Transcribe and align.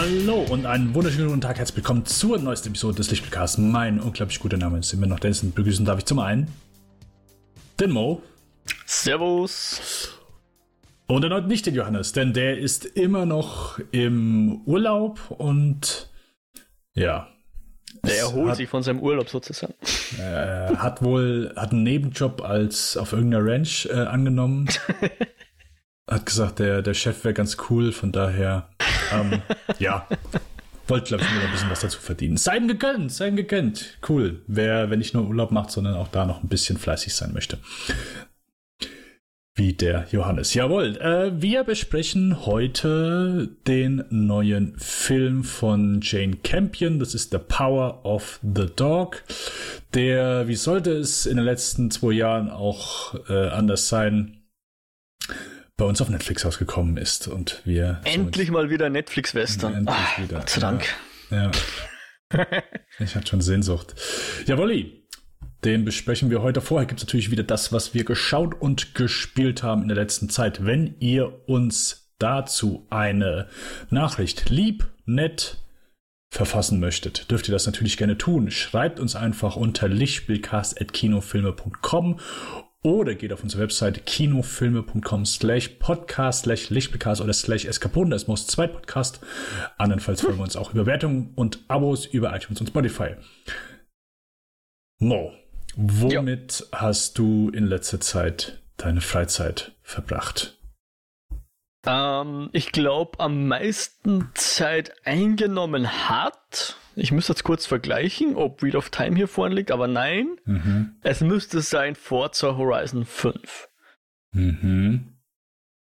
Hallo 0.00 0.46
und 0.48 0.64
einen 0.64 0.94
wunderschönen 0.94 1.26
guten 1.26 1.40
Tag. 1.40 1.58
Herzlich 1.58 1.78
willkommen 1.78 2.06
zur 2.06 2.38
neuesten 2.38 2.68
Episode 2.68 2.98
des 2.98 3.10
Lichtbildcasts. 3.10 3.58
Mein 3.58 3.98
unglaublich 3.98 4.38
guter 4.38 4.56
Name 4.56 4.78
ist 4.78 4.92
immer 4.92 5.08
noch 5.08 5.18
Dennis 5.18 5.42
und 5.42 5.56
begrüßen 5.56 5.84
darf 5.84 5.98
ich 5.98 6.04
zum 6.04 6.20
einen 6.20 6.46
den 7.80 7.90
Mo. 7.90 8.22
Servus. 8.86 10.16
Und 11.08 11.24
erneut 11.24 11.48
nicht 11.48 11.66
den 11.66 11.74
Johannes, 11.74 12.12
denn 12.12 12.32
der 12.32 12.58
ist 12.58 12.84
immer 12.84 13.26
noch 13.26 13.80
im 13.90 14.60
Urlaub 14.66 15.32
und 15.32 16.08
ja. 16.94 17.26
Der 18.04 18.18
erholt 18.18 18.50
hat, 18.50 18.56
sich 18.58 18.68
von 18.68 18.84
seinem 18.84 19.00
Urlaub 19.00 19.28
sozusagen. 19.28 19.74
Er 20.16 20.80
hat 20.80 21.02
wohl 21.02 21.52
hat 21.56 21.72
einen 21.72 21.82
Nebenjob 21.82 22.42
als 22.42 22.96
auf 22.96 23.12
irgendeiner 23.14 23.44
Ranch 23.44 23.88
äh, 23.90 23.94
angenommen. 23.94 24.68
hat 26.08 26.26
gesagt, 26.26 26.58
der, 26.58 26.82
der 26.82 26.94
Chef 26.94 27.24
wäre 27.24 27.34
ganz 27.34 27.56
cool, 27.68 27.92
von 27.92 28.12
daher 28.12 28.68
ähm, 29.12 29.42
ja, 29.78 30.06
wollte, 30.86 31.08
glaube 31.08 31.24
ich, 31.24 31.32
nur 31.32 31.42
ein 31.42 31.50
bisschen 31.50 31.70
was 31.70 31.80
dazu 31.80 32.00
verdienen. 32.00 32.36
Sei 32.36 32.56
ihm 32.56 32.68
gegönnt, 32.68 33.12
sei 33.12 33.28
ihm 33.28 33.36
gegönnt. 33.36 33.98
Cool. 34.08 34.42
Wer, 34.46 34.90
wenn 34.90 34.98
nicht 34.98 35.14
nur 35.14 35.26
Urlaub 35.26 35.50
macht, 35.50 35.70
sondern 35.70 35.94
auch 35.94 36.08
da 36.08 36.24
noch 36.24 36.42
ein 36.42 36.48
bisschen 36.48 36.78
fleißig 36.78 37.14
sein 37.14 37.32
möchte. 37.32 37.58
Wie 39.54 39.72
der 39.72 40.06
Johannes. 40.12 40.54
Jawohl. 40.54 40.96
Äh, 40.98 41.42
wir 41.42 41.64
besprechen 41.64 42.46
heute 42.46 43.48
den 43.66 44.04
neuen 44.08 44.78
Film 44.78 45.42
von 45.42 46.00
Jane 46.00 46.36
Campion. 46.36 47.00
Das 47.00 47.12
ist 47.12 47.32
The 47.32 47.38
Power 47.38 48.04
of 48.04 48.38
the 48.42 48.66
Dog. 48.74 49.24
Der, 49.94 50.46
wie 50.46 50.54
sollte 50.54 50.92
es 50.92 51.26
in 51.26 51.36
den 51.36 51.44
letzten 51.44 51.90
zwei 51.90 52.12
Jahren 52.12 52.50
auch 52.50 53.16
äh, 53.28 53.48
anders 53.48 53.88
sein, 53.88 54.38
bei 55.78 55.86
uns 55.86 56.02
auf 56.02 56.10
Netflix 56.10 56.44
rausgekommen 56.44 56.98
ist 56.98 57.28
und 57.28 57.62
wir 57.64 58.02
endlich 58.04 58.50
mal 58.50 58.68
wieder 58.68 58.90
Netflix-Western. 58.90 59.88
Ah, 59.88 60.06
Gott 60.28 60.50
sei 60.50 60.60
Dank. 60.60 60.84
Ja. 61.30 61.50
ja. 62.30 62.30
ich 62.98 63.14
hatte 63.14 63.28
schon 63.28 63.40
Sehnsucht. 63.40 63.94
Ja, 64.46 64.58
Wolli, 64.58 65.06
den 65.64 65.86
besprechen 65.86 66.28
wir 66.30 66.42
heute. 66.42 66.60
Vorher 66.60 66.86
gibt 66.86 67.00
es 67.00 67.06
natürlich 67.06 67.30
wieder 67.30 67.44
das, 67.44 67.72
was 67.72 67.94
wir 67.94 68.04
geschaut 68.04 68.60
und 68.60 68.96
gespielt 68.96 69.62
haben 69.62 69.82
in 69.82 69.88
der 69.88 69.96
letzten 69.96 70.28
Zeit. 70.28 70.66
Wenn 70.66 70.96
ihr 70.98 71.48
uns 71.48 72.10
dazu 72.18 72.88
eine 72.90 73.48
Nachricht 73.88 74.50
lieb, 74.50 74.88
nett, 75.06 75.58
verfassen 76.28 76.80
möchtet, 76.80 77.30
dürft 77.30 77.46
ihr 77.48 77.52
das 77.52 77.66
natürlich 77.66 77.96
gerne 77.96 78.18
tun. 78.18 78.50
Schreibt 78.50 78.98
uns 78.98 79.14
einfach 79.14 79.54
unter 79.54 79.86
lichtspielcast.kinofilme.com 79.88 82.18
oder 82.88 83.14
geht 83.14 83.32
auf 83.32 83.42
unsere 83.42 83.62
Webseite 83.62 84.00
kinofilme.com 84.00 85.26
slash 85.26 85.68
podcast 85.78 86.44
slash 86.44 86.70
lichtbekast 86.70 87.20
oder 87.20 87.34
slash 87.34 87.66
eskapoden. 87.66 88.10
Da 88.10 88.16
ist 88.16 88.28
Most 88.28 88.50
zwei 88.50 88.66
Podcast. 88.66 89.20
Andernfalls 89.76 90.22
freuen 90.22 90.38
wir 90.38 90.44
uns 90.44 90.56
auch 90.56 90.72
über 90.72 90.86
Wertungen 90.86 91.32
und 91.34 91.60
Abos 91.68 92.06
über 92.06 92.34
iTunes 92.34 92.60
und 92.60 92.68
Spotify. 92.68 93.14
Mo, 95.00 95.32
womit 95.76 96.60
ja. 96.72 96.80
hast 96.80 97.18
du 97.18 97.50
in 97.50 97.66
letzter 97.66 98.00
Zeit 98.00 98.62
deine 98.78 99.02
Freizeit 99.02 99.72
verbracht? 99.82 100.58
Ähm, 101.86 102.48
ich 102.52 102.72
glaube, 102.72 103.20
am 103.20 103.48
meisten 103.48 104.30
Zeit 104.34 104.94
eingenommen 105.04 106.08
hat 106.08 106.76
ich 106.98 107.12
müsste 107.12 107.32
jetzt 107.32 107.44
kurz 107.44 107.66
vergleichen, 107.66 108.36
ob 108.36 108.62
Wheel 108.62 108.76
of 108.76 108.90
Time 108.90 109.16
hier 109.16 109.28
vorne 109.28 109.54
liegt, 109.54 109.70
aber 109.70 109.88
nein. 109.88 110.38
Mhm. 110.44 110.96
Es 111.02 111.20
müsste 111.20 111.60
sein 111.60 111.94
Forza 111.94 112.56
Horizon 112.56 113.04
5. 113.04 113.68
Mhm. 114.32 115.18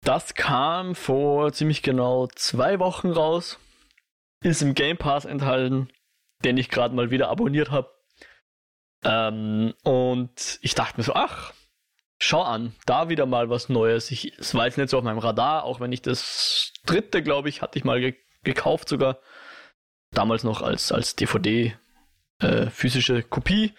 Das 0.02 0.34
kam 0.34 0.94
vor 0.94 1.52
ziemlich 1.52 1.82
genau 1.82 2.26
zwei 2.34 2.78
Wochen 2.78 3.10
raus. 3.10 3.58
Ist 4.42 4.62
im 4.62 4.74
Game 4.74 4.98
Pass 4.98 5.24
enthalten, 5.24 5.88
den 6.44 6.58
ich 6.58 6.68
gerade 6.68 6.94
mal 6.94 7.10
wieder 7.10 7.28
abonniert 7.28 7.70
habe. 7.70 7.90
Ähm, 9.02 9.74
und 9.82 10.58
ich 10.60 10.74
dachte 10.74 10.98
mir 10.98 11.04
so, 11.04 11.14
ach, 11.14 11.52
schau 12.18 12.42
an, 12.42 12.74
da 12.86 13.08
wieder 13.08 13.26
mal 13.26 13.48
was 13.48 13.68
Neues. 13.68 14.10
Ich, 14.10 14.38
es 14.38 14.54
war 14.54 14.66
jetzt 14.66 14.76
nicht 14.76 14.90
so 14.90 14.98
auf 14.98 15.04
meinem 15.04 15.18
Radar, 15.18 15.64
auch 15.64 15.80
wenn 15.80 15.92
ich 15.92 16.02
das 16.02 16.72
dritte, 16.84 17.22
glaube 17.22 17.48
ich, 17.48 17.62
hatte 17.62 17.78
ich 17.78 17.84
mal 17.84 18.00
ge 18.00 18.14
gekauft 18.42 18.90
sogar 18.90 19.20
damals 20.14 20.44
noch 20.44 20.62
als, 20.62 20.92
als 20.92 21.16
DVD 21.16 21.76
äh, 22.40 22.66
physische 22.66 23.22
Kopie. 23.22 23.72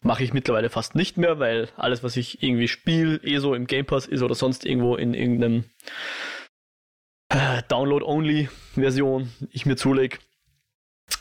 Mache 0.00 0.24
ich 0.24 0.32
mittlerweile 0.32 0.68
fast 0.68 0.94
nicht 0.96 1.16
mehr, 1.16 1.38
weil 1.38 1.68
alles, 1.76 2.02
was 2.02 2.16
ich 2.16 2.42
irgendwie 2.42 2.66
spiele, 2.66 3.18
eh 3.22 3.38
so 3.38 3.54
im 3.54 3.66
Game 3.66 3.86
Pass 3.86 4.06
ist 4.06 4.22
oder 4.22 4.34
sonst 4.34 4.64
irgendwo 4.66 4.96
in 4.96 5.14
irgendeinem 5.14 5.64
äh, 7.28 7.62
Download-Only-Version 7.68 9.32
ich 9.50 9.64
mir 9.64 9.76
zulege. 9.76 10.18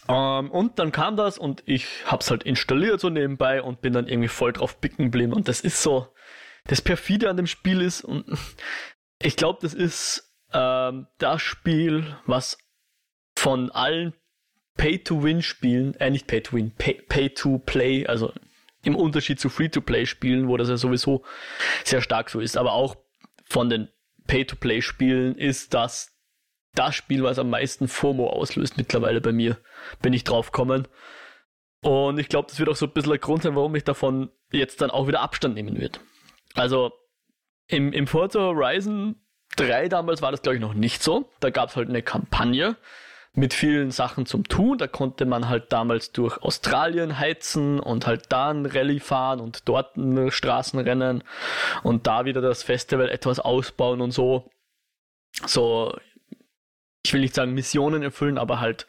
Ähm, 0.07 0.49
und 0.49 0.79
dann 0.79 0.91
kam 0.91 1.15
das 1.15 1.37
und 1.37 1.63
ich 1.65 1.87
hab's 2.05 2.31
halt 2.31 2.43
installiert 2.43 2.99
so 2.99 3.09
nebenbei 3.09 3.61
und 3.61 3.81
bin 3.81 3.93
dann 3.93 4.07
irgendwie 4.07 4.27
voll 4.29 4.53
drauf 4.53 4.81
picken 4.81 5.05
geblieben. 5.05 5.33
Und 5.33 5.47
das 5.47 5.61
ist 5.61 5.83
so, 5.83 6.07
das 6.65 6.81
perfide 6.81 7.29
an 7.29 7.37
dem 7.37 7.47
Spiel 7.47 7.81
ist 7.81 8.03
und 8.03 8.25
ich 9.21 9.35
glaube, 9.35 9.59
das 9.61 9.73
ist 9.73 10.35
ähm, 10.53 11.07
das 11.17 11.41
Spiel, 11.41 12.17
was 12.25 12.57
von 13.37 13.71
allen 13.71 14.13
Pay-to-Win-Spielen, 14.81 15.93
äh, 15.99 16.09
nicht 16.09 16.25
Pay-to-Win, 16.25 16.71
Pay-to-Play, 16.75 18.07
also 18.07 18.33
im 18.81 18.95
Unterschied 18.95 19.39
zu 19.39 19.49
Free-to-Play-Spielen, 19.49 20.47
wo 20.47 20.57
das 20.57 20.69
ja 20.69 20.77
sowieso 20.77 21.23
sehr 21.83 22.01
stark 22.01 22.31
so 22.31 22.39
ist, 22.39 22.57
aber 22.57 22.73
auch 22.73 22.95
von 23.47 23.69
den 23.69 23.89
Pay-to-Play-Spielen 24.25 25.35
ist 25.35 25.75
das 25.75 26.17
das 26.73 26.95
Spiel, 26.95 27.21
was 27.21 27.37
am 27.37 27.51
meisten 27.51 27.87
FOMO 27.87 28.27
auslöst 28.31 28.77
mittlerweile 28.77 29.21
bei 29.21 29.31
mir, 29.31 29.57
bin 30.01 30.13
ich 30.13 30.23
drauf 30.23 30.51
gekommen. 30.51 30.87
Und 31.83 32.17
ich 32.17 32.27
glaube, 32.27 32.47
das 32.49 32.57
wird 32.57 32.69
auch 32.69 32.75
so 32.75 32.87
ein 32.87 32.93
bisschen 32.93 33.11
der 33.11 33.19
Grund 33.19 33.43
sein, 33.43 33.55
warum 33.55 33.75
ich 33.75 33.83
davon 33.83 34.31
jetzt 34.51 34.81
dann 34.81 34.89
auch 34.89 35.07
wieder 35.07 35.21
Abstand 35.21 35.53
nehmen 35.53 35.79
wird. 35.79 35.99
Also 36.55 36.91
im, 37.67 37.93
im 37.93 38.07
Forza 38.07 38.39
Horizon 38.39 39.15
3 39.57 39.89
damals 39.89 40.23
war 40.23 40.31
das, 40.31 40.41
glaube 40.41 40.55
ich, 40.55 40.61
noch 40.61 40.73
nicht 40.73 41.03
so. 41.03 41.29
Da 41.39 41.51
gab 41.51 41.69
es 41.69 41.75
halt 41.75 41.89
eine 41.89 42.01
Kampagne, 42.01 42.77
mit 43.33 43.53
vielen 43.53 43.91
Sachen 43.91 44.25
zum 44.25 44.43
Tun. 44.43 44.77
Da 44.77 44.87
konnte 44.87 45.25
man 45.25 45.47
halt 45.47 45.71
damals 45.71 46.11
durch 46.11 46.37
Australien 46.41 47.17
heizen 47.17 47.79
und 47.79 48.07
halt 48.07 48.25
da 48.29 48.49
ein 48.49 48.65
Rallye 48.65 48.99
fahren 48.99 49.39
und 49.39 49.67
dort 49.67 49.95
ein 49.97 50.31
Straßenrennen 50.31 51.23
und 51.83 52.07
da 52.07 52.25
wieder 52.25 52.41
das 52.41 52.63
Festival 52.63 53.09
etwas 53.09 53.39
ausbauen 53.39 54.01
und 54.01 54.11
so. 54.11 54.49
So, 55.45 55.95
ich 57.03 57.13
will 57.13 57.21
nicht 57.21 57.35
sagen 57.35 57.53
Missionen 57.53 58.03
erfüllen, 58.03 58.37
aber 58.37 58.59
halt 58.59 58.85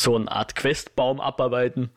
so 0.00 0.16
eine 0.16 0.30
Art 0.30 0.54
Questbaum 0.54 1.20
abarbeiten. 1.20 1.90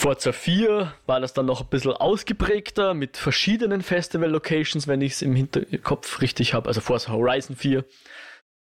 Forza 0.00 0.30
4 0.30 0.94
war 1.06 1.20
das 1.20 1.32
dann 1.32 1.46
noch 1.46 1.60
ein 1.60 1.68
bisschen 1.68 1.92
ausgeprägter 1.92 2.94
mit 2.94 3.16
verschiedenen 3.16 3.82
Festival-Locations, 3.82 4.86
wenn 4.86 5.00
ich 5.00 5.14
es 5.14 5.22
im 5.22 5.34
Hinterkopf 5.34 6.20
richtig 6.20 6.54
habe. 6.54 6.68
Also 6.68 6.80
Forza 6.80 7.10
Horizon 7.10 7.56
4 7.56 7.84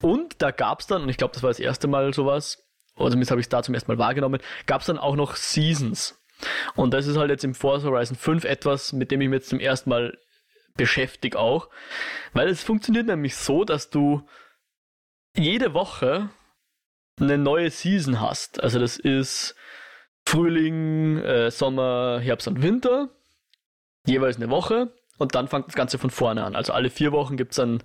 und 0.01 0.41
da 0.41 0.51
gab 0.51 0.81
es 0.81 0.87
dann, 0.87 1.03
und 1.03 1.09
ich 1.09 1.17
glaube, 1.17 1.33
das 1.33 1.43
war 1.43 1.49
das 1.49 1.59
erste 1.59 1.87
Mal 1.87 2.13
sowas, 2.13 2.63
oder 2.95 3.09
zumindest 3.09 3.31
habe 3.31 3.41
ich 3.41 3.45
es 3.45 3.49
da 3.49 3.63
zum 3.63 3.73
ersten 3.73 3.91
Mal 3.91 3.97
wahrgenommen, 3.97 4.41
gab 4.65 4.81
es 4.81 4.87
dann 4.87 4.97
auch 4.97 5.15
noch 5.15 5.35
Seasons. 5.35 6.21
Und 6.75 6.93
das 6.93 7.07
ist 7.07 7.17
halt 7.17 7.29
jetzt 7.29 7.43
im 7.43 7.55
Forza 7.55 7.87
Horizon 7.87 8.17
5 8.17 8.43
etwas, 8.43 8.93
mit 8.93 9.11
dem 9.11 9.21
ich 9.21 9.29
mich 9.29 9.37
jetzt 9.37 9.49
zum 9.49 9.59
ersten 9.59 9.89
Mal 9.89 10.17
beschäftige 10.75 11.39
auch. 11.39 11.69
Weil 12.33 12.49
es 12.49 12.63
funktioniert 12.63 13.07
nämlich 13.07 13.35
so, 13.35 13.63
dass 13.63 13.89
du 13.89 14.27
jede 15.35 15.73
Woche 15.73 16.29
eine 17.19 17.37
neue 17.37 17.69
Season 17.69 18.19
hast. 18.19 18.61
Also 18.61 18.79
das 18.79 18.97
ist 18.97 19.55
Frühling, 20.25 21.17
äh, 21.19 21.51
Sommer, 21.51 22.19
Herbst 22.21 22.47
und 22.47 22.61
Winter. 22.61 23.09
Jeweils 24.05 24.35
eine 24.37 24.49
Woche. 24.49 24.93
Und 25.17 25.35
dann 25.35 25.47
fängt 25.47 25.67
das 25.67 25.75
Ganze 25.75 25.97
von 25.97 26.09
vorne 26.09 26.43
an. 26.43 26.55
Also 26.55 26.73
alle 26.73 26.89
vier 26.89 27.11
Wochen 27.11 27.37
gibt 27.37 27.51
es 27.51 27.57
dann 27.57 27.81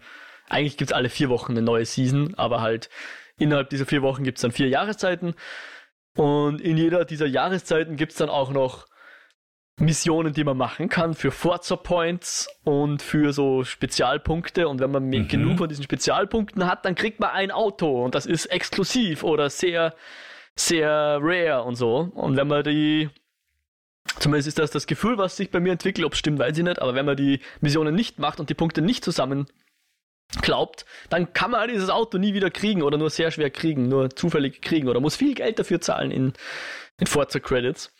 eigentlich 0.51 0.77
gibt's 0.77 0.93
alle 0.93 1.09
vier 1.09 1.29
Wochen 1.29 1.53
eine 1.53 1.63
neue 1.63 1.87
Season, 1.87 2.35
aber 2.37 2.61
halt 2.61 2.91
innerhalb 3.39 3.71
dieser 3.71 3.87
vier 3.87 4.03
Wochen 4.03 4.25
gibt's 4.25 4.43
dann 4.43 4.53
vier 4.53 4.69
Jahreszeiten. 4.69 5.35
Und 6.17 6.61
in 6.61 6.77
jeder 6.77 7.05
dieser 7.05 7.27
Jahreszeiten 7.27 7.97
gibt's 7.97 8.17
dann 8.17 8.29
auch 8.29 8.51
noch 8.53 8.87
Missionen, 9.79 10.35
die 10.35 10.45
man 10.45 10.59
machen 10.59 10.89
kann 10.89 11.15
für 11.15 11.31
Forza 11.31 11.77
Points 11.77 12.49
und 12.65 13.01
für 13.01 13.33
so 13.33 13.65
Spezialpunkte. 13.65 14.69
Und 14.69 14.81
wenn 14.81 14.91
man 14.91 15.07
mhm. 15.07 15.29
genug 15.29 15.59
von 15.59 15.69
diesen 15.69 15.85
Spezialpunkten 15.85 16.67
hat, 16.67 16.85
dann 16.85 16.95
kriegt 16.95 17.21
man 17.21 17.31
ein 17.31 17.51
Auto 17.51 18.05
und 18.05 18.15
das 18.15 18.27
ist 18.27 18.47
exklusiv 18.47 19.25
oder 19.25 19.49
sehr, 19.49 19.95
sehr 20.55 21.19
rare 21.23 21.63
und 21.63 21.77
so. 21.77 22.11
Und 22.15 22.37
wenn 22.37 22.49
man 22.49 22.63
die, 22.65 23.09
zumindest 24.19 24.49
ist 24.49 24.59
das 24.59 24.71
das 24.71 24.87
Gefühl, 24.87 25.17
was 25.17 25.37
sich 25.37 25.51
bei 25.51 25.61
mir 25.61 25.73
entwickelt, 25.73 26.05
ob 26.05 26.13
es 26.13 26.19
stimmt, 26.19 26.39
weiß 26.39 26.59
ich 26.59 26.65
nicht, 26.65 26.83
aber 26.83 26.95
wenn 26.95 27.07
man 27.07 27.17
die 27.17 27.41
Missionen 27.61 27.95
nicht 27.95 28.19
macht 28.19 28.41
und 28.41 28.51
die 28.51 28.55
Punkte 28.55 28.83
nicht 28.83 29.05
zusammen 29.05 29.47
glaubt, 30.43 30.85
dann 31.09 31.33
kann 31.33 31.51
man 31.51 31.69
dieses 31.69 31.91
Auto 31.91 32.19
nie 32.19 32.35
wieder 32.35 32.51
kriegen 32.51 32.83
oder 32.83 32.99
nur 32.99 33.11
sehr 33.11 33.31
schwer 33.31 33.51
kriegen, 33.51 33.89
nur 33.89 34.11
zufällig 34.11 34.63
kriegen 34.63 34.89
oder 34.89 35.01
muss 35.01 35.17
viel 35.17 35.35
Geld 35.35 35.59
dafür 35.59 35.81
zahlen 35.81 36.11
in, 36.11 36.33
in 36.99 37.07
Forza 37.07 37.41
Credits. 37.41 37.93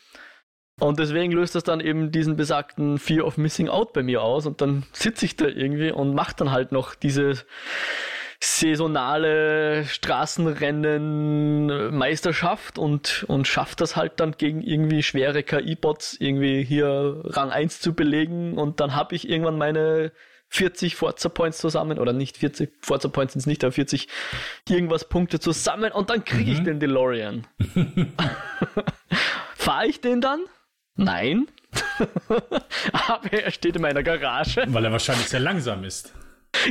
Und 0.79 0.99
deswegen 0.99 1.33
löst 1.33 1.55
das 1.55 1.65
dann 1.65 1.81
eben 1.81 2.11
diesen 2.11 2.37
besagten 2.37 2.99
Fear 2.99 3.27
of 3.27 3.37
Missing 3.37 3.69
Out 3.69 3.93
bei 3.93 4.03
mir 4.03 4.23
aus 4.23 4.47
und 4.47 4.63
dann 4.63 4.85
sitze 4.93 5.27
ich 5.27 5.37
da 5.37 5.47
irgendwie 5.47 5.93
und 5.93 6.15
mache 6.15 6.35
dann 6.37 6.53
halt 6.53 6.73
noch 6.73 6.95
diese 6.95 7.45
saisonale 8.43 9.85
Straßenrennen 9.85 11.95
Meisterschaft 11.95 12.79
und, 12.79 13.27
und 13.29 13.47
schafft 13.47 13.83
das 13.83 13.97
halt 13.97 14.19
dann 14.19 14.33
gegen 14.33 14.63
irgendwie 14.63 15.03
schwere 15.03 15.43
KI-Bots 15.43 16.17
irgendwie 16.19 16.65
hier 16.65 17.21
Rang 17.25 17.51
1 17.51 17.81
zu 17.81 17.95
belegen 17.95 18.57
und 18.57 18.81
dann 18.81 18.97
habe 18.97 19.15
ich 19.15 19.29
irgendwann 19.29 19.59
meine 19.59 20.13
40 20.51 20.97
Forza 20.97 21.29
Points 21.29 21.59
zusammen 21.59 21.99
oder 21.99 22.13
nicht 22.13 22.37
40 22.37 22.73
Forza 22.81 23.09
Points 23.09 23.33
sind 23.33 23.41
es 23.41 23.47
nicht, 23.47 23.65
aber 23.65 23.73
40 23.73 24.09
irgendwas 24.69 25.09
Punkte 25.09 25.41
zusammen 25.41 25.93
und 25.93 26.11
dann 26.11 26.25
kriege 26.25 26.51
ich 26.51 26.61
mhm. 26.61 26.65
den 26.65 26.81
DeLorean. 26.81 27.47
Fahre 29.55 29.87
ich 29.87 30.01
den 30.01 30.21
dann? 30.21 30.41
Nein. 30.97 31.47
aber 32.93 33.33
er 33.33 33.51
steht 33.51 33.77
in 33.77 33.83
meiner 33.83 34.03
Garage. 34.03 34.65
Weil 34.69 34.85
er 34.85 34.93
wahrscheinlich 34.93 35.29
sehr 35.29 35.41
langsam 35.41 35.85
ist. 35.85 36.13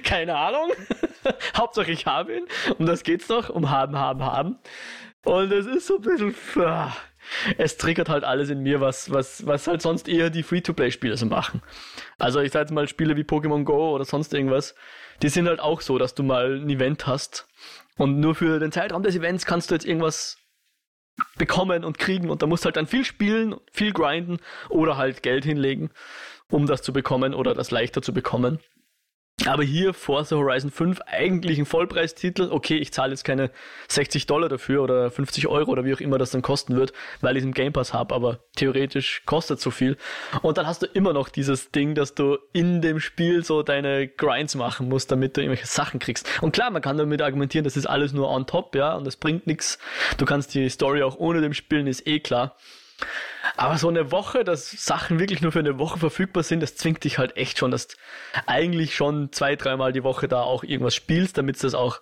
Keine 0.04 0.36
Ahnung. 0.36 0.72
Hauptsache 1.58 1.92
ich 1.92 2.06
habe 2.06 2.38
ihn. 2.38 2.46
Um 2.78 2.86
das 2.86 3.04
geht's 3.04 3.28
doch. 3.28 3.50
Um 3.50 3.70
haben, 3.70 3.98
haben, 3.98 4.24
haben. 4.24 4.60
Und 5.24 5.52
es 5.52 5.66
ist 5.66 5.88
so 5.88 5.96
ein 5.96 6.02
bisschen. 6.02 6.36
Es 7.58 7.78
triggert 7.78 8.10
halt 8.10 8.24
alles 8.24 8.50
in 8.50 8.62
mir, 8.62 8.82
was, 8.82 9.12
was, 9.12 9.46
was 9.46 9.68
halt 9.68 9.82
sonst 9.82 10.08
eher 10.08 10.30
die 10.30 10.44
Free-to-Play-Spiele 10.44 11.18
so 11.18 11.26
machen. 11.26 11.62
Also 12.18 12.40
ich 12.40 12.52
sag 12.52 12.62
jetzt 12.62 12.72
mal 12.72 12.88
Spiele 12.88 13.16
wie 13.18 13.24
Pokémon 13.24 13.64
Go 13.64 13.92
oder 13.92 14.06
sonst 14.06 14.34
irgendwas, 14.34 14.76
die 15.22 15.30
sind 15.30 15.48
halt 15.48 15.60
auch 15.60 15.82
so, 15.82 15.98
dass 15.98 16.16
du 16.16 16.24
mal 16.24 16.56
ein 16.56 16.70
Event 16.70 17.08
hast 17.08 17.48
und 17.98 18.20
nur 18.20 18.36
für 18.36 18.60
den 18.60 18.72
Zeitraum 18.72 19.04
des 19.04 19.16
Events 19.16 19.46
kannst 19.46 19.70
du 19.70 19.76
jetzt 19.76 19.86
irgendwas 19.86 20.38
bekommen 21.38 21.84
und 21.84 21.98
kriegen 21.98 22.30
und 22.30 22.42
da 22.42 22.48
musst 22.48 22.64
du 22.64 22.68
halt 22.68 22.78
dann 22.78 22.88
viel 22.88 23.06
spielen, 23.06 23.56
viel 23.72 23.92
grinden 23.92 24.38
oder 24.70 24.98
halt 24.98 25.24
Geld 25.24 25.44
hinlegen, 25.44 25.92
um 26.50 26.66
das 26.66 26.82
zu 26.82 26.94
bekommen 26.94 27.34
oder 27.34 27.54
das 27.54 27.72
leichter 27.72 28.02
zu 28.02 28.14
bekommen. 28.14 28.60
Aber 29.46 29.64
hier 29.64 29.94
Forza 29.94 30.36
Horizon 30.36 30.70
5 30.70 31.02
eigentlich 31.06 31.58
ein 31.60 31.66
Vollpreistitel. 31.66 32.50
Okay, 32.52 32.78
ich 32.78 32.92
zahle 32.92 33.12
jetzt 33.12 33.24
keine 33.24 33.52
60 33.88 34.28
Dollar 34.28 34.50
dafür 34.50 34.84
oder 34.84 35.10
50 35.10 35.48
Euro 35.48 35.72
oder 35.72 35.86
wie 35.86 35.94
auch 35.94 36.02
immer 36.02 36.18
das 36.18 36.32
dann 36.32 36.42
kosten 36.42 36.76
wird, 36.76 36.92
weil 37.22 37.38
ich 37.38 37.42
es 37.42 37.46
im 37.46 37.54
Game 37.54 37.72
Pass 37.72 37.94
habe, 37.94 38.14
aber 38.14 38.40
theoretisch 38.56 39.24
kostet 39.26 39.62
so 39.62 39.72
viel. 39.72 39.98
Und 40.42 40.58
dann 40.58 40.68
hast 40.68 40.82
du 40.82 40.88
immer 40.88 41.14
noch 41.14 41.30
dieses 41.30 41.72
Ding, 41.72 41.96
dass 41.96 42.16
du 42.16 42.38
in 42.52 42.82
dem 42.82 43.00
Spiel 43.00 43.46
so 43.46 43.64
deine 43.64 44.08
Grinds 44.08 44.56
machen 44.56 44.90
musst, 44.90 45.12
damit 45.12 45.38
du 45.38 45.42
irgendwelche 45.42 45.68
Sachen 45.68 46.00
kriegst. 46.00 46.28
Und 46.42 46.52
klar, 46.52 46.70
man 46.70 46.82
kann 46.82 46.98
damit 46.98 47.22
argumentieren, 47.22 47.64
das 47.64 47.78
ist 47.78 47.86
alles 47.86 48.12
nur 48.12 48.30
on 48.30 48.46
top, 48.46 48.76
ja, 48.76 48.96
und 48.96 49.06
das 49.06 49.16
bringt 49.16 49.48
nichts. 49.48 49.80
Du 50.18 50.26
kannst 50.26 50.54
die 50.54 50.70
Story 50.70 51.02
auch 51.02 51.18
ohne 51.18 51.42
dem 51.42 51.54
spielen, 51.54 51.88
ist 51.88 52.06
eh 52.08 52.20
klar. 52.20 52.58
Aber 53.58 53.78
so 53.78 53.88
eine 53.90 54.12
Woche, 54.12 54.44
dass 54.44 54.72
Sachen 54.72 55.20
wirklich 55.20 55.42
nur 55.42 55.52
für 55.52 55.60
eine 55.60 55.80
Woche 55.80 56.00
verfügbar 56.00 56.44
sind, 56.44 56.62
das 56.62 56.76
zwingt 56.76 57.04
dich 57.04 57.18
halt 57.18 57.38
echt 57.38 57.58
schon, 57.58 57.72
dass 57.72 57.88
du 57.88 57.96
eigentlich 58.46 58.96
schon 58.96 59.32
zwei, 59.32 59.56
dreimal 59.56 59.94
die 59.94 60.04
Woche 60.04 60.28
da 60.28 60.42
auch 60.42 60.64
irgendwas 60.64 60.96
spielst, 60.96 61.38
damit 61.38 61.58
du 61.58 61.62
das 61.64 61.74
auch 61.74 62.02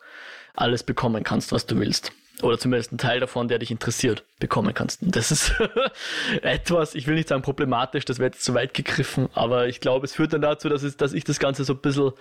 alles 0.53 0.83
bekommen 0.83 1.23
kannst, 1.23 1.51
was 1.51 1.65
du 1.65 1.79
willst. 1.79 2.11
Oder 2.41 2.59
zumindest 2.59 2.91
einen 2.91 2.99
Teil 2.99 3.19
davon, 3.19 3.47
der 3.47 3.57
dich 3.57 3.71
interessiert, 3.71 4.23
bekommen 4.39 4.73
kannst. 4.73 5.01
Und 5.01 5.15
das 5.15 5.31
ist 5.31 5.53
etwas, 6.41 6.93
ich 6.93 7.07
will 7.07 7.15
nicht 7.15 7.29
sagen 7.29 7.41
problematisch, 7.41 8.05
das 8.05 8.19
wäre 8.19 8.27
jetzt 8.27 8.43
zu 8.43 8.53
weit 8.53 8.73
gegriffen, 8.73 9.29
aber 9.33 9.67
ich 9.67 9.79
glaube, 9.79 10.05
es 10.05 10.13
führt 10.13 10.33
dann 10.33 10.41
dazu, 10.41 10.69
dass, 10.69 10.83
es, 10.83 10.97
dass 10.97 11.13
ich 11.13 11.23
das 11.23 11.39
Ganze 11.39 11.63
so 11.63 11.73
ein 11.73 11.81
bisschen 11.81 12.11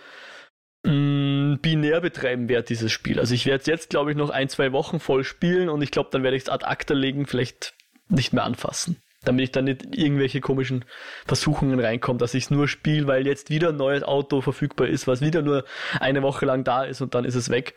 mm, 0.84 1.58
binär 1.60 2.00
betreiben 2.00 2.48
werde, 2.48 2.66
dieses 2.66 2.92
Spiel. 2.92 3.20
Also 3.20 3.34
ich 3.34 3.44
werde 3.44 3.60
es 3.60 3.66
jetzt, 3.66 3.90
glaube 3.90 4.10
ich, 4.10 4.16
noch 4.16 4.30
ein, 4.30 4.48
zwei 4.48 4.72
Wochen 4.72 5.00
voll 5.00 5.22
spielen 5.22 5.68
und 5.68 5.82
ich 5.82 5.90
glaube, 5.90 6.08
dann 6.12 6.22
werde 6.22 6.36
ich 6.36 6.44
es 6.44 6.48
ad 6.48 6.64
acta 6.64 6.94
legen, 6.94 7.26
vielleicht 7.26 7.74
nicht 8.08 8.32
mehr 8.32 8.44
anfassen. 8.44 9.02
Damit 9.26 9.44
ich 9.44 9.50
dann 9.50 9.66
nicht 9.66 9.94
irgendwelche 9.94 10.40
komischen 10.40 10.86
Versuchungen 11.26 11.78
reinkomme, 11.78 12.18
dass 12.18 12.32
ich 12.32 12.44
es 12.44 12.50
nur 12.50 12.68
spiele, 12.68 13.06
weil 13.06 13.26
jetzt 13.26 13.50
wieder 13.50 13.68
ein 13.70 13.76
neues 13.76 14.02
Auto 14.02 14.40
verfügbar 14.40 14.86
ist, 14.86 15.06
was 15.06 15.20
wieder 15.20 15.42
nur 15.42 15.64
eine 16.00 16.22
Woche 16.22 16.46
lang 16.46 16.64
da 16.64 16.84
ist 16.84 17.02
und 17.02 17.14
dann 17.14 17.26
ist 17.26 17.34
es 17.34 17.50
weg. 17.50 17.74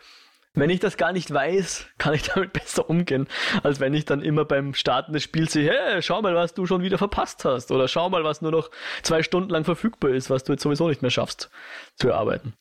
Wenn 0.52 0.70
ich 0.70 0.80
das 0.80 0.96
gar 0.96 1.12
nicht 1.12 1.32
weiß, 1.32 1.86
kann 1.98 2.14
ich 2.14 2.22
damit 2.22 2.52
besser 2.54 2.88
umgehen, 2.88 3.28
als 3.62 3.78
wenn 3.78 3.94
ich 3.94 4.04
dann 4.04 4.22
immer 4.22 4.44
beim 4.44 4.74
Starten 4.74 5.12
des 5.12 5.22
Spiels 5.22 5.52
sehe, 5.52 5.70
hey, 5.70 6.02
schau 6.02 6.22
mal, 6.22 6.34
was 6.34 6.54
du 6.54 6.66
schon 6.66 6.82
wieder 6.82 6.98
verpasst 6.98 7.44
hast. 7.44 7.70
Oder 7.70 7.86
schau 7.86 8.10
mal, 8.10 8.24
was 8.24 8.42
nur 8.42 8.50
noch 8.50 8.70
zwei 9.02 9.22
Stunden 9.22 9.50
lang 9.50 9.64
verfügbar 9.64 10.10
ist, 10.10 10.30
was 10.30 10.44
du 10.44 10.52
jetzt 10.52 10.62
sowieso 10.62 10.88
nicht 10.88 11.02
mehr 11.02 11.10
schaffst 11.10 11.50
zu 11.96 12.08
erarbeiten. 12.08 12.54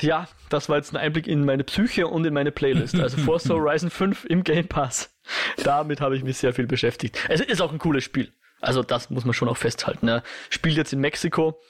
Ja, 0.00 0.28
das 0.48 0.68
war 0.68 0.76
jetzt 0.76 0.92
ein 0.92 0.96
Einblick 0.96 1.26
in 1.26 1.44
meine 1.44 1.64
Psyche 1.64 2.06
und 2.06 2.24
in 2.24 2.32
meine 2.32 2.52
Playlist. 2.52 2.98
Also 2.98 3.18
Forza 3.18 3.54
Horizon 3.54 3.90
5 3.90 4.24
im 4.26 4.44
Game 4.44 4.68
Pass. 4.68 5.15
Damit 5.64 6.00
habe 6.00 6.16
ich 6.16 6.24
mich 6.24 6.38
sehr 6.38 6.52
viel 6.52 6.66
beschäftigt. 6.66 7.18
Es 7.28 7.40
ist 7.40 7.60
auch 7.60 7.72
ein 7.72 7.78
cooles 7.78 8.04
Spiel. 8.04 8.32
Also 8.60 8.82
das 8.82 9.10
muss 9.10 9.24
man 9.24 9.34
schon 9.34 9.48
auch 9.48 9.56
festhalten. 9.56 10.06
Ne? 10.06 10.22
Spielt 10.50 10.76
jetzt 10.76 10.92
in 10.92 11.00
Mexiko. 11.00 11.60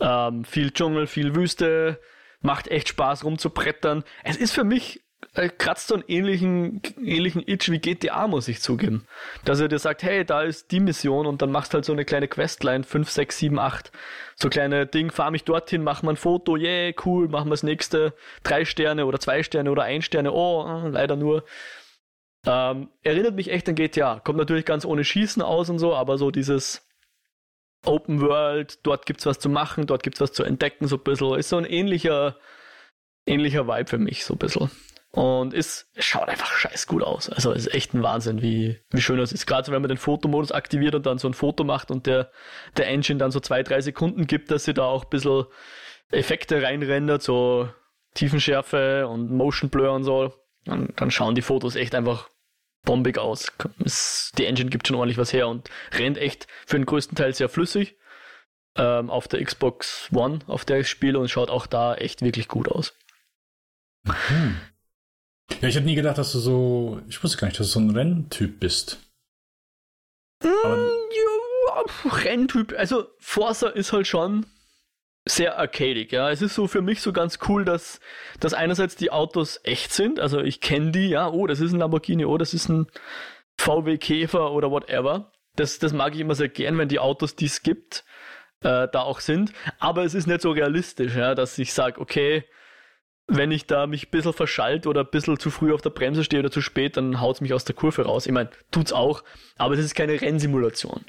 Ähm, 0.00 0.44
viel 0.44 0.70
Dschungel, 0.70 1.06
viel 1.06 1.34
Wüste. 1.34 2.00
Macht 2.40 2.68
echt 2.68 2.88
Spaß 2.88 3.24
rumzubrettern. 3.24 4.04
Es 4.24 4.36
ist 4.36 4.52
für 4.52 4.64
mich 4.64 5.02
äh, 5.34 5.48
kratzt 5.48 5.88
so 5.88 5.94
einen 5.94 6.04
ähnlichen, 6.08 6.80
ähnlichen 7.02 7.46
Itch 7.46 7.70
wie 7.70 7.78
GTA, 7.78 8.26
muss 8.26 8.48
ich 8.48 8.60
zugeben. 8.60 9.06
Dass 9.44 9.60
er 9.60 9.68
dir 9.68 9.78
sagt, 9.78 10.02
hey, 10.02 10.24
da 10.24 10.42
ist 10.42 10.70
die 10.70 10.80
Mission 10.80 11.26
und 11.26 11.42
dann 11.42 11.52
machst 11.52 11.74
halt 11.74 11.84
so 11.84 11.92
eine 11.92 12.04
kleine 12.04 12.28
Questline, 12.28 12.84
5, 12.84 13.10
6, 13.10 13.38
7, 13.38 13.58
8. 13.58 13.92
So 14.34 14.48
kleine 14.48 14.86
Ding, 14.86 15.10
fahr 15.10 15.30
mich 15.30 15.44
dorthin, 15.44 15.84
mach 15.84 16.02
mal 16.02 16.12
ein 16.12 16.16
Foto, 16.16 16.56
yeah, 16.56 16.92
cool, 17.04 17.28
machen 17.28 17.46
wir 17.48 17.52
das 17.52 17.62
nächste. 17.62 18.14
Drei 18.42 18.64
Sterne 18.64 19.06
oder 19.06 19.20
zwei 19.20 19.42
Sterne 19.42 19.70
oder 19.70 19.82
ein 19.84 20.02
Sterne, 20.02 20.32
oh, 20.32 20.88
leider 20.88 21.16
nur. 21.16 21.44
Ähm, 22.46 22.88
erinnert 23.02 23.34
mich 23.34 23.50
echt 23.50 23.68
an 23.68 23.74
GTA. 23.74 24.20
Kommt 24.20 24.38
natürlich 24.38 24.64
ganz 24.64 24.84
ohne 24.84 25.04
Schießen 25.04 25.42
aus 25.42 25.68
und 25.68 25.78
so, 25.78 25.94
aber 25.94 26.16
so 26.16 26.30
dieses 26.30 26.86
Open 27.84 28.20
World, 28.20 28.78
dort 28.82 29.06
gibt's 29.06 29.26
was 29.26 29.38
zu 29.38 29.48
machen, 29.48 29.86
dort 29.86 30.02
gibt's 30.02 30.20
was 30.20 30.32
zu 30.32 30.44
entdecken, 30.44 30.86
so 30.86 30.96
ein 30.96 31.02
bisschen. 31.02 31.38
Ist 31.38 31.50
so 31.50 31.56
ein 31.56 31.64
ähnlicher, 31.64 32.36
ähnlicher 33.26 33.66
Vibe 33.66 33.88
für 33.88 33.98
mich, 33.98 34.24
so 34.24 34.34
ein 34.34 34.38
bisschen. 34.38 34.70
Und 35.12 35.54
es 35.54 35.90
schaut 35.98 36.28
einfach 36.28 36.52
scheiß 36.52 36.86
gut 36.86 37.02
aus. 37.02 37.28
Also 37.28 37.52
es 37.52 37.66
ist 37.66 37.74
echt 37.74 37.94
ein 37.94 38.02
Wahnsinn, 38.02 38.42
wie, 38.42 38.78
wie 38.90 39.02
schön 39.02 39.18
das 39.18 39.32
ist. 39.32 39.46
Gerade 39.46 39.66
so, 39.66 39.72
wenn 39.72 39.82
man 39.82 39.88
den 39.88 39.98
Fotomodus 39.98 40.52
aktiviert 40.52 40.94
und 40.94 41.04
dann 41.04 41.18
so 41.18 41.28
ein 41.28 41.34
Foto 41.34 41.64
macht 41.64 41.90
und 41.90 42.06
der, 42.06 42.30
der 42.76 42.86
Engine 42.86 43.18
dann 43.18 43.32
so 43.32 43.40
zwei, 43.40 43.62
drei 43.64 43.80
Sekunden 43.80 44.26
gibt, 44.28 44.50
dass 44.52 44.64
sie 44.64 44.74
da 44.74 44.84
auch 44.84 45.04
ein 45.04 45.10
bisschen 45.10 45.46
Effekte 46.12 46.62
reinrendert, 46.62 47.22
so 47.22 47.68
Tiefenschärfe 48.14 49.08
und 49.08 49.32
Motion 49.32 49.68
Blur 49.68 49.92
und 49.92 50.04
so. 50.04 50.32
Und 50.66 50.92
dann 51.00 51.10
schauen 51.10 51.34
die 51.34 51.42
Fotos 51.42 51.74
echt 51.74 51.94
einfach 51.94 52.28
bombig 52.84 53.18
aus. 53.18 53.52
Es, 53.84 54.32
die 54.38 54.46
Engine 54.46 54.70
gibt 54.70 54.86
schon 54.86 54.96
ordentlich 54.96 55.18
was 55.18 55.32
her 55.32 55.48
und 55.48 55.68
rennt 55.92 56.18
echt 56.18 56.46
für 56.66 56.76
den 56.76 56.86
größten 56.86 57.16
Teil 57.16 57.34
sehr 57.34 57.48
flüssig. 57.48 57.96
Ähm, 58.76 59.10
auf 59.10 59.26
der 59.26 59.44
Xbox 59.44 60.08
One, 60.12 60.40
auf 60.46 60.64
der 60.64 60.80
ich 60.80 60.88
spiele 60.88 61.18
und 61.18 61.28
schaut 61.28 61.50
auch 61.50 61.66
da 61.66 61.94
echt 61.94 62.22
wirklich 62.22 62.46
gut 62.46 62.68
aus. 62.68 62.94
Mhm. 64.04 64.60
Ja, 65.60 65.68
ich 65.68 65.74
hätte 65.74 65.86
nie 65.86 65.96
gedacht, 65.96 66.18
dass 66.18 66.32
du 66.32 66.38
so. 66.38 67.02
Ich 67.08 67.22
wusste 67.22 67.38
gar 67.38 67.48
nicht, 67.48 67.58
dass 67.58 67.66
du 67.66 67.72
so 67.72 67.80
ein 67.80 67.90
Renntyp 67.90 68.60
bist. 68.60 68.98
Mm, 70.42 70.46
ja, 70.48 71.84
Renntyp. 72.04 72.72
Also, 72.78 73.08
Forza 73.18 73.68
ist 73.68 73.92
halt 73.92 74.06
schon 74.06 74.46
sehr 75.26 75.58
arcadig, 75.58 76.12
ja. 76.12 76.30
Es 76.30 76.42
ist 76.42 76.54
so 76.54 76.66
für 76.66 76.82
mich 76.82 77.02
so 77.02 77.12
ganz 77.12 77.38
cool, 77.48 77.64
dass, 77.64 78.00
dass 78.40 78.54
einerseits 78.54 78.96
die 78.96 79.10
Autos 79.10 79.60
echt 79.64 79.92
sind. 79.92 80.18
Also, 80.20 80.40
ich 80.40 80.60
kenne 80.60 80.92
die, 80.92 81.08
ja. 81.10 81.28
Oh, 81.28 81.46
das 81.46 81.60
ist 81.60 81.72
ein 81.72 81.78
Lamborghini, 81.78 82.24
oh, 82.24 82.38
das 82.38 82.54
ist 82.54 82.68
ein 82.68 82.86
VW 83.58 83.98
Käfer 83.98 84.52
oder 84.52 84.70
whatever. 84.70 85.32
Das, 85.56 85.78
das 85.78 85.92
mag 85.92 86.14
ich 86.14 86.20
immer 86.20 86.34
sehr 86.34 86.48
gern, 86.48 86.78
wenn 86.78 86.88
die 86.88 86.98
Autos, 86.98 87.36
die 87.36 87.46
es 87.46 87.62
gibt, 87.62 88.04
äh, 88.62 88.88
da 88.88 89.02
auch 89.02 89.20
sind. 89.20 89.52
Aber 89.78 90.04
es 90.04 90.14
ist 90.14 90.26
nicht 90.26 90.40
so 90.40 90.50
realistisch, 90.50 91.14
ja, 91.16 91.34
dass 91.34 91.58
ich 91.58 91.72
sage, 91.72 92.00
okay, 92.00 92.44
wenn 93.26 93.52
ich 93.52 93.66
da 93.66 93.86
mich 93.86 94.06
ein 94.06 94.10
bisschen 94.10 94.32
verschallt 94.32 94.86
oder 94.86 95.02
ein 95.02 95.10
bisschen 95.10 95.38
zu 95.38 95.50
früh 95.50 95.72
auf 95.72 95.82
der 95.82 95.90
Bremse 95.90 96.24
stehe 96.24 96.40
oder 96.40 96.50
zu 96.50 96.60
spät, 96.60 96.96
dann 96.96 97.20
haut 97.20 97.36
es 97.36 97.40
mich 97.40 97.54
aus 97.54 97.64
der 97.64 97.76
Kurve 97.76 98.02
raus. 98.02 98.26
Ich 98.26 98.32
meine, 98.32 98.50
tut's 98.70 98.92
auch, 98.92 99.22
aber 99.56 99.74
es 99.74 99.80
ist 99.80 99.94
keine 99.94 100.20
Rennsimulation. 100.20 101.04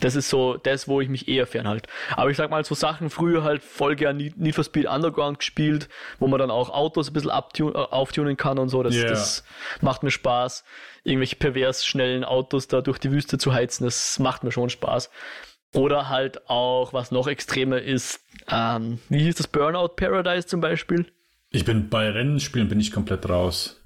Das 0.00 0.16
ist 0.16 0.28
so 0.28 0.56
das, 0.56 0.88
wo 0.88 1.00
ich 1.00 1.08
mich 1.08 1.28
eher 1.28 1.46
fernhalte. 1.46 1.88
Aber 2.16 2.30
ich 2.30 2.36
sag 2.36 2.50
mal, 2.50 2.64
so 2.64 2.74
Sachen 2.74 3.10
früher 3.10 3.44
halt 3.44 3.62
voll 3.62 3.94
gern 3.94 4.16
Need 4.16 4.54
for 4.54 4.64
Speed 4.64 4.86
Underground 4.86 5.38
gespielt, 5.38 5.88
wo 6.18 6.26
man 6.26 6.38
dann 6.40 6.50
auch 6.50 6.70
Autos 6.70 7.08
ein 7.08 7.12
bisschen 7.12 7.30
äh, 7.30 7.72
auftunen 7.72 8.36
kann 8.36 8.58
und 8.58 8.68
so. 8.68 8.82
Das, 8.82 8.94
yeah. 8.94 9.08
das 9.08 9.44
macht 9.80 10.02
mir 10.02 10.10
Spaß. 10.10 10.64
Irgendwelche 11.04 11.36
pervers 11.36 11.86
schnellen 11.86 12.24
Autos 12.24 12.66
da 12.66 12.80
durch 12.80 12.98
die 12.98 13.12
Wüste 13.12 13.38
zu 13.38 13.52
heizen, 13.52 13.84
das 13.84 14.18
macht 14.18 14.42
mir 14.42 14.52
schon 14.52 14.70
Spaß. 14.70 15.10
Oder 15.74 16.08
halt 16.08 16.48
auch, 16.48 16.92
was 16.92 17.10
noch 17.10 17.26
extremer 17.26 17.80
ist, 17.80 18.20
ähm, 18.48 19.00
wie 19.08 19.20
hieß 19.20 19.34
das 19.36 19.48
Burnout 19.48 19.94
Paradise 19.96 20.46
zum 20.46 20.60
Beispiel? 20.60 21.06
Ich 21.50 21.64
bin 21.64 21.88
bei 21.88 22.10
Rennspielen 22.10 22.68
bin 22.68 22.80
ich 22.80 22.90
komplett 22.90 23.28
raus. 23.28 23.80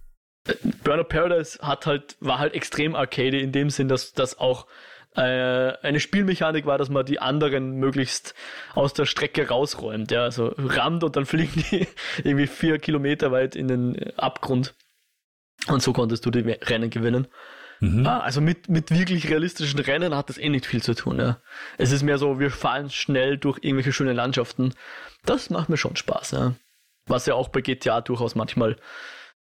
Burnout 0.84 1.04
Paradise 1.04 1.58
hat 1.60 1.86
halt, 1.86 2.16
war 2.20 2.38
halt 2.38 2.54
extrem 2.54 2.94
arcade 2.94 3.38
in 3.38 3.52
dem 3.52 3.70
Sinn, 3.70 3.88
dass 3.88 4.12
das 4.12 4.38
auch 4.38 4.64
äh, 4.64 4.68
eine 5.20 6.00
Spielmechanik 6.00 6.66
war, 6.66 6.78
dass 6.78 6.90
man 6.90 7.04
die 7.04 7.20
anderen 7.20 7.72
möglichst 7.72 8.34
aus 8.74 8.92
der 8.92 9.04
Strecke 9.04 9.48
rausräumt. 9.48 10.10
Ja, 10.10 10.22
also 10.22 10.54
rammt 10.56 11.02
und 11.04 11.16
dann 11.16 11.26
fliegen 11.26 11.64
die 11.70 11.86
irgendwie 12.18 12.46
vier 12.46 12.78
Kilometer 12.78 13.32
weit 13.32 13.56
in 13.56 13.68
den 13.68 14.12
Abgrund. 14.16 14.74
Und 15.66 15.82
so 15.82 15.92
konntest 15.92 16.24
du 16.24 16.30
die 16.30 16.40
Rennen 16.40 16.90
gewinnen. 16.90 17.26
Mhm. 17.80 18.06
Ah, 18.06 18.20
also 18.20 18.40
mit, 18.40 18.68
mit 18.68 18.90
wirklich 18.90 19.28
realistischen 19.28 19.78
Rennen 19.80 20.14
hat 20.14 20.28
das 20.28 20.38
eh 20.38 20.48
nicht 20.48 20.66
viel 20.66 20.82
zu 20.82 20.94
tun. 20.94 21.18
Ja. 21.18 21.40
Es 21.76 21.92
ist 21.92 22.02
mehr 22.02 22.18
so, 22.18 22.40
wir 22.40 22.50
fahren 22.50 22.90
schnell 22.90 23.38
durch 23.38 23.58
irgendwelche 23.62 23.92
schönen 23.92 24.16
Landschaften. 24.16 24.74
Das 25.24 25.50
macht 25.50 25.68
mir 25.68 25.76
schon 25.76 25.96
Spaß. 25.96 26.32
Ja. 26.32 26.54
Was 27.06 27.26
ja 27.26 27.34
auch 27.34 27.48
bei 27.48 27.60
GTA 27.60 28.00
durchaus 28.00 28.34
manchmal 28.34 28.76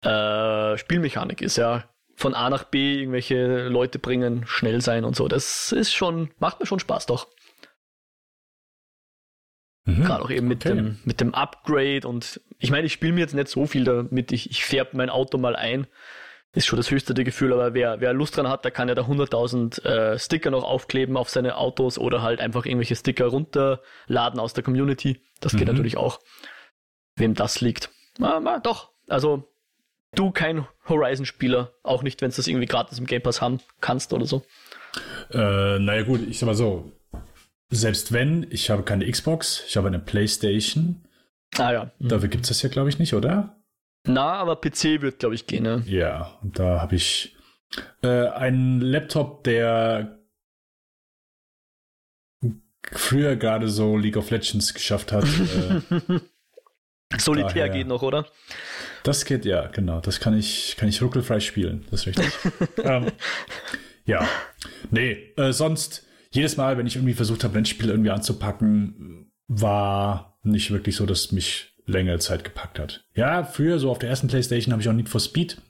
äh, 0.03 0.77
Spielmechanik 0.79 1.43
ist, 1.43 1.57
ja. 1.57 1.85
Von 2.21 2.35
A 2.35 2.51
nach 2.51 2.65
B 2.65 2.99
irgendwelche 2.99 3.69
Leute 3.69 3.99
bringen, 3.99 4.45
schnell 4.47 4.83
sein 4.83 5.05
und 5.05 5.17
so. 5.17 5.27
Das 5.27 5.73
ist 5.73 5.95
schon, 5.95 6.31
macht 6.39 6.61
mir 6.61 6.67
schon 6.67 6.79
Spaß 6.79 7.07
doch. 7.07 7.29
Mhm. 9.87 10.05
Gerade 10.05 10.23
auch 10.23 10.31
eben 10.31 10.47
mit, 10.47 10.67
okay. 10.67 10.75
dem, 10.75 10.99
mit 11.05 11.23
dem 11.23 11.35
Upgrade 11.35 12.07
und 12.07 12.39
ich 12.59 12.71
meine, 12.71 12.87
ich 12.87 12.93
spiele 12.93 13.15
mir 13.15 13.21
jetzt 13.21 13.33
nicht 13.33 13.49
so 13.49 13.65
viel 13.65 13.85
damit, 13.85 14.33
ich, 14.33 14.51
ich 14.51 14.67
färbe 14.67 14.99
mein 14.99 15.09
Auto 15.09 15.39
mal 15.39 15.57
ein. 15.57 15.87
Ist 16.53 16.67
schon 16.67 16.77
das 16.77 16.91
höchste 16.91 17.15
Gefühl, 17.15 17.55
aber 17.55 17.73
wer, 17.73 18.03
wer 18.03 18.13
Lust 18.13 18.37
dran 18.37 18.49
hat, 18.49 18.65
der 18.67 18.71
kann 18.71 18.89
ja 18.89 18.95
da 18.95 19.03
100.000 19.03 19.83
äh, 19.83 20.19
Sticker 20.19 20.51
noch 20.51 20.65
aufkleben 20.65 21.17
auf 21.17 21.31
seine 21.31 21.57
Autos 21.57 21.97
oder 21.97 22.21
halt 22.21 22.41
einfach 22.41 22.67
irgendwelche 22.67 22.97
Sticker 22.97 23.29
runterladen 23.29 24.39
aus 24.39 24.53
der 24.53 24.63
Community. 24.63 25.23
Das 25.41 25.53
geht 25.53 25.63
mhm. 25.63 25.69
natürlich 25.69 25.97
auch. 25.97 26.21
Wem 27.17 27.35
das 27.35 27.63
liegt. 27.63 27.89
Na, 28.19 28.41
na, 28.41 28.59
doch, 28.59 28.91
also 29.09 29.50
du 30.15 30.31
kein 30.31 30.67
Horizon-Spieler, 30.89 31.73
auch 31.83 32.03
nicht, 32.03 32.21
wenn 32.21 32.31
du 32.31 32.37
das 32.37 32.47
irgendwie 32.47 32.67
gratis 32.67 32.99
im 32.99 33.07
Game 33.07 33.23
Pass 33.23 33.41
haben 33.41 33.61
kannst 33.81 34.13
oder 34.13 34.27
so. 34.27 34.45
Äh, 35.33 35.79
naja 35.79 36.03
gut, 36.03 36.27
ich 36.29 36.39
sag 36.39 36.47
mal 36.47 36.55
so, 36.55 36.93
selbst 37.71 38.13
wenn, 38.13 38.47
ich 38.51 38.71
habe 38.71 38.83
keine 38.83 39.09
Xbox, 39.11 39.65
ich 39.67 39.77
habe 39.77 39.89
eine 39.89 40.01
Playstation. 40.01 41.05
Ah 41.57 41.73
ja. 41.73 41.91
Mhm. 41.99 42.09
Dafür 42.09 42.29
gibt 42.29 42.45
es 42.45 42.49
das 42.49 42.63
ja, 42.63 42.69
glaube 42.69 42.89
ich, 42.89 42.99
nicht, 42.99 43.15
oder? 43.15 43.57
Na, 44.07 44.35
aber 44.35 44.57
PC 44.57 45.03
wird, 45.03 45.19
glaube 45.19 45.35
ich, 45.35 45.47
gehen, 45.47 45.63
ne? 45.65 45.83
Ja, 45.87 46.39
und 46.43 46.59
da 46.59 46.81
habe 46.81 46.97
ich 46.97 47.37
äh, 48.03 48.29
einen 48.29 48.81
Laptop, 48.81 49.45
der 49.45 50.19
früher 52.93 53.37
gerade 53.37 53.69
so 53.69 53.97
League 53.97 54.17
of 54.17 54.31
Legends 54.31 54.75
geschafft 54.75 55.13
hat. 55.13 55.25
äh, 56.11 56.21
Solitär 57.19 57.67
daher, 57.67 57.69
geht 57.71 57.87
noch, 57.87 58.03
oder? 58.03 58.27
Das 59.03 59.25
geht, 59.25 59.45
ja, 59.45 59.67
genau. 59.67 60.01
Das 60.01 60.21
kann 60.21 60.39
ich, 60.39 60.77
kann 60.79 60.89
ich 60.89 61.03
ruckelfrei 61.03 61.41
spielen. 61.41 61.87
Das 61.91 62.07
ist 62.07 62.07
richtig. 62.07 62.33
ähm, 62.85 63.07
ja. 64.05 64.27
Nee, 64.91 65.33
äh, 65.37 65.53
sonst, 65.53 66.07
jedes 66.31 66.57
Mal, 66.57 66.79
wenn 66.79 66.87
ich 66.87 66.97
irgendwie 66.97 67.15
versucht 67.15 67.43
habe, 67.43 67.59
ein 67.59 67.67
Spiel 67.67 67.91
irgendwie 67.91 68.11
anzupacken, 68.11 69.33
war 69.49 70.39
nicht 70.43 70.71
wirklich 70.71 70.97
so, 70.97 71.07
dass 71.07 71.33
mich 71.33 71.75
längere 71.87 72.19
Zeit 72.19 72.45
gepackt 72.45 72.79
hat. 72.79 73.05
Ja, 73.15 73.43
früher, 73.45 73.79
so 73.79 73.91
auf 73.91 73.99
der 73.99 74.09
ersten 74.09 74.29
Playstation, 74.29 74.73
habe 74.73 74.83
ich 74.83 74.89
auch 74.89 74.93
Need 74.93 75.09
for 75.09 75.21
Speed 75.21 75.61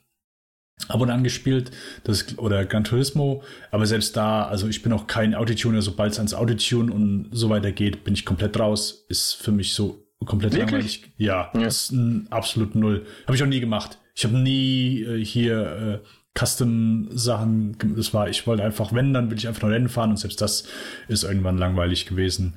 ab 0.87 1.01
und 1.01 1.09
an 1.09 1.23
gespielt, 1.23 1.71
das, 2.03 2.37
oder 2.37 2.65
Gran 2.65 2.83
Turismo, 2.83 3.43
aber 3.69 3.85
selbst 3.85 4.17
da, 4.17 4.45
also 4.45 4.67
ich 4.67 4.81
bin 4.81 4.93
auch 4.93 5.07
kein 5.07 5.35
Autotuner, 5.35 5.81
sobald 5.81 6.13
es 6.13 6.17
ans 6.17 6.33
Autotune 6.33 6.91
und 6.91 7.29
so 7.31 7.49
weiter 7.49 7.71
geht, 7.71 8.03
bin 8.03 8.13
ich 8.13 8.25
komplett 8.25 8.59
raus. 8.59 9.05
Ist 9.07 9.33
für 9.33 9.51
mich 9.51 9.73
so 9.73 10.07
komplett 10.25 10.53
Wirklich? 10.53 10.71
langweilig. 10.71 11.11
Ja, 11.17 11.51
ja, 11.53 11.59
das 11.61 11.83
ist 11.83 11.91
ein 11.91 12.27
absolut 12.31 12.75
Null. 12.75 13.05
Habe 13.25 13.35
ich 13.35 13.43
auch 13.43 13.47
nie 13.47 13.59
gemacht. 13.59 13.99
Ich 14.15 14.23
habe 14.23 14.37
nie 14.37 15.03
äh, 15.03 15.23
hier 15.23 16.01
äh, 16.03 16.07
Custom-Sachen, 16.37 17.77
das 17.95 18.13
war, 18.13 18.29
ich 18.29 18.47
wollte 18.47 18.63
einfach, 18.63 18.93
wenn, 18.93 19.13
dann 19.13 19.29
will 19.29 19.37
ich 19.37 19.47
einfach 19.47 19.63
nur 19.63 19.71
Rennen 19.71 19.89
fahren 19.89 20.11
und 20.11 20.17
selbst 20.17 20.39
das 20.41 20.65
ist 21.07 21.23
irgendwann 21.23 21.57
langweilig 21.57 22.05
gewesen. 22.05 22.55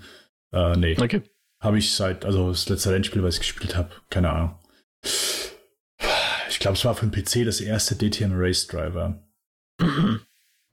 Äh, 0.52 0.76
nee. 0.76 0.96
Okay. 0.98 1.22
Habe 1.60 1.78
ich 1.78 1.94
seit, 1.94 2.24
also 2.24 2.50
das 2.50 2.68
letzte 2.68 2.92
Rennspiel, 2.92 3.22
was 3.22 3.34
ich 3.34 3.40
gespielt 3.40 3.76
habe, 3.76 3.90
keine 4.10 4.30
Ahnung. 4.30 4.58
Ich 6.48 6.58
glaube, 6.60 6.76
es 6.76 6.84
war 6.84 6.94
für 6.94 7.06
den 7.06 7.10
PC 7.10 7.44
das 7.44 7.60
erste 7.60 7.96
DTN 7.96 8.32
Race 8.34 8.66
Driver. 8.66 9.22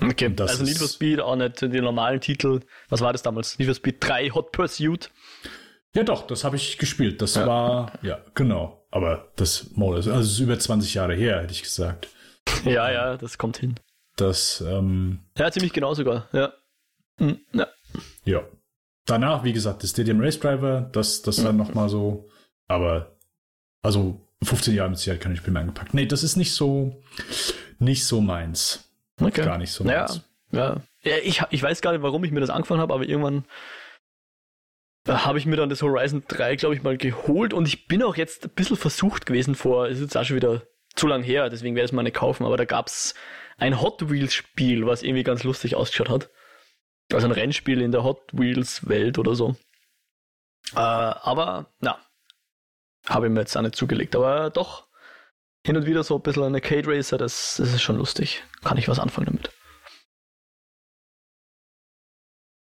Okay, 0.03 0.33
also 0.39 0.63
Need 0.63 0.79
for 0.79 0.87
Speed 0.87 1.19
auch 1.19 1.35
nicht 1.35 1.61
die 1.61 1.79
normalen 1.79 2.19
Titel. 2.19 2.61
Was 2.89 3.01
war 3.01 3.11
das 3.11 3.21
damals? 3.21 3.59
Need 3.59 3.67
for 3.67 3.75
Speed 3.75 3.97
3 3.99 4.31
Hot 4.31 4.51
Pursuit? 4.51 5.11
Ja, 5.93 6.03
doch, 6.03 6.25
das 6.27 6.43
habe 6.43 6.55
ich 6.55 6.77
gespielt. 6.77 7.21
Das 7.21 7.35
ja. 7.35 7.45
war, 7.45 7.91
ja, 8.01 8.19
genau. 8.33 8.85
Aber 8.91 9.31
das, 9.35 9.69
also 9.77 10.11
es 10.11 10.31
ist 10.31 10.39
über 10.39 10.57
20 10.57 10.93
Jahre 10.93 11.15
her, 11.15 11.41
hätte 11.41 11.53
ich 11.53 11.63
gesagt. 11.63 12.07
Ja, 12.65 12.91
ja, 12.91 13.17
das 13.17 13.37
kommt 13.37 13.57
hin. 13.57 13.75
Das, 14.15 14.61
ähm, 14.61 15.19
Ja, 15.37 15.51
ziemlich 15.51 15.73
genau 15.73 15.93
sogar, 15.93 16.27
ja. 16.33 16.53
Hm, 17.17 17.39
ja. 17.53 17.67
Ja. 18.25 18.41
Danach, 19.05 19.43
wie 19.43 19.53
gesagt, 19.53 19.83
das 19.83 19.91
Stadium 19.91 20.21
Race 20.21 20.39
Driver, 20.39 20.81
das, 20.91 21.21
das 21.21 21.37
dann 21.37 21.57
nochmal 21.57 21.89
so, 21.89 22.29
aber, 22.67 23.17
also 23.81 24.21
15 24.43 24.73
Jahre 24.73 24.89
mit 24.89 24.99
Sicherheit 24.99 25.21
kann 25.21 25.33
ich 25.33 25.39
Spiel 25.39 25.53
mehr 25.53 25.61
angepackt. 25.61 25.93
Nee, 25.93 26.05
das 26.05 26.23
ist 26.23 26.35
nicht 26.35 26.53
so, 26.53 27.01
nicht 27.79 28.05
so 28.05 28.21
meins. 28.21 28.89
Okay. 29.19 29.43
Gar 29.43 29.57
nicht 29.57 29.71
so 29.71 29.83
meins. 29.83 30.21
Ja, 30.51 30.59
ja. 30.59 30.81
ja 31.03 31.17
ich, 31.23 31.41
ich 31.49 31.63
weiß 31.63 31.81
gar 31.81 31.91
nicht, 31.91 32.01
warum 32.01 32.23
ich 32.23 32.31
mir 32.31 32.39
das 32.39 32.49
angefangen 32.49 32.81
habe, 32.81 32.93
aber 32.93 33.07
irgendwann 33.07 33.45
habe 35.07 35.39
ich 35.39 35.45
mir 35.45 35.55
dann 35.55 35.69
das 35.69 35.81
Horizon 35.81 36.23
3, 36.27 36.55
glaube 36.55 36.75
ich, 36.75 36.83
mal 36.83 36.97
geholt 36.97 37.53
und 37.53 37.67
ich 37.67 37.87
bin 37.87 38.03
auch 38.03 38.15
jetzt 38.15 38.45
ein 38.45 38.51
bisschen 38.51 38.77
versucht 38.77 39.25
gewesen 39.25 39.55
vor, 39.55 39.87
ist 39.87 39.99
jetzt 39.99 40.15
auch 40.15 40.23
schon 40.23 40.35
wieder 40.35 40.63
zu 40.95 41.07
lang 41.07 41.23
her, 41.23 41.49
deswegen 41.49 41.75
werde 41.75 41.85
ich 41.85 41.91
es 41.91 41.95
mal 41.95 42.03
nicht 42.03 42.15
kaufen, 42.15 42.45
aber 42.45 42.57
da 42.57 42.65
gab 42.65 42.87
es 42.87 43.15
ein 43.57 43.81
Hot 43.81 44.09
Wheels 44.09 44.33
Spiel, 44.33 44.85
was 44.85 45.03
irgendwie 45.03 45.23
ganz 45.23 45.43
lustig 45.43 45.75
ausgeschaut 45.75 46.09
hat. 46.09 46.29
Also 47.13 47.27
ein 47.27 47.31
Rennspiel 47.33 47.81
in 47.81 47.91
der 47.91 48.03
Hot 48.03 48.21
Wheels 48.31 48.87
Welt 48.87 49.17
oder 49.17 49.35
so. 49.35 49.55
Äh, 50.73 50.79
aber, 50.79 51.73
na, 51.79 51.99
habe 53.07 53.27
ich 53.27 53.31
mir 53.31 53.41
jetzt 53.41 53.55
auch 53.57 53.61
nicht 53.61 53.75
zugelegt, 53.75 54.15
aber 54.15 54.49
doch 54.49 54.87
hin 55.65 55.77
und 55.77 55.85
wieder 55.85 56.03
so 56.03 56.15
ein 56.15 56.21
bisschen 56.21 56.43
ein 56.43 56.55
Arcade 56.55 56.87
Racer, 56.87 57.17
das, 57.17 57.57
das 57.57 57.73
ist 57.73 57.81
schon 57.81 57.97
lustig. 57.97 58.43
Kann 58.63 58.77
ich 58.77 58.87
was 58.87 58.99
anfangen 58.99 59.27
damit. 59.27 59.51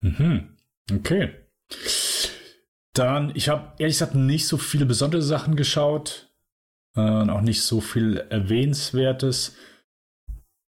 Mhm. 0.02 0.58
Okay. 0.92 1.36
Dann, 2.94 3.32
ich 3.36 3.50
habe 3.50 3.74
ehrlich 3.78 3.96
gesagt 3.96 4.16
nicht 4.16 4.48
so 4.48 4.58
viele 4.58 4.86
besondere 4.86 5.22
Sachen 5.22 5.56
geschaut 5.56 6.32
äh, 6.96 7.00
auch 7.00 7.42
nicht 7.42 7.62
so 7.64 7.82
viel 7.82 8.18
Erwähnenswertes. 8.30 9.56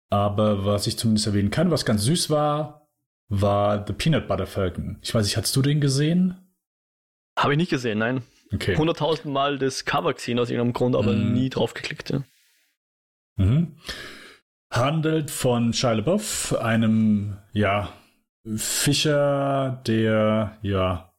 Aber 0.10 0.66
was 0.66 0.88
ich 0.88 0.98
zumindest 0.98 1.28
erwähnen 1.28 1.52
kann, 1.52 1.72
was 1.72 1.86
ganz 1.86 2.04
süß 2.04 2.30
war, 2.30 2.90
war 3.30 3.86
The 3.88 3.94
Peanut 3.94 4.28
Butter 4.28 4.46
Falcon. 4.46 5.00
Ich 5.02 5.16
weiß 5.16 5.26
nicht, 5.26 5.38
hast 5.38 5.56
du 5.56 5.62
den 5.62 5.80
gesehen? 5.80 6.38
Habe 7.38 7.54
ich 7.54 7.58
nicht 7.58 7.70
gesehen, 7.70 8.00
nein. 8.00 8.24
Okay. 8.54 8.76
100.000 8.76 9.30
Mal 9.30 9.58
das 9.58 9.86
Cover 9.86 10.14
gesehen 10.14 10.38
aus 10.38 10.50
irgendeinem 10.50 10.74
Grund, 10.74 10.96
aber 10.98 11.14
mm. 11.14 11.34
nie 11.34 11.50
drauf 11.50 11.74
geklickt. 11.74 12.10
Ja. 12.10 12.24
Mhm. 13.38 13.78
Handelt 14.70 15.32
von 15.32 15.72
Shia 15.72 15.94
LaBeouf, 15.94 16.58
einem, 16.60 17.38
ja, 17.54 17.94
Fischer, 18.56 19.82
der, 19.88 20.58
ja, 20.62 21.11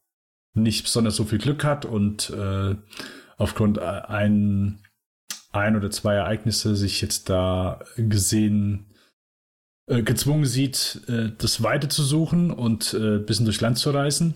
nicht 0.54 0.84
besonders 0.84 1.16
so 1.16 1.24
viel 1.24 1.38
Glück 1.38 1.64
hat 1.64 1.84
und 1.84 2.30
äh, 2.30 2.76
aufgrund 3.38 3.78
ein, 3.78 4.80
ein 5.50 5.76
oder 5.76 5.90
zwei 5.90 6.14
Ereignisse 6.14 6.76
sich 6.76 7.00
jetzt 7.00 7.28
da 7.30 7.80
gesehen 7.96 8.92
äh, 9.86 10.02
gezwungen 10.02 10.46
sieht, 10.46 11.02
äh, 11.08 11.30
das 11.36 11.62
Weite 11.62 11.88
zu 11.88 12.02
suchen 12.02 12.50
und 12.50 12.94
äh, 12.94 13.16
ein 13.16 13.26
bisschen 13.26 13.46
durchs 13.46 13.60
Land 13.60 13.78
zu 13.78 13.90
reisen, 13.90 14.34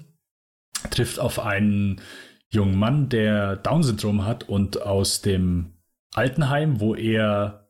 trifft 0.90 1.18
auf 1.18 1.38
einen 1.38 2.00
jungen 2.48 2.78
Mann, 2.78 3.08
der 3.08 3.56
Down-Syndrom 3.56 4.24
hat 4.24 4.48
und 4.48 4.82
aus 4.82 5.22
dem 5.22 5.74
Altenheim, 6.14 6.80
wo 6.80 6.94
er 6.94 7.68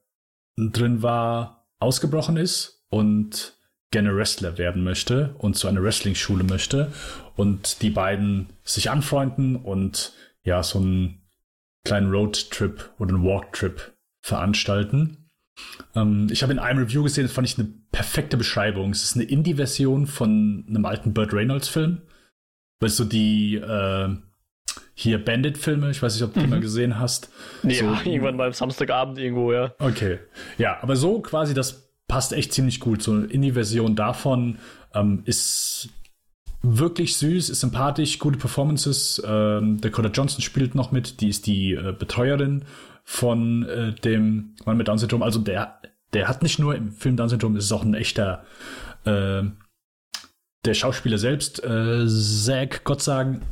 drin 0.56 1.02
war, 1.02 1.68
ausgebrochen 1.78 2.36
ist 2.36 2.84
und 2.88 3.55
gerne 3.90 4.14
Wrestler 4.16 4.58
werden 4.58 4.82
möchte 4.84 5.34
und 5.38 5.56
zu 5.56 5.68
einer 5.68 5.82
Wrestling-Schule 5.82 6.44
möchte 6.44 6.92
und 7.36 7.82
die 7.82 7.90
beiden 7.90 8.48
sich 8.64 8.90
anfreunden 8.90 9.56
und 9.56 10.12
ja, 10.42 10.62
so 10.62 10.78
einen 10.78 11.22
kleinen 11.84 12.10
Roadtrip 12.10 12.90
oder 12.98 13.14
einen 13.14 13.24
Walktrip 13.24 13.94
veranstalten. 14.22 15.30
Ähm, 15.94 16.28
ich 16.30 16.42
habe 16.42 16.52
in 16.52 16.58
einem 16.58 16.80
Review 16.80 17.04
gesehen, 17.04 17.24
das 17.24 17.32
fand 17.32 17.48
ich 17.48 17.58
eine 17.58 17.68
perfekte 17.92 18.36
Beschreibung. 18.36 18.90
Es 18.90 19.04
ist 19.04 19.14
eine 19.14 19.24
Indie-Version 19.24 20.06
von 20.06 20.64
einem 20.68 20.84
alten 20.84 21.14
Burt 21.14 21.32
Reynolds-Film. 21.32 22.02
Weißt 22.80 22.98
du, 22.98 23.04
die 23.04 23.54
äh, 23.54 24.08
hier 24.94 25.24
Bandit-Filme, 25.24 25.90
ich 25.90 26.02
weiß 26.02 26.14
nicht, 26.14 26.24
ob 26.24 26.34
du 26.34 26.40
mhm. 26.40 26.44
die 26.44 26.50
mal 26.50 26.60
gesehen 26.60 26.98
hast. 26.98 27.30
Nee, 27.62 27.74
so, 27.74 27.84
ja, 27.86 28.00
irgendwann 28.04 28.36
beim 28.36 28.52
Samstagabend 28.52 29.18
irgendwo, 29.18 29.52
ja. 29.52 29.74
Okay. 29.78 30.18
Ja, 30.58 30.82
aber 30.82 30.96
so 30.96 31.20
quasi 31.20 31.54
das 31.54 31.85
passt 32.08 32.32
echt 32.32 32.52
ziemlich 32.52 32.80
gut. 32.80 33.02
So 33.02 33.18
in 33.18 33.42
die 33.42 33.52
Version 33.52 33.96
davon 33.96 34.58
ähm, 34.94 35.22
ist 35.24 35.88
wirklich 36.62 37.16
süß, 37.16 37.50
ist 37.50 37.60
sympathisch, 37.60 38.18
gute 38.18 38.38
Performances. 38.38 39.22
Ähm, 39.24 39.80
Dakota 39.80 40.08
Johnson 40.08 40.42
spielt 40.42 40.74
noch 40.74 40.92
mit, 40.92 41.20
die 41.20 41.28
ist 41.28 41.46
die 41.46 41.72
äh, 41.72 41.94
Betreuerin 41.96 42.64
von 43.04 43.64
äh, 43.64 43.94
dem 43.94 44.54
Mann 44.64 44.76
mit 44.76 44.88
Down 44.88 44.98
Syndrom. 44.98 45.22
Also 45.22 45.38
der, 45.38 45.80
der 46.12 46.28
hat 46.28 46.42
nicht 46.42 46.58
nur 46.58 46.74
im 46.74 46.92
Film 46.92 47.16
Down 47.16 47.28
Syndrom, 47.28 47.56
ist 47.56 47.72
auch 47.72 47.84
ein 47.84 47.94
echter 47.94 48.44
äh, 49.04 49.42
der 50.64 50.74
Schauspieler 50.74 51.18
selbst, 51.18 51.62
äh, 51.62 52.06
Zach 52.08 52.82
Gottsagen, 52.82 53.42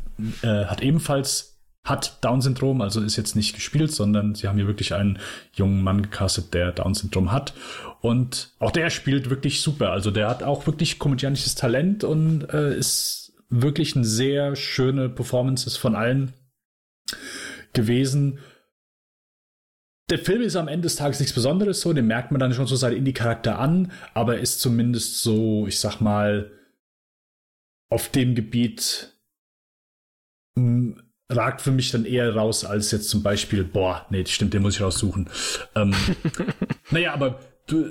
äh, 0.41 0.65
hat 0.65 0.81
ebenfalls 0.81 1.54
hat 1.85 2.17
Down-Syndrom, 2.21 2.81
also 2.81 3.01
ist 3.01 3.15
jetzt 3.15 3.35
nicht 3.35 3.55
gespielt, 3.55 3.91
sondern 3.91 4.35
sie 4.35 4.47
haben 4.47 4.57
hier 4.57 4.67
wirklich 4.67 4.93
einen 4.93 5.19
jungen 5.53 5.81
Mann 5.83 6.01
gecastet, 6.01 6.53
der 6.53 6.71
Down-Syndrom 6.71 7.31
hat. 7.31 7.53
Und 8.01 8.51
auch 8.59 8.71
der 8.71 8.89
spielt 8.89 9.29
wirklich 9.29 9.61
super. 9.61 9.91
Also 9.91 10.11
der 10.11 10.27
hat 10.27 10.43
auch 10.43 10.67
wirklich 10.67 10.99
komödiantisches 10.99 11.55
Talent 11.55 12.03
und 12.03 12.49
äh, 12.53 12.75
ist 12.75 13.33
wirklich 13.49 13.95
eine 13.95 14.05
sehr 14.05 14.55
schöne 14.55 15.07
Performances 15.09 15.77
von 15.77 15.95
allen. 15.95 16.33
gewesen. 17.75 18.39
Der 20.09 20.17
Film 20.19 20.41
ist 20.41 20.55
am 20.55 20.67
Ende 20.67 20.83
des 20.83 20.95
Tages 20.95 21.19
nichts 21.19 21.33
Besonderes, 21.33 21.81
so, 21.81 21.93
den 21.93 22.07
merkt 22.07 22.31
man 22.31 22.39
dann 22.39 22.53
schon 22.53 22.67
so 22.67 22.75
seinen 22.75 22.97
Indie-Charakter 22.97 23.59
an, 23.59 23.91
aber 24.13 24.39
ist 24.39 24.59
zumindest 24.59 25.21
so, 25.21 25.67
ich 25.67 25.79
sag 25.79 25.99
mal, 25.99 26.51
auf 27.89 28.09
dem 28.09 28.33
Gebiet 28.33 29.13
ragt 31.29 31.61
für 31.61 31.71
mich 31.71 31.91
dann 31.91 32.05
eher 32.05 32.35
raus 32.35 32.65
als 32.65 32.91
jetzt 32.91 33.09
zum 33.09 33.23
Beispiel, 33.23 33.63
boah, 33.63 34.05
nee, 34.09 34.25
stimmt, 34.25 34.53
den 34.53 34.61
muss 34.61 34.75
ich 34.75 34.81
raussuchen. 34.81 35.29
Ähm, 35.75 35.93
naja, 36.91 37.13
aber 37.13 37.39
du, 37.67 37.89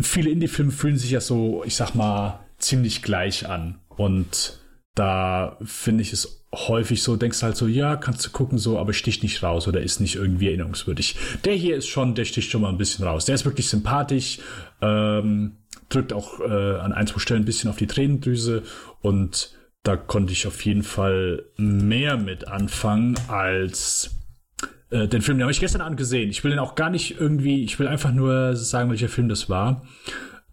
viele 0.00 0.30
Indie-Filme 0.30 0.70
fühlen 0.70 0.96
sich 0.96 1.10
ja 1.10 1.20
so, 1.20 1.64
ich 1.64 1.74
sag 1.74 1.94
mal, 1.94 2.40
ziemlich 2.58 3.02
gleich 3.02 3.48
an. 3.48 3.80
Und 3.88 4.60
da 4.94 5.58
finde 5.64 6.02
ich 6.02 6.12
es 6.12 6.46
häufig 6.54 7.02
so, 7.02 7.16
denkst 7.16 7.42
halt 7.42 7.56
so, 7.56 7.66
ja, 7.66 7.96
kannst 7.96 8.26
du 8.26 8.30
gucken, 8.30 8.58
so, 8.58 8.78
aber 8.78 8.92
sticht 8.92 9.22
nicht 9.22 9.42
raus 9.42 9.66
oder 9.66 9.80
ist 9.80 10.00
nicht 10.00 10.16
irgendwie 10.16 10.48
erinnerungswürdig. 10.48 11.16
Der 11.44 11.54
hier 11.54 11.76
ist 11.76 11.88
schon, 11.88 12.14
der 12.14 12.26
sticht 12.26 12.50
schon 12.50 12.60
mal 12.60 12.68
ein 12.68 12.78
bisschen 12.78 13.06
raus. 13.06 13.24
Der 13.24 13.34
ist 13.34 13.44
wirklich 13.44 13.68
sympathisch, 13.68 14.38
ähm, 14.80 15.56
drückt 15.88 16.12
auch 16.12 16.40
äh, 16.40 16.76
an 16.78 16.92
ein, 16.92 17.06
zwei 17.06 17.20
Stellen 17.20 17.42
ein 17.42 17.46
bisschen 17.46 17.70
auf 17.70 17.76
die 17.76 17.86
Tränendrüse 17.86 18.62
und 19.00 19.52
da 19.82 19.96
konnte 19.96 20.32
ich 20.32 20.46
auf 20.46 20.64
jeden 20.64 20.82
Fall 20.82 21.44
mehr 21.56 22.16
mit 22.16 22.48
anfangen 22.48 23.18
als 23.28 24.14
äh, 24.90 25.08
den 25.08 25.22
Film. 25.22 25.38
Den 25.38 25.44
habe 25.44 25.52
ich 25.52 25.60
gestern 25.60 25.80
angesehen. 25.80 26.30
Ich 26.30 26.44
will 26.44 26.52
den 26.52 26.60
auch 26.60 26.76
gar 26.76 26.90
nicht 26.90 27.20
irgendwie, 27.20 27.64
ich 27.64 27.78
will 27.78 27.88
einfach 27.88 28.12
nur 28.12 28.54
sagen, 28.54 28.90
welcher 28.90 29.08
Film 29.08 29.28
das 29.28 29.48
war. 29.48 29.84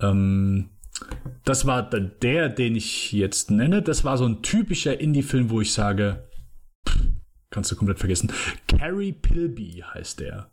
Ähm, 0.01 0.69
das 1.45 1.65
war 1.65 1.83
der, 1.89 2.49
den 2.49 2.75
ich 2.75 3.11
jetzt 3.11 3.51
nenne. 3.51 3.81
Das 3.81 4.03
war 4.03 4.17
so 4.17 4.25
ein 4.25 4.41
typischer 4.41 4.99
Indie-Film, 4.99 5.49
wo 5.49 5.61
ich 5.61 5.73
sage, 5.73 6.27
pff, 6.87 6.99
kannst 7.51 7.71
du 7.71 7.75
komplett 7.75 7.99
vergessen. 7.99 8.31
Carrie 8.67 9.13
Pilby 9.13 9.83
heißt 9.93 10.19
der. 10.21 10.51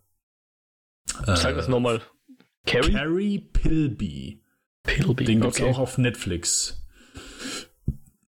Sag 1.24 1.52
äh, 1.52 1.54
das 1.54 1.68
nochmal. 1.68 2.02
Carrie? 2.66 2.92
Carrie 2.92 3.38
Pilby. 3.38 4.42
Pilby. 4.82 5.24
Den 5.24 5.40
gibt's 5.40 5.60
okay. 5.60 5.70
auch 5.70 5.78
auf 5.78 5.98
Netflix 5.98 6.85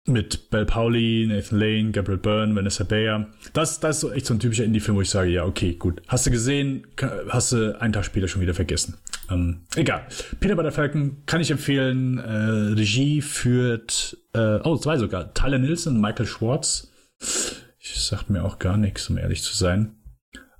mit 0.08 0.50
Belle 0.50 0.66
Pauli, 0.66 1.26
Nathan 1.28 1.60
Lane, 1.60 1.92
Gabriel 1.92 2.18
Byrne, 2.18 2.56
Vanessa 2.56 2.84
Bayer. 2.84 3.28
Das, 3.54 3.80
das 3.80 4.04
ist 4.04 4.12
echt 4.12 4.26
so 4.26 4.34
ein 4.34 4.40
typischer 4.40 4.64
Indie-Film, 4.64 4.98
wo 4.98 5.02
ich 5.02 5.10
sage, 5.10 5.30
ja, 5.30 5.46
okay, 5.46 5.74
gut. 5.74 6.02
Hast 6.08 6.26
du 6.26 6.32
gesehen, 6.32 6.88
hast 7.30 7.52
du 7.52 7.80
einen 7.80 7.94
Tag 7.94 8.06
später 8.06 8.28
schon 8.28 8.42
wieder 8.42 8.54
vergessen. 8.54 8.98
Ähm, 9.30 9.62
egal. 9.76 10.08
Peter 10.40 10.56
bei 10.56 10.64
der 10.64 10.72
Falcon 10.72 11.24
kann 11.26 11.42
ich 11.42 11.52
empfehlen. 11.52 12.18
Äh, 12.20 12.74
Regie 12.76 13.22
führt, 13.22 14.18
äh, 14.34 14.60
oh, 14.64 14.78
zwei 14.78 14.98
sogar. 14.98 15.34
Tyler 15.34 15.58
und 15.58 16.02
Michael 16.02 16.26
Schwartz. 16.26 16.92
Ich 17.80 18.00
sagt 18.00 18.30
mir 18.30 18.44
auch 18.44 18.60
gar 18.60 18.78
nichts, 18.78 19.10
um 19.10 19.18
ehrlich 19.18 19.44
zu 19.44 19.56
sein. 19.56 19.96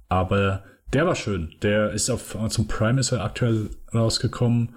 Aber 0.10 0.64
der 0.94 1.06
war 1.06 1.16
schön. 1.16 1.56
Der 1.62 1.92
ist 1.92 2.10
auf 2.10 2.36
Amazon 2.36 2.68
Prime 2.68 3.00
ist 3.00 3.12
er 3.12 3.24
aktuell 3.24 3.70
rausgekommen 3.94 4.76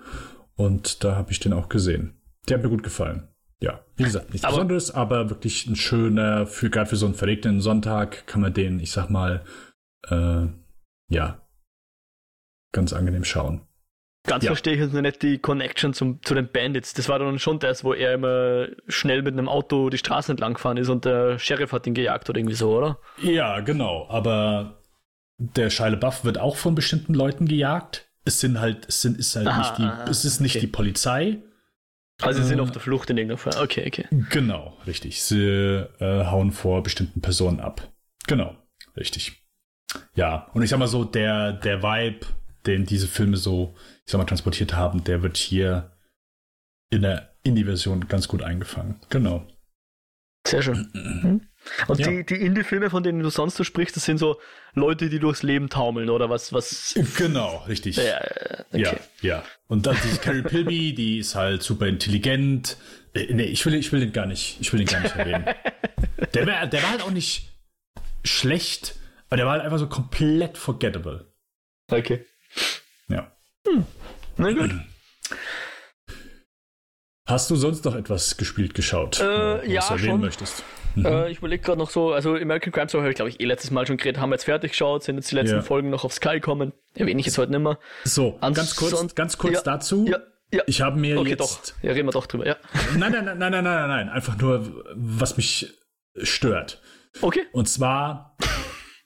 und 0.56 1.04
da 1.04 1.16
habe 1.16 1.32
ich 1.32 1.40
den 1.40 1.52
auch 1.52 1.68
gesehen. 1.68 2.14
Der 2.48 2.56
hat 2.56 2.64
mir 2.64 2.70
gut 2.70 2.82
gefallen 2.82 3.29
ja, 3.60 3.84
wie 3.96 4.04
gesagt, 4.04 4.30
nichts 4.30 4.44
aber, 4.44 4.56
Besonderes, 4.56 4.90
aber 4.90 5.30
wirklich 5.30 5.66
ein 5.66 5.76
schöner, 5.76 6.46
für 6.46 6.70
gerade 6.70 6.88
für 6.88 6.96
so 6.96 7.06
einen 7.06 7.14
verregneten 7.14 7.60
Sonntag 7.60 8.26
kann 8.26 8.40
man 8.40 8.54
den, 8.54 8.80
ich 8.80 8.90
sag 8.90 9.10
mal, 9.10 9.44
äh, 10.08 10.46
ja, 11.08 11.46
ganz 12.72 12.92
angenehm 12.92 13.24
schauen. 13.24 13.62
Ganz 14.24 14.44
ja. 14.44 14.50
verstehe 14.50 14.74
ich 14.74 14.80
jetzt 14.80 14.92
nicht 14.92 15.22
die 15.22 15.38
Connection 15.38 15.94
zum, 15.94 16.22
zu 16.22 16.34
den 16.34 16.48
Bandits. 16.48 16.92
Das 16.92 17.08
war 17.08 17.18
dann 17.18 17.38
schon 17.38 17.58
das, 17.58 17.84
wo 17.84 17.94
er 17.94 18.14
immer 18.14 18.68
schnell 18.86 19.22
mit 19.22 19.32
einem 19.32 19.48
Auto 19.48 19.88
die 19.88 19.98
Straße 19.98 20.32
entlang 20.32 20.54
gefahren 20.54 20.76
ist 20.76 20.88
und 20.88 21.04
der 21.04 21.38
Sheriff 21.38 21.72
hat 21.72 21.86
ihn 21.86 21.94
gejagt 21.94 22.28
oder 22.28 22.38
irgendwie 22.38 22.56
so, 22.56 22.76
oder? 22.76 22.98
Ja, 23.22 23.60
genau. 23.60 24.06
Aber 24.10 24.82
der 25.38 25.70
Scheile 25.70 25.96
Buff 25.96 26.24
wird 26.24 26.38
auch 26.38 26.56
von 26.56 26.74
bestimmten 26.74 27.14
Leuten 27.14 27.46
gejagt. 27.46 28.10
Es 28.24 28.40
sind 28.40 28.60
halt, 28.60 28.86
es 28.88 29.00
sind, 29.00 29.18
ist 29.18 29.34
halt 29.36 29.46
aha, 29.46 29.58
nicht 29.58 29.78
die, 29.78 30.10
es 30.10 30.26
ist 30.26 30.40
nicht 30.40 30.56
okay. 30.56 30.66
die 30.66 30.72
Polizei, 30.72 31.42
also 32.22 32.42
sie 32.42 32.48
sind 32.48 32.58
äh, 32.58 32.62
auf 32.62 32.70
der 32.70 32.80
Flucht 32.80 33.10
in 33.10 33.18
irgendeiner 33.18 33.38
Form. 33.38 33.62
Okay, 33.62 33.84
okay. 33.86 34.06
Genau, 34.30 34.76
richtig. 34.86 35.22
Sie 35.22 35.44
äh, 35.44 36.24
hauen 36.26 36.52
vor 36.52 36.82
bestimmten 36.82 37.20
Personen 37.20 37.60
ab. 37.60 37.90
Genau, 38.26 38.56
richtig. 38.96 39.42
Ja, 40.14 40.48
und 40.54 40.62
ich 40.62 40.70
sag 40.70 40.78
mal 40.78 40.86
so, 40.86 41.04
der, 41.04 41.52
der 41.52 41.82
Vibe, 41.82 42.26
den 42.66 42.84
diese 42.84 43.08
Filme 43.08 43.36
so, 43.36 43.74
ich 44.06 44.12
sag 44.12 44.18
mal, 44.18 44.24
transportiert 44.24 44.74
haben, 44.74 45.04
der 45.04 45.22
wird 45.22 45.36
hier 45.36 45.92
in 46.90 47.02
der 47.02 47.34
Indie-Version 47.42 48.08
ganz 48.08 48.28
gut 48.28 48.42
eingefangen. 48.42 49.00
Genau. 49.08 49.46
Sehr 50.46 50.62
schön. 50.62 50.90
Mhm. 50.92 51.46
Und 51.88 52.00
ja. 52.00 52.08
die, 52.08 52.24
die 52.24 52.36
Indie-Filme, 52.36 52.90
von 52.90 53.02
denen 53.02 53.22
du 53.22 53.30
sonst 53.30 53.56
so 53.56 53.64
sprichst, 53.64 53.96
das 53.96 54.04
sind 54.04 54.18
so 54.18 54.40
Leute, 54.74 55.08
die 55.08 55.18
durchs 55.18 55.42
Leben 55.42 55.68
taumeln 55.68 56.10
oder 56.10 56.30
was? 56.30 56.52
was 56.52 56.94
genau, 57.16 57.64
richtig. 57.68 57.96
Ja, 57.96 58.20
okay. 58.72 58.82
ja, 58.82 58.94
ja. 59.20 59.44
Und 59.68 59.86
dann 59.86 59.96
diese 60.04 60.18
Carrie 60.18 60.42
Pilby, 60.42 60.94
die 60.94 61.18
ist 61.18 61.34
halt 61.34 61.62
super 61.62 61.86
intelligent. 61.86 62.76
Äh, 63.14 63.32
nee, 63.32 63.44
ich 63.44 63.64
will, 63.66 63.74
ich 63.74 63.92
will 63.92 64.00
den 64.00 64.12
gar 64.12 64.26
nicht, 64.26 64.58
ich 64.60 64.72
will 64.72 64.78
den 64.78 64.88
gar 64.88 65.00
nicht 65.00 65.16
erwähnen. 65.16 65.44
der, 66.34 66.46
war, 66.46 66.66
der 66.66 66.82
war 66.82 66.90
halt 66.90 67.02
auch 67.02 67.10
nicht 67.10 67.50
schlecht, 68.24 68.96
aber 69.28 69.36
der 69.36 69.46
war 69.46 69.52
halt 69.52 69.62
einfach 69.62 69.78
so 69.78 69.88
komplett 69.88 70.58
forgettable. 70.58 71.32
Okay. 71.88 72.24
Ja. 73.08 73.32
Hm. 73.66 73.86
Na 74.36 74.52
gut. 74.52 74.70
Hast 77.26 77.48
du 77.50 77.54
sonst 77.54 77.84
noch 77.84 77.94
etwas 77.94 78.36
gespielt, 78.36 78.74
geschaut, 78.74 79.20
äh, 79.20 79.22
was 79.22 79.66
ja, 79.68 79.86
du 79.86 79.94
erwähnen 79.94 80.10
schon. 80.10 80.20
möchtest? 80.20 80.64
Mhm. 80.94 81.06
Äh, 81.06 81.30
ich 81.30 81.38
überlege 81.38 81.62
gerade 81.62 81.78
noch 81.78 81.90
so, 81.90 82.12
also 82.12 82.34
American 82.34 82.72
Crime 82.72 82.88
Story 82.88 83.02
habe 83.02 83.10
ich 83.10 83.16
glaube 83.16 83.30
ich 83.30 83.40
eh 83.40 83.44
letztes 83.44 83.70
Mal 83.70 83.86
schon 83.86 83.96
geredet, 83.96 84.20
haben 84.20 84.30
wir 84.30 84.34
jetzt 84.34 84.44
fertig 84.44 84.72
geschaut, 84.72 85.04
sind 85.04 85.16
jetzt 85.16 85.30
die 85.30 85.34
letzten 85.34 85.56
ja. 85.56 85.62
Folgen 85.62 85.90
noch 85.90 86.04
auf 86.04 86.12
Sky 86.12 86.40
kommen. 86.40 86.72
Erwähne 86.94 87.20
ich 87.20 87.26
jetzt 87.26 87.38
heute 87.38 87.52
nicht 87.52 87.60
mehr. 87.60 87.78
So, 88.04 88.38
ganz 88.40 88.76
kurz, 88.76 89.14
ganz 89.14 89.38
kurz 89.38 89.54
ja, 89.54 89.62
dazu. 89.62 90.06
Ja, 90.08 90.18
ja. 90.52 90.62
Ich 90.66 90.82
habe 90.82 90.98
mir 90.98 91.18
okay, 91.18 91.30
jetzt... 91.30 91.40
doch. 91.40 91.82
Ja, 91.82 91.92
reden 91.92 92.08
wir 92.08 92.12
doch 92.12 92.26
drüber, 92.26 92.46
ja. 92.46 92.56
Nein, 92.96 93.12
nein, 93.12 93.24
nein, 93.24 93.38
nein, 93.38 93.52
nein, 93.52 93.64
nein, 93.64 93.88
nein. 93.88 94.08
Einfach 94.08 94.36
nur, 94.38 94.84
was 94.94 95.36
mich 95.36 95.72
stört. 96.20 96.80
Okay. 97.20 97.42
Und 97.52 97.68
zwar, 97.68 98.36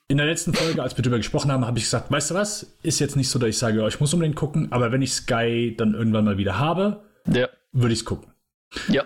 in 0.08 0.16
der 0.16 0.26
letzten 0.26 0.54
Folge, 0.54 0.82
als 0.82 0.96
wir 0.96 1.02
darüber 1.02 1.18
gesprochen 1.18 1.52
haben, 1.52 1.66
habe 1.66 1.78
ich 1.78 1.84
gesagt, 1.84 2.10
weißt 2.10 2.30
du 2.30 2.34
was, 2.34 2.76
ist 2.82 2.98
jetzt 2.98 3.16
nicht 3.16 3.28
so, 3.28 3.38
dass 3.38 3.50
ich 3.50 3.58
sage, 3.58 3.82
oh, 3.82 3.88
ich 3.88 4.00
muss 4.00 4.12
unbedingt 4.14 4.36
gucken, 4.36 4.72
aber 4.72 4.92
wenn 4.92 5.02
ich 5.02 5.12
Sky 5.12 5.74
dann 5.76 5.94
irgendwann 5.94 6.24
mal 6.24 6.38
wieder 6.38 6.58
habe, 6.58 7.04
ja. 7.26 7.48
würde 7.72 7.92
ich 7.92 8.00
es 8.00 8.04
gucken. 8.04 8.32
Ja 8.88 9.04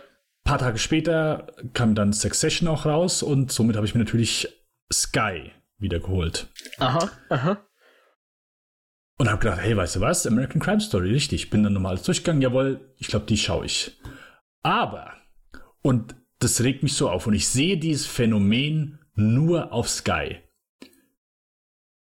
paar 0.49 0.59
Tage 0.59 0.79
später 0.79 1.53
kam 1.75 1.95
dann 1.95 2.15
Succession 2.15 2.69
auch 2.69 2.87
raus 2.87 3.23
und 3.23 3.53
somit 3.53 3.77
habe 3.77 3.87
ich 3.87 3.95
mir 3.95 4.03
natürlich 4.03 4.49
Sky 4.91 5.53
wieder 5.77 6.01
geholt. 6.01 6.49
Aha, 6.79 7.11
aha. 7.29 7.69
Und 9.19 9.29
habe 9.29 9.43
gedacht, 9.43 9.61
hey, 9.61 9.77
weißt 9.77 9.97
du 9.97 10.01
was? 10.01 10.27
American 10.27 10.59
Crime 10.59 10.81
Story, 10.81 11.11
richtig. 11.11 11.51
Bin 11.51 11.65
dann 11.65 11.85
alles 11.85 12.03
durchgegangen. 12.05 12.41
Jawohl, 12.41 12.95
ich 12.97 13.09
glaube, 13.09 13.27
die 13.27 13.37
schaue 13.37 13.67
ich. 13.67 14.01
Aber, 14.63 15.13
und 15.83 16.17
das 16.39 16.63
regt 16.63 16.83
mich 16.83 16.95
so 16.95 17.11
auf, 17.11 17.27
und 17.27 17.35
ich 17.35 17.47
sehe 17.47 17.77
dieses 17.77 18.07
Phänomen 18.07 19.01
nur 19.15 19.73
auf 19.75 19.91
Sky. 19.91 20.39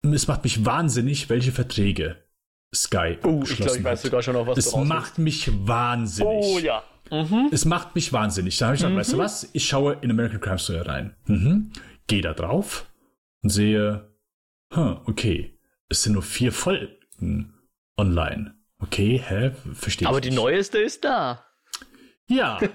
Es 0.03 0.27
macht 0.27 0.43
mich 0.43 0.63
wahnsinnig, 0.63 1.31
welche 1.31 1.51
Verträge 1.51 2.23
Sky. 2.75 3.17
Oh, 3.23 3.41
ich 3.43 3.55
glaube, 3.57 3.77
ich 3.77 3.83
weiß 3.83 4.01
sogar 4.01 4.21
schon 4.21 4.33
noch 4.33 4.47
was. 4.47 4.55
Das 4.55 4.75
macht 4.75 5.17
mich 5.17 5.49
wahnsinnig. 5.67 6.45
Oh 6.45 6.59
ja. 6.59 6.83
Mhm. 7.11 7.49
Es 7.51 7.65
macht 7.65 7.95
mich 7.95 8.11
wahnsinnig. 8.11 8.57
Da 8.57 8.67
habe 8.67 8.75
ich 8.75 8.79
gesagt, 8.79 8.93
mhm. 8.93 8.99
weißt 8.99 9.13
du 9.13 9.17
was? 9.17 9.49
Ich 9.53 9.65
schaue 9.65 9.97
in 10.01 10.11
American 10.11 10.41
Crime 10.41 10.59
Story 10.59 10.79
rein. 10.79 11.15
Mhm. 11.25 11.71
Gehe 12.07 12.21
da 12.21 12.33
drauf 12.33 12.85
und 13.43 13.49
sehe, 13.49 14.09
huh, 14.75 14.97
okay, 15.05 15.57
es 15.89 16.03
sind 16.03 16.13
nur 16.13 16.23
vier 16.23 16.51
Folgen 16.51 17.53
online. 17.97 18.55
Okay, 18.79 19.21
hä? 19.25 19.51
Verstehe 19.73 20.07
Aber 20.07 20.21
die 20.21 20.29
nicht. 20.29 20.37
neueste 20.37 20.79
ist 20.79 21.03
da. 21.03 21.45
Ja. 22.27 22.59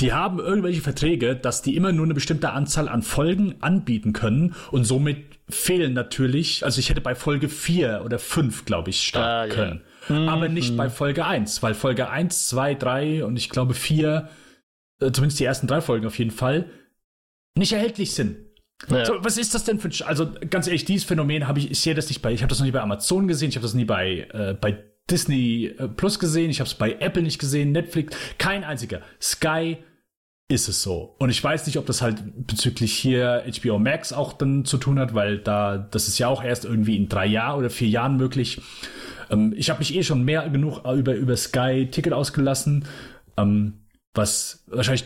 die 0.00 0.12
haben 0.12 0.38
irgendwelche 0.40 0.82
Verträge, 0.82 1.36
dass 1.36 1.62
die 1.62 1.76
immer 1.76 1.92
nur 1.92 2.04
eine 2.04 2.14
bestimmte 2.14 2.50
Anzahl 2.50 2.88
an 2.88 3.02
Folgen 3.02 3.62
anbieten 3.62 4.12
können 4.12 4.54
und 4.70 4.84
somit 4.84 5.29
fehlen 5.50 5.92
natürlich, 5.92 6.64
also 6.64 6.78
ich 6.78 6.90
hätte 6.90 7.00
bei 7.00 7.14
Folge 7.14 7.48
4 7.48 8.02
oder 8.04 8.18
5, 8.18 8.64
glaube 8.64 8.90
ich, 8.90 9.02
starten 9.02 9.50
ah, 9.50 9.54
können. 9.54 9.82
Mhm. 10.08 10.28
Aber 10.28 10.48
nicht 10.48 10.76
bei 10.76 10.90
Folge 10.90 11.26
1, 11.26 11.62
weil 11.62 11.74
Folge 11.74 12.08
1, 12.08 12.48
2, 12.48 12.74
3 12.74 13.24
und 13.24 13.36
ich 13.36 13.50
glaube 13.50 13.74
4, 13.74 14.28
äh, 15.00 15.12
zumindest 15.12 15.40
die 15.40 15.44
ersten 15.44 15.66
drei 15.66 15.80
Folgen 15.80 16.06
auf 16.06 16.18
jeden 16.18 16.30
Fall, 16.30 16.66
nicht 17.56 17.72
erhältlich 17.72 18.14
sind. 18.14 18.36
Ja. 18.88 19.04
So, 19.04 19.22
was 19.22 19.36
ist 19.36 19.54
das 19.54 19.64
denn 19.64 19.78
für 19.78 19.90
also 20.06 20.32
ganz 20.48 20.66
ehrlich, 20.66 20.84
dieses 20.84 21.04
Phänomen 21.04 21.46
habe 21.46 21.58
ich, 21.58 21.70
ich 21.70 21.80
sehe 21.80 21.94
das 21.94 22.08
nicht 22.08 22.22
bei, 22.22 22.32
ich 22.32 22.42
habe 22.42 22.48
das 22.48 22.58
noch 22.58 22.66
nie 22.66 22.72
bei 22.72 22.80
Amazon 22.80 23.28
gesehen, 23.28 23.50
ich 23.50 23.56
habe 23.56 23.64
das 23.64 23.74
nie 23.74 23.84
bei, 23.84 24.26
äh, 24.32 24.54
bei 24.58 24.82
Disney 25.10 25.74
äh, 25.78 25.88
Plus 25.88 26.18
gesehen, 26.18 26.50
ich 26.50 26.60
habe 26.60 26.68
es 26.68 26.74
bei 26.74 26.96
Apple 27.00 27.22
nicht 27.22 27.38
gesehen, 27.38 27.72
Netflix, 27.72 28.16
kein 28.38 28.64
einziger. 28.64 29.02
Sky 29.20 29.78
ist 30.50 30.68
es 30.68 30.82
so. 30.82 31.14
Und 31.18 31.30
ich 31.30 31.42
weiß 31.42 31.66
nicht, 31.66 31.78
ob 31.78 31.86
das 31.86 32.02
halt 32.02 32.46
bezüglich 32.46 32.92
hier 32.92 33.44
HBO 33.60 33.78
Max 33.78 34.12
auch 34.12 34.32
dann 34.32 34.64
zu 34.64 34.78
tun 34.78 34.98
hat, 34.98 35.14
weil 35.14 35.38
da, 35.38 35.78
das 35.78 36.08
ist 36.08 36.18
ja 36.18 36.26
auch 36.26 36.42
erst 36.42 36.64
irgendwie 36.64 36.96
in 36.96 37.08
drei 37.08 37.26
Jahren 37.26 37.58
oder 37.58 37.70
vier 37.70 37.88
Jahren 37.88 38.16
möglich. 38.16 38.60
Ähm, 39.30 39.54
ich 39.56 39.70
habe 39.70 39.78
mich 39.78 39.94
eh 39.94 40.02
schon 40.02 40.24
mehr 40.24 40.48
genug 40.50 40.84
über, 40.84 41.14
über 41.14 41.36
Sky 41.36 41.88
Ticket 41.90 42.12
ausgelassen, 42.12 42.84
ähm, 43.36 43.74
was 44.12 44.64
wahrscheinlich 44.66 45.04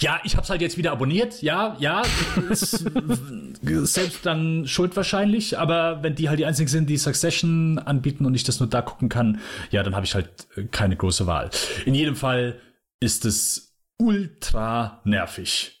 ja, 0.00 0.20
ich 0.22 0.36
hab's 0.36 0.48
halt 0.48 0.60
jetzt 0.60 0.78
wieder 0.78 0.92
abonniert, 0.92 1.42
ja, 1.42 1.76
ja, 1.80 2.04
selbst 3.62 4.24
dann 4.24 4.64
schuld 4.68 4.94
wahrscheinlich, 4.94 5.58
aber 5.58 6.04
wenn 6.04 6.14
die 6.14 6.28
halt 6.28 6.38
die 6.38 6.46
einzigen 6.46 6.68
sind, 6.68 6.88
die 6.88 6.96
Succession 6.96 7.80
anbieten 7.80 8.24
und 8.24 8.36
ich 8.36 8.44
das 8.44 8.60
nur 8.60 8.68
da 8.68 8.80
gucken 8.80 9.08
kann, 9.08 9.40
ja, 9.72 9.82
dann 9.82 9.96
habe 9.96 10.06
ich 10.06 10.14
halt 10.14 10.46
keine 10.70 10.94
große 10.94 11.26
Wahl. 11.26 11.50
In 11.84 11.94
jedem 11.96 12.14
Fall 12.14 12.60
ist 13.00 13.24
es 13.24 13.67
ultra 13.98 15.02
nervig. 15.04 15.74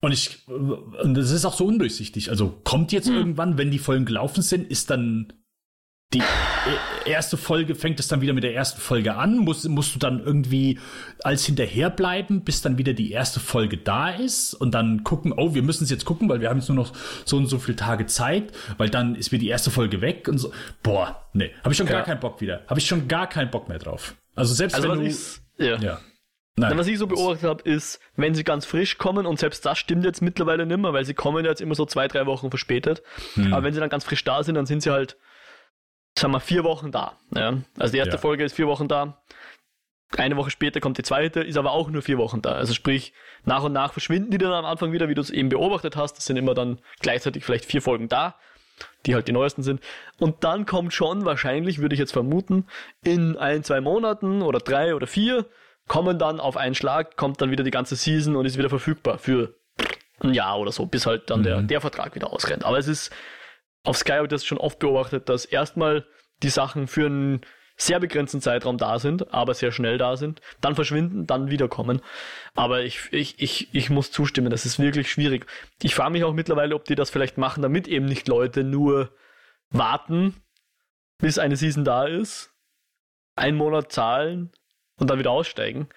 Und 0.00 0.12
ich, 0.12 0.46
und 0.48 1.14
das 1.14 1.30
ist 1.30 1.44
auch 1.44 1.54
so 1.54 1.66
undurchsichtig. 1.66 2.30
Also 2.30 2.60
kommt 2.64 2.92
jetzt 2.92 3.08
hm. 3.08 3.16
irgendwann, 3.16 3.58
wenn 3.58 3.70
die 3.70 3.80
Folgen 3.80 4.04
gelaufen 4.04 4.42
sind, 4.42 4.70
ist 4.70 4.90
dann 4.90 5.32
die 6.14 6.22
erste 7.04 7.36
Folge 7.36 7.74
fängt 7.74 8.00
es 8.00 8.08
dann 8.08 8.22
wieder 8.22 8.32
mit 8.32 8.42
der 8.42 8.54
ersten 8.54 8.80
Folge 8.80 9.16
an. 9.16 9.38
Musst, 9.38 9.68
musst 9.68 9.94
du 9.94 9.98
dann 9.98 10.20
irgendwie 10.20 10.78
als 11.22 11.44
hinterherbleiben, 11.44 12.44
bis 12.44 12.62
dann 12.62 12.78
wieder 12.78 12.94
die 12.94 13.10
erste 13.10 13.40
Folge 13.40 13.76
da 13.76 14.08
ist 14.10 14.54
und 14.54 14.72
dann 14.72 15.04
gucken, 15.04 15.34
oh, 15.36 15.54
wir 15.54 15.62
müssen 15.62 15.84
es 15.84 15.90
jetzt 15.90 16.06
gucken, 16.06 16.28
weil 16.30 16.40
wir 16.40 16.48
haben 16.48 16.58
jetzt 16.58 16.68
nur 16.68 16.76
noch 16.76 16.92
so 17.26 17.36
und 17.36 17.46
so 17.46 17.58
viele 17.58 17.76
Tage 17.76 18.06
Zeit, 18.06 18.52
weil 18.78 18.88
dann 18.88 19.16
ist 19.16 19.32
wieder 19.32 19.40
die 19.40 19.48
erste 19.48 19.70
Folge 19.70 20.00
weg 20.00 20.28
und 20.28 20.38
so. 20.38 20.50
Boah, 20.82 21.28
nee, 21.34 21.50
habe 21.62 21.72
ich 21.72 21.76
schon 21.76 21.86
ja. 21.86 21.92
gar 21.92 22.04
keinen 22.04 22.20
Bock 22.20 22.40
wieder. 22.40 22.62
Habe 22.68 22.80
ich 22.80 22.86
schon 22.86 23.06
gar 23.06 23.28
keinen 23.28 23.50
Bock 23.50 23.68
mehr 23.68 23.78
drauf. 23.78 24.14
Also 24.34 24.54
selbst 24.54 24.76
also 24.76 24.88
wenn 24.90 25.04
du. 25.04 25.14
Ja. 25.58 25.76
ja. 25.76 26.00
Nein, 26.58 26.78
was 26.78 26.86
ich 26.86 26.98
so 26.98 27.06
beobachtet 27.06 27.48
habe, 27.48 27.62
ist, 27.62 28.00
wenn 28.16 28.34
sie 28.34 28.44
ganz 28.44 28.64
frisch 28.66 28.98
kommen, 28.98 29.26
und 29.26 29.38
selbst 29.38 29.64
das 29.64 29.78
stimmt 29.78 30.04
jetzt 30.04 30.22
mittlerweile 30.22 30.66
nicht 30.66 30.78
mehr, 30.78 30.92
weil 30.92 31.04
sie 31.04 31.14
kommen 31.14 31.44
jetzt 31.44 31.60
immer 31.60 31.74
so 31.74 31.86
zwei, 31.86 32.08
drei 32.08 32.26
Wochen 32.26 32.50
verspätet. 32.50 33.02
Hm. 33.34 33.52
Aber 33.52 33.64
wenn 33.64 33.74
sie 33.74 33.80
dann 33.80 33.90
ganz 33.90 34.04
frisch 34.04 34.24
da 34.24 34.42
sind, 34.42 34.54
dann 34.54 34.66
sind 34.66 34.82
sie 34.82 34.90
halt 34.90 35.16
sagen 36.18 36.32
wir, 36.32 36.40
vier 36.40 36.64
Wochen 36.64 36.90
da. 36.90 37.16
Ja? 37.34 37.58
Also 37.78 37.92
die 37.92 37.98
erste 37.98 38.16
ja. 38.16 38.20
Folge 38.20 38.44
ist 38.44 38.54
vier 38.54 38.66
Wochen 38.66 38.88
da. 38.88 39.22
Eine 40.16 40.36
Woche 40.36 40.50
später 40.50 40.80
kommt 40.80 40.96
die 40.96 41.02
zweite, 41.02 41.40
ist 41.40 41.58
aber 41.58 41.72
auch 41.72 41.90
nur 41.90 42.00
vier 42.00 42.16
Wochen 42.18 42.40
da. 42.40 42.52
Also 42.52 42.72
sprich, 42.72 43.12
nach 43.44 43.62
und 43.62 43.72
nach 43.72 43.92
verschwinden 43.92 44.30
die 44.30 44.38
dann 44.38 44.52
am 44.52 44.64
Anfang 44.64 44.92
wieder, 44.92 45.08
wie 45.08 45.14
du 45.14 45.20
es 45.20 45.30
eben 45.30 45.50
beobachtet 45.50 45.96
hast. 45.96 46.14
Das 46.14 46.24
sind 46.24 46.36
immer 46.36 46.54
dann 46.54 46.78
gleichzeitig 47.00 47.44
vielleicht 47.44 47.66
vier 47.66 47.82
Folgen 47.82 48.08
da, 48.08 48.36
die 49.04 49.14
halt 49.14 49.28
die 49.28 49.32
neuesten 49.32 49.62
sind. 49.62 49.80
Und 50.18 50.44
dann 50.44 50.64
kommt 50.64 50.94
schon 50.94 51.26
wahrscheinlich, 51.26 51.80
würde 51.80 51.94
ich 51.94 51.98
jetzt 51.98 52.12
vermuten, 52.12 52.66
in 53.04 53.36
ein, 53.36 53.64
zwei 53.64 53.82
Monaten 53.82 54.40
oder 54.40 54.60
drei 54.60 54.94
oder 54.94 55.06
vier, 55.06 55.44
kommen 55.88 56.18
dann 56.18 56.40
auf 56.40 56.56
einen 56.56 56.74
Schlag, 56.74 57.16
kommt 57.16 57.40
dann 57.40 57.50
wieder 57.50 57.64
die 57.64 57.70
ganze 57.70 57.96
Season 57.96 58.36
und 58.36 58.46
ist 58.46 58.58
wieder 58.58 58.68
verfügbar 58.68 59.18
für 59.18 59.54
ein 60.20 60.34
Jahr 60.34 60.58
oder 60.58 60.72
so, 60.72 60.86
bis 60.86 61.06
halt 61.06 61.30
dann 61.30 61.40
mhm. 61.40 61.44
der, 61.44 61.62
der 61.62 61.80
Vertrag 61.80 62.14
wieder 62.14 62.32
ausrennt. 62.32 62.64
Aber 62.64 62.78
es 62.78 62.88
ist 62.88 63.12
auf 63.84 63.96
Sky 63.96 64.12
habe 64.12 64.24
ich 64.24 64.30
das 64.30 64.44
schon 64.44 64.58
oft 64.58 64.78
beobachtet, 64.78 65.28
dass 65.28 65.44
erstmal 65.44 66.06
die 66.42 66.50
Sachen 66.50 66.86
für 66.88 67.06
einen 67.06 67.40
sehr 67.76 68.00
begrenzten 68.00 68.40
Zeitraum 68.40 68.76
da 68.76 68.98
sind, 68.98 69.32
aber 69.32 69.54
sehr 69.54 69.70
schnell 69.70 69.98
da 69.98 70.16
sind, 70.16 70.40
dann 70.60 70.74
verschwinden, 70.74 71.26
dann 71.26 71.48
wiederkommen. 71.48 72.02
Aber 72.54 72.82
ich, 72.82 73.12
ich, 73.12 73.40
ich, 73.40 73.72
ich 73.72 73.88
muss 73.88 74.10
zustimmen, 74.10 74.50
das 74.50 74.66
ist 74.66 74.80
wirklich 74.80 75.10
schwierig. 75.10 75.46
Ich 75.82 75.94
frage 75.94 76.10
mich 76.10 76.24
auch 76.24 76.34
mittlerweile, 76.34 76.74
ob 76.74 76.84
die 76.84 76.96
das 76.96 77.10
vielleicht 77.10 77.38
machen, 77.38 77.62
damit 77.62 77.86
eben 77.86 78.06
nicht 78.06 78.26
Leute 78.26 78.64
nur 78.64 79.12
warten, 79.70 80.34
bis 81.18 81.38
eine 81.38 81.56
Season 81.56 81.84
da 81.84 82.04
ist, 82.04 82.52
einen 83.36 83.56
Monat 83.56 83.92
zahlen 83.92 84.50
und 84.98 85.08
dann 85.08 85.18
wieder 85.18 85.30
aussteigen. 85.30 85.88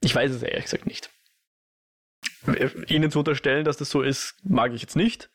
Ich 0.00 0.14
weiß 0.14 0.30
es 0.30 0.42
ehrlich 0.42 0.64
gesagt 0.64 0.86
nicht. 0.86 1.10
Ihnen 2.88 3.10
zu 3.10 3.20
unterstellen, 3.20 3.64
dass 3.64 3.76
das 3.76 3.90
so 3.90 4.02
ist, 4.02 4.36
mag 4.44 4.72
ich 4.72 4.82
jetzt 4.82 4.96
nicht. 4.96 5.30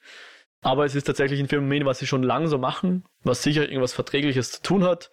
Aber 0.61 0.85
es 0.85 0.95
ist 0.95 1.03
tatsächlich 1.03 1.39
ein 1.39 1.49
Phänomen, 1.49 1.85
was 1.85 1.99
sie 1.99 2.07
schon 2.07 2.23
lange 2.23 2.47
so 2.47 2.57
machen, 2.57 3.03
was 3.23 3.43
sicher 3.43 3.63
irgendwas 3.63 3.93
Verträgliches 3.93 4.51
zu 4.51 4.61
tun 4.61 4.83
hat, 4.83 5.11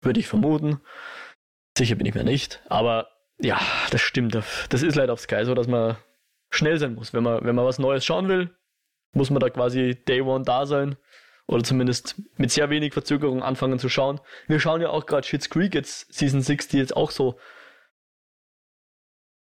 würde 0.00 0.20
ich 0.20 0.26
vermuten. 0.26 0.80
Sicher 1.76 1.96
bin 1.96 2.06
ich 2.06 2.14
mir 2.14 2.24
nicht. 2.24 2.62
Aber 2.68 3.08
ja, 3.38 3.60
das 3.90 4.00
stimmt. 4.00 4.34
Das 4.70 4.82
ist 4.82 4.94
leider 4.94 5.12
auf 5.12 5.20
Sky 5.20 5.44
so, 5.44 5.54
dass 5.54 5.68
man 5.68 5.98
schnell 6.50 6.78
sein 6.78 6.94
muss. 6.94 7.12
Wenn 7.12 7.22
man, 7.22 7.44
wenn 7.44 7.54
man 7.54 7.66
was 7.66 7.78
Neues 7.78 8.04
schauen 8.04 8.28
will, 8.28 8.54
muss 9.12 9.30
man 9.30 9.40
da 9.40 9.50
quasi 9.50 9.96
Day 10.06 10.22
One 10.22 10.44
da 10.44 10.66
sein. 10.66 10.96
Oder 11.50 11.64
zumindest 11.64 12.14
mit 12.36 12.52
sehr 12.52 12.70
wenig 12.70 12.92
Verzögerung 12.92 13.42
anfangen 13.42 13.80
zu 13.80 13.88
schauen. 13.88 14.20
Wir 14.46 14.60
schauen 14.60 14.80
ja 14.80 14.90
auch 14.90 15.04
gerade 15.04 15.26
Shit's 15.26 15.50
Creek 15.50 15.74
jetzt, 15.74 16.14
Season 16.14 16.42
6, 16.42 16.68
die 16.68 16.78
jetzt 16.78 16.96
auch 16.96 17.10
so 17.10 17.40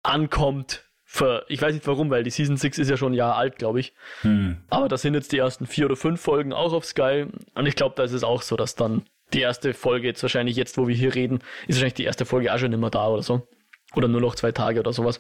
ankommt 0.02 0.90
für, 1.04 1.44
ich 1.50 1.62
weiß 1.62 1.74
nicht 1.74 1.86
warum, 1.88 2.10
weil 2.10 2.24
die 2.24 2.30
Season 2.30 2.56
6 2.56 2.78
ist 2.78 2.90
ja 2.90 2.96
schon 2.96 3.12
ein 3.12 3.16
Jahr 3.16 3.36
alt, 3.36 3.58
glaube 3.58 3.82
ich. 3.82 3.94
Hm. 4.22 4.64
Aber 4.70 4.88
das 4.88 5.02
sind 5.02 5.14
jetzt 5.14 5.34
die 5.34 5.40
ersten 5.40 5.68
vier 5.68 5.88
oder 5.88 5.98
fünf 5.98 6.22
Folgen 6.22 6.54
auch 6.54 6.72
auf 6.72 6.86
Sky. 6.86 7.26
Und 7.54 7.66
ich 7.66 7.76
glaube, 7.76 7.96
da 7.98 8.04
ist 8.04 8.14
es 8.14 8.24
auch 8.24 8.44
so, 8.44 8.56
dass 8.56 8.76
dann 8.76 9.04
die 9.34 9.42
erste 9.42 9.74
Folge 9.74 10.08
jetzt 10.08 10.22
wahrscheinlich 10.24 10.56
jetzt, 10.56 10.78
wo 10.78 10.88
wir 10.88 10.96
hier 10.96 11.14
reden, 11.14 11.40
ist 11.68 11.76
wahrscheinlich 11.76 11.96
die 11.96 12.06
erste 12.06 12.24
Folge 12.26 12.54
auch 12.54 12.60
schon 12.60 12.72
immer 12.72 12.90
da 12.92 13.10
oder 13.10 13.24
so. 13.24 13.46
Oder 13.94 14.08
nur 14.08 14.22
noch 14.22 14.36
zwei 14.36 14.54
Tage 14.54 14.80
oder 14.80 14.94
sowas. 14.94 15.20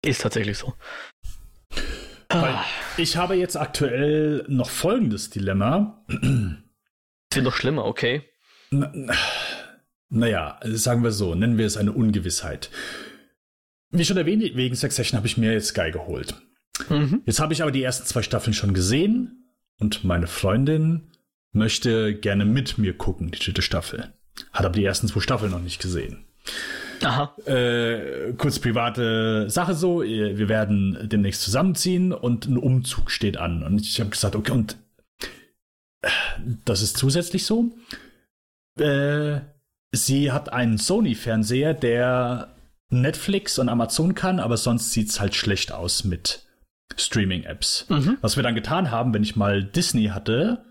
Ist 0.00 0.22
tatsächlich 0.22 0.56
so. 0.56 0.72
Ich 2.96 3.16
habe 3.16 3.34
jetzt 3.34 3.56
aktuell 3.56 4.44
noch 4.48 4.70
folgendes 4.70 5.30
Dilemma. 5.30 6.04
Sind 6.08 7.44
noch 7.44 7.54
schlimmer, 7.54 7.84
okay. 7.84 8.22
naja, 10.08 10.60
sagen 10.64 11.02
wir 11.02 11.10
so, 11.10 11.34
nennen 11.34 11.58
wir 11.58 11.66
es 11.66 11.76
eine 11.76 11.92
Ungewissheit. 11.92 12.70
Wie 13.90 14.04
schon 14.04 14.16
erwähnt, 14.16 14.42
wegen 14.54 14.74
Succession 14.74 15.16
habe 15.16 15.26
ich 15.26 15.36
mir 15.36 15.52
jetzt 15.52 15.68
Sky 15.68 15.90
geholt. 15.90 16.34
Mhm. 16.88 17.22
Jetzt 17.26 17.40
habe 17.40 17.52
ich 17.52 17.62
aber 17.62 17.70
die 17.70 17.82
ersten 17.82 18.06
zwei 18.06 18.22
Staffeln 18.22 18.54
schon 18.54 18.74
gesehen 18.74 19.52
und 19.78 20.04
meine 20.04 20.26
Freundin 20.26 21.12
möchte 21.52 22.14
gerne 22.14 22.44
mit 22.44 22.78
mir 22.78 22.96
gucken, 22.96 23.30
die 23.30 23.38
dritte 23.38 23.62
Staffel. 23.62 24.12
Hat 24.52 24.66
aber 24.66 24.74
die 24.74 24.84
ersten 24.84 25.06
zwei 25.08 25.20
Staffeln 25.20 25.52
noch 25.52 25.60
nicht 25.60 25.80
gesehen. 25.80 26.24
Äh, 27.46 28.32
kurz 28.38 28.58
private 28.58 29.48
Sache 29.50 29.74
so, 29.74 30.02
wir 30.02 30.48
werden 30.48 30.98
demnächst 31.02 31.42
zusammenziehen 31.42 32.12
und 32.12 32.46
ein 32.46 32.56
Umzug 32.56 33.10
steht 33.10 33.36
an. 33.36 33.62
Und 33.62 33.80
ich 33.80 34.00
habe 34.00 34.10
gesagt, 34.10 34.36
okay, 34.36 34.52
und 34.52 34.76
äh, 36.02 36.08
das 36.64 36.82
ist 36.82 36.96
zusätzlich 36.96 37.46
so. 37.46 37.72
Äh, 38.78 39.40
sie 39.92 40.32
hat 40.32 40.52
einen 40.52 40.78
Sony-Fernseher, 40.78 41.74
der 41.74 42.54
Netflix 42.90 43.58
und 43.58 43.68
Amazon 43.68 44.14
kann, 44.14 44.40
aber 44.40 44.56
sonst 44.56 44.92
sieht 44.92 45.10
es 45.10 45.20
halt 45.20 45.34
schlecht 45.34 45.72
aus 45.72 46.04
mit 46.04 46.46
Streaming-Apps. 46.96 47.86
Mhm. 47.88 48.18
Was 48.20 48.36
wir 48.36 48.42
dann 48.42 48.54
getan 48.54 48.90
haben, 48.90 49.14
wenn 49.14 49.22
ich 49.22 49.36
mal 49.36 49.64
Disney 49.64 50.06
hatte, 50.06 50.64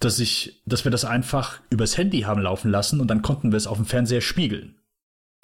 dass 0.00 0.20
ich, 0.20 0.62
dass 0.64 0.84
wir 0.84 0.92
das 0.92 1.04
einfach 1.04 1.60
übers 1.70 1.96
Handy 1.96 2.20
haben 2.20 2.40
laufen 2.40 2.70
lassen 2.70 3.00
und 3.00 3.08
dann 3.08 3.22
konnten 3.22 3.50
wir 3.52 3.56
es 3.56 3.66
auf 3.66 3.78
dem 3.78 3.86
Fernseher 3.86 4.20
spiegeln. 4.20 4.77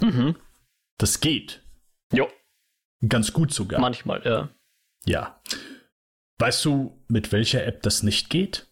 Mhm. 0.00 0.36
Das 0.98 1.20
geht. 1.20 1.62
Jo. 2.12 2.30
Ganz 3.08 3.32
gut 3.32 3.52
sogar. 3.52 3.80
Manchmal, 3.80 4.22
ja. 4.24 4.48
Ja. 5.04 5.40
Weißt 6.38 6.64
du, 6.64 7.02
mit 7.08 7.32
welcher 7.32 7.64
App 7.64 7.82
das 7.82 8.02
nicht 8.02 8.30
geht? 8.30 8.68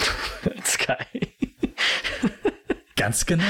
Sky. 0.64 1.04
Ganz 2.96 3.26
genau. 3.26 3.44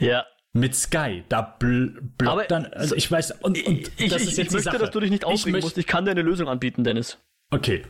Ja, 0.00 0.26
mit 0.52 0.74
Sky. 0.74 1.24
Da 1.28 1.42
bl 1.42 2.00
blockt 2.16 2.50
dann, 2.50 2.66
also 2.66 2.94
ich 2.94 3.10
weiß, 3.10 3.32
und, 3.42 3.62
und 3.66 3.88
ich, 4.00 4.10
jetzt 4.10 4.28
ich 4.28 4.36
möchte, 4.36 4.60
Sache. 4.60 4.78
dass 4.78 4.90
du 4.90 5.00
dich 5.00 5.10
nicht 5.10 5.24
aufregen 5.24 5.58
ich 5.58 5.64
musst. 5.64 5.78
Ich 5.78 5.86
kann 5.86 6.04
dir 6.04 6.10
eine 6.12 6.22
Lösung 6.22 6.48
anbieten, 6.48 6.84
Dennis. 6.84 7.18
Okay. 7.50 7.86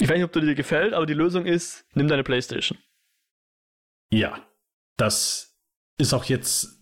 Ich 0.00 0.08
weiß 0.08 0.16
nicht, 0.16 0.24
ob 0.24 0.32
dir 0.32 0.40
die 0.42 0.54
gefällt, 0.54 0.94
aber 0.94 1.06
die 1.06 1.14
Lösung 1.14 1.44
ist, 1.44 1.84
nimm 1.94 2.08
deine 2.08 2.22
Playstation. 2.22 2.78
Ja. 4.10 4.46
Das 4.96 5.56
ist 5.98 6.12
auch 6.12 6.24
jetzt 6.24 6.77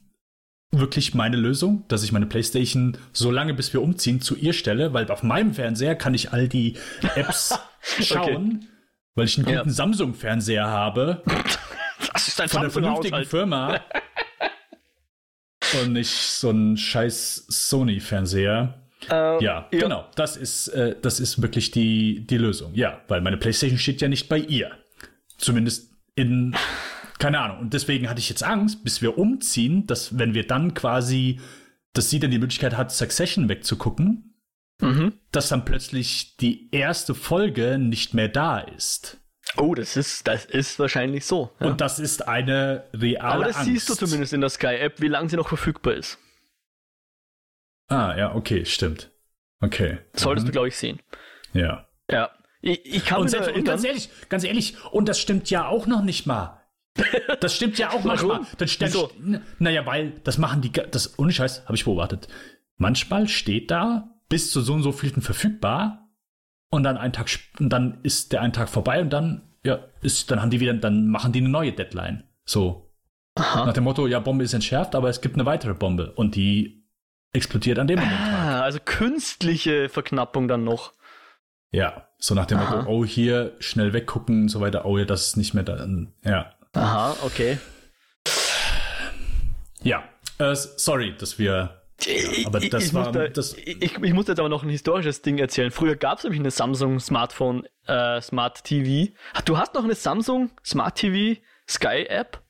wirklich 0.72 1.14
meine 1.14 1.36
Lösung, 1.36 1.84
dass 1.88 2.02
ich 2.02 2.12
meine 2.12 2.26
Playstation 2.26 2.98
so 3.12 3.30
lange, 3.30 3.54
bis 3.54 3.72
wir 3.72 3.82
umziehen, 3.82 4.20
zu 4.20 4.36
ihr 4.36 4.52
stelle, 4.52 4.92
weil 4.92 5.10
auf 5.10 5.22
meinem 5.22 5.54
Fernseher 5.54 5.94
kann 5.94 6.14
ich 6.14 6.32
all 6.32 6.48
die 6.48 6.74
Apps 7.14 7.58
schauen, 8.02 8.56
okay. 8.56 8.68
weil 9.14 9.26
ich 9.26 9.36
einen 9.38 9.46
guten 9.46 9.68
ja. 9.68 9.74
Samsung-Fernseher 9.74 10.66
habe. 10.66 11.22
Das 12.12 12.28
ist 12.28 12.40
ein 12.40 12.48
von 12.48 12.60
einer 12.60 12.70
vernünftigen 12.70 13.24
Firma. 13.24 13.80
und 15.82 15.92
nicht 15.92 16.10
so 16.10 16.50
ein 16.50 16.76
scheiß 16.76 17.46
Sony-Fernseher. 17.48 18.82
Uh, 19.08 19.38
ja, 19.40 19.40
ja, 19.40 19.66
genau. 19.70 20.06
Das 20.16 20.36
ist, 20.36 20.68
äh, 20.68 20.96
das 21.00 21.20
ist 21.20 21.40
wirklich 21.40 21.70
die, 21.70 22.26
die 22.26 22.38
Lösung. 22.38 22.74
Ja, 22.74 23.02
weil 23.08 23.20
meine 23.20 23.36
PlayStation 23.36 23.78
steht 23.78 24.00
ja 24.00 24.08
nicht 24.08 24.28
bei 24.28 24.38
ihr. 24.38 24.72
Zumindest 25.38 25.92
in, 26.14 26.56
keine 27.18 27.40
Ahnung. 27.40 27.58
Und 27.58 27.74
deswegen 27.74 28.08
hatte 28.08 28.20
ich 28.20 28.28
jetzt 28.28 28.42
Angst, 28.42 28.84
bis 28.84 29.02
wir 29.02 29.18
umziehen, 29.18 29.86
dass 29.86 30.18
wenn 30.18 30.34
wir 30.34 30.46
dann 30.46 30.74
quasi, 30.74 31.40
dass 31.92 32.10
sie 32.10 32.18
dann 32.18 32.30
die 32.30 32.38
Möglichkeit 32.38 32.76
hat, 32.76 32.92
Succession 32.92 33.48
wegzugucken, 33.48 34.34
mhm. 34.80 35.14
dass 35.32 35.48
dann 35.48 35.64
plötzlich 35.64 36.36
die 36.36 36.70
erste 36.74 37.14
Folge 37.14 37.78
nicht 37.78 38.14
mehr 38.14 38.28
da 38.28 38.58
ist. 38.58 39.18
Oh, 39.56 39.74
das 39.74 39.96
ist, 39.96 40.26
das 40.26 40.44
ist 40.44 40.78
wahrscheinlich 40.78 41.24
so. 41.24 41.52
Ja. 41.60 41.68
Und 41.68 41.80
das 41.80 41.98
ist 41.98 42.26
eine 42.26 42.84
reale 42.92 43.34
Aber 43.34 43.44
das 43.44 43.56
Angst. 43.56 43.70
siehst 43.70 43.88
du 43.88 43.94
zumindest 43.94 44.32
in 44.32 44.40
der 44.40 44.50
Sky-App, 44.50 45.00
wie 45.00 45.08
lange 45.08 45.28
sie 45.28 45.36
noch 45.36 45.48
verfügbar 45.48 45.94
ist. 45.94 46.18
Ah, 47.88 48.14
ja, 48.16 48.34
okay, 48.34 48.64
stimmt. 48.64 49.10
Okay. 49.60 49.98
Solltest 50.14 50.44
mhm. 50.44 50.48
du, 50.48 50.52
glaube 50.52 50.68
ich, 50.68 50.76
sehen. 50.76 51.00
Ja. 51.52 51.86
Ja. 52.10 52.30
Ich, 52.60 52.84
ich 52.84 53.04
kann 53.04 53.20
und, 53.20 53.28
selbst, 53.28 53.52
und 53.52 53.64
ganz 53.64 53.84
ehrlich, 53.84 54.10
ganz 54.28 54.42
ehrlich, 54.42 54.76
und 54.90 55.08
das 55.08 55.20
stimmt 55.20 55.48
ja 55.50 55.68
auch 55.68 55.86
noch 55.86 56.02
nicht 56.02 56.26
mal. 56.26 56.55
Das 57.40 57.54
stimmt 57.54 57.78
ja 57.78 57.90
auch 57.90 58.02
manchmal. 58.04 58.40
Das 58.58 58.70
stimmt, 58.70 58.94
Naja, 59.58 59.84
weil 59.84 60.12
das 60.24 60.38
machen 60.38 60.62
die, 60.62 60.72
das 60.72 61.18
ohne 61.18 61.32
Scheiß 61.32 61.64
habe 61.64 61.74
ich 61.76 61.84
beobachtet. 61.84 62.28
manchmal 62.76 63.28
steht 63.28 63.70
da 63.70 64.08
bis 64.28 64.50
zu 64.50 64.60
so 64.60 64.74
und 64.74 64.82
so 64.82 64.92
vielen 64.92 65.22
verfügbar 65.22 66.08
und 66.70 66.82
dann 66.82 66.96
ein 66.96 67.12
Tag 67.12 67.28
und 67.58 67.70
dann 67.70 67.98
ist 68.02 68.32
der 68.32 68.42
ein 68.42 68.52
Tag 68.52 68.68
vorbei 68.68 69.00
und 69.00 69.10
dann 69.10 69.42
ja 69.64 69.78
ist 70.00 70.30
dann 70.30 70.40
haben 70.40 70.50
die 70.50 70.60
wieder 70.60 70.74
dann 70.74 71.08
machen 71.08 71.32
die 71.32 71.40
eine 71.40 71.48
neue 71.48 71.72
Deadline 71.72 72.24
so 72.44 72.90
Aha. 73.36 73.66
nach 73.66 73.72
dem 73.72 73.84
Motto 73.84 74.06
ja 74.06 74.20
Bombe 74.20 74.44
ist 74.44 74.54
entschärft 74.54 74.94
aber 74.94 75.08
es 75.08 75.20
gibt 75.20 75.34
eine 75.34 75.46
weitere 75.46 75.74
Bombe 75.74 76.12
und 76.12 76.34
die 76.34 76.84
explodiert 77.32 77.78
an 77.78 77.86
dem 77.86 77.98
ah, 77.98 78.02
Tag. 78.02 78.62
also 78.62 78.78
künstliche 78.84 79.88
Verknappung 79.88 80.48
dann 80.48 80.64
noch 80.64 80.92
ja 81.70 82.08
so 82.18 82.34
nach 82.34 82.46
dem 82.46 82.58
Aha. 82.58 82.76
Motto 82.78 82.90
oh 82.90 83.04
hier 83.04 83.54
schnell 83.58 83.92
weggucken 83.92 84.42
und 84.42 84.48
so 84.48 84.60
weiter 84.60 84.86
oh 84.86 84.98
ja 84.98 85.04
das 85.04 85.28
ist 85.28 85.36
nicht 85.36 85.54
mehr 85.54 85.64
da 85.64 85.86
ja 86.24 86.52
aha 86.76 87.16
okay 87.22 87.58
ja 89.82 90.04
äh, 90.38 90.54
sorry 90.54 91.16
dass 91.16 91.38
wir 91.38 91.82
ja, 92.04 92.46
aber 92.46 92.60
das 92.60 92.86
ich, 92.86 92.94
war. 92.94 93.10
Da, 93.10 93.28
das 93.28 93.56
ich, 93.56 93.82
ich 93.82 94.12
muss 94.12 94.28
jetzt 94.28 94.38
aber 94.38 94.48
noch 94.48 94.62
ein 94.62 94.68
historisches 94.68 95.22
Ding 95.22 95.38
erzählen. 95.38 95.70
Früher 95.70 95.96
gab 95.96 96.18
es 96.18 96.24
nämlich 96.24 96.40
eine 96.40 96.50
Samsung 96.50 97.00
Smartphone, 97.00 97.66
äh, 97.86 98.20
Smart 98.20 98.64
TV. 98.64 99.12
Du 99.44 99.56
hast 99.56 99.74
noch 99.74 99.82
eine 99.82 99.94
Samsung 99.94 100.50
Smart 100.62 100.96
TV 100.96 101.40
Sky 101.68 102.06
App? 102.08 102.42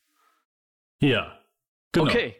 Ja. 1.00 1.38
Genau. 1.92 2.06
Okay. 2.06 2.36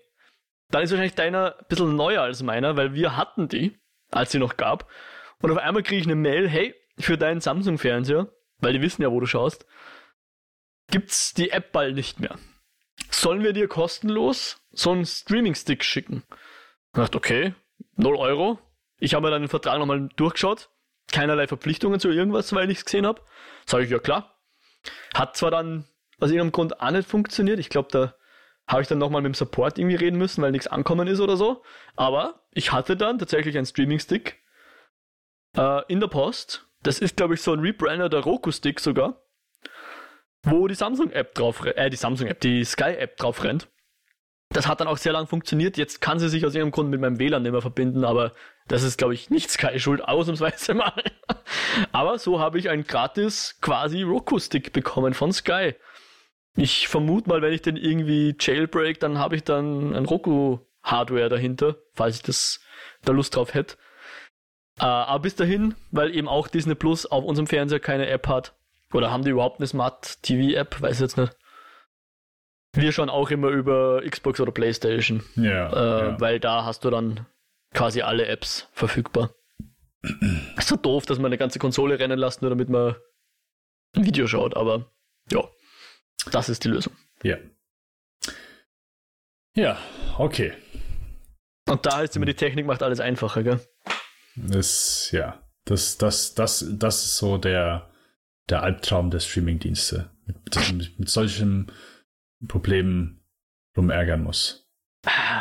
Dann 0.71 0.83
ist 0.83 0.91
wahrscheinlich 0.91 1.15
deiner 1.15 1.57
ein 1.59 1.65
bisschen 1.69 1.95
neuer 1.95 2.23
als 2.23 2.43
meiner, 2.43 2.77
weil 2.77 2.93
wir 2.95 3.17
hatten 3.17 3.49
die, 3.49 3.79
als 4.11 4.33
sie 4.33 4.39
noch 4.39 4.57
gab. 4.57 4.91
Und 5.41 5.51
auf 5.51 5.59
einmal 5.59 5.83
kriege 5.83 6.01
ich 6.01 6.07
eine 6.07 6.17
Mail, 6.17 6.49
hey, 6.49 6.75
für 6.99 7.17
deinen 7.17 7.41
Samsung-Fernseher, 7.41 8.29
weil 8.59 8.73
die 8.73 8.83
wissen 8.83 9.03
ja, 9.03 9.11
wo 9.13 9.21
du 9.21 9.27
schaust, 9.27 9.67
gibt's 10.91 11.35
die 11.35 11.51
App 11.51 11.73
bald 11.73 11.95
nicht 11.95 12.21
mehr. 12.21 12.37
Sollen 13.11 13.43
wir 13.43 13.53
dir 13.53 13.69
kostenlos 13.69 14.61
so 14.71 14.93
einen 14.93 15.07
Streaming-Stick 15.07 15.85
schicken? 15.85 16.25
Ich 16.93 17.01
dachte, 17.01 17.19
okay, 17.19 17.55
0 17.97 18.17
Euro. 18.17 18.59
Ich 18.99 19.15
habe 19.15 19.27
mir 19.27 19.31
dann 19.31 19.43
den 19.43 19.49
Vertrag 19.49 19.79
nochmal 19.79 20.09
durchgeschaut. 20.17 20.71
Keinerlei 21.13 21.47
Verpflichtungen 21.47 22.01
zu 22.01 22.11
irgendwas, 22.11 22.53
weil 22.55 22.71
ich 22.71 22.79
es 22.79 22.85
gesehen 22.85 23.07
habe. 23.07 23.23
Sage 23.67 23.85
ich, 23.85 23.91
ja 23.91 23.99
klar. 23.99 24.39
Hat 25.15 25.37
zwar 25.37 25.51
dann 25.51 25.87
aus 26.19 26.31
irgendeinem 26.31 26.53
Grund 26.53 26.81
auch 26.81 26.91
nicht 26.91 27.09
funktioniert. 27.09 27.59
Ich 27.59 27.69
glaube, 27.69 27.89
da 27.93 28.15
habe 28.67 28.83
ich 28.83 28.89
dann 28.89 28.99
nochmal 28.99 29.23
mit 29.23 29.33
dem 29.33 29.35
Support 29.35 29.79
irgendwie 29.79 29.97
reden 29.97 30.19
müssen, 30.19 30.43
weil 30.43 30.51
nichts 30.51 30.67
ankommen 30.67 31.07
ist 31.07 31.21
oder 31.21 31.37
so. 31.37 31.63
Aber 31.95 32.47
ich 32.53 32.73
hatte 32.73 32.97
dann 32.97 33.19
tatsächlich 33.19 33.57
einen 33.57 33.67
Streaming-Stick 33.67 34.43
äh, 35.57 35.83
in 35.89 36.01
der 36.01 36.09
Post. 36.09 36.67
Das 36.83 36.99
ist, 36.99 37.17
glaube 37.17 37.35
ich, 37.35 37.43
so 37.43 37.53
ein 37.53 37.61
Rebrander 37.61 38.09
der 38.09 38.21
Roku-Stick 38.21 38.81
sogar, 38.81 39.23
wo 40.47 40.69
die 40.69 40.75
Samsung-App 40.75 41.35
drauf, 41.35 41.65
äh, 41.67 41.91
die 41.91 41.97
Samsung-App, 41.97 42.41
die 42.41 42.65
Sky-App 42.65 43.17
drauf 43.17 43.45
rennt. 43.45 43.69
Das 44.51 44.69
hat 44.69 44.81
dann 44.81 44.87
auch 44.87 44.97
sehr 44.97 45.13
lang 45.13 45.27
funktioniert. 45.27 45.77
Jetzt 45.77 46.01
kann 46.01 46.21
sie 46.21 46.29
sich 46.29 46.47
aus 46.47 46.55
irgendeinem 46.55 46.73
Grund 46.73 46.91
mit 46.91 47.01
meinem 47.01 47.19
WLAN 47.19 47.43
nicht 47.43 47.51
mehr 47.53 47.61
verbinden, 47.61 48.05
aber 48.05 48.33
das 48.69 48.85
ist, 48.85 48.97
glaube 48.97 49.13
ich, 49.13 49.29
nicht 49.29 49.51
Sky 49.51 49.79
Schuld, 49.81 50.07
ausnahmsweise 50.07 50.75
mal. 50.75 51.03
aber 51.93 52.19
so 52.19 52.39
habe 52.39 52.59
ich 52.59 52.71
einen 52.71 52.87
gratis 52.87 53.59
quasi 53.61 54.03
Roku-Stick 54.03 54.73
bekommen 54.73 55.15
von 55.15 55.33
Sky. 55.33 55.75
Ich 56.57 56.89
vermute 56.89 57.29
mal, 57.29 57.43
wenn 57.43 57.53
ich 57.53 57.63
den 57.63 57.77
irgendwie 57.77 58.37
jailbreak, 58.39 59.01
dann 59.01 59.19
habe 59.19 59.37
ich 59.37 59.43
dann 59.43 59.95
ein 59.95 60.05
Roku-Hardware 60.05 61.29
dahinter, 61.29 61.77
falls 61.93 62.17
ich 62.17 62.23
das 62.23 62.61
da 63.05 63.13
Lust 63.13 63.35
drauf 63.35 63.53
hätte. 63.53 63.77
Äh, 64.79 64.85
aber 64.85 65.21
bis 65.21 65.35
dahin, 65.35 65.75
weil 65.91 66.15
eben 66.15 66.29
auch 66.29 66.49
Disney 66.49 66.77
Plus 66.77 67.05
auf 67.05 67.25
unserem 67.25 67.47
Fernseher 67.47 67.81
keine 67.81 68.09
App 68.09 68.29
hat, 68.29 68.56
oder 68.97 69.11
haben 69.11 69.25
die 69.25 69.31
überhaupt 69.31 69.61
eine 69.61 69.67
Smart 69.67 70.23
TV 70.23 70.57
App? 70.59 70.81
Weiß 70.81 70.97
ich 70.97 71.01
jetzt 71.01 71.17
nicht. 71.17 71.37
Wir 72.75 72.93
schauen 72.93 73.09
auch 73.09 73.31
immer 73.31 73.49
über 73.49 74.03
Xbox 74.09 74.41
oder 74.41 74.53
PlayStation. 74.53 75.25
Ja, 75.37 75.73
äh, 75.73 76.07
ja. 76.09 76.21
Weil 76.21 76.41
da 76.41 76.65
hast 76.65 76.85
du 76.85 76.91
dann 76.91 77.27
quasi 77.73 78.03
alle 78.03 78.27
Apps 78.27 78.69
verfügbar. 78.73 79.31
Ist 80.57 80.69
so 80.69 80.77
doof, 80.77 81.07
dass 81.07 81.19
man 81.19 81.27
eine 81.27 81.39
ganze 81.39 81.59
Konsole 81.59 81.99
rennen 81.99 82.19
lässt, 82.19 82.43
nur 82.43 82.51
damit 82.51 82.69
man 82.69 82.97
ein 83.95 84.05
Video 84.05 84.27
schaut, 84.27 84.57
aber 84.57 84.93
ja, 85.31 85.43
das 86.31 86.49
ist 86.49 86.65
die 86.65 86.69
Lösung. 86.69 86.93
Ja. 87.23 87.39
Ja, 89.55 89.79
okay. 90.19 90.53
Und 91.69 91.85
da 91.87 91.97
heißt 91.97 92.15
immer, 92.17 92.27
die 92.27 92.35
Technik 92.35 92.67
macht 92.67 92.83
alles 92.83 93.01
einfacher, 93.01 93.43
gell? 93.43 93.61
Das, 94.37 95.11
ja, 95.13 95.43
das, 95.65 95.97
das, 95.97 96.35
das, 96.35 96.65
das 96.69 97.05
ist 97.05 97.17
so 97.17 97.39
der, 97.39 97.91
der 98.49 98.63
Albtraum 98.63 99.11
der 99.11 99.21
Streamingdienste. 99.21 100.11
Mit, 100.27 100.99
mit 100.99 101.09
solchem 101.09 101.69
Problemen 102.49 103.25
rumärgern 103.77 104.23
muss. 104.23 104.69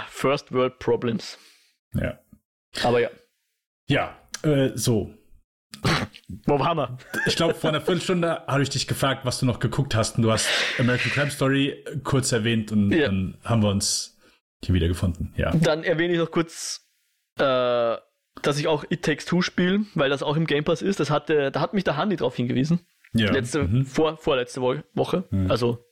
First 0.07 0.51
World 0.51 0.79
Problems. 0.79 1.37
Ja. 1.93 2.19
Aber 2.83 2.99
ja. 2.99 3.09
Ja, 3.87 4.17
äh, 4.43 4.71
so. 4.75 5.13
Wo 6.45 6.59
waren 6.59 6.77
wir? 6.77 6.97
Ich 7.25 7.35
glaube, 7.35 7.53
vor 7.53 7.69
einer 7.69 7.81
Viertelstunde 7.81 8.43
habe 8.47 8.63
ich 8.63 8.69
dich 8.69 8.87
gefragt, 8.87 9.25
was 9.25 9.39
du 9.39 9.45
noch 9.45 9.59
geguckt 9.59 9.95
hast. 9.95 10.17
Und 10.17 10.23
du 10.23 10.31
hast 10.31 10.47
American 10.79 11.11
Crime 11.11 11.31
Story 11.31 11.83
kurz 12.03 12.31
erwähnt 12.31 12.71
und 12.71 12.91
ja. 12.91 13.07
dann 13.07 13.37
haben 13.43 13.61
wir 13.61 13.69
uns 13.69 14.17
hier 14.63 14.73
wieder 14.73 14.87
gefunden. 14.87 15.33
Ja. 15.35 15.51
Dann 15.55 15.83
erwähne 15.83 16.13
ich 16.13 16.19
noch 16.19 16.31
kurz, 16.31 16.87
äh, 17.37 17.97
dass 18.41 18.59
ich 18.59 18.67
auch 18.67 18.83
It 18.89 19.03
Takes 19.03 19.25
Two 19.25 19.41
spiele, 19.41 19.85
weil 19.93 20.09
das 20.09 20.23
auch 20.23 20.35
im 20.35 20.47
Game 20.47 20.63
Pass 20.63 20.81
ist. 20.81 20.99
Das 20.99 21.09
hatte, 21.09 21.51
da 21.51 21.59
hat 21.59 21.73
mich 21.73 21.83
der 21.83 21.97
Handy 21.97 22.15
drauf 22.15 22.35
hingewiesen. 22.35 22.85
Ja. 23.15 23.31
Letzte, 23.31 23.63
mhm. 23.63 23.85
vor, 23.85 24.17
vorletzte 24.17 24.61
Woche. 24.61 25.23
Mhm. 25.29 25.49
Also 25.49 25.85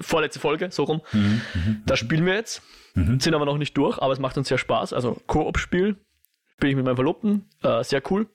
vorletzte 0.00 0.40
Folge, 0.40 0.70
so 0.70 0.84
rum. 0.84 1.00
Mhm, 1.12 1.40
mhm, 1.54 1.82
da 1.86 1.96
spielen 1.96 2.26
wir 2.26 2.34
jetzt. 2.34 2.62
Mhm. 2.94 3.20
Sind 3.20 3.34
aber 3.34 3.44
noch 3.44 3.58
nicht 3.58 3.76
durch, 3.76 3.98
aber 3.98 4.12
es 4.12 4.18
macht 4.18 4.36
uns 4.36 4.48
sehr 4.48 4.58
Spaß. 4.58 4.92
Also 4.92 5.20
Koop-Spiel. 5.26 5.96
Bin 6.58 6.70
ich 6.70 6.76
mit 6.76 6.84
meinem 6.84 6.96
Verlobten. 6.96 7.48
Äh, 7.62 7.84
sehr 7.84 8.02
cool. 8.10 8.26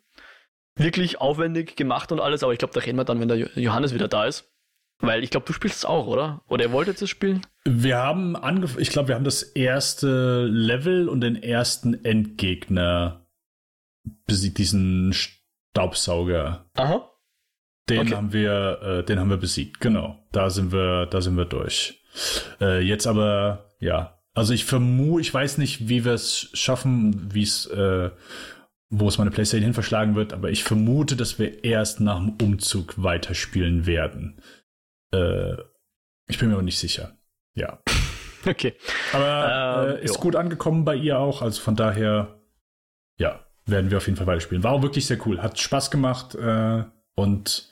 Wirklich 0.78 1.22
aufwendig 1.22 1.76
gemacht 1.76 2.12
und 2.12 2.20
alles, 2.20 2.44
aber 2.44 2.54
ich 2.54 2.60
glaube, 2.60 2.74
da 2.74 2.80
reden 2.80 2.98
wir 2.98 3.06
dann, 3.06 3.20
wenn 3.20 3.28
der 3.28 3.38
Johannes 3.38 3.94
wieder 3.94 4.08
da 4.08 4.26
ist. 4.26 4.52
Weil 5.00 5.24
ich 5.24 5.30
glaube, 5.30 5.46
du 5.46 5.54
spielst 5.54 5.78
es 5.78 5.86
auch, 5.86 6.08
oder? 6.08 6.42
Oder 6.48 6.66
ihr 6.66 6.72
wollt 6.72 6.88
jetzt 6.88 7.02
es 7.02 7.10
spielen? 7.10 7.46
Wir 7.66 7.98
haben 7.98 8.36
angefangen, 8.36 8.82
ich 8.82 8.90
glaube, 8.90 9.10
wir 9.10 9.16
haben 9.16 9.26
das 9.26 9.44
erste 9.44 10.46
Level 10.46 11.10
und 11.10 11.22
den 11.22 11.36
ersten 11.36 12.06
Endgegner 12.06 13.26
besiegt, 14.26 14.58
diesen 14.58 15.14
Staubsauger. 15.14 16.70
Aha. 16.76 17.12
Den 17.90 18.00
okay. 18.00 18.16
haben 18.16 18.34
wir, 18.34 18.80
äh, 18.82 19.04
den 19.04 19.20
haben 19.20 19.30
wir 19.30 19.38
besiegt, 19.38 19.80
genau. 19.80 20.20
Da 20.32 20.50
sind 20.50 20.72
wir, 20.72 21.06
da 21.06 21.22
sind 21.22 21.38
wir 21.38 21.46
durch. 21.46 22.02
Äh, 22.60 22.82
jetzt 22.82 23.06
aber, 23.06 23.76
ja. 23.80 24.20
Also 24.34 24.54
ich 24.54 24.66
vermute, 24.66 25.22
ich 25.22 25.34
weiß 25.34 25.60
nicht, 25.60 25.88
wie 25.88 26.04
wir 26.04 26.14
es 26.14 26.50
schaffen, 26.54 27.34
wie 27.34 27.44
es, 27.44 27.68
äh, 27.68 28.10
wo 28.90 29.08
es 29.08 29.18
meine 29.18 29.32
Playstation 29.32 29.64
hin 29.64 29.74
verschlagen 29.74 30.16
wird, 30.16 30.34
aber 30.34 30.50
ich 30.50 30.64
vermute, 30.64 31.16
dass 31.16 31.40
wir 31.40 31.64
erst 31.64 32.00
nach 32.00 32.18
dem 32.18 32.36
Umzug 32.42 33.02
weiterspielen 33.02 33.86
werden. 33.86 34.42
Äh, 35.12 35.54
ich 36.28 36.40
bin 36.40 36.50
mir 36.50 36.56
aber 36.56 36.64
nicht 36.64 36.80
sicher. 36.80 37.18
Ja. 37.54 37.80
Okay. 38.48 38.76
Aber 39.12 39.88
ähm, 39.88 39.96
äh, 39.96 40.04
ist 40.04 40.18
jo. 40.18 40.22
gut 40.22 40.36
angekommen 40.36 40.86
bei 40.86 40.96
ihr 40.96 41.18
auch, 41.18 41.42
also 41.42 41.60
von 41.60 41.76
daher, 41.76 42.40
ja, 43.18 43.40
werden 43.66 43.90
wir 43.90 43.98
auf 43.98 44.06
jeden 44.06 44.18
Fall 44.18 44.28
weiterspielen. 44.28 44.64
War 44.64 44.72
auch 44.72 44.84
wirklich 44.84 45.08
sehr 45.08 45.18
cool. 45.26 45.42
Hat 45.42 45.60
Spaß 45.60 45.90
gemacht 45.90 46.36
äh, 46.36 46.84
und 47.16 47.70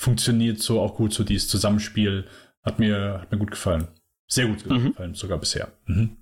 funktioniert 0.00 0.60
so 0.60 0.80
auch 0.80 0.94
gut, 0.94 1.12
so 1.12 1.24
dieses 1.24 1.48
Zusammenspiel. 1.48 2.26
Hat 2.62 2.78
mir, 2.78 3.20
hat 3.20 3.30
mir 3.30 3.38
gut 3.38 3.50
gefallen. 3.50 3.88
Sehr 4.26 4.46
gut 4.46 4.64
mhm. 4.64 4.88
gefallen, 4.88 5.14
sogar 5.14 5.38
bisher. 5.38 5.72
Mhm. 5.84 6.16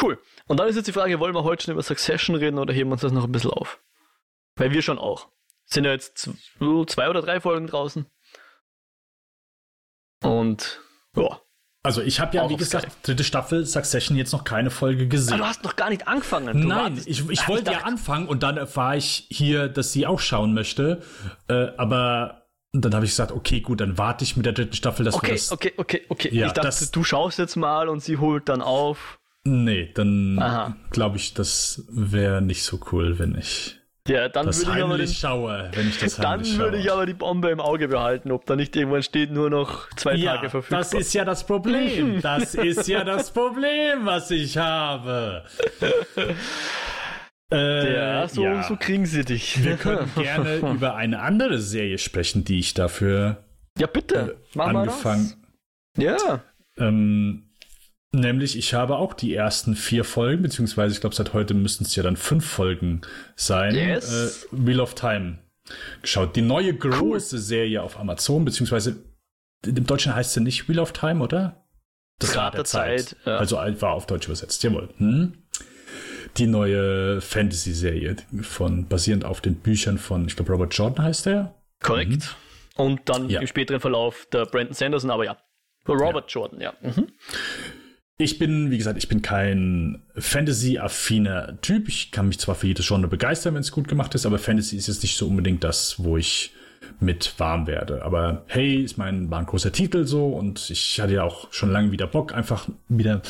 Cool. 0.00 0.20
Und 0.46 0.58
dann 0.58 0.68
ist 0.68 0.76
jetzt 0.76 0.86
die 0.86 0.92
Frage, 0.92 1.18
wollen 1.18 1.34
wir 1.34 1.42
heute 1.42 1.64
schon 1.64 1.72
über 1.72 1.82
Succession 1.82 2.36
reden 2.36 2.58
oder 2.58 2.72
heben 2.72 2.90
wir 2.90 2.94
uns 2.94 3.02
das 3.02 3.12
noch 3.12 3.24
ein 3.24 3.32
bisschen 3.32 3.50
auf? 3.50 3.80
Weil 4.54 4.70
wir 4.70 4.82
schon 4.82 4.98
auch. 4.98 5.28
Sind 5.64 5.84
ja 5.84 5.90
jetzt 5.90 6.30
zwei 6.86 7.08
oder 7.08 7.20
drei 7.20 7.40
Folgen 7.40 7.66
draußen. 7.66 8.06
Und 10.22 10.80
ja. 11.16 11.40
Also 11.82 12.00
ich 12.00 12.20
habe 12.20 12.36
ja, 12.36 12.48
wie 12.48 12.56
gesagt, 12.56 12.92
Sky. 12.92 12.98
dritte 13.02 13.24
Staffel 13.24 13.66
Succession 13.66 14.16
jetzt 14.16 14.32
noch 14.32 14.44
keine 14.44 14.70
Folge 14.70 15.08
gesehen. 15.08 15.34
Aber 15.34 15.42
du 15.42 15.48
hast 15.48 15.64
noch 15.64 15.76
gar 15.76 15.90
nicht 15.90 16.06
angefangen. 16.06 16.60
Du 16.60 16.68
Nein, 16.68 17.00
ich, 17.04 17.28
ich 17.28 17.48
wollte 17.48 17.72
ja 17.72 17.80
anfangen 17.80 18.28
und 18.28 18.42
dann 18.42 18.56
erfahre 18.56 18.96
ich 18.96 19.26
hier, 19.30 19.68
dass 19.68 19.92
sie 19.92 20.06
auch 20.06 20.20
schauen 20.20 20.54
möchte. 20.54 21.02
Äh, 21.48 21.68
aber 21.76 22.43
und 22.74 22.84
dann 22.84 22.94
habe 22.94 23.04
ich 23.04 23.12
gesagt, 23.12 23.30
okay, 23.30 23.60
gut, 23.60 23.80
dann 23.80 23.96
warte 23.98 24.24
ich 24.24 24.36
mit 24.36 24.44
der 24.44 24.52
dritten 24.52 24.74
Staffel, 24.74 25.04
dass 25.04 25.14
okay, 25.14 25.28
wir 25.28 25.34
das. 25.34 25.52
Okay, 25.52 25.72
okay, 25.76 26.02
okay. 26.08 26.28
Ja, 26.32 26.48
ich 26.48 26.52
dachte, 26.52 26.66
das, 26.66 26.90
du 26.90 27.04
schaust 27.04 27.38
jetzt 27.38 27.54
mal 27.54 27.88
und 27.88 28.02
sie 28.02 28.18
holt 28.18 28.48
dann 28.48 28.62
auf. 28.62 29.20
Nee, 29.44 29.90
dann 29.94 30.74
glaube 30.90 31.16
ich, 31.16 31.34
das 31.34 31.84
wäre 31.88 32.42
nicht 32.42 32.64
so 32.64 32.80
cool, 32.90 33.18
wenn 33.18 33.36
ich. 33.36 33.78
Ja, 34.08 34.28
dann 34.28 34.46
würde 34.46 34.60
ich 34.60 34.84
aber 34.84 34.98
den, 34.98 35.08
schaue, 35.08 35.70
wenn 35.72 35.88
ich 35.88 35.98
das 35.98 36.16
Dann 36.20 36.44
würde 36.58 36.76
ich 36.76 36.92
aber 36.92 37.06
die 37.06 37.14
Bombe 37.14 37.48
im 37.48 37.60
Auge 37.60 37.88
behalten, 37.88 38.32
ob 38.32 38.44
da 38.44 38.54
nicht 38.54 38.76
irgendwann 38.76 39.02
steht, 39.02 39.30
nur 39.30 39.48
noch 39.48 39.88
zwei 39.96 40.14
ja, 40.16 40.34
Tage 40.34 40.50
verfügbar. 40.50 40.80
Das 40.80 40.92
ist 40.92 41.14
ja 41.14 41.24
das 41.24 41.46
Problem. 41.46 42.20
Das 42.20 42.54
ist 42.54 42.86
ja 42.86 43.04
das 43.04 43.30
Problem, 43.30 44.04
was 44.04 44.30
ich 44.30 44.58
habe. 44.58 45.44
Äh, 47.54 47.94
ja, 47.94 48.28
so, 48.28 48.42
ja. 48.42 48.62
so 48.64 48.76
kriegen 48.76 49.06
sie 49.06 49.24
dich. 49.24 49.62
Wir 49.62 49.76
können 49.76 50.10
gerne 50.16 50.56
über 50.74 50.96
eine 50.96 51.20
andere 51.20 51.60
Serie 51.60 51.98
sprechen, 51.98 52.44
die 52.44 52.58
ich 52.58 52.74
dafür 52.74 53.44
ja 53.78 53.86
bitte 53.86 54.36
äh, 54.54 54.60
angefangen. 54.60 55.34
Ja. 55.96 56.42
Ähm, 56.76 57.44
Nämlich, 58.14 58.56
ich 58.56 58.74
habe 58.74 58.96
auch 58.96 59.12
die 59.12 59.34
ersten 59.34 59.74
vier 59.74 60.04
Folgen, 60.04 60.42
beziehungsweise 60.42 60.94
ich 60.94 61.00
glaube, 61.00 61.16
seit 61.16 61.32
heute 61.32 61.52
müssten 61.52 61.84
es 61.84 61.96
ja 61.96 62.04
dann 62.04 62.16
fünf 62.16 62.46
Folgen 62.46 63.00
sein. 63.34 63.74
Yes. 63.74 64.44
Äh, 64.44 64.46
Wheel 64.52 64.80
of 64.80 64.94
Time 64.94 65.38
geschaut. 66.00 66.36
Die 66.36 66.42
neue 66.42 66.74
große 66.74 67.36
cool. 67.36 67.42
Serie 67.42 67.82
auf 67.82 67.98
Amazon, 67.98 68.44
beziehungsweise 68.44 68.96
im 69.66 69.86
Deutschen 69.86 70.14
heißt 70.14 70.34
sie 70.34 70.40
nicht 70.40 70.68
Wheel 70.68 70.78
of 70.78 70.92
Time, 70.92 71.22
oder? 71.22 71.64
Das 72.20 72.36
Rad 72.36 72.54
der 72.54 72.64
Zeit. 72.64 73.00
Zeit 73.00 73.16
ja. 73.24 73.36
Also 73.38 73.56
war 73.56 73.92
auf 73.92 74.06
Deutsch 74.06 74.26
übersetzt, 74.26 74.62
jawohl. 74.62 74.90
Hm? 74.98 75.34
Die 76.36 76.46
neue 76.46 77.20
Fantasy-Serie 77.20 78.16
von 78.42 78.88
basierend 78.88 79.24
auf 79.24 79.40
den 79.40 79.56
Büchern 79.56 79.98
von, 79.98 80.26
ich 80.26 80.36
glaube, 80.36 80.52
Robert 80.52 80.74
Jordan 80.74 81.04
heißt 81.04 81.26
der. 81.26 81.54
Korrekt. 81.80 82.36
Mhm. 82.76 82.82
Und 82.82 83.00
dann 83.08 83.30
ja. 83.30 83.40
im 83.40 83.46
späteren 83.46 83.80
Verlauf 83.80 84.26
der 84.32 84.46
Brandon 84.46 84.74
Sanderson, 84.74 85.10
aber 85.10 85.24
ja. 85.24 85.36
Robert 85.86 86.30
ja. 86.32 86.40
Jordan, 86.40 86.60
ja. 86.60 86.74
Mhm. 86.80 87.08
Ich 88.16 88.38
bin, 88.38 88.70
wie 88.70 88.78
gesagt, 88.78 88.98
ich 88.98 89.08
bin 89.08 89.22
kein 89.22 90.02
Fantasy-affiner 90.16 91.60
Typ. 91.62 91.88
Ich 91.88 92.12
kann 92.12 92.28
mich 92.28 92.38
zwar 92.38 92.54
für 92.54 92.68
jedes 92.68 92.86
Genre 92.86 93.08
begeistern, 93.08 93.54
wenn 93.54 93.60
es 93.60 93.72
gut 93.72 93.88
gemacht 93.88 94.14
ist, 94.14 94.24
aber 94.24 94.38
Fantasy 94.38 94.76
ist 94.76 94.86
jetzt 94.86 95.02
nicht 95.02 95.16
so 95.16 95.26
unbedingt 95.26 95.64
das, 95.64 96.02
wo 96.02 96.16
ich 96.16 96.52
mit 97.00 97.38
warm 97.38 97.66
werde. 97.66 98.02
Aber 98.02 98.44
hey, 98.46 98.82
ist 98.82 98.98
mein, 98.98 99.30
war 99.30 99.38
ein 99.38 99.46
großer 99.46 99.72
Titel 99.72 100.06
so 100.06 100.28
und 100.28 100.70
ich 100.70 101.00
hatte 101.00 101.14
ja 101.14 101.22
auch 101.24 101.52
schon 101.52 101.70
lange 101.70 101.92
wieder 101.92 102.06
Bock, 102.06 102.34
einfach 102.34 102.68
wieder 102.88 103.22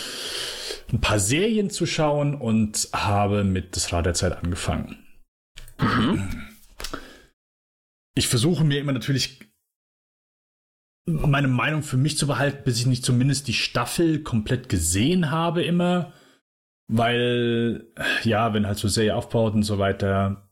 ein 0.92 1.00
paar 1.00 1.18
Serien 1.18 1.70
zu 1.70 1.86
schauen 1.86 2.34
und 2.34 2.88
habe 2.92 3.44
mit 3.44 3.76
das 3.76 3.92
Rad 3.92 4.06
der 4.06 4.14
Zeit 4.14 4.36
angefangen. 4.36 4.98
Mhm. 5.80 6.46
Ich 8.16 8.28
versuche 8.28 8.64
mir 8.64 8.78
immer 8.78 8.92
natürlich 8.92 9.40
meine 11.06 11.48
Meinung 11.48 11.82
für 11.82 11.96
mich 11.96 12.16
zu 12.16 12.26
behalten, 12.26 12.62
bis 12.64 12.78
ich 12.78 12.86
nicht 12.86 13.04
zumindest 13.04 13.48
die 13.48 13.54
Staffel 13.54 14.22
komplett 14.22 14.68
gesehen 14.68 15.30
habe 15.30 15.62
immer. 15.62 16.12
Weil, 16.86 17.86
ja, 18.24 18.52
wenn 18.52 18.66
halt 18.66 18.78
so 18.78 18.88
Serie 18.88 19.16
aufbaut 19.16 19.54
und 19.54 19.62
so 19.62 19.78
weiter, 19.78 20.43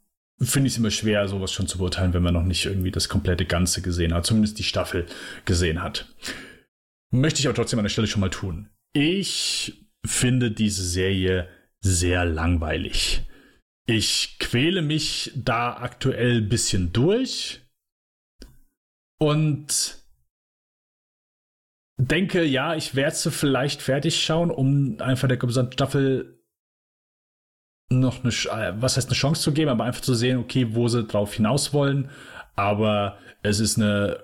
finde 0.43 0.67
ich 0.67 0.75
es 0.75 0.79
immer 0.79 0.91
schwer, 0.91 1.29
sowas 1.29 1.53
schon 1.53 1.67
zu 1.67 1.79
beurteilen, 1.79 2.15
wenn 2.15 2.23
man 2.23 2.35
noch 2.35 2.43
nicht 2.43 2.65
irgendwie 2.67 2.91
das 2.91 3.09
komplette 3.09 3.47
Ganze 3.47 3.83
gesehen 3.83 4.13
hat, 4.13 4.27
zumindest 4.27 4.59
die 4.59 4.65
Staffel 4.65 5.07
gesehen 5.45 5.83
hat. 5.83 6.09
Möchte 7.11 7.41
ich 7.41 7.47
aber 7.47 7.55
trotzdem 7.55 7.79
an 7.79 7.85
der 7.85 7.91
Stelle 7.91 8.07
schon 8.07 8.21
mal 8.21 8.31
tun. 8.31 8.69
Ich 8.93 9.87
finde 10.05 10.51
diese 10.51 10.85
Serie 10.85 11.49
sehr 11.81 12.25
langweilig. 12.25 13.23
Ich 13.87 14.37
quäle 14.39 14.83
mich 14.83 15.33
da 15.35 15.75
aktuell 15.75 16.39
ein 16.39 16.49
bisschen 16.49 16.93
durch 16.93 17.61
und 19.19 19.99
denke, 21.99 22.45
ja, 22.45 22.75
ich 22.75 22.95
werde 22.95 23.17
sie 23.17 23.31
vielleicht 23.31 23.83
fertig 23.83 24.23
schauen, 24.23 24.51
um 24.51 25.01
einfach 25.01 25.29
der 25.29 25.37
gesamten 25.37 25.73
Staffel 25.73 26.42
noch 28.01 28.25
eine, 28.25 28.33
äh, 28.33 28.75
was 28.81 28.97
heißt 28.97 29.09
eine 29.09 29.17
Chance 29.17 29.43
zu 29.43 29.53
geben, 29.53 29.71
aber 29.71 29.85
einfach 29.85 30.01
zu 30.01 30.15
sehen, 30.15 30.39
okay, 30.39 30.75
wo 30.75 30.89
sie 30.89 31.05
drauf 31.05 31.35
hinaus 31.35 31.73
wollen. 31.73 32.11
Aber 32.55 33.19
es 33.43 33.61
ist 33.61 33.79
eine, 33.79 34.23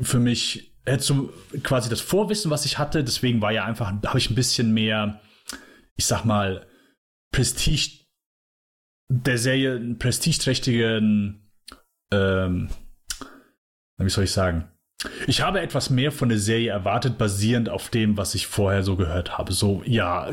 für 0.00 0.18
mich, 0.18 0.74
hättest 0.84 1.10
du 1.10 1.32
quasi 1.62 1.88
das 1.88 2.00
Vorwissen, 2.00 2.50
was 2.50 2.64
ich 2.64 2.78
hatte, 2.78 3.04
deswegen 3.04 3.40
war 3.40 3.52
ja 3.52 3.64
einfach, 3.64 3.92
habe 3.92 4.18
ich 4.18 4.30
ein 4.30 4.34
bisschen 4.34 4.72
mehr, 4.74 5.20
ich 5.96 6.06
sag 6.06 6.24
mal, 6.24 6.66
Prestige 7.32 8.04
der 9.08 9.38
Serie, 9.38 9.76
einen 9.76 9.98
prestigeträchtigen, 9.98 11.50
ähm, 12.12 12.68
wie 13.98 14.08
soll 14.08 14.24
ich 14.24 14.32
sagen, 14.32 14.70
ich 15.26 15.42
habe 15.42 15.60
etwas 15.60 15.90
mehr 15.90 16.12
von 16.12 16.28
der 16.28 16.38
Serie 16.38 16.70
erwartet, 16.70 17.18
basierend 17.18 17.68
auf 17.68 17.88
dem, 17.88 18.16
was 18.16 18.34
ich 18.34 18.46
vorher 18.46 18.82
so 18.82 18.96
gehört 18.96 19.36
habe. 19.36 19.52
So, 19.52 19.82
ja, 19.84 20.30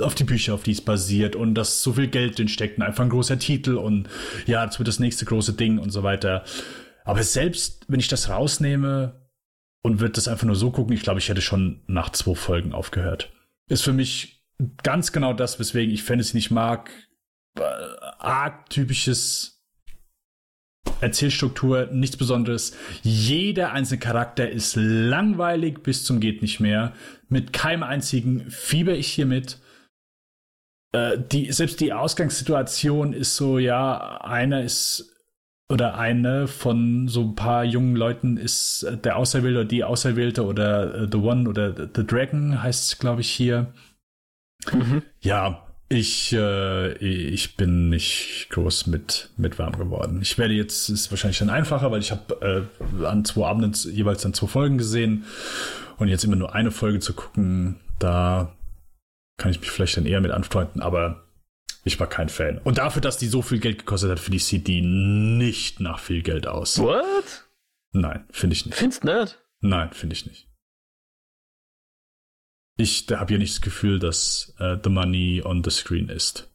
auf 0.00 0.14
die 0.14 0.24
Bücher, 0.24 0.54
auf 0.54 0.62
die 0.62 0.72
es 0.72 0.80
basiert 0.80 1.36
und 1.36 1.54
dass 1.54 1.82
so 1.82 1.92
viel 1.92 2.08
Geld 2.08 2.38
drin 2.38 2.48
steckt 2.48 2.78
und 2.78 2.84
einfach 2.84 3.04
ein 3.04 3.10
großer 3.10 3.38
Titel 3.38 3.76
und 3.76 4.08
ja, 4.46 4.64
das 4.66 4.78
wird 4.78 4.88
das 4.88 4.98
nächste 4.98 5.24
große 5.24 5.52
Ding 5.52 5.78
und 5.78 5.90
so 5.90 6.02
weiter. 6.02 6.44
Aber 7.04 7.22
selbst 7.22 7.84
wenn 7.88 8.00
ich 8.00 8.08
das 8.08 8.28
rausnehme 8.28 9.28
und 9.82 10.00
würde 10.00 10.12
das 10.12 10.28
einfach 10.28 10.46
nur 10.46 10.56
so 10.56 10.70
gucken, 10.70 10.94
ich 10.94 11.02
glaube, 11.02 11.20
ich 11.20 11.28
hätte 11.28 11.40
schon 11.40 11.82
nach 11.86 12.10
zwei 12.10 12.34
Folgen 12.34 12.72
aufgehört. 12.72 13.32
Ist 13.68 13.82
für 13.82 13.92
mich 13.92 14.44
ganz 14.82 15.12
genau 15.12 15.32
das, 15.32 15.58
weswegen 15.58 15.94
ich 15.94 16.02
Fantasy 16.02 16.36
nicht 16.36 16.50
mag. 16.50 16.90
Äh, 17.56 17.62
arg 18.18 18.68
typisches 18.70 19.57
Erzählstruktur, 21.00 21.88
nichts 21.92 22.16
Besonderes. 22.16 22.76
Jeder 23.02 23.72
einzelne 23.72 24.00
Charakter 24.00 24.50
ist 24.50 24.76
langweilig 24.76 25.82
bis 25.82 26.04
zum 26.04 26.20
geht 26.20 26.42
nicht 26.42 26.60
mehr. 26.60 26.92
Mit 27.28 27.52
keinem 27.52 27.82
einzigen 27.82 28.50
fieber 28.50 28.94
ich 28.94 29.08
hier 29.08 29.26
mit. 29.26 29.58
Äh, 30.92 31.18
die, 31.32 31.52
selbst 31.52 31.80
die 31.80 31.92
Ausgangssituation 31.92 33.12
ist 33.12 33.36
so, 33.36 33.58
ja, 33.58 34.20
einer 34.22 34.62
ist 34.62 35.14
oder 35.70 35.98
eine 35.98 36.48
von 36.48 37.08
so 37.08 37.22
ein 37.22 37.34
paar 37.34 37.62
jungen 37.62 37.94
Leuten 37.94 38.38
ist 38.38 38.86
der 39.04 39.16
Auserwählte 39.16 39.60
oder 39.60 39.68
die 39.68 39.84
Auserwählte 39.84 40.44
oder 40.44 41.02
uh, 41.02 41.08
The 41.10 41.18
One 41.18 41.48
oder 41.48 41.74
The 41.74 42.06
Dragon 42.06 42.62
heißt 42.62 42.84
es, 42.86 42.98
glaube 42.98 43.20
ich, 43.20 43.30
hier. 43.30 43.74
Mhm. 44.72 45.02
Ja, 45.20 45.67
ich, 45.88 46.32
äh, 46.34 46.92
ich 46.98 47.56
bin 47.56 47.88
nicht 47.88 48.48
groß 48.50 48.86
mit, 48.88 49.30
mit 49.36 49.58
warm 49.58 49.78
geworden. 49.78 50.20
Ich 50.20 50.36
werde 50.36 50.54
jetzt, 50.54 50.88
ist 50.88 51.10
wahrscheinlich 51.10 51.38
dann 51.38 51.50
einfacher, 51.50 51.90
weil 51.90 52.00
ich 52.00 52.10
habe 52.10 52.68
äh, 53.00 53.04
an 53.04 53.24
zwei 53.24 53.46
Abenden 53.46 53.72
jeweils 53.92 54.22
dann 54.22 54.34
zwei 54.34 54.48
Folgen 54.48 54.78
gesehen 54.78 55.24
und 55.96 56.08
jetzt 56.08 56.24
immer 56.24 56.36
nur 56.36 56.54
eine 56.54 56.70
Folge 56.70 57.00
zu 57.00 57.14
gucken, 57.14 57.76
da 57.98 58.54
kann 59.38 59.50
ich 59.50 59.60
mich 59.60 59.70
vielleicht 59.70 59.96
dann 59.96 60.06
eher 60.06 60.20
mit 60.20 60.30
anfreunden, 60.30 60.82
aber 60.82 61.24
ich 61.84 61.98
war 61.98 62.06
kein 62.06 62.28
Fan. 62.28 62.58
Und 62.58 62.78
dafür, 62.78 63.00
dass 63.00 63.16
die 63.16 63.28
so 63.28 63.40
viel 63.40 63.58
Geld 63.58 63.78
gekostet 63.78 64.10
hat, 64.10 64.20
finde 64.20 64.36
ich, 64.36 64.44
sieht 64.44 64.66
die 64.66 64.82
nicht 64.82 65.80
nach 65.80 66.00
viel 66.00 66.22
Geld 66.22 66.46
aus. 66.46 66.78
What? 66.78 67.46
Nein, 67.92 68.24
finde 68.30 68.54
ich 68.54 68.66
nicht. 68.66 68.76
Findest 68.76 69.04
nicht? 69.04 69.38
Nein, 69.60 69.90
finde 69.92 70.14
ich 70.14 70.26
nicht 70.26 70.47
ich 72.78 73.06
habe 73.10 73.32
ja 73.32 73.38
nicht 73.38 73.54
das 73.54 73.60
Gefühl, 73.60 73.98
dass 73.98 74.54
uh, 74.60 74.76
the 74.82 74.88
money 74.88 75.42
on 75.44 75.62
the 75.64 75.70
screen 75.70 76.08
ist. 76.08 76.50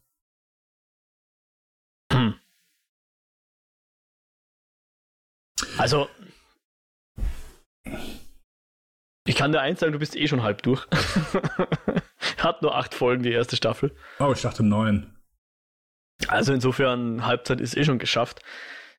Hm. 2.10 2.40
Also, 5.76 6.08
ich 9.26 9.36
kann 9.36 9.52
dir 9.52 9.60
eins 9.60 9.80
sagen, 9.80 9.92
du 9.92 9.98
bist 9.98 10.16
eh 10.16 10.26
schon 10.26 10.42
halb 10.42 10.62
durch. 10.62 10.86
Hat 12.38 12.62
nur 12.62 12.74
acht 12.74 12.94
Folgen, 12.94 13.22
die 13.22 13.32
erste 13.32 13.56
Staffel. 13.56 13.94
Oh, 14.18 14.32
ich 14.34 14.42
dachte 14.42 14.62
neun. 14.62 15.14
Also 16.28 16.54
insofern, 16.54 17.26
Halbzeit 17.26 17.60
ist 17.60 17.76
eh 17.76 17.84
schon 17.84 17.98
geschafft. 17.98 18.40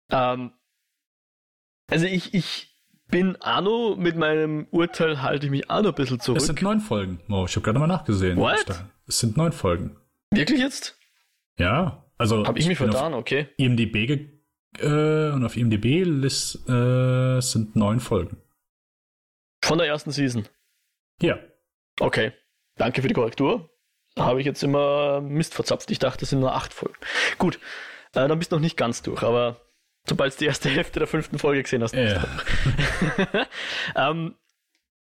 Ähm, 0.09 0.53
also 1.89 2.05
ich, 2.05 2.33
ich 2.33 2.74
bin 3.07 3.35
Anno 3.41 3.95
mit 3.97 4.15
meinem 4.15 4.67
Urteil 4.71 5.21
halte 5.21 5.45
ich 5.45 5.51
mich 5.51 5.69
auch 5.69 5.81
noch 5.81 5.89
ein 5.89 5.95
bisschen 5.95 6.19
zurück. 6.19 6.37
Es 6.37 6.47
sind 6.47 6.61
neun 6.61 6.79
Folgen. 6.79 7.19
Oh, 7.29 7.45
ich 7.47 7.55
habe 7.55 7.63
gerade 7.63 7.79
mal 7.79 7.87
nachgesehen. 7.87 8.37
What? 8.37 8.65
Es 9.07 9.19
sind 9.19 9.37
neun 9.37 9.51
Folgen. 9.51 9.97
Wirklich 10.31 10.59
jetzt? 10.59 10.97
Ja, 11.57 12.05
also. 12.17 12.45
Habe 12.45 12.57
ich, 12.57 12.65
ich 12.65 12.69
mich 12.69 12.77
vertan, 12.77 13.13
okay. 13.13 13.47
IMDb 13.57 13.95
äh, 14.79 15.29
und 15.29 15.45
auf 15.45 15.55
IMDb 15.55 16.03
list, 16.03 16.67
äh, 16.67 17.39
sind 17.41 17.75
neun 17.75 17.99
Folgen. 17.99 18.37
Von 19.63 19.77
der 19.77 19.87
ersten 19.87 20.11
Season? 20.11 20.47
Ja. 21.21 21.39
Okay. 21.99 22.33
Danke 22.75 23.01
für 23.01 23.07
die 23.07 23.13
Korrektur. 23.13 23.69
Habe 24.17 24.39
ich 24.39 24.45
jetzt 24.45 24.63
immer 24.63 25.21
Mist 25.21 25.53
verzapft. 25.53 25.91
Ich 25.91 25.99
dachte, 25.99 26.23
es 26.23 26.29
sind 26.29 26.39
nur 26.39 26.53
acht 26.53 26.73
Folgen. 26.73 26.95
Gut. 27.37 27.55
Äh, 28.13 28.27
dann 28.27 28.37
bist 28.37 28.51
du 28.51 28.57
noch 28.57 28.61
nicht 28.61 28.77
ganz 28.77 29.01
durch, 29.01 29.23
aber 29.23 29.61
sobald 30.07 30.33
du 30.33 30.39
die 30.39 30.45
erste 30.45 30.69
Hälfte 30.69 30.99
der 30.99 31.07
fünften 31.07 31.39
Folge 31.39 31.63
gesehen 31.63 31.84
hast. 31.84 31.93
Ja. 31.93 32.25
ähm, 33.95 34.36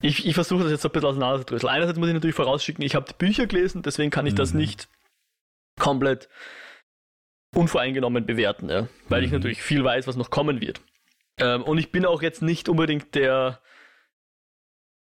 ich, 0.01 0.25
ich 0.25 0.33
versuche 0.33 0.63
das 0.63 0.71
jetzt 0.71 0.85
ein 0.85 0.91
bisschen 0.91 1.09
auseinanderzudröseln. 1.09 1.71
Einerseits 1.71 1.99
muss 1.99 2.07
ich 2.07 2.13
natürlich 2.13 2.35
vorausschicken, 2.35 2.83
ich 2.83 2.95
habe 2.95 3.05
die 3.09 3.17
Bücher 3.17 3.47
gelesen, 3.47 3.81
deswegen 3.81 4.11
kann 4.11 4.25
ich 4.25 4.33
mhm. 4.33 4.37
das 4.37 4.53
nicht 4.53 4.87
komplett 5.77 6.29
unvoreingenommen 7.55 8.25
bewerten, 8.25 8.69
ja? 8.69 8.87
weil 9.09 9.21
mhm. 9.21 9.25
ich 9.25 9.31
natürlich 9.31 9.61
viel 9.61 9.83
weiß, 9.83 10.07
was 10.07 10.15
noch 10.15 10.29
kommen 10.29 10.61
wird. 10.61 10.81
Ähm, 11.37 11.63
und 11.63 11.77
ich 11.77 11.91
bin 11.91 12.05
auch 12.05 12.21
jetzt 12.21 12.41
nicht 12.41 12.69
unbedingt 12.69 13.15
der 13.15 13.59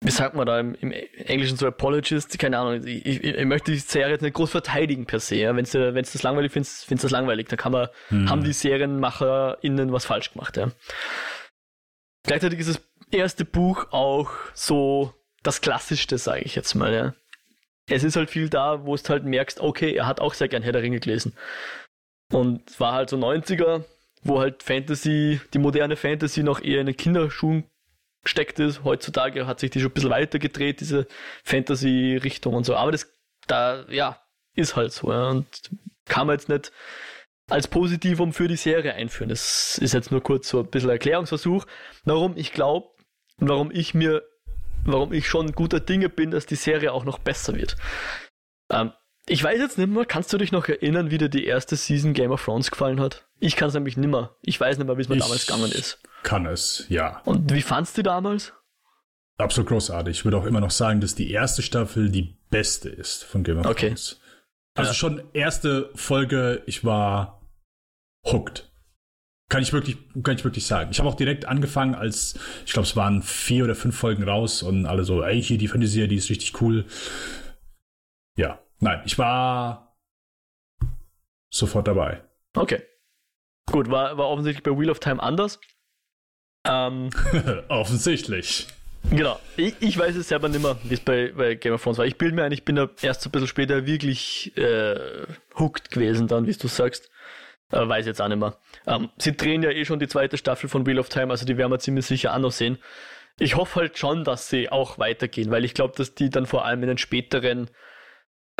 wie 0.04 0.12
sagt 0.12 0.36
man 0.36 0.47
da 0.47 0.60
im, 0.60 0.74
im 0.76 0.91
Englischen 0.91 1.58
so 1.58 1.68
Apologist, 1.68 2.38
keine 2.39 2.58
Ahnung, 2.58 2.86
ich, 2.86 3.06
ich, 3.06 3.24
ich, 3.24 3.45
möchte 3.45 3.72
die 3.72 3.78
Serie 3.78 4.14
jetzt 4.14 4.22
nicht 4.24 4.34
groß 4.34 4.49
verteidigen 4.49 5.06
per 5.06 5.20
se. 5.20 5.36
Ja. 5.36 5.56
Wenn 5.56 5.66
du 5.66 5.93
wenn's 5.93 6.14
das 6.14 6.24
langweilig 6.24 6.52
findest, 6.52 6.86
findest 6.86 7.04
du 7.04 7.06
das 7.06 7.12
langweilig. 7.12 7.47
Da 7.49 7.56
kann 7.56 7.72
man, 7.72 7.88
hm. 8.08 8.30
haben 8.30 8.43
die 8.43 8.54
SerienmacherInnen 8.54 9.93
was 9.93 10.06
falsch 10.06 10.34
gemacht, 10.34 10.58
ja. 10.58 10.72
Gleichzeitig 12.24 12.60
ist 12.60 12.70
das 12.70 12.82
erste 13.12 13.45
Buch 13.45 13.91
auch 13.91 14.32
so 14.54 15.14
das 15.43 15.62
Klassischste, 15.62 16.18
sage 16.18 16.41
ich 16.41 16.56
jetzt 16.56 16.74
mal, 16.74 16.93
ja. 16.93 17.14
Es 17.88 18.04
ist 18.04 18.16
halt 18.16 18.30
viel 18.30 18.49
da, 18.49 18.86
wo 18.86 18.95
du 18.95 19.10
halt 19.10 19.26
merkst, 19.26 19.60
okay, 19.60 19.93
er 19.93 20.08
hat 20.08 20.20
auch 20.20 20.34
sehr 20.34 20.47
gern 20.47 20.64
Herr 20.64 20.72
der 20.72 20.82
Ringe 20.82 20.99
gelesen. 20.99 21.34
Und 22.32 22.80
war 22.80 22.93
halt 22.93 23.10
so 23.10 23.18
90er, 23.18 23.84
wo 24.24 24.39
halt 24.39 24.64
Fantasy, 24.64 25.41
die 25.54 25.60
moderne 25.60 25.95
Fantasy 25.95 26.41
noch 26.41 26.62
eher 26.62 26.80
in 26.80 26.88
den 26.88 26.97
Kinderschuhen 26.97 27.66
gesteckt 28.24 28.60
ist. 28.60 28.84
Heutzutage 28.84 29.48
hat 29.48 29.60
sich 29.60 29.72
die 29.72 29.80
schon 29.80 29.90
ein 29.90 29.94
bisschen 29.94 30.10
weiter 30.10 30.40
gedreht, 30.40 30.80
diese 30.80 31.08
Fantasy-Richtung 31.44 32.54
und 32.54 32.66
so. 32.66 32.76
Aber 32.76 32.92
das, 32.92 33.12
da, 33.48 33.86
ja, 33.90 34.22
ist 34.56 34.76
halt 34.76 34.92
so. 34.92 35.12
Ja. 35.12 35.30
Und 35.30 35.48
kann 36.06 36.28
man 36.28 36.36
jetzt 36.36 36.50
nicht 36.50 36.72
als 37.50 37.68
Positivum 37.68 38.34
für 38.34 38.48
die 38.48 38.56
Serie 38.56 38.94
einführen. 38.94 39.30
Das 39.30 39.78
ist 39.78 39.94
jetzt 39.94 40.12
nur 40.12 40.22
kurz 40.22 40.48
so 40.48 40.60
ein 40.60 40.70
bisschen 40.70 40.90
Erklärungsversuch, 40.90 41.66
warum 42.06 42.38
ich 42.38 42.54
glaube 42.54 42.88
und 43.40 43.50
warum 43.50 43.72
ich 43.72 43.94
mir, 43.94 44.24
warum 44.86 45.12
ich 45.12 45.28
schon 45.28 45.52
guter 45.52 45.80
Dinge 45.80 46.10
bin, 46.10 46.32
dass 46.32 46.46
die 46.46 46.56
Serie 46.56 46.94
auch 46.94 47.04
noch 47.04 47.20
besser 47.20 47.56
wird. 47.56 47.76
Ähm, 48.72 48.94
ich 49.28 49.44
weiß 49.44 49.60
jetzt 49.60 49.78
nicht 49.78 49.90
mehr, 49.90 50.06
kannst 50.06 50.34
du 50.34 50.38
dich 50.38 50.52
noch 50.52 50.68
erinnern, 50.68 51.12
wie 51.12 51.18
dir 51.18 51.30
die 51.30 51.46
erste 51.46 51.76
Season 51.76 52.14
Game 52.14 52.32
of 52.32 52.44
Thrones 52.44 52.72
gefallen 52.72 53.00
hat? 53.00 53.26
Ich 53.40 53.56
kann 53.56 53.70
es 53.70 53.74
nämlich 53.74 53.98
nicht 53.98 54.10
mehr. 54.10 54.36
Ich 54.42 54.60
weiß 54.60 54.78
nicht 54.78 54.88
mehr, 54.88 54.98
wie 54.98 55.02
es 55.02 55.10
mir 55.10 55.16
ich 55.16 55.22
damals 55.22 55.46
gegangen 55.46 55.72
ist. 55.72 56.00
Kann 56.24 56.46
es, 56.46 56.86
ja. 56.90 57.22
Und 57.26 57.54
wie 57.54 57.62
fandst 57.62 57.98
du 57.98 58.04
damals? 58.04 58.54
Absolut 59.38 59.70
großartig. 59.70 60.20
Ich 60.20 60.26
würde 60.26 60.38
auch 60.38 60.46
immer 60.46 60.60
noch 60.60 60.72
sagen, 60.72 61.02
dass 61.02 61.16
die 61.16 61.32
erste 61.32 61.62
Staffel 61.62 62.10
die 62.10 62.38
beste 62.50 62.90
ist 62.90 63.24
von 63.24 63.44
Game 63.44 63.60
of 63.60 63.66
okay. 63.66 63.88
Thrones. 63.88 64.20
Also 64.76 64.90
ja. 64.90 64.94
schon 64.94 65.24
erste 65.34 65.90
Folge, 65.96 66.64
ich 66.66 66.86
war 66.86 67.42
hooked. 68.26 68.70
Kann 69.50 69.62
ich 69.62 69.74
wirklich, 69.74 69.98
kann 70.24 70.36
ich 70.36 70.46
wirklich 70.46 70.66
sagen. 70.66 70.92
Ich 70.92 71.00
habe 71.00 71.10
auch 71.10 71.16
direkt 71.16 71.46
angefangen, 71.46 71.94
als 71.94 72.36
ich 72.66 72.72
glaube, 72.72 72.88
es 72.88 72.96
waren 72.96 73.22
vier 73.22 73.66
oder 73.66 73.76
fünf 73.76 73.98
Folgen 73.98 74.24
raus 74.24 74.64
und 74.64 74.86
alle 74.86 75.04
so, 75.04 75.24
ey, 75.24 75.42
hier 75.42 75.58
die 75.58 75.68
Fantasie, 75.68 76.08
die 76.08 76.16
ist 76.16 76.30
richtig 76.30 76.62
cool. 76.62 76.86
Ja, 78.38 78.61
nein, 78.82 79.02
ich 79.06 79.18
war 79.18 79.96
sofort 81.50 81.88
dabei. 81.88 82.22
Okay. 82.54 82.84
Gut, 83.72 83.90
war, 83.90 84.18
war 84.18 84.28
offensichtlich 84.28 84.64
bei 84.64 84.78
Wheel 84.78 84.90
of 84.90 85.00
Time 85.00 85.24
anders. 85.24 85.60
Ähm, 86.68 87.10
offensichtlich. 87.70 88.68
Genau. 89.10 89.40
Ich, 89.58 89.76
ich, 89.80 89.98
weiß 89.98 90.16
es 90.16 90.28
selber 90.28 90.48
nicht 90.50 90.62
mehr, 90.62 90.78
wie 90.84 90.94
es 90.94 91.00
bei, 91.00 91.32
bei, 91.36 91.56
Game 91.56 91.74
of 91.74 91.82
Thrones 91.82 91.98
war. 91.98 92.06
Ich 92.06 92.18
bilde 92.18 92.36
mir 92.36 92.44
ein, 92.44 92.52
ich 92.52 92.66
bin 92.66 92.76
da 92.76 92.90
erst 93.02 93.22
so 93.22 93.30
ein 93.30 93.32
bisschen 93.32 93.48
später 93.48 93.86
wirklich 93.86 94.56
äh, 94.58 95.26
hooked 95.58 95.92
gewesen, 95.92 96.28
dann, 96.28 96.46
wie 96.46 96.54
du 96.54 96.68
sagst. 96.68 97.10
Äh, 97.72 97.88
weiß 97.88 98.06
jetzt 98.06 98.22
auch 98.22 98.28
nicht 98.28 98.40
mehr. 98.40 98.58
Ähm, 98.86 99.10
sie 99.18 99.36
drehen 99.36 99.64
ja 99.64 99.72
eh 99.72 99.86
schon 99.86 100.00
die 100.00 100.08
zweite 100.08 100.38
Staffel 100.38 100.70
von 100.70 100.86
Wheel 100.86 101.00
of 101.00 101.10
Time, 101.10 101.32
also 101.32 101.46
die 101.46 101.58
werden 101.58 101.72
wir 101.72 101.80
ziemlich 101.80 102.06
sicher 102.06 102.34
auch 102.36 102.40
noch 102.40 102.52
sehen. 102.52 102.78
Ich 103.40 103.56
hoffe 103.56 103.80
halt 103.80 103.98
schon, 103.98 104.24
dass 104.24 104.50
sie 104.50 104.70
auch 104.70 105.00
weitergehen, 105.00 105.52
weil 105.52 105.66
ich 105.66 105.74
glaube, 105.74 105.96
dass 105.96 106.14
die 106.14 106.30
dann 106.30 106.46
vor 106.46 106.66
allem 106.66 106.82
in 106.84 106.90
den 106.90 106.98
späteren 106.98 107.70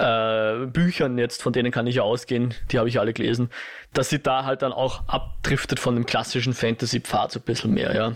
äh, 0.02 0.66
Büchern 0.66 1.18
jetzt, 1.18 1.44
von 1.44 1.54
denen 1.54 1.72
kann 1.72 1.86
ich 1.86 1.96
ja 1.96 2.04
ausgehen, 2.04 2.54
die 2.72 2.80
habe 2.80 2.90
ich 2.90 3.00
alle 3.00 3.14
gelesen, 3.14 3.50
dass 3.94 4.10
sie 4.10 4.20
da 4.20 4.46
halt 4.46 4.64
dann 4.64 4.74
auch 4.74 5.08
abdriftet 5.08 5.80
von 5.80 5.96
dem 5.96 6.06
klassischen 6.06 6.54
Fantasy-Pfad 6.54 7.32
so 7.32 7.40
ein 7.40 7.44
bisschen 7.44 7.74
mehr, 7.74 7.96
ja. 7.96 8.16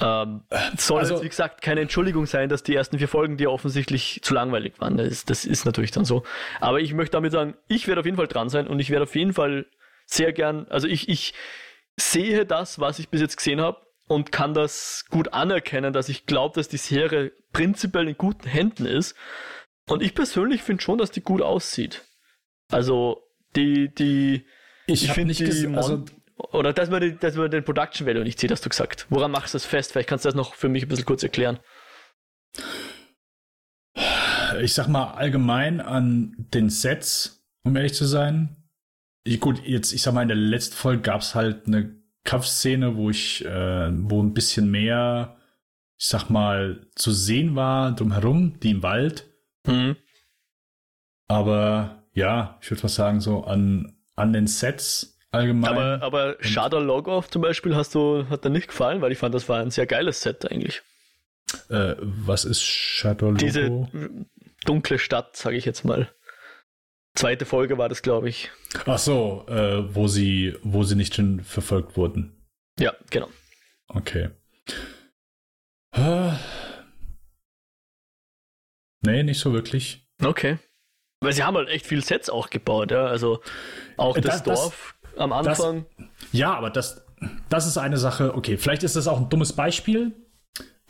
Ähm, 0.00 0.42
soll 0.76 1.00
also, 1.00 1.14
jetzt, 1.14 1.24
wie 1.24 1.28
gesagt, 1.28 1.62
keine 1.62 1.80
Entschuldigung 1.80 2.26
sein, 2.26 2.48
dass 2.48 2.62
die 2.62 2.74
ersten 2.74 2.98
vier 2.98 3.08
Folgen 3.08 3.36
dir 3.36 3.50
offensichtlich 3.50 4.20
zu 4.22 4.34
langweilig 4.34 4.74
waren. 4.80 4.96
Das, 4.96 5.24
das 5.24 5.44
ist 5.44 5.64
natürlich 5.64 5.92
dann 5.92 6.04
so. 6.04 6.24
Aber 6.60 6.80
ich 6.80 6.92
möchte 6.92 7.12
damit 7.12 7.32
sagen, 7.32 7.54
ich 7.68 7.86
werde 7.86 8.00
auf 8.00 8.04
jeden 8.04 8.16
Fall 8.16 8.26
dran 8.26 8.48
sein 8.48 8.66
und 8.66 8.80
ich 8.80 8.90
werde 8.90 9.04
auf 9.04 9.14
jeden 9.14 9.32
Fall 9.32 9.66
sehr 10.06 10.32
gern, 10.32 10.66
also 10.68 10.88
ich, 10.88 11.08
ich 11.08 11.34
sehe 11.96 12.44
das, 12.44 12.80
was 12.80 12.98
ich 12.98 13.08
bis 13.08 13.20
jetzt 13.20 13.36
gesehen 13.36 13.60
habe 13.60 13.78
und 14.08 14.32
kann 14.32 14.54
das 14.54 15.04
gut 15.08 15.32
anerkennen, 15.32 15.92
dass 15.92 16.08
ich 16.08 16.26
glaube, 16.26 16.56
dass 16.56 16.68
die 16.68 16.76
Serie 16.76 17.32
prinzipiell 17.52 18.08
in 18.08 18.18
guten 18.18 18.48
Händen 18.48 18.86
ist. 18.86 19.14
Und 19.88 20.02
ich 20.02 20.14
persönlich 20.14 20.62
finde 20.62 20.82
schon, 20.82 20.98
dass 20.98 21.10
die 21.10 21.22
gut 21.22 21.42
aussieht. 21.42 22.04
Also 22.70 23.22
die, 23.56 23.92
die, 23.94 24.46
ich, 24.86 25.04
ich 25.04 25.12
finde 25.12 25.34
die 25.34 25.66
also 25.76 26.04
oder 26.36 26.72
dass 26.72 26.90
man, 26.90 27.00
die, 27.00 27.16
dass 27.16 27.36
man 27.36 27.50
den 27.50 27.64
Production 27.64 28.06
Value 28.06 28.24
nicht 28.24 28.38
sieht, 28.38 28.50
hast 28.50 28.64
du 28.64 28.68
gesagt. 28.68 29.06
Woran 29.10 29.30
machst 29.30 29.54
du 29.54 29.56
das 29.56 29.66
fest? 29.66 29.92
Vielleicht 29.92 30.08
kannst 30.08 30.24
du 30.24 30.28
das 30.28 30.34
noch 30.34 30.54
für 30.54 30.68
mich 30.68 30.84
ein 30.84 30.88
bisschen 30.88 31.04
kurz 31.04 31.22
erklären. 31.22 31.58
Ich 34.60 34.74
sag 34.74 34.88
mal 34.88 35.12
allgemein 35.12 35.80
an 35.80 36.34
den 36.52 36.68
Sets, 36.68 37.46
um 37.62 37.76
ehrlich 37.76 37.94
zu 37.94 38.04
sein. 38.04 38.56
Ich, 39.24 39.40
gut, 39.40 39.62
jetzt, 39.64 39.92
ich 39.92 40.02
sag 40.02 40.14
mal, 40.14 40.22
in 40.22 40.28
der 40.28 40.36
letzten 40.36 40.74
Folge 40.74 41.02
gab 41.02 41.20
es 41.20 41.34
halt 41.34 41.66
eine 41.66 41.94
Kampfszene, 42.24 42.96
wo 42.96 43.10
ich, 43.10 43.44
äh, 43.44 43.90
wo 43.92 44.22
ein 44.22 44.34
bisschen 44.34 44.70
mehr, 44.70 45.36
ich 45.98 46.08
sag 46.08 46.28
mal, 46.28 46.86
zu 46.96 47.12
sehen 47.12 47.54
war 47.54 47.92
drumherum, 47.92 48.58
die 48.60 48.72
im 48.72 48.82
Wald. 48.82 49.31
Mhm. 49.66 49.96
Aber 51.28 52.04
ja, 52.14 52.58
ich 52.60 52.70
würde 52.70 52.82
mal 52.82 52.88
sagen, 52.88 53.20
so 53.20 53.44
an, 53.44 53.96
an 54.16 54.32
den 54.32 54.46
Sets 54.46 55.18
allgemein. 55.30 55.70
Aber, 55.70 56.02
aber 56.02 56.36
Shadow 56.40 56.78
Logoff 56.78 57.30
zum 57.30 57.42
Beispiel 57.42 57.74
hast 57.74 57.94
du, 57.94 58.28
hat 58.28 58.44
dir 58.44 58.50
nicht 58.50 58.68
gefallen, 58.68 59.00
weil 59.00 59.12
ich 59.12 59.18
fand, 59.18 59.34
das 59.34 59.48
war 59.48 59.60
ein 59.60 59.70
sehr 59.70 59.86
geiles 59.86 60.20
Set 60.20 60.50
eigentlich. 60.50 60.82
Äh, 61.68 61.94
was 61.98 62.44
ist 62.44 62.62
Shadow 62.62 63.26
Logo? 63.26 63.38
Diese 63.38 63.88
dunkle 64.64 64.98
Stadt, 64.98 65.36
sage 65.36 65.56
ich 65.56 65.64
jetzt 65.64 65.84
mal. 65.84 66.12
Zweite 67.14 67.44
Folge 67.44 67.76
war 67.76 67.88
das, 67.88 68.02
glaube 68.02 68.28
ich. 68.28 68.50
Ach 68.86 68.98
so, 68.98 69.44
äh, 69.48 69.94
wo 69.94 70.08
sie, 70.08 70.56
wo 70.62 70.82
sie 70.82 70.96
nicht 70.96 71.14
schon 71.14 71.40
verfolgt 71.40 71.96
wurden. 71.96 72.46
Ja, 72.78 72.94
genau. 73.10 73.28
Okay. 73.88 74.30
Nee, 79.02 79.22
nicht 79.22 79.40
so 79.40 79.52
wirklich. 79.52 80.06
Okay. 80.22 80.58
Weil 81.20 81.32
sie 81.32 81.42
haben 81.44 81.56
halt 81.56 81.68
echt 81.68 81.86
viel 81.86 82.02
Sets 82.02 82.30
auch 82.30 82.50
gebaut, 82.50 82.90
ja. 82.90 83.06
Also 83.06 83.40
auch 83.96 84.16
äh, 84.16 84.20
das, 84.20 84.42
das 84.42 84.60
Dorf 84.60 84.94
das, 85.02 85.18
am 85.20 85.32
Anfang. 85.32 85.86
Das, 85.96 86.06
ja, 86.32 86.54
aber 86.54 86.70
das, 86.70 87.04
das 87.48 87.66
ist 87.66 87.78
eine 87.78 87.98
Sache. 87.98 88.34
Okay, 88.34 88.56
vielleicht 88.56 88.82
ist 88.82 88.96
das 88.96 89.06
auch 89.06 89.18
ein 89.18 89.28
dummes 89.28 89.52
Beispiel. 89.52 90.12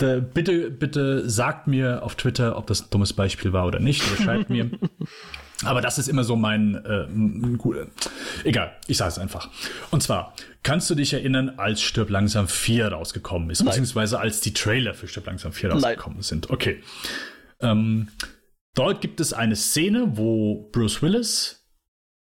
De, 0.00 0.20
bitte, 0.20 0.70
bitte 0.70 1.28
sagt 1.28 1.66
mir 1.66 2.02
auf 2.02 2.14
Twitter, 2.14 2.56
ob 2.56 2.66
das 2.66 2.82
ein 2.82 2.90
dummes 2.90 3.12
Beispiel 3.12 3.52
war 3.52 3.66
oder 3.66 3.78
nicht. 3.78 4.02
Oder 4.06 4.22
schreibt 4.22 4.50
mir. 4.50 4.70
Aber 5.64 5.80
das 5.80 5.98
ist 5.98 6.08
immer 6.08 6.24
so 6.24 6.34
mein, 6.34 6.74
äh, 6.74 7.06
egal, 8.48 8.72
ich 8.88 8.96
sage 8.96 9.10
es 9.10 9.18
einfach. 9.18 9.48
Und 9.90 10.02
zwar, 10.02 10.34
kannst 10.62 10.90
du 10.90 10.94
dich 10.94 11.12
erinnern, 11.12 11.52
als 11.56 11.82
Stirb 11.82 12.10
langsam 12.10 12.48
4 12.48 12.88
rausgekommen 12.88 13.50
ist, 13.50 13.60
Nein. 13.60 13.66
beziehungsweise 13.66 14.18
als 14.18 14.40
die 14.40 14.54
Trailer 14.54 14.94
für 14.94 15.06
Stirb 15.06 15.26
langsam 15.26 15.52
4 15.52 15.72
rausgekommen 15.72 16.18
Nein. 16.18 16.22
sind? 16.24 16.50
Okay. 16.50 16.82
Ähm, 17.62 18.08
dort 18.74 19.00
gibt 19.00 19.20
es 19.20 19.32
eine 19.32 19.56
Szene, 19.56 20.16
wo 20.16 20.68
Bruce 20.72 21.02
Willis 21.02 21.62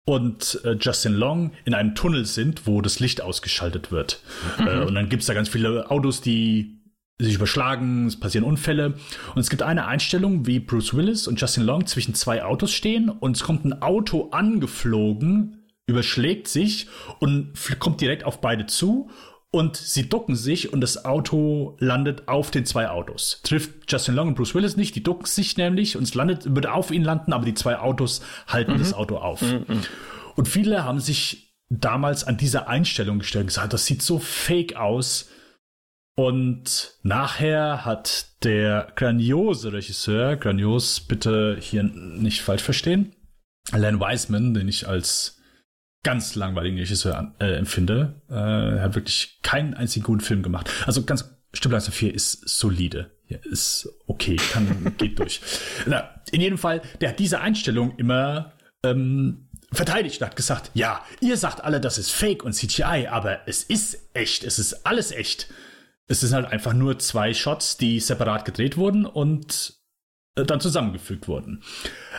und 0.04 0.60
äh, 0.64 0.76
Justin 0.80 1.14
Long 1.14 1.52
in 1.64 1.74
einem 1.74 1.94
Tunnel 1.94 2.24
sind, 2.24 2.66
wo 2.66 2.80
das 2.80 2.98
Licht 2.98 3.20
ausgeschaltet 3.20 3.92
wird. 3.92 4.22
Mhm. 4.58 4.66
Äh, 4.66 4.80
und 4.80 4.94
dann 4.94 5.08
gibt 5.08 5.20
es 5.20 5.26
da 5.26 5.34
ganz 5.34 5.48
viele 5.48 5.90
Autos, 5.90 6.20
die 6.20 6.78
sich 7.20 7.34
überschlagen, 7.34 8.06
es 8.06 8.18
passieren 8.18 8.44
Unfälle. 8.44 8.94
Und 9.34 9.40
es 9.40 9.50
gibt 9.50 9.62
eine 9.62 9.86
Einstellung, 9.86 10.46
wie 10.46 10.60
Bruce 10.60 10.94
Willis 10.94 11.26
und 11.26 11.40
Justin 11.40 11.64
Long 11.64 11.86
zwischen 11.86 12.14
zwei 12.14 12.44
Autos 12.44 12.72
stehen 12.72 13.08
und 13.08 13.36
es 13.36 13.42
kommt 13.42 13.64
ein 13.64 13.82
Auto 13.82 14.30
angeflogen, 14.30 15.66
überschlägt 15.86 16.48
sich 16.48 16.86
und 17.18 17.54
kommt 17.78 18.00
direkt 18.00 18.24
auf 18.24 18.40
beide 18.40 18.66
zu 18.66 19.10
und 19.50 19.76
sie 19.76 20.08
ducken 20.08 20.36
sich 20.36 20.72
und 20.72 20.80
das 20.80 21.04
Auto 21.04 21.76
landet 21.78 22.28
auf 22.28 22.50
den 22.50 22.66
zwei 22.66 22.90
Autos. 22.90 23.40
Trifft 23.42 23.90
Justin 23.90 24.14
Long 24.14 24.28
und 24.28 24.34
Bruce 24.34 24.54
Willis 24.54 24.76
nicht, 24.76 24.94
die 24.94 25.02
ducken 25.02 25.26
sich 25.26 25.56
nämlich 25.56 25.96
und 25.96 26.02
es 26.02 26.14
landet, 26.14 26.54
würde 26.54 26.72
auf 26.72 26.90
ihn 26.90 27.04
landen, 27.04 27.32
aber 27.32 27.46
die 27.46 27.54
zwei 27.54 27.78
Autos 27.78 28.20
halten 28.46 28.74
mhm. 28.74 28.78
das 28.78 28.92
Auto 28.92 29.16
auf. 29.16 29.40
Mhm. 29.40 29.64
Und 30.36 30.48
viele 30.48 30.84
haben 30.84 31.00
sich 31.00 31.54
damals 31.70 32.24
an 32.24 32.36
diese 32.36 32.68
Einstellung 32.68 33.20
gestellt 33.20 33.44
und 33.44 33.48
gesagt, 33.48 33.72
das 33.72 33.86
sieht 33.86 34.02
so 34.02 34.18
fake 34.18 34.76
aus 34.76 35.28
und 36.18 36.98
nachher 37.02 37.84
hat 37.84 38.26
der 38.42 38.92
grandiose 38.96 39.72
Regisseur, 39.72 40.36
grandios 40.36 41.00
bitte 41.00 41.56
hier 41.60 41.84
nicht 41.84 42.42
falsch 42.42 42.62
verstehen, 42.62 43.14
Len 43.72 44.00
Wiseman, 44.00 44.52
den 44.52 44.66
ich 44.66 44.88
als 44.88 45.37
ganz 46.02 46.34
langweiligen 46.34 46.78
Regisseur 46.78 47.34
äh, 47.40 47.56
empfinde, 47.56 48.22
äh, 48.28 48.80
hat 48.80 48.94
wirklich 48.94 49.40
keinen 49.42 49.74
einzigen 49.74 50.04
guten 50.04 50.20
Film 50.20 50.42
gemacht. 50.42 50.70
Also 50.86 51.04
ganz 51.04 51.34
Stimmleistung 51.52 51.94
4 51.94 52.14
ist 52.14 52.48
solide. 52.48 53.10
Ja, 53.26 53.38
ist 53.44 53.88
okay, 54.06 54.36
kann, 54.36 54.94
geht 54.96 55.18
durch. 55.18 55.40
Na, 55.86 56.22
in 56.30 56.40
jedem 56.40 56.58
Fall, 56.58 56.80
der 57.00 57.10
hat 57.10 57.18
diese 57.18 57.40
Einstellung 57.40 57.96
immer 57.98 58.52
ähm, 58.82 59.48
verteidigt 59.72 60.20
und 60.20 60.26
hat 60.28 60.36
gesagt, 60.36 60.70
ja, 60.74 61.04
ihr 61.20 61.36
sagt 61.36 61.62
alle, 61.62 61.80
das 61.80 61.98
ist 61.98 62.10
Fake 62.10 62.42
und 62.42 62.54
CGI, 62.54 63.08
aber 63.10 63.46
es 63.46 63.64
ist 63.64 63.98
echt, 64.14 64.44
es 64.44 64.58
ist 64.58 64.86
alles 64.86 65.12
echt 65.12 65.48
es 66.08 66.20
sind 66.20 66.32
halt 66.32 66.46
einfach 66.46 66.72
nur 66.72 66.98
zwei 66.98 67.34
Shots, 67.34 67.76
die 67.76 68.00
separat 68.00 68.44
gedreht 68.44 68.76
wurden 68.76 69.04
und 69.06 69.74
äh, 70.36 70.44
dann 70.44 70.60
zusammengefügt 70.60 71.28
wurden. 71.28 71.62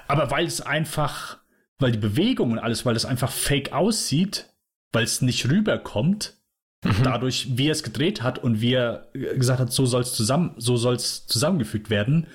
Aber 0.08 0.32
weil 0.32 0.46
es 0.46 0.62
einfach, 0.62 1.39
weil 1.80 1.92
die 1.92 1.98
Bewegung 1.98 2.52
und 2.52 2.60
alles, 2.60 2.86
weil 2.86 2.96
es 2.96 3.06
einfach 3.06 3.32
fake 3.32 3.72
aussieht, 3.74 4.54
weil 4.92 5.04
es 5.04 5.22
nicht 5.22 5.50
rüberkommt, 5.50 6.38
mhm. 6.84 7.04
dadurch, 7.04 7.58
wie 7.58 7.68
er 7.68 7.72
es 7.72 7.84
gedreht 7.84 8.22
hat 8.22 8.40
und 8.40 8.62
wie 8.62 8.74
er 8.74 9.10
gesagt 9.14 9.60
hat, 9.60 9.72
so 9.72 9.86
soll 9.86 10.02
es 10.02 10.14
zusammen, 10.14 10.54
so 10.58 10.78
soll's 10.78 11.26
zusammengefügt 11.26 11.90
werden, 11.90 12.28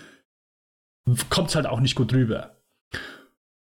kommt 1.28 1.50
es 1.50 1.54
halt 1.54 1.66
auch 1.66 1.80
nicht 1.80 1.94
gut 1.94 2.12
rüber. 2.12 2.62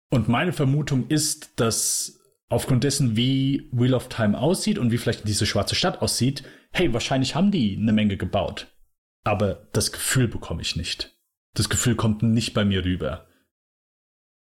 Und 0.09 0.27
meine 0.27 0.53
Vermutung 0.53 1.07
ist, 1.07 1.59
dass 1.59 2.19
aufgrund 2.49 2.83
dessen, 2.83 3.17
wie 3.17 3.69
Wheel 3.71 3.93
of 3.93 4.09
Time 4.09 4.37
aussieht 4.39 4.79
und 4.79 4.91
wie 4.91 4.97
vielleicht 4.97 5.27
diese 5.27 5.45
schwarze 5.45 5.75
Stadt 5.75 6.01
aussieht, 6.01 6.43
hey, 6.71 6.93
wahrscheinlich 6.93 7.35
haben 7.35 7.51
die 7.51 7.77
eine 7.77 7.93
Menge 7.93 8.17
gebaut. 8.17 8.67
aber 9.27 9.67
das 9.73 9.91
Gefühl 9.91 10.27
bekomme 10.27 10.61
ich 10.61 10.75
nicht. 10.77 11.17
Das 11.53 11.69
Gefühl 11.69 11.95
kommt 11.95 12.23
nicht 12.23 12.53
bei 12.53 12.63
mir 12.63 12.85
rüber. 12.85 13.26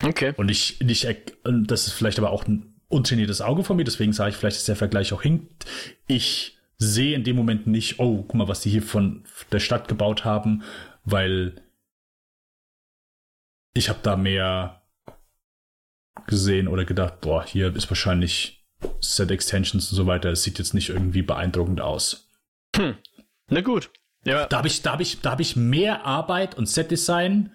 Okay. 0.04 0.34
Und 0.36 0.50
ich, 0.50 0.80
ich, 0.80 1.06
das 1.42 1.86
ist 1.86 1.92
vielleicht 1.92 2.18
aber 2.18 2.30
auch 2.30 2.46
ein 2.46 2.74
untrainiertes 2.88 3.40
Auge 3.40 3.64
von 3.64 3.76
mir, 3.76 3.84
deswegen 3.84 4.12
sage 4.12 4.30
ich 4.30 4.36
vielleicht, 4.36 4.56
dass 4.56 4.66
der 4.66 4.76
Vergleich 4.76 5.12
auch 5.12 5.22
hinkt. 5.22 5.64
Ich 6.06 6.58
sehe 6.76 7.14
in 7.14 7.24
dem 7.24 7.36
Moment 7.36 7.66
nicht, 7.66 7.98
oh, 7.98 8.22
guck 8.22 8.34
mal, 8.34 8.48
was 8.48 8.60
die 8.60 8.70
hier 8.70 8.82
von 8.82 9.24
der 9.52 9.60
Stadt 9.60 9.88
gebaut 9.88 10.24
haben, 10.24 10.62
weil 11.04 11.56
ich 13.74 13.88
habe 13.88 13.98
da 14.02 14.16
mehr 14.16 14.82
gesehen 16.26 16.68
oder 16.68 16.84
gedacht, 16.84 17.20
boah, 17.20 17.44
hier 17.44 17.74
ist 17.74 17.90
wahrscheinlich 17.90 18.64
Set 19.00 19.30
Extensions 19.30 19.90
und 19.90 19.96
so 19.96 20.06
weiter. 20.06 20.30
Es 20.30 20.42
sieht 20.42 20.58
jetzt 20.58 20.74
nicht 20.74 20.90
irgendwie 20.90 21.22
beeindruckend 21.22 21.80
aus. 21.80 22.30
Hm. 22.76 22.96
Na 23.48 23.60
gut. 23.60 23.90
Ja. 24.24 24.46
Da 24.46 24.58
habe 24.58 24.68
ich, 24.68 24.82
da 24.82 24.92
hab 24.92 25.00
ich, 25.00 25.20
da 25.20 25.32
hab 25.32 25.40
ich 25.40 25.56
mehr 25.56 26.04
Arbeit 26.04 26.56
und 26.56 26.68
Set 26.68 26.90
Design 26.90 27.50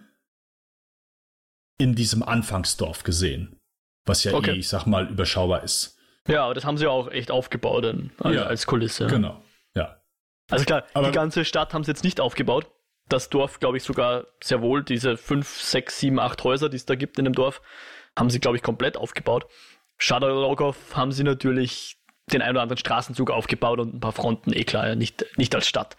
in 1.79 1.95
diesem 1.95 2.21
Anfangsdorf 2.21 3.01
gesehen. 3.01 3.59
Was 4.05 4.23
ja 4.23 4.33
okay. 4.33 4.51
eh, 4.51 4.55
ich 4.55 4.67
sag 4.67 4.85
mal, 4.85 5.07
überschaubar 5.07 5.63
ist. 5.63 5.97
Ja, 6.27 6.53
das 6.53 6.65
haben 6.65 6.77
sie 6.77 6.85
auch 6.85 7.09
echt 7.09 7.31
aufgebaut 7.31 7.85
in, 7.85 8.11
also 8.19 8.37
ja, 8.37 8.45
als 8.45 8.67
Kulisse. 8.67 9.07
Genau, 9.07 9.41
ja. 9.73 9.99
Also 10.51 10.65
klar, 10.65 10.83
aber 10.93 11.07
die 11.07 11.13
ganze 11.13 11.45
Stadt 11.45 11.73
haben 11.73 11.83
sie 11.83 11.91
jetzt 11.91 12.03
nicht 12.03 12.19
aufgebaut. 12.19 12.67
Das 13.07 13.29
Dorf, 13.29 13.59
glaube 13.59 13.77
ich, 13.77 13.83
sogar 13.83 14.27
sehr 14.43 14.61
wohl, 14.61 14.83
diese 14.83 15.17
fünf, 15.17 15.61
sechs, 15.61 15.99
sieben, 15.99 16.19
acht 16.19 16.43
Häuser, 16.43 16.69
die 16.69 16.77
es 16.77 16.85
da 16.85 16.93
gibt 16.93 17.17
in 17.17 17.25
dem 17.25 17.33
Dorf, 17.33 17.61
haben 18.15 18.29
sie, 18.29 18.39
glaube 18.39 18.57
ich, 18.57 18.63
komplett 18.63 18.97
aufgebaut. 18.97 19.47
Shadowlogov 19.97 20.95
haben 20.95 21.11
sie 21.11 21.23
natürlich 21.23 21.98
den 22.33 22.41
einen 22.41 22.51
oder 22.51 22.61
anderen 22.61 22.77
Straßenzug 22.77 23.31
aufgebaut 23.31 23.79
und 23.79 23.95
ein 23.95 23.99
paar 23.99 24.11
Fronten, 24.11 24.53
eh 24.53 24.63
klar, 24.63 24.95
nicht, 24.95 25.25
nicht 25.37 25.53
als 25.55 25.67
Stadt. 25.67 25.97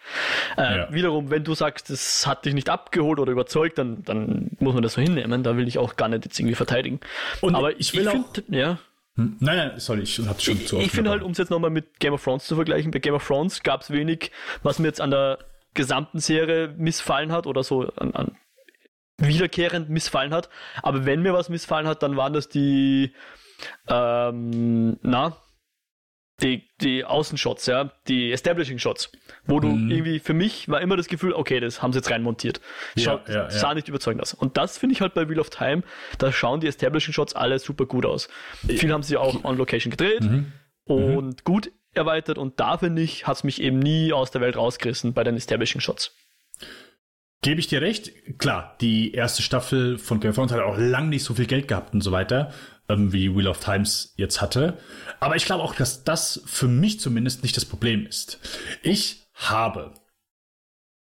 Äh, 0.57 0.77
ja. 0.77 0.93
Wiederum, 0.93 1.29
wenn 1.29 1.43
du 1.43 1.53
sagst, 1.53 1.89
das 1.89 2.25
hat 2.27 2.45
dich 2.45 2.53
nicht 2.53 2.69
abgeholt 2.69 3.19
oder 3.19 3.31
überzeugt, 3.31 3.77
dann, 3.77 4.03
dann 4.03 4.51
muss 4.59 4.73
man 4.73 4.83
das 4.83 4.93
so 4.93 5.01
hinnehmen. 5.01 5.43
Da 5.43 5.57
will 5.57 5.67
ich 5.67 5.77
auch 5.77 5.95
gar 5.95 6.09
nicht 6.09 6.25
jetzt 6.25 6.39
irgendwie 6.39 6.55
verteidigen. 6.55 6.99
Und 7.41 7.55
Aber 7.55 7.79
ich, 7.79 7.93
will 7.93 8.01
ich 8.01 8.07
auch. 8.09 8.33
Find, 8.33 8.43
ja. 8.49 8.79
Hm? 9.15 9.37
Nein, 9.39 9.57
nein, 9.57 9.79
sorry, 9.79 10.01
ich 10.01 10.19
hab's 10.25 10.43
schon 10.43 10.55
ich, 10.55 10.67
zu 10.67 10.79
Ich 10.79 10.91
finde 10.91 11.09
halt, 11.09 11.21
um 11.21 11.31
es 11.31 11.37
jetzt 11.37 11.49
nochmal 11.49 11.69
mit 11.69 11.99
Game 11.99 12.13
of 12.13 12.23
Thrones 12.23 12.45
zu 12.45 12.55
vergleichen, 12.55 12.91
bei 12.91 12.99
Game 12.99 13.13
of 13.13 13.25
Thrones 13.25 13.61
gab 13.63 13.81
es 13.81 13.91
wenig, 13.91 14.31
was 14.63 14.79
mir 14.79 14.87
jetzt 14.87 15.01
an 15.01 15.11
der 15.11 15.39
gesamten 15.73 16.19
Serie 16.19 16.73
missfallen 16.77 17.31
hat 17.31 17.47
oder 17.47 17.63
so 17.63 17.89
an, 17.95 18.13
an 18.13 18.37
wiederkehrend 19.17 19.89
missfallen 19.89 20.33
hat. 20.33 20.49
Aber 20.81 21.05
wenn 21.05 21.21
mir 21.21 21.33
was 21.33 21.49
missfallen 21.49 21.87
hat, 21.87 22.03
dann 22.03 22.17
waren 22.17 22.33
das 22.33 22.49
die, 22.49 23.13
ähm, 23.87 24.97
na, 25.01 25.37
die, 26.41 26.67
die 26.81 27.05
Außenshots, 27.05 27.65
ja, 27.67 27.91
die 28.07 28.31
Establishing 28.31 28.79
Shots, 28.79 29.11
wo 29.45 29.59
du 29.59 29.69
mhm. 29.69 29.91
irgendwie, 29.91 30.19
für 30.19 30.33
mich 30.33 30.69
war 30.69 30.81
immer 30.81 30.97
das 30.97 31.07
Gefühl, 31.07 31.33
okay, 31.33 31.59
das 31.59 31.81
haben 31.81 31.93
sie 31.93 31.99
jetzt 31.99 32.09
reinmontiert. 32.09 32.61
Schaut, 32.97 33.27
ja, 33.27 33.35
ja, 33.35 33.49
sah 33.49 33.69
ja. 33.69 33.73
nicht 33.75 33.87
überzeugend 33.87 34.21
aus. 34.21 34.33
Und 34.33 34.57
das 34.57 34.77
finde 34.77 34.93
ich 34.93 35.01
halt 35.01 35.13
bei 35.13 35.29
Wheel 35.29 35.39
of 35.39 35.49
Time, 35.49 35.83
da 36.17 36.31
schauen 36.31 36.59
die 36.59 36.67
Establishing 36.67 37.13
Shots 37.13 37.35
alle 37.35 37.59
super 37.59 37.85
gut 37.85 38.05
aus. 38.05 38.29
Viel 38.67 38.91
haben 38.91 39.03
sie 39.03 39.17
auch 39.17 39.43
on 39.43 39.57
Location 39.57 39.91
gedreht 39.91 40.21
mhm. 40.21 40.51
und 40.85 41.25
mhm. 41.25 41.43
gut 41.43 41.71
erweitert 41.93 42.37
und 42.37 42.59
da 42.59 42.77
finde 42.77 43.01
ich, 43.01 43.27
hat 43.27 43.37
es 43.37 43.43
mich 43.43 43.61
eben 43.61 43.79
nie 43.79 44.13
aus 44.13 44.31
der 44.31 44.41
Welt 44.41 44.55
rausgerissen 44.55 45.13
bei 45.13 45.23
den 45.23 45.35
Establishing 45.35 45.81
Shots. 45.81 46.15
Gebe 47.43 47.59
ich 47.59 47.67
dir 47.67 47.81
recht. 47.81 48.11
Klar, 48.37 48.77
die 48.81 49.13
erste 49.13 49.41
Staffel 49.41 49.97
von 49.97 50.19
Game 50.19 50.29
of 50.29 50.35
Thrones 50.35 50.51
hat 50.51 50.59
auch 50.61 50.77
lang 50.77 51.09
nicht 51.09 51.23
so 51.23 51.33
viel 51.33 51.47
Geld 51.47 51.67
gehabt 51.67 51.93
und 51.93 52.01
so 52.01 52.11
weiter, 52.11 52.53
ähm, 52.91 53.13
wie 53.13 53.35
Wheel 53.35 53.47
of 53.47 53.59
Times 53.59 54.13
jetzt 54.17 54.41
hatte. 54.41 54.77
Aber 55.19 55.35
ich 55.35 55.45
glaube 55.45 55.63
auch, 55.63 55.75
dass 55.75 56.03
das 56.03 56.41
für 56.45 56.67
mich 56.67 56.99
zumindest 56.99 57.43
nicht 57.43 57.55
das 57.55 57.65
Problem 57.65 58.05
ist. 58.05 58.39
Ich 58.83 59.27
habe, 59.33 59.93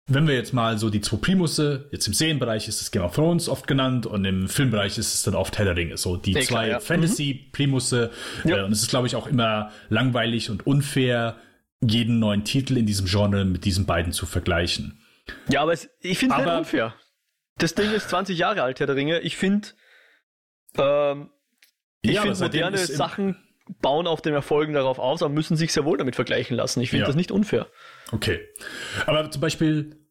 wenn 0.06 0.26
wir 0.26 0.34
jetzt 0.34 0.52
mal 0.54 0.78
so 0.78 0.90
die 0.90 1.00
zwei 1.00 1.18
Primusse, 1.18 1.88
jetzt 1.92 2.06
im 2.06 2.14
Serienbereich 2.14 2.68
ist 2.68 2.80
es 2.80 2.90
Game 2.90 3.02
of 3.02 3.14
Thrones 3.14 3.48
oft 3.48 3.66
genannt 3.66 4.06
und 4.06 4.24
im 4.24 4.48
Filmbereich 4.48 4.98
ist 4.98 5.14
es 5.14 5.22
dann 5.22 5.34
oft 5.34 5.58
Herr 5.58 5.66
der 5.66 5.76
Ringe. 5.76 5.96
So 5.96 6.16
die 6.16 6.32
Sehr 6.32 6.42
zwei 6.42 6.68
ja. 6.68 6.80
Fantasy-Primusse. 6.80 8.10
Mhm. 8.44 8.50
Äh, 8.50 8.62
und 8.62 8.72
es 8.72 8.82
ist, 8.82 8.90
glaube 8.90 9.06
ich, 9.06 9.16
auch 9.16 9.26
immer 9.26 9.70
langweilig 9.88 10.50
und 10.50 10.66
unfair, 10.66 11.36
jeden 11.80 12.18
neuen 12.18 12.44
Titel 12.44 12.76
in 12.76 12.86
diesem 12.86 13.06
Genre 13.06 13.44
mit 13.44 13.64
diesen 13.64 13.86
beiden 13.86 14.12
zu 14.12 14.26
vergleichen. 14.26 15.00
Ja, 15.48 15.62
aber 15.62 15.74
es, 15.74 15.88
ich 16.00 16.18
finde 16.18 16.36
es 16.36 16.46
unfair. 16.46 16.94
Das 17.58 17.74
Ding 17.74 17.92
ist 17.92 18.08
20 18.08 18.38
Jahre 18.38 18.62
alt, 18.62 18.80
Herr 18.80 18.86
der 18.86 18.96
Ringe. 18.96 19.20
Ich 19.20 19.36
finde, 19.36 19.68
ähm, 20.76 21.30
ich 22.02 22.12
ja, 22.12 22.22
finde 22.22 22.38
moderne 22.38 22.78
Sachen 22.78 23.36
bauen 23.80 24.06
auf 24.06 24.22
den 24.22 24.34
Erfolgen 24.34 24.72
darauf 24.72 24.98
aus, 24.98 25.22
aber 25.22 25.32
müssen 25.32 25.56
sich 25.56 25.72
sehr 25.72 25.84
wohl 25.84 25.98
damit 25.98 26.14
vergleichen 26.14 26.56
lassen. 26.56 26.80
Ich 26.80 26.90
finde 26.90 27.02
ja. 27.02 27.06
das 27.06 27.16
nicht 27.16 27.30
unfair. 27.30 27.68
Okay. 28.12 28.40
Aber 29.06 29.30
zum 29.30 29.40
Beispiel, 29.40 30.08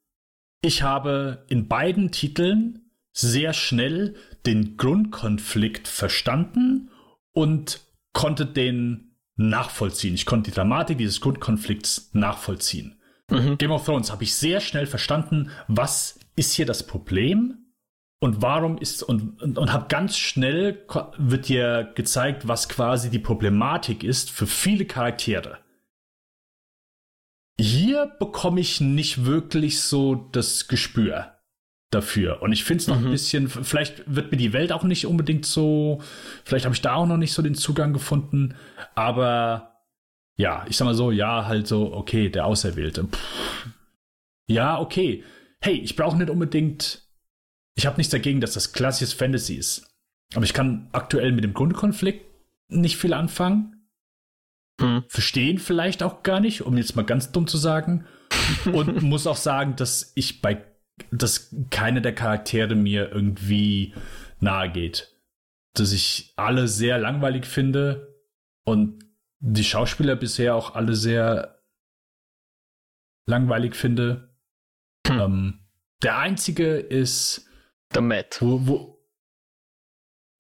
ich 0.62 0.84
habe 0.84 1.46
in 1.50 1.68
beiden 1.68 2.12
Titeln 2.12 2.92
sehr 3.14 3.54
schnell 3.54 4.16
den 4.46 4.78
Grundkonflikt 4.78 5.88
verstanden 5.88 6.92
und 7.34 7.82
konnte 8.14 8.46
den 8.46 9.16
nachvollziehen. 9.36 10.16
Ich 10.16 10.26
konnte 10.26 10.52
die 10.52 10.56
Dramatik 10.56 10.98
dieses 10.98 11.22
Grundkonflikts 11.22 12.12
nachvollziehen. 12.14 13.00
Mhm. 13.30 13.58
Game 13.58 13.72
of 13.72 13.86
Thrones 13.86 14.12
habe 14.12 14.24
ich 14.24 14.36
sehr 14.36 14.60
schnell 14.62 14.86
verstanden, 14.86 15.52
was 15.68 16.20
ist 16.36 16.54
hier 16.54 16.66
das 16.66 16.86
Problem 16.86 17.67
und 18.20 18.42
warum 18.42 18.78
ist 18.78 19.04
und, 19.04 19.42
und, 19.42 19.58
und 19.58 19.74
habe 19.74 19.88
ganz 19.90 20.18
schnell 20.18 20.86
wird 21.18 21.50
dir 21.50 21.92
gezeigt, 21.96 22.48
was 22.48 22.70
quasi 22.70 23.10
die 23.10 23.20
Problematik 23.20 24.04
ist 24.04 24.32
für 24.32 24.48
viele 24.48 24.86
Charaktere. 24.86 25.60
Hier 27.60 28.06
bekomme 28.20 28.60
ich 28.60 28.82
nicht 28.82 29.26
wirklich 29.26 29.82
so 29.82 30.16
das 30.16 30.68
Gespür 30.68 31.34
dafür. 31.90 32.42
Und 32.42 32.52
ich 32.52 32.64
finde 32.64 32.82
es 32.82 32.88
noch 32.88 33.00
mhm. 33.00 33.08
ein 33.08 33.12
bisschen, 33.12 33.50
vielleicht 33.50 34.04
wird 34.14 34.32
mir 34.32 34.38
die 34.38 34.54
Welt 34.54 34.72
auch 34.72 34.84
nicht 34.84 35.06
unbedingt 35.06 35.46
so, 35.46 36.02
vielleicht 36.44 36.66
habe 36.66 36.76
ich 36.76 36.82
da 36.82 36.96
auch 36.96 37.08
noch 37.08 37.18
nicht 37.18 37.34
so 37.34 37.42
den 37.42 37.56
Zugang 37.56 37.94
gefunden, 37.94 38.56
aber 38.94 39.78
ja, 40.36 40.66
ich 40.70 40.78
sag 40.78 40.86
mal 40.86 40.94
so, 40.94 41.12
ja, 41.12 41.48
halt 41.48 41.68
so, 41.68 41.94
okay, 41.94 42.30
der 42.30 42.46
Auserwählte. 42.46 43.06
Pff. 43.06 43.68
Ja, 44.48 44.80
okay. 44.80 45.24
Hey, 45.60 45.76
ich 45.76 45.96
brauche 45.96 46.18
nicht 46.18 46.30
unbedingt. 46.30 47.07
Ich 47.78 47.86
habe 47.86 47.98
nichts 47.98 48.12
dagegen, 48.12 48.42
dass 48.42 48.54
das 48.54 48.74
klassisches 48.74 49.14
Fantasy 49.14 49.54
ist. 49.54 49.88
Aber 50.34 50.44
ich 50.44 50.54
kann 50.54 50.90
aktuell 50.94 51.32
mit 51.32 51.44
dem 51.44 51.54
Grundkonflikt 51.54 52.26
nicht 52.70 52.98
viel 52.98 53.14
anfangen. 53.14 53.88
Hm. 54.82 55.04
Verstehen 55.08 55.60
vielleicht 55.60 56.02
auch 56.02 56.24
gar 56.24 56.40
nicht, 56.40 56.62
um 56.64 56.76
jetzt 56.76 56.96
mal 56.96 57.06
ganz 57.06 57.32
dumm 57.32 57.46
zu 57.48 57.58
sagen. 57.58 58.06
Und 58.74 59.02
muss 59.04 59.28
auch 59.28 59.38
sagen, 59.38 59.76
dass 59.76 60.12
ich 60.16 60.42
bei, 60.42 60.66
dass 61.12 61.56
keine 61.70 62.02
der 62.02 62.16
Charaktere 62.16 62.74
mir 62.74 63.12
irgendwie 63.12 63.94
nahe 64.40 64.72
geht. 64.72 65.16
Dass 65.76 65.92
ich 65.92 66.34
alle 66.36 66.68
sehr 66.68 66.98
langweilig 66.98 67.46
finde 67.46 68.18
und 68.64 69.06
die 69.40 69.64
Schauspieler 69.64 70.16
bisher 70.16 70.56
auch 70.56 70.74
alle 70.74 70.96
sehr 70.96 71.62
langweilig 73.28 73.76
finde. 73.76 74.36
Hm. 75.06 75.20
Ähm, 75.20 75.60
der 76.02 76.18
einzige 76.18 76.78
ist. 76.78 77.47
Der 77.94 78.02
Matt. 78.02 78.38
Wo, 78.42 78.68
wo, 78.68 78.98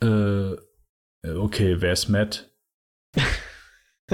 äh, 0.02 0.56
okay, 1.26 1.82
wer 1.82 1.94
ist 1.94 2.10
Matt? 2.10 2.52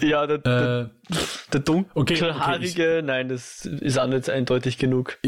ja, 0.00 0.26
der, 0.26 0.38
der, 0.38 0.80
äh, 0.80 1.14
der 1.52 1.60
dunkelhaarige, 1.60 1.92
okay, 1.94 2.98
okay, 2.98 3.02
nein, 3.02 3.28
das 3.28 3.64
ist 3.64 3.98
auch 3.98 4.06
nicht 4.08 4.28
eindeutig 4.28 4.78
genug. 4.78 5.18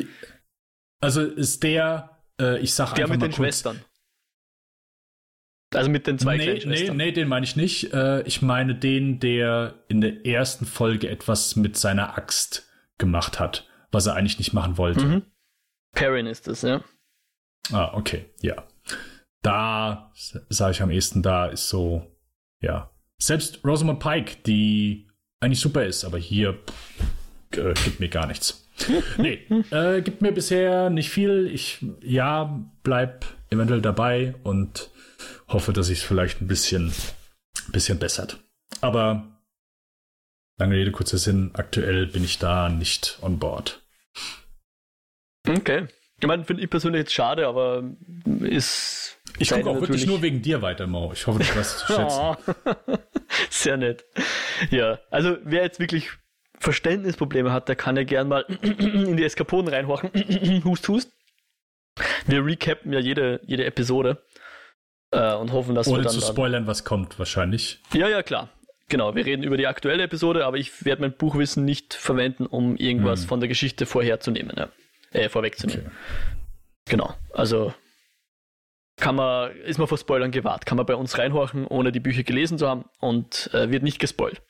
Also 1.00 1.22
ist 1.22 1.62
der, 1.62 2.22
äh, 2.40 2.58
ich 2.58 2.74
sag 2.74 2.94
der 2.94 3.04
einfach 3.04 3.14
mit 3.14 3.20
mal 3.20 3.28
den 3.28 3.34
kurz, 3.36 3.46
Schwestern. 3.46 3.84
Also 5.74 5.90
mit 5.90 6.06
den 6.06 6.18
zwei 6.18 6.36
nee, 6.36 6.62
nee, 6.64 6.90
nee, 6.90 7.12
den 7.12 7.28
meine 7.28 7.44
ich 7.44 7.56
nicht. 7.56 7.92
Äh, 7.92 8.22
ich 8.22 8.40
meine 8.40 8.74
den, 8.74 9.18
der 9.20 9.84
in 9.88 10.00
der 10.00 10.24
ersten 10.24 10.64
Folge 10.64 11.08
etwas 11.10 11.56
mit 11.56 11.76
seiner 11.76 12.16
Axt 12.16 12.68
gemacht 12.98 13.38
hat, 13.40 13.68
was 13.90 14.06
er 14.06 14.14
eigentlich 14.14 14.38
nicht 14.38 14.52
machen 14.52 14.78
wollte. 14.78 15.04
Mhm. 15.04 15.22
Perrin 15.97 16.26
ist 16.26 16.47
es, 16.47 16.62
ja. 16.62 16.84
Ah, 17.72 17.92
okay, 17.94 18.26
ja. 18.40 18.62
Da 19.42 20.12
sage 20.49 20.72
ich 20.72 20.82
am 20.82 20.90
ehesten, 20.90 21.22
da 21.22 21.47
ist 21.47 21.68
so, 21.68 22.07
ja. 22.61 22.90
Selbst 23.18 23.64
Rosamund 23.64 23.99
Pike, 23.99 24.36
die 24.47 25.09
eigentlich 25.40 25.61
super 25.61 25.84
ist, 25.84 26.05
aber 26.05 26.18
hier 26.18 26.59
äh, 27.53 27.72
gibt 27.82 27.99
mir 27.99 28.11
gar 28.11 28.26
nichts. 28.26 28.68
nee, 29.16 29.40
äh, 29.70 30.03
gibt 30.03 30.20
mir 30.20 30.32
bisher 30.32 30.90
nicht 30.90 31.09
viel. 31.09 31.51
Ich, 31.53 31.84
ja, 32.03 32.62
bleib 32.82 33.24
eventuell 33.49 33.80
dabei 33.80 34.34
und 34.42 34.90
hoffe, 35.49 35.72
dass 35.72 35.86
sich 35.86 36.01
es 36.01 36.05
vielleicht 36.05 36.42
ein 36.42 36.47
bisschen, 36.47 36.92
bisschen 37.72 37.99
bessert. 37.99 38.38
Aber 38.82 39.40
lange 40.59 40.74
Rede, 40.74 40.92
kurzer 40.92 41.16
Sinn, 41.16 41.53
aktuell 41.55 42.07
bin 42.07 42.22
ich 42.22 42.38
da 42.38 42.68
nicht 42.68 43.18
on 43.22 43.38
board. 43.38 43.86
Okay. 45.49 45.86
Ich 46.20 46.26
meine, 46.26 46.44
finde 46.44 46.62
ich 46.62 46.70
persönlich 46.70 47.01
jetzt 47.01 47.12
schade, 47.12 47.47
aber 47.47 47.84
ist. 48.40 49.18
Ich 49.38 49.51
gucke 49.51 49.68
auch 49.68 49.80
wirklich 49.80 50.07
nur 50.07 50.22
wegen 50.22 50.40
dir 50.40 50.62
weiter, 50.62 50.86
Mo. 50.86 51.11
Ich 51.12 51.26
hoffe, 51.26 51.40
du 51.40 51.44
zu 51.44 51.53
schätzen. 51.92 52.36
Sehr 53.51 53.76
nett. 53.76 54.05
Ja, 54.70 54.99
also 55.11 55.36
wer 55.44 55.62
jetzt 55.62 55.78
wirklich 55.78 56.09
Verständnisprobleme 56.59 57.53
hat, 57.53 57.68
der 57.68 57.76
kann 57.76 57.97
ja 57.97 58.05
gern 58.05 58.28
mal 58.28 58.40
in 58.62 59.16
die 59.18 59.24
Eskapoden 59.24 59.68
reinhorchen. 59.68 60.11
hust, 60.64 60.88
hust. 60.88 61.12
Wir 62.26 62.44
recappen 62.44 62.92
ja 62.92 62.99
jede, 63.01 63.40
jede 63.44 63.64
Episode 63.66 64.22
äh, 65.11 65.34
und 65.34 65.53
hoffen, 65.53 65.74
dass 65.74 65.86
Ohne 65.88 65.99
wir 65.99 66.05
dann. 66.05 66.12
zu 66.14 66.20
spoilern, 66.22 66.66
was 66.66 66.84
kommt, 66.84 67.18
wahrscheinlich. 67.18 67.80
Ja, 67.92 68.09
ja, 68.09 68.22
klar. 68.22 68.49
Genau, 68.88 69.14
wir 69.14 69.26
reden 69.26 69.42
über 69.42 69.57
die 69.57 69.66
aktuelle 69.66 70.05
Episode, 70.05 70.47
aber 70.47 70.57
ich 70.59 70.84
werde 70.84 71.03
mein 71.03 71.12
Buchwissen 71.12 71.64
nicht 71.64 71.92
verwenden, 71.94 72.47
um 72.47 72.76
irgendwas 72.76 73.22
Hm. 73.22 73.28
von 73.28 73.40
der 73.40 73.49
Geschichte 73.49 73.84
vorherzunehmen, 73.84 74.55
ja. 74.57 74.68
Äh, 75.16 75.28
vorwegzunehmen. 75.28 75.86
Okay. 75.86 75.96
Genau, 76.88 77.14
also 77.32 77.72
kann 78.96 79.16
man, 79.16 79.54
ist 79.56 79.78
man 79.78 79.88
vor 79.88 79.98
Spoilern 79.98 80.30
gewahrt, 80.30 80.64
kann 80.64 80.76
man 80.76 80.86
bei 80.86 80.94
uns 80.94 81.18
reinhorchen, 81.18 81.66
ohne 81.66 81.92
die 81.92 82.00
Bücher 82.00 82.22
gelesen 82.22 82.58
zu 82.58 82.68
haben 82.68 82.86
und 82.98 83.50
äh, 83.52 83.70
wird 83.70 83.82
nicht 83.82 83.98
gespoilt. 83.98 84.40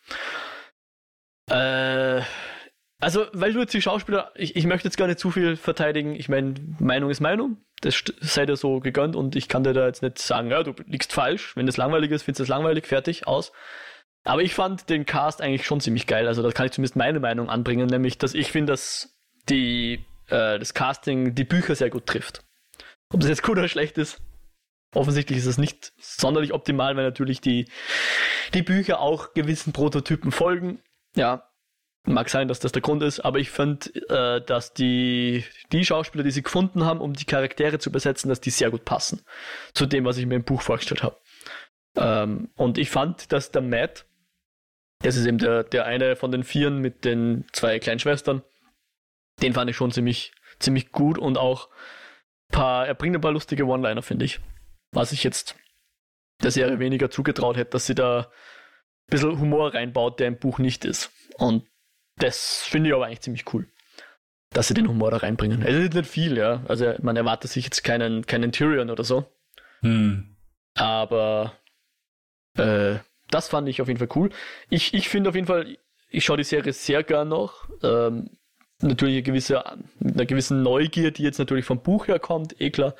Äh, 1.50 2.22
also, 2.98 3.26
weil 3.32 3.52
du 3.52 3.60
jetzt 3.60 3.74
die 3.74 3.82
Schauspieler, 3.82 4.32
ich, 4.34 4.56
ich 4.56 4.66
möchte 4.66 4.88
jetzt 4.88 4.96
gar 4.96 5.06
nicht 5.06 5.18
zu 5.18 5.30
viel 5.30 5.56
verteidigen, 5.56 6.14
ich 6.14 6.28
meine, 6.28 6.54
Meinung 6.78 7.10
ist 7.10 7.20
Meinung, 7.20 7.58
das 7.82 8.04
sei 8.20 8.46
dir 8.46 8.56
so 8.56 8.80
gegönnt 8.80 9.16
und 9.16 9.36
ich 9.36 9.48
kann 9.48 9.64
dir 9.64 9.74
da 9.74 9.86
jetzt 9.86 10.02
nicht 10.02 10.18
sagen, 10.18 10.50
ja, 10.50 10.62
du 10.62 10.72
liegst 10.86 11.12
falsch, 11.12 11.56
wenn 11.56 11.66
das 11.66 11.76
langweilig 11.76 12.10
ist, 12.10 12.22
findest 12.22 12.40
du 12.40 12.42
es 12.44 12.48
langweilig, 12.48 12.86
fertig, 12.86 13.26
aus. 13.26 13.52
Aber 14.24 14.42
ich 14.42 14.54
fand 14.54 14.88
den 14.88 15.04
Cast 15.04 15.42
eigentlich 15.42 15.66
schon 15.66 15.80
ziemlich 15.80 16.06
geil, 16.06 16.26
also 16.26 16.42
da 16.42 16.50
kann 16.52 16.66
ich 16.66 16.72
zumindest 16.72 16.96
meine 16.96 17.20
Meinung 17.20 17.50
anbringen, 17.50 17.86
nämlich, 17.86 18.16
dass 18.16 18.32
ich 18.32 18.50
finde, 18.50 18.72
dass 18.72 19.14
die, 19.48 20.04
äh, 20.28 20.58
das 20.58 20.74
Casting 20.74 21.34
die 21.34 21.44
Bücher 21.44 21.74
sehr 21.74 21.90
gut 21.90 22.06
trifft. 22.06 22.44
Ob 23.12 23.20
das 23.20 23.28
jetzt 23.28 23.42
gut 23.42 23.58
oder 23.58 23.68
schlecht 23.68 23.98
ist, 23.98 24.20
offensichtlich 24.94 25.38
ist 25.38 25.46
es 25.46 25.58
nicht 25.58 25.92
sonderlich 25.98 26.52
optimal, 26.52 26.96
weil 26.96 27.04
natürlich 27.04 27.40
die, 27.40 27.66
die 28.54 28.62
Bücher 28.62 29.00
auch 29.00 29.34
gewissen 29.34 29.72
Prototypen 29.72 30.32
folgen. 30.32 30.80
Ja, 31.14 31.48
mag 32.06 32.28
sein, 32.28 32.48
dass 32.48 32.60
das 32.60 32.72
der 32.72 32.82
Grund 32.82 33.02
ist, 33.02 33.20
aber 33.20 33.38
ich 33.38 33.50
finde, 33.50 33.88
äh, 34.08 34.44
dass 34.44 34.72
die, 34.72 35.44
die 35.72 35.84
Schauspieler, 35.84 36.24
die 36.24 36.30
sie 36.30 36.42
gefunden 36.42 36.84
haben, 36.84 37.00
um 37.00 37.14
die 37.14 37.24
Charaktere 37.24 37.78
zu 37.78 37.90
besetzen, 37.90 38.28
dass 38.28 38.40
die 38.40 38.50
sehr 38.50 38.70
gut 38.70 38.84
passen 38.84 39.22
zu 39.74 39.86
dem, 39.86 40.04
was 40.04 40.18
ich 40.18 40.26
mir 40.26 40.36
im 40.36 40.44
Buch 40.44 40.62
vorgestellt 40.62 41.02
habe. 41.02 41.16
Ähm, 41.96 42.50
und 42.56 42.78
ich 42.78 42.90
fand, 42.90 43.32
dass 43.32 43.50
der 43.50 43.62
Matt, 43.62 44.06
das 45.02 45.16
ist 45.16 45.26
eben 45.26 45.38
der, 45.38 45.64
der 45.64 45.86
eine 45.86 46.16
von 46.16 46.30
den 46.30 46.44
Vieren 46.44 46.78
mit 46.78 47.04
den 47.04 47.44
zwei 47.52 47.78
kleinen 47.78 47.98
Schwestern, 47.98 48.42
den 49.42 49.52
fand 49.52 49.70
ich 49.70 49.76
schon 49.76 49.90
ziemlich, 49.90 50.32
ziemlich 50.58 50.92
gut 50.92 51.18
und 51.18 51.38
auch 51.38 51.68
paar, 52.48 52.86
er 52.86 52.94
bringt 52.94 53.14
ein 53.14 53.20
paar 53.20 53.32
lustige 53.32 53.66
One-Liner, 53.66 54.02
finde 54.02 54.24
ich. 54.24 54.40
Was 54.92 55.12
ich 55.12 55.24
jetzt 55.24 55.56
der 56.42 56.50
Serie 56.50 56.78
weniger 56.78 57.10
zugetraut 57.10 57.56
hätte, 57.56 57.72
dass 57.72 57.86
sie 57.86 57.94
da 57.94 58.20
ein 58.20 59.10
bisschen 59.10 59.38
Humor 59.38 59.74
reinbaut, 59.74 60.20
der 60.20 60.28
im 60.28 60.38
Buch 60.38 60.58
nicht 60.58 60.84
ist. 60.84 61.10
Und 61.36 61.66
das 62.16 62.62
finde 62.62 62.90
ich 62.90 62.94
aber 62.94 63.06
eigentlich 63.06 63.20
ziemlich 63.20 63.52
cool, 63.52 63.68
dass 64.50 64.68
sie 64.68 64.74
den 64.74 64.88
Humor 64.88 65.10
da 65.10 65.18
reinbringen. 65.18 65.62
Es 65.62 65.74
ist 65.74 65.94
nicht 65.94 66.08
viel, 66.08 66.36
ja. 66.36 66.62
Also 66.68 66.94
man 67.02 67.16
erwartet 67.16 67.50
sich 67.50 67.64
jetzt 67.64 67.84
keinen, 67.84 68.26
keinen 68.26 68.52
Tyrion 68.52 68.90
oder 68.90 69.04
so. 69.04 69.26
Hm. 69.80 70.36
Aber 70.74 71.54
äh, 72.56 72.96
das 73.30 73.48
fand 73.48 73.68
ich 73.68 73.82
auf 73.82 73.88
jeden 73.88 73.98
Fall 73.98 74.08
cool. 74.14 74.30
Ich, 74.70 74.94
ich 74.94 75.08
finde 75.08 75.30
auf 75.30 75.34
jeden 75.34 75.46
Fall, 75.46 75.78
ich 76.08 76.24
schaue 76.24 76.36
die 76.36 76.44
Serie 76.44 76.72
sehr 76.72 77.02
gern 77.02 77.28
noch. 77.28 77.68
Ähm, 77.82 78.30
natürlich 78.82 79.14
eine 79.16 79.22
gewisse, 79.22 79.62
mit 80.00 80.14
einer 80.14 80.26
gewissen 80.26 80.62
Neugier, 80.62 81.10
die 81.10 81.22
jetzt 81.22 81.38
natürlich 81.38 81.64
vom 81.64 81.82
Buch 81.82 82.08
her 82.08 82.18
kommt, 82.18 82.60
eh 82.60 82.70
klar. 82.70 82.94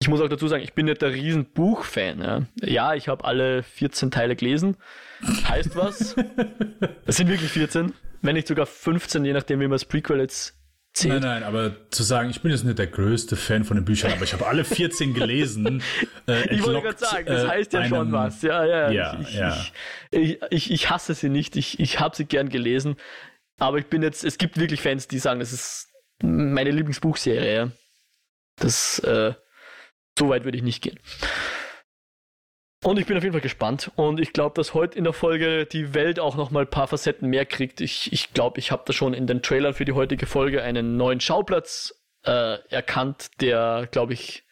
Ich 0.00 0.08
muss 0.08 0.20
auch 0.20 0.28
dazu 0.28 0.46
sagen, 0.46 0.62
ich 0.62 0.74
bin 0.74 0.86
nicht 0.86 1.02
der 1.02 1.12
riesen 1.12 1.46
Buchfan. 1.46 2.20
Ja, 2.22 2.42
ja 2.62 2.94
ich 2.94 3.08
habe 3.08 3.24
alle 3.24 3.64
14 3.64 4.10
Teile 4.12 4.36
gelesen. 4.36 4.76
Heißt 5.48 5.74
was? 5.74 6.14
Es 7.06 7.16
sind 7.16 7.28
wirklich 7.28 7.50
14, 7.50 7.92
wenn 8.22 8.34
nicht 8.34 8.46
sogar 8.46 8.66
15, 8.66 9.24
je 9.24 9.32
nachdem, 9.32 9.58
wie 9.60 9.64
man 9.64 9.72
das 9.72 9.84
Prequel 9.84 10.20
jetzt 10.20 10.54
Nein, 11.04 11.10
zählt. 11.10 11.22
nein, 11.22 11.42
aber 11.42 11.90
zu 11.90 12.02
sagen, 12.04 12.30
ich 12.30 12.40
bin 12.42 12.50
jetzt 12.52 12.64
nicht 12.64 12.78
der 12.78 12.86
größte 12.86 13.34
Fan 13.36 13.64
von 13.64 13.76
den 13.76 13.84
Büchern, 13.84 14.12
aber 14.12 14.22
ich 14.24 14.32
habe 14.32 14.46
alle 14.46 14.64
14 14.64 15.14
gelesen. 15.14 15.82
Äh, 16.28 16.54
Ich 16.54 16.62
wollte 16.62 16.82
gerade 16.82 16.98
sagen, 16.98 17.24
das 17.26 17.44
äh, 17.44 17.48
heißt 17.48 17.72
ja 17.72 17.84
schon 17.86 17.98
einem- 18.02 18.12
was. 18.12 18.42
Ja, 18.42 18.64
ja, 18.66 18.90
Ja, 18.90 19.18
ich, 19.20 19.34
ja. 19.34 19.56
Ich, 20.10 20.38
ich, 20.50 20.70
ich 20.70 20.90
hasse 20.90 21.14
sie 21.14 21.30
nicht. 21.30 21.56
Ich, 21.56 21.80
ich 21.80 21.98
habe 22.00 22.14
sie 22.14 22.26
gern 22.26 22.50
gelesen. 22.50 22.96
Aber 23.58 23.78
ich 23.78 23.86
bin 23.86 24.02
jetzt, 24.02 24.24
es 24.24 24.38
gibt 24.38 24.58
wirklich 24.58 24.80
Fans, 24.80 25.08
die 25.08 25.18
sagen, 25.18 25.40
das 25.40 25.52
ist 25.52 25.88
meine 26.22 26.70
Lieblingsbuchserie. 26.70 27.54
Ja. 27.54 27.70
Das, 28.56 28.98
äh, 29.00 29.34
so 30.18 30.28
weit 30.28 30.44
würde 30.44 30.56
ich 30.56 30.64
nicht 30.64 30.82
gehen. 30.82 30.98
Und 32.84 32.98
ich 32.98 33.06
bin 33.06 33.16
auf 33.16 33.24
jeden 33.24 33.32
Fall 33.32 33.40
gespannt. 33.40 33.90
Und 33.96 34.20
ich 34.20 34.32
glaube, 34.32 34.54
dass 34.54 34.74
heute 34.74 34.96
in 34.96 35.04
der 35.04 35.12
Folge 35.12 35.66
die 35.66 35.94
Welt 35.94 36.20
auch 36.20 36.36
noch 36.36 36.50
mal 36.50 36.60
ein 36.60 36.70
paar 36.70 36.86
Facetten 36.86 37.28
mehr 37.28 37.44
kriegt. 37.44 37.80
Ich 37.80 38.12
ich, 38.12 38.32
glaube, 38.32 38.60
ich 38.60 38.70
habe 38.70 38.84
da 38.86 38.92
schon 38.92 39.14
in 39.14 39.26
den 39.26 39.42
Trailern 39.42 39.74
für 39.74 39.84
die 39.84 39.92
heutige 39.92 40.26
Folge 40.26 40.62
einen 40.62 40.96
neuen 40.96 41.20
Schauplatz 41.20 41.94
äh, 42.24 42.58
erkannt, 42.68 43.30
der, 43.40 43.88
glaube 43.90 44.12
ich, 44.12 44.44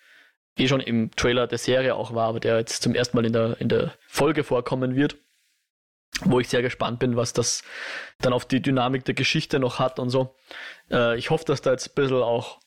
eh 0.58 0.66
schon 0.66 0.80
im 0.80 1.10
Trailer 1.12 1.46
der 1.46 1.58
Serie 1.58 1.94
auch 1.94 2.14
war, 2.14 2.28
aber 2.28 2.40
der 2.40 2.58
jetzt 2.58 2.82
zum 2.82 2.94
ersten 2.94 3.16
Mal 3.16 3.26
in 3.26 3.32
der, 3.32 3.60
in 3.60 3.68
der 3.68 3.94
Folge 4.08 4.42
vorkommen 4.42 4.96
wird. 4.96 5.16
Wo 6.24 6.40
ich 6.40 6.48
sehr 6.48 6.62
gespannt 6.62 6.98
bin, 6.98 7.16
was 7.16 7.32
das 7.32 7.62
dann 8.20 8.32
auf 8.32 8.46
die 8.46 8.62
Dynamik 8.62 9.04
der 9.04 9.14
Geschichte 9.14 9.58
noch 9.58 9.78
hat 9.78 9.98
und 9.98 10.10
so. 10.10 10.34
Äh, 10.90 11.18
ich 11.18 11.30
hoffe, 11.30 11.44
dass 11.44 11.60
da 11.60 11.72
jetzt 11.72 11.90
ein 11.90 11.94
bisschen 11.94 12.22
auch 12.22 12.58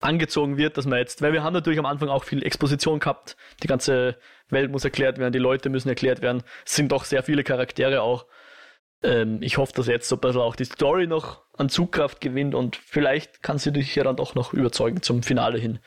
angezogen 0.00 0.58
wird, 0.58 0.76
dass 0.76 0.86
man 0.86 0.98
jetzt, 0.98 1.22
weil 1.22 1.32
wir 1.32 1.42
haben 1.42 1.54
natürlich 1.54 1.78
am 1.78 1.86
Anfang 1.86 2.10
auch 2.10 2.24
viel 2.24 2.44
Exposition 2.44 3.00
gehabt, 3.00 3.36
die 3.62 3.66
ganze 3.66 4.18
Welt 4.50 4.70
muss 4.70 4.84
erklärt 4.84 5.18
werden, 5.18 5.32
die 5.32 5.38
Leute 5.38 5.70
müssen 5.70 5.88
erklärt 5.88 6.20
werden, 6.20 6.42
es 6.66 6.76
sind 6.76 6.92
doch 6.92 7.04
sehr 7.04 7.22
viele 7.22 7.42
Charaktere 7.42 8.02
auch. 8.02 8.26
Ähm, 9.02 9.38
ich 9.40 9.56
hoffe, 9.56 9.72
dass 9.74 9.86
jetzt 9.86 10.08
so 10.08 10.16
ein 10.16 10.20
bisschen 10.20 10.42
auch 10.42 10.56
die 10.56 10.66
Story 10.66 11.06
noch 11.06 11.42
an 11.54 11.70
Zugkraft 11.70 12.20
gewinnt 12.20 12.54
und 12.54 12.76
vielleicht 12.76 13.42
kann 13.42 13.58
sie 13.58 13.72
dich 13.72 13.94
ja 13.94 14.04
dann 14.04 14.16
doch 14.16 14.34
noch 14.34 14.52
überzeugen 14.52 15.02
zum 15.02 15.22
Finale 15.22 15.58
hin. 15.58 15.78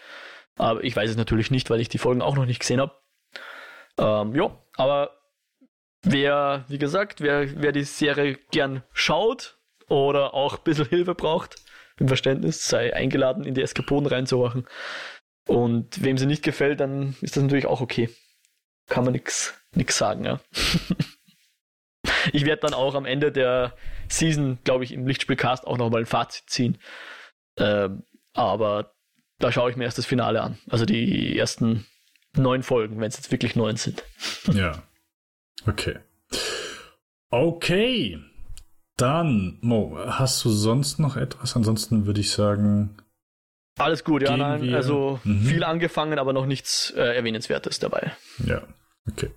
Aber 0.56 0.84
ich 0.84 0.95
weiß 0.95 1.12
es 1.12 1.18
natürlich 1.18 1.52
nicht, 1.52 1.70
weil 1.70 1.80
ich 1.80 1.89
die 1.89 2.00
Folgen 2.00 2.22
auch 2.22 2.36
noch 2.36 2.45
nicht 2.45 2.60
gesehen 2.60 2.82
habe. 2.82 2.93
Ähm, 4.00 4.36
ja, 4.36 4.58
aber 4.76 5.12
wer, 6.12 6.66
wie 6.68 6.78
gesagt, 6.78 7.22
wer, 7.22 7.62
wer 7.62 7.72
die 7.72 7.84
Serie 7.84 8.38
gern 8.51 8.84
schaut 8.93 9.58
oder 9.88 10.34
auch 10.34 10.58
ein 10.58 10.64
bisschen 10.64 10.88
Hilfe 10.88 11.16
braucht, 11.16 11.55
im 11.99 12.08
Verständnis, 12.08 12.68
sei 12.68 12.93
eingeladen, 12.93 13.43
in 13.43 13.53
die 13.53 13.62
Eskapoden 13.62 14.08
reinzuwachen. 14.08 14.68
Und 15.47 16.03
wem 16.03 16.18
sie 16.18 16.26
nicht 16.26 16.43
gefällt, 16.43 16.80
dann 16.80 17.16
ist 17.22 17.36
das 17.36 17.43
natürlich 17.43 17.66
auch 17.66 17.82
okay. 17.82 18.10
Kann 18.88 19.03
man 19.03 19.14
nix, 19.14 19.60
nix 19.74 19.97
sagen, 19.97 20.26
ja. 20.26 20.39
ich 22.34 22.45
werde 22.45 22.62
dann 22.62 22.74
auch 22.74 22.95
am 22.95 23.05
Ende 23.05 23.32
der 23.32 23.74
Season, 24.10 24.60
glaube 24.64 24.84
ich, 24.84 24.91
im 24.91 25.08
Lichtspielcast 25.08 25.66
auch 25.66 25.78
nochmal 25.78 26.01
ein 26.01 26.05
Fazit 26.05 26.49
ziehen. 26.49 26.78
Ähm, 27.58 28.03
aber 28.34 28.93
da 29.39 29.51
schaue 29.51 29.72
ich 29.72 29.78
mir 29.78 29.86
erst 29.86 29.97
das 29.97 30.05
Finale 30.05 30.41
an. 30.41 30.58
Also 30.70 30.86
die 30.86 31.38
ersten 31.38 31.86
neun 32.36 32.64
Folgen, 32.64 32.99
wenn 32.99 33.08
es 33.08 33.18
jetzt 33.18 33.32
wirklich 33.32 33.55
neun 33.55 33.78
sind. 33.78 34.03
Ja. 34.53 34.84
Okay. 35.68 35.97
Okay. 37.30 38.20
Dann, 38.95 39.57
Mo, 39.61 39.97
hast 40.07 40.43
du 40.43 40.49
sonst 40.49 40.97
noch 40.99 41.18
etwas? 41.18 41.55
Ansonsten 41.55 42.05
würde 42.07 42.22
ich 42.22 42.32
sagen, 42.32 42.97
Alles 43.78 44.03
gut, 44.03 44.24
ja, 44.24 44.36
nein. 44.36 44.63
wir- 44.63 44.76
Also 44.76 45.20
Mhm. 45.24 45.41
viel 45.43 45.63
angefangen, 45.63 46.18
aber 46.18 46.34
noch 46.34 46.47
nichts 46.47 46.89
äh, 46.97 47.15
Erwähnenswertes 47.15 47.78
dabei. 47.80 48.11
ja, 48.43 48.63
okay. 49.07 49.30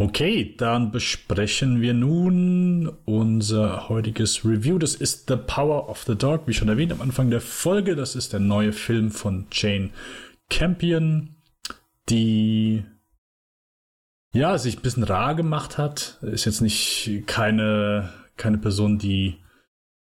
Okay, 0.00 0.54
dann 0.56 0.92
besprechen 0.92 1.80
wir 1.82 1.92
nun 1.92 2.86
unser 3.04 3.88
heutiges 3.88 4.44
Review. 4.44 4.78
Das 4.78 4.94
ist 4.94 5.26
The 5.28 5.34
Power 5.36 5.88
of 5.88 6.04
the 6.04 6.14
Dog, 6.14 6.42
wie 6.46 6.54
schon 6.54 6.68
erwähnt 6.68 6.92
am 6.92 7.00
Anfang 7.02 7.30
der 7.30 7.40
Folge. 7.40 7.96
Das 7.96 8.14
ist 8.14 8.32
der 8.32 8.38
neue 8.38 8.72
Film 8.72 9.10
von 9.10 9.48
Jane 9.50 9.90
Campion, 10.50 11.34
die 12.08 12.84
ja 14.38 14.58
sich 14.58 14.78
ein 14.78 14.82
bisschen 14.82 15.04
rar 15.04 15.34
gemacht 15.34 15.78
hat. 15.78 16.18
Ist 16.22 16.44
jetzt 16.44 16.60
nicht 16.60 17.24
keine, 17.26 18.12
keine 18.36 18.58
Person, 18.58 18.98
die, 18.98 19.38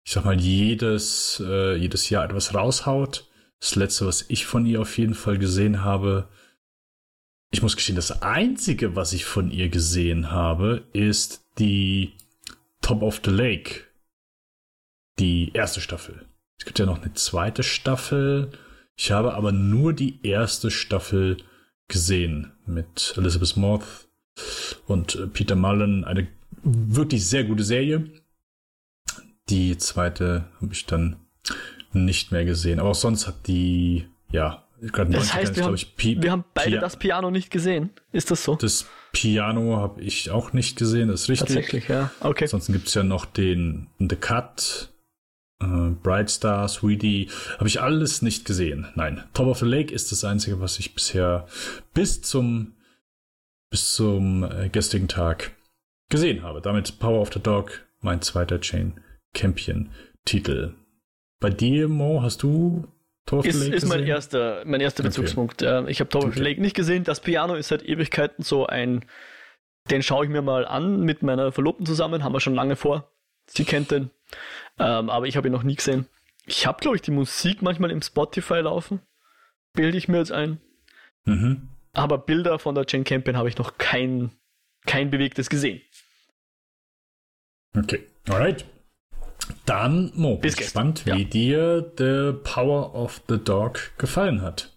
ich 0.03 0.11
sag 0.11 0.25
mal, 0.25 0.39
jedes, 0.39 1.41
äh, 1.45 1.75
jedes 1.75 2.09
Jahr 2.09 2.25
etwas 2.25 2.53
raushaut. 2.53 3.29
Das 3.59 3.75
letzte, 3.75 4.05
was 4.05 4.25
ich 4.27 4.45
von 4.45 4.65
ihr 4.65 4.81
auf 4.81 4.97
jeden 4.97 5.13
Fall 5.13 5.37
gesehen 5.37 5.83
habe, 5.83 6.27
ich 7.51 7.61
muss 7.61 7.75
gestehen, 7.75 7.95
das 7.95 8.23
einzige, 8.23 8.95
was 8.95 9.13
ich 9.13 9.25
von 9.25 9.51
ihr 9.51 9.69
gesehen 9.69 10.31
habe, 10.31 10.87
ist 10.91 11.45
die 11.59 12.13
Top 12.81 13.01
of 13.03 13.21
the 13.23 13.31
Lake. 13.31 13.81
Die 15.19 15.51
erste 15.53 15.79
Staffel. 15.79 16.25
Es 16.59 16.65
gibt 16.65 16.79
ja 16.79 16.85
noch 16.85 17.01
eine 17.01 17.13
zweite 17.13 17.61
Staffel. 17.61 18.51
Ich 18.95 19.11
habe 19.11 19.35
aber 19.35 19.51
nur 19.51 19.93
die 19.93 20.25
erste 20.25 20.71
Staffel 20.71 21.37
gesehen 21.87 22.51
mit 22.65 23.13
Elizabeth 23.17 23.55
Moth 23.55 24.07
und 24.87 25.15
äh, 25.15 25.27
Peter 25.27 25.55
Mullen. 25.55 26.03
Eine 26.03 26.27
wirklich 26.63 27.25
sehr 27.27 27.43
gute 27.43 27.63
Serie. 27.63 28.09
Die 29.49 29.77
zweite 29.77 30.45
habe 30.61 30.73
ich 30.73 30.85
dann 30.85 31.17
nicht 31.91 32.31
mehr 32.31 32.45
gesehen. 32.45 32.79
Aber 32.79 32.89
auch 32.89 32.95
sonst 32.95 33.27
hat 33.27 33.47
die, 33.47 34.07
ja, 34.31 34.63
das 34.81 35.33
heißt, 35.33 35.55
wir 35.55 35.63
haben, 35.63 35.75
ich, 35.75 35.95
wir 35.97 36.31
haben 36.31 36.43
beide 36.53 36.71
Pia 36.71 36.81
das 36.81 36.97
Piano 36.97 37.31
nicht 37.31 37.49
gesehen. 37.51 37.91
Ist 38.11 38.31
das 38.31 38.43
so? 38.43 38.55
Das 38.55 38.85
Piano 39.13 39.77
habe 39.77 40.01
ich 40.01 40.29
auch 40.29 40.51
nicht 40.51 40.77
gesehen, 40.77 41.07
das 41.07 41.21
ist 41.21 41.29
richtig. 41.29 41.47
Tatsächlich, 41.47 41.87
ja. 41.87 42.11
Okay. 42.19 42.45
Ansonsten 42.45 42.73
gibt 42.73 42.87
es 42.87 42.93
ja 42.93 43.03
noch 43.03 43.25
den 43.25 43.87
The 43.99 44.15
Cut, 44.15 44.89
äh, 45.61 45.65
Bright 46.01 46.29
Star, 46.29 46.67
Sweetie. 46.67 47.29
Habe 47.57 47.67
ich 47.67 47.79
alles 47.79 48.21
nicht 48.21 48.43
gesehen. 48.45 48.87
Nein. 48.95 49.23
Top 49.33 49.47
of 49.47 49.59
the 49.59 49.65
Lake 49.65 49.93
ist 49.93 50.11
das 50.11 50.25
Einzige, 50.25 50.59
was 50.59 50.79
ich 50.79 50.93
bisher 50.93 51.47
bis 51.93 52.21
zum, 52.21 52.73
bis 53.73 53.95
zum 53.95 54.43
äh, 54.43 54.69
gestrigen 54.69 55.07
Tag 55.07 55.49
gesehen 56.11 56.43
habe. 56.43 56.61
Damit 56.61 56.99
Power 56.99 57.19
of 57.19 57.33
the 57.33 57.39
Dog, 57.39 57.83
mein 58.01 58.21
zweiter 58.21 58.61
Chain 58.61 59.01
Champion 59.35 59.89
Titel. 60.25 60.75
Bei 61.39 61.49
dir, 61.49 61.87
Mo, 61.87 62.21
hast 62.21 62.43
du 62.43 62.87
Tor 63.25 63.43
ist, 63.43 63.63
ist 63.63 63.87
mein 63.87 64.03
erster, 64.03 64.61
mein 64.65 64.79
erster 64.79 65.01
Bezugspunkt. 65.01 65.63
Okay. 65.63 65.89
Ich 65.89 66.01
habe 66.01 66.09
Tor 66.11 66.23
okay. 66.23 66.39
Lake 66.39 66.61
nicht 66.61 66.75
gesehen. 66.75 67.03
Das 67.03 67.19
Piano 67.19 67.55
ist 67.55 67.69
seit 67.69 67.81
Ewigkeiten 67.81 68.43
so 68.43 68.67
ein, 68.67 69.05
den 69.89 70.03
schaue 70.03 70.25
ich 70.25 70.29
mir 70.29 70.43
mal 70.43 70.67
an 70.67 71.01
mit 71.01 71.23
meiner 71.23 71.51
Verlobten 71.51 71.87
zusammen, 71.87 72.23
haben 72.23 72.33
wir 72.33 72.41
schon 72.41 72.53
lange 72.53 72.75
vor. 72.75 73.09
Sie 73.47 73.65
kennt 73.65 73.89
den, 73.89 74.11
ähm, 74.77 75.09
aber 75.09 75.25
ich 75.25 75.35
habe 75.35 75.47
ihn 75.47 75.51
noch 75.51 75.63
nie 75.63 75.77
gesehen. 75.77 76.05
Ich 76.45 76.67
habe, 76.67 76.79
glaube 76.79 76.97
ich, 76.97 77.01
die 77.01 77.09
Musik 77.09 77.63
manchmal 77.63 77.89
im 77.89 78.03
Spotify 78.03 78.59
laufen. 78.59 78.99
Bilde 79.73 79.97
ich 79.97 80.07
mir 80.07 80.19
jetzt 80.19 80.31
ein. 80.31 80.61
Mhm. 81.25 81.72
Aber 81.93 82.17
Bilder 82.17 82.59
von 82.59 82.75
der 82.75 82.85
Jane 82.87 83.03
Campion 83.03 83.37
habe 83.37 83.49
ich 83.49 83.57
noch 83.57 83.77
kein, 83.77 84.31
kein 84.85 85.09
bewegtes 85.11 85.49
gesehen. 85.49 85.81
Okay, 87.77 88.07
alright. 88.29 88.65
Dann, 89.65 90.11
Mo, 90.15 90.37
bin 90.37 90.53
gespannt, 90.53 91.05
ja. 91.05 91.15
wie 91.15 91.25
dir 91.25 91.91
The 91.97 92.33
Power 92.43 92.95
of 92.95 93.21
the 93.27 93.37
Dog 93.37 93.91
gefallen 93.97 94.41
hat. 94.41 94.71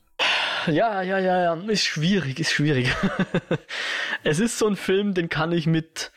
Ja, 0.67 1.03
ja, 1.03 1.19
ja, 1.19 1.43
ja, 1.43 1.55
ist 1.69 1.85
schwierig, 1.85 2.41
ist 2.41 2.51
schwierig. 2.51 2.93
es 4.25 4.41
ist 4.41 4.59
so 4.59 4.67
ein 4.67 4.77
Film, 4.77 5.15
den 5.15 5.29
kann 5.29 5.53
ich 5.53 5.67
mit, 5.67 6.11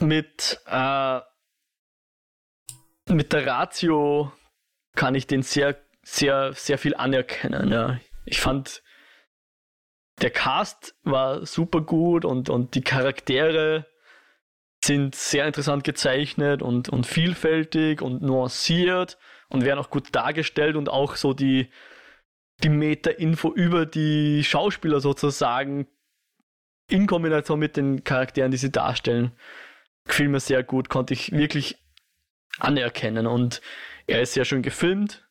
mit, 0.00 0.60
äh, 0.66 1.20
mit 3.08 3.32
der 3.32 3.46
Ratio 3.46 4.32
kann 4.94 5.14
ich 5.14 5.26
den 5.26 5.42
sehr, 5.42 5.76
sehr, 6.02 6.52
sehr 6.52 6.78
viel 6.78 6.94
anerkennen. 6.94 7.72
Ja. 7.72 7.98
Ich 8.24 8.40
fand, 8.40 8.82
der 10.22 10.30
Cast 10.30 10.94
war 11.02 11.44
super 11.44 11.80
gut 11.80 12.24
und, 12.24 12.48
und 12.48 12.74
die 12.74 12.82
Charaktere 12.82 13.86
sind 14.84 15.14
sehr 15.14 15.46
interessant 15.46 15.84
gezeichnet 15.84 16.62
und, 16.62 16.88
und 16.88 17.06
vielfältig 17.06 18.02
und 18.02 18.22
nuanciert 18.22 19.18
und 19.48 19.64
werden 19.64 19.78
auch 19.78 19.90
gut 19.90 20.14
dargestellt 20.14 20.76
und 20.76 20.88
auch 20.88 21.16
so 21.16 21.34
die, 21.34 21.70
die 22.62 22.68
Meta-Info 22.68 23.52
über 23.52 23.84
die 23.84 24.44
Schauspieler 24.44 25.00
sozusagen 25.00 25.86
in 26.88 27.06
Kombination 27.06 27.58
mit 27.58 27.76
den 27.76 28.04
Charakteren, 28.04 28.50
die 28.50 28.56
sie 28.56 28.70
darstellen, 28.70 29.32
gefiel 30.04 30.28
mir 30.28 30.40
sehr 30.40 30.62
gut, 30.62 30.88
konnte 30.88 31.14
ich 31.14 31.32
wirklich 31.32 31.76
anerkennen 32.58 33.26
und 33.26 33.60
er 34.06 34.22
ist 34.22 34.34
sehr 34.34 34.44
schön 34.44 34.62
gefilmt. 34.62 35.28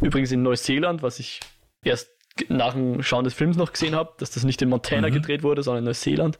Übrigens 0.00 0.32
in 0.32 0.42
Neuseeland, 0.42 1.02
was 1.02 1.20
ich 1.20 1.40
erst 1.82 2.10
nach 2.48 2.74
dem 2.74 3.02
Schauen 3.02 3.24
des 3.24 3.34
Films 3.34 3.56
noch 3.56 3.72
gesehen 3.72 3.94
habe, 3.94 4.14
dass 4.18 4.30
das 4.30 4.44
nicht 4.44 4.60
in 4.62 4.68
Montana 4.68 5.08
mhm. 5.08 5.14
gedreht 5.14 5.42
wurde, 5.42 5.62
sondern 5.62 5.84
in 5.84 5.86
Neuseeland. 5.86 6.38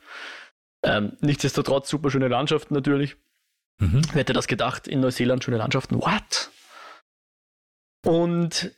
Ähm, 0.82 1.16
nichtsdestotrotz 1.20 1.88
super 1.88 2.11
schöne 2.11 2.28
Landschaften 2.28 2.74
natürlich. 2.74 3.16
Mhm. 3.78 4.03
Wer 4.12 4.20
hätte 4.20 4.32
das 4.32 4.47
gedacht? 4.47 4.88
In 4.88 5.01
Neuseeland 5.01 5.44
schöne 5.44 5.59
Landschaften. 5.59 5.97
What? 5.97 6.51
Und 8.05 8.72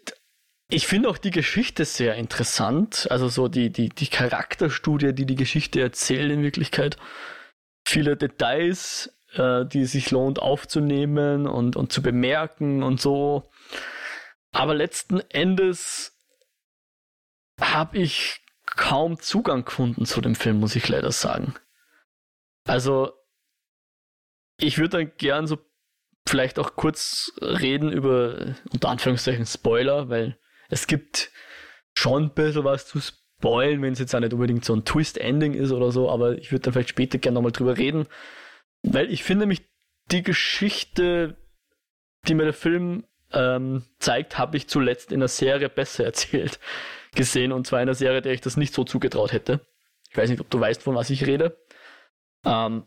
ich 0.70 0.86
finde 0.86 1.08
auch 1.08 1.18
die 1.18 1.30
Geschichte 1.30 1.84
sehr 1.84 2.14
interessant. 2.16 3.08
Also 3.10 3.28
so 3.28 3.48
die, 3.48 3.70
die, 3.70 3.88
die 3.88 4.08
Charakterstudie, 4.08 5.14
die 5.14 5.26
die 5.26 5.34
Geschichte 5.34 5.80
erzählt 5.80 6.30
in 6.30 6.42
Wirklichkeit. 6.42 6.96
Viele 7.86 8.16
Details, 8.16 9.14
äh, 9.34 9.64
die 9.64 9.86
sich 9.86 10.10
lohnt 10.10 10.40
aufzunehmen 10.40 11.46
und, 11.46 11.76
und 11.76 11.92
zu 11.92 12.02
bemerken 12.02 12.82
und 12.82 13.00
so. 13.00 13.50
Aber 14.52 14.74
letzten 14.74 15.20
Endes 15.30 16.17
habe 17.60 17.98
ich 17.98 18.40
kaum 18.66 19.20
Zugang 19.20 19.64
gefunden 19.64 20.06
zu 20.06 20.20
dem 20.20 20.34
Film, 20.34 20.60
muss 20.60 20.76
ich 20.76 20.88
leider 20.88 21.12
sagen. 21.12 21.54
Also, 22.64 23.12
ich 24.58 24.78
würde 24.78 24.98
dann 24.98 25.12
gern 25.16 25.46
so 25.46 25.58
vielleicht 26.28 26.58
auch 26.58 26.76
kurz 26.76 27.32
reden 27.40 27.90
über, 27.90 28.54
unter 28.72 28.90
Anführungszeichen, 28.90 29.46
Spoiler, 29.46 30.08
weil 30.08 30.38
es 30.68 30.86
gibt 30.86 31.30
schon 31.96 32.24
ein 32.24 32.34
bisschen 32.34 32.64
was 32.64 32.86
zu 32.86 33.00
spoilen, 33.00 33.80
wenn 33.82 33.94
es 33.94 33.98
jetzt 33.98 34.14
auch 34.14 34.20
nicht 34.20 34.34
unbedingt 34.34 34.64
so 34.64 34.74
ein 34.74 34.84
Twist-Ending 34.84 35.54
ist 35.54 35.72
oder 35.72 35.90
so, 35.90 36.10
aber 36.10 36.36
ich 36.36 36.52
würde 36.52 36.64
dann 36.64 36.74
vielleicht 36.74 36.90
später 36.90 37.18
gerne 37.18 37.36
nochmal 37.36 37.52
drüber 37.52 37.78
reden, 37.78 38.06
weil 38.82 39.10
ich 39.10 39.24
finde 39.24 39.46
mich 39.46 39.62
die 40.10 40.22
Geschichte, 40.22 41.36
die 42.26 42.34
mir 42.34 42.44
der 42.44 42.52
Film 42.52 43.04
ähm, 43.32 43.84
zeigt, 43.98 44.38
habe 44.38 44.56
ich 44.56 44.68
zuletzt 44.68 45.12
in 45.12 45.20
der 45.20 45.28
Serie 45.28 45.68
besser 45.68 46.04
erzählt 46.04 46.60
gesehen 47.18 47.52
und 47.52 47.66
zwar 47.66 47.80
in 47.80 47.88
einer 47.88 47.94
Serie, 47.94 48.22
der 48.22 48.32
ich 48.32 48.40
das 48.40 48.56
nicht 48.56 48.72
so 48.72 48.84
zugetraut 48.84 49.32
hätte. 49.32 49.60
Ich 50.10 50.16
weiß 50.16 50.30
nicht, 50.30 50.40
ob 50.40 50.48
du 50.48 50.58
weißt, 50.58 50.82
von 50.82 50.94
was 50.94 51.10
ich 51.10 51.26
rede. 51.26 51.58
Ähm, 52.46 52.84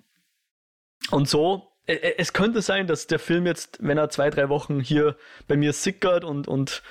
und 1.12 1.30
so, 1.30 1.72
äh, 1.86 1.96
äh, 1.96 2.16
es 2.18 2.34
könnte 2.34 2.62
sein, 2.62 2.88
dass 2.88 3.06
der 3.06 3.20
Film 3.20 3.46
jetzt, 3.46 3.78
wenn 3.82 3.98
er 3.98 4.10
zwei, 4.10 4.30
drei 4.30 4.50
Wochen 4.50 4.80
hier 4.80 5.18
bei 5.48 5.58
mir 5.58 5.74
sickert 5.74 6.24
und, 6.24 6.48
und 6.48 6.82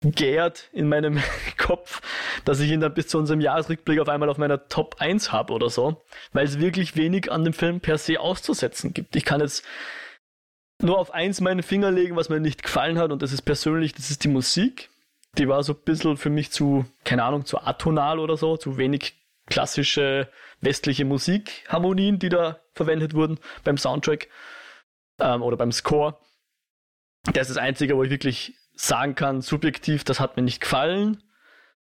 gärt 0.00 0.68
in 0.72 0.88
meinem 0.88 1.22
Kopf, 1.56 2.02
dass 2.44 2.58
ich 2.60 2.70
ihn 2.70 2.80
dann 2.80 2.94
bis 2.94 3.06
zu 3.08 3.18
unserem 3.18 3.40
Jahresrückblick 3.40 4.00
auf 4.00 4.08
einmal 4.08 4.28
auf 4.28 4.38
meiner 4.38 4.68
Top 4.68 4.96
1 4.98 5.30
habe 5.30 5.52
oder 5.52 5.70
so, 5.70 6.02
weil 6.32 6.44
es 6.44 6.58
wirklich 6.58 6.96
wenig 6.96 7.30
an 7.30 7.44
dem 7.44 7.52
Film 7.52 7.80
per 7.80 7.96
se 7.96 8.18
auszusetzen 8.18 8.92
gibt. 8.92 9.14
Ich 9.14 9.24
kann 9.24 9.40
jetzt 9.40 9.64
nur 10.80 10.98
auf 10.98 11.12
eins 11.12 11.40
meinen 11.40 11.62
Finger 11.62 11.92
legen, 11.92 12.16
was 12.16 12.28
mir 12.28 12.40
nicht 12.40 12.64
gefallen 12.64 12.98
hat 12.98 13.12
und 13.12 13.22
das 13.22 13.32
ist 13.32 13.42
persönlich, 13.42 13.94
das 13.94 14.10
ist 14.10 14.24
die 14.24 14.28
Musik. 14.28 14.90
Die 15.38 15.48
war 15.48 15.62
so 15.62 15.72
ein 15.72 15.82
bisschen 15.84 16.16
für 16.16 16.30
mich 16.30 16.50
zu, 16.50 16.84
keine 17.04 17.24
Ahnung, 17.24 17.46
zu 17.46 17.58
atonal 17.58 18.18
oder 18.18 18.36
so, 18.36 18.56
zu 18.56 18.76
wenig 18.76 19.14
klassische 19.46 20.28
westliche 20.60 21.04
Musikharmonien, 21.04 22.18
die 22.18 22.28
da 22.28 22.60
verwendet 22.74 23.14
wurden 23.14 23.38
beim 23.64 23.76
Soundtrack 23.76 24.28
ähm, 25.18 25.42
oder 25.42 25.56
beim 25.56 25.72
Score. 25.72 26.18
Das 27.24 27.48
ist 27.48 27.56
das 27.56 27.62
Einzige, 27.62 27.96
wo 27.96 28.02
ich 28.02 28.10
wirklich 28.10 28.54
sagen 28.74 29.14
kann, 29.14 29.40
subjektiv, 29.40 30.04
das 30.04 30.20
hat 30.20 30.36
mir 30.36 30.42
nicht 30.42 30.60
gefallen. 30.60 31.22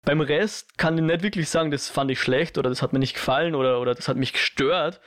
Beim 0.03 0.21
Rest 0.21 0.77
kann 0.77 0.97
ich 0.97 1.03
nicht 1.03 1.23
wirklich 1.23 1.49
sagen, 1.49 1.71
das 1.71 1.89
fand 1.89 2.11
ich 2.11 2.21
schlecht 2.21 2.57
oder 2.57 2.69
das 2.69 2.81
hat 2.81 2.93
mir 2.93 2.99
nicht 2.99 3.13
gefallen 3.13 3.55
oder, 3.55 3.79
oder 3.81 3.93
das 3.93 4.07
hat 4.07 4.17
mich 4.17 4.33
gestört. 4.33 5.01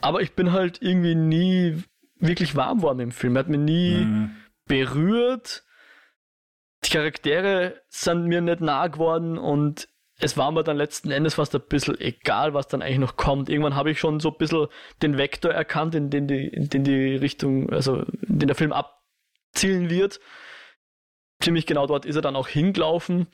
Aber 0.00 0.20
ich 0.20 0.34
bin 0.34 0.52
halt 0.52 0.80
irgendwie 0.80 1.14
nie 1.14 1.82
wirklich 2.18 2.54
warm 2.54 2.82
worden 2.82 3.00
im 3.00 3.12
Film. 3.12 3.36
Er 3.36 3.40
hat 3.40 3.48
mich 3.48 3.60
nie 3.60 3.96
mhm. 4.04 4.36
berührt. 4.66 5.64
Die 6.84 6.90
Charaktere 6.90 7.80
sind 7.88 8.26
mir 8.26 8.40
nicht 8.40 8.60
nah 8.60 8.86
geworden 8.88 9.38
und 9.38 9.88
es 10.18 10.36
war 10.36 10.52
mir 10.52 10.62
dann 10.62 10.76
letzten 10.76 11.10
Endes 11.10 11.34
fast 11.34 11.54
ein 11.54 11.62
bisschen 11.68 12.00
egal, 12.00 12.54
was 12.54 12.68
dann 12.68 12.82
eigentlich 12.82 12.98
noch 12.98 13.16
kommt. 13.16 13.48
Irgendwann 13.48 13.74
habe 13.74 13.90
ich 13.90 13.98
schon 13.98 14.20
so 14.20 14.30
ein 14.30 14.38
bisschen 14.38 14.68
den 15.02 15.18
Vektor 15.18 15.52
erkannt, 15.52 15.94
in 15.94 16.10
den 16.10 16.28
die, 16.28 16.46
in 16.46 16.68
den 16.68 16.84
die 16.84 17.16
Richtung, 17.16 17.70
also 17.70 18.04
in 18.28 18.38
den 18.38 18.46
der 18.46 18.54
Film 18.54 18.72
abzielen 18.72 19.90
wird. 19.90 20.20
Ziemlich 21.40 21.66
genau 21.66 21.86
dort 21.86 22.04
ist 22.06 22.14
er 22.14 22.22
dann 22.22 22.36
auch 22.36 22.46
hingelaufen. 22.46 23.26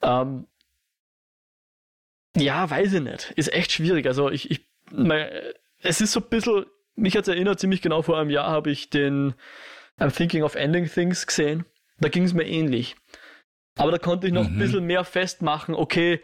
Ähm, 0.00 0.46
ja, 2.34 2.68
weiß 2.68 2.94
ich 2.94 3.02
nicht. 3.02 3.32
Ist 3.32 3.52
echt 3.52 3.72
schwierig. 3.72 4.06
Also 4.06 4.30
ich, 4.30 4.50
ich 4.50 4.66
mein, 4.90 5.28
es 5.80 6.00
ist 6.00 6.12
so 6.12 6.20
ein 6.20 6.28
bisschen, 6.30 6.64
mich 6.94 7.14
hat 7.16 7.22
es 7.22 7.28
erinnert, 7.28 7.60
ziemlich 7.60 7.82
genau 7.82 8.00
vor 8.02 8.18
einem 8.18 8.30
Jahr 8.30 8.48
habe 8.48 8.70
ich 8.70 8.88
den 8.88 9.34
I'm 9.98 10.14
Thinking 10.14 10.42
of 10.42 10.54
Ending 10.54 10.88
Things 10.88 11.26
gesehen. 11.26 11.66
Da 12.02 12.08
ging 12.08 12.24
es 12.24 12.34
mir 12.34 12.44
ähnlich. 12.44 12.96
Aber 13.76 13.90
da 13.90 13.98
konnte 13.98 14.26
ich 14.26 14.32
noch 14.32 14.48
mhm. 14.48 14.56
ein 14.56 14.58
bisschen 14.58 14.84
mehr 14.84 15.04
festmachen, 15.04 15.74
okay, 15.74 16.20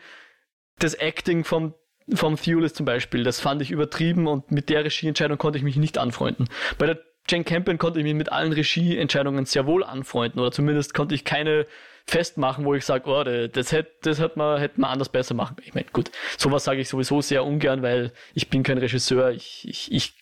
das 0.78 0.94
Acting 0.94 1.44
vom, 1.44 1.74
vom 2.12 2.36
Thewlis 2.36 2.74
zum 2.74 2.84
Beispiel, 2.84 3.24
das 3.24 3.40
fand 3.40 3.62
ich 3.62 3.70
übertrieben 3.70 4.26
und 4.26 4.50
mit 4.52 4.68
der 4.68 4.84
Regieentscheidung 4.84 5.38
konnte 5.38 5.58
ich 5.58 5.64
mich 5.64 5.76
nicht 5.76 5.98
anfreunden. 5.98 6.48
Bei 6.76 6.86
der 6.86 7.00
Jane 7.28 7.44
Campion 7.44 7.78
konnte 7.78 7.98
ich 7.98 8.04
mich 8.04 8.14
mit 8.14 8.32
allen 8.32 8.52
Regieentscheidungen 8.52 9.44
sehr 9.44 9.66
wohl 9.66 9.84
anfreunden 9.84 10.40
oder 10.40 10.50
zumindest 10.50 10.94
konnte 10.94 11.14
ich 11.14 11.24
keine 11.24 11.66
festmachen, 12.06 12.64
wo 12.64 12.74
ich 12.74 12.86
sage, 12.86 13.08
oh, 13.08 13.22
das 13.22 13.72
hätte 13.72 13.90
das 14.02 14.18
hätte 14.18 14.38
man, 14.38 14.58
hätte 14.58 14.80
man 14.80 14.90
anders 14.90 15.10
besser 15.10 15.34
machen. 15.34 15.56
Ich 15.62 15.74
meine, 15.74 15.86
gut, 15.92 16.10
sowas 16.38 16.64
sage 16.64 16.80
ich 16.80 16.88
sowieso 16.88 17.20
sehr 17.20 17.44
ungern, 17.44 17.82
weil 17.82 18.12
ich 18.34 18.48
bin 18.48 18.62
kein 18.62 18.78
Regisseur, 18.78 19.30
ich, 19.30 19.68
ich, 19.68 19.92
ich 19.92 20.14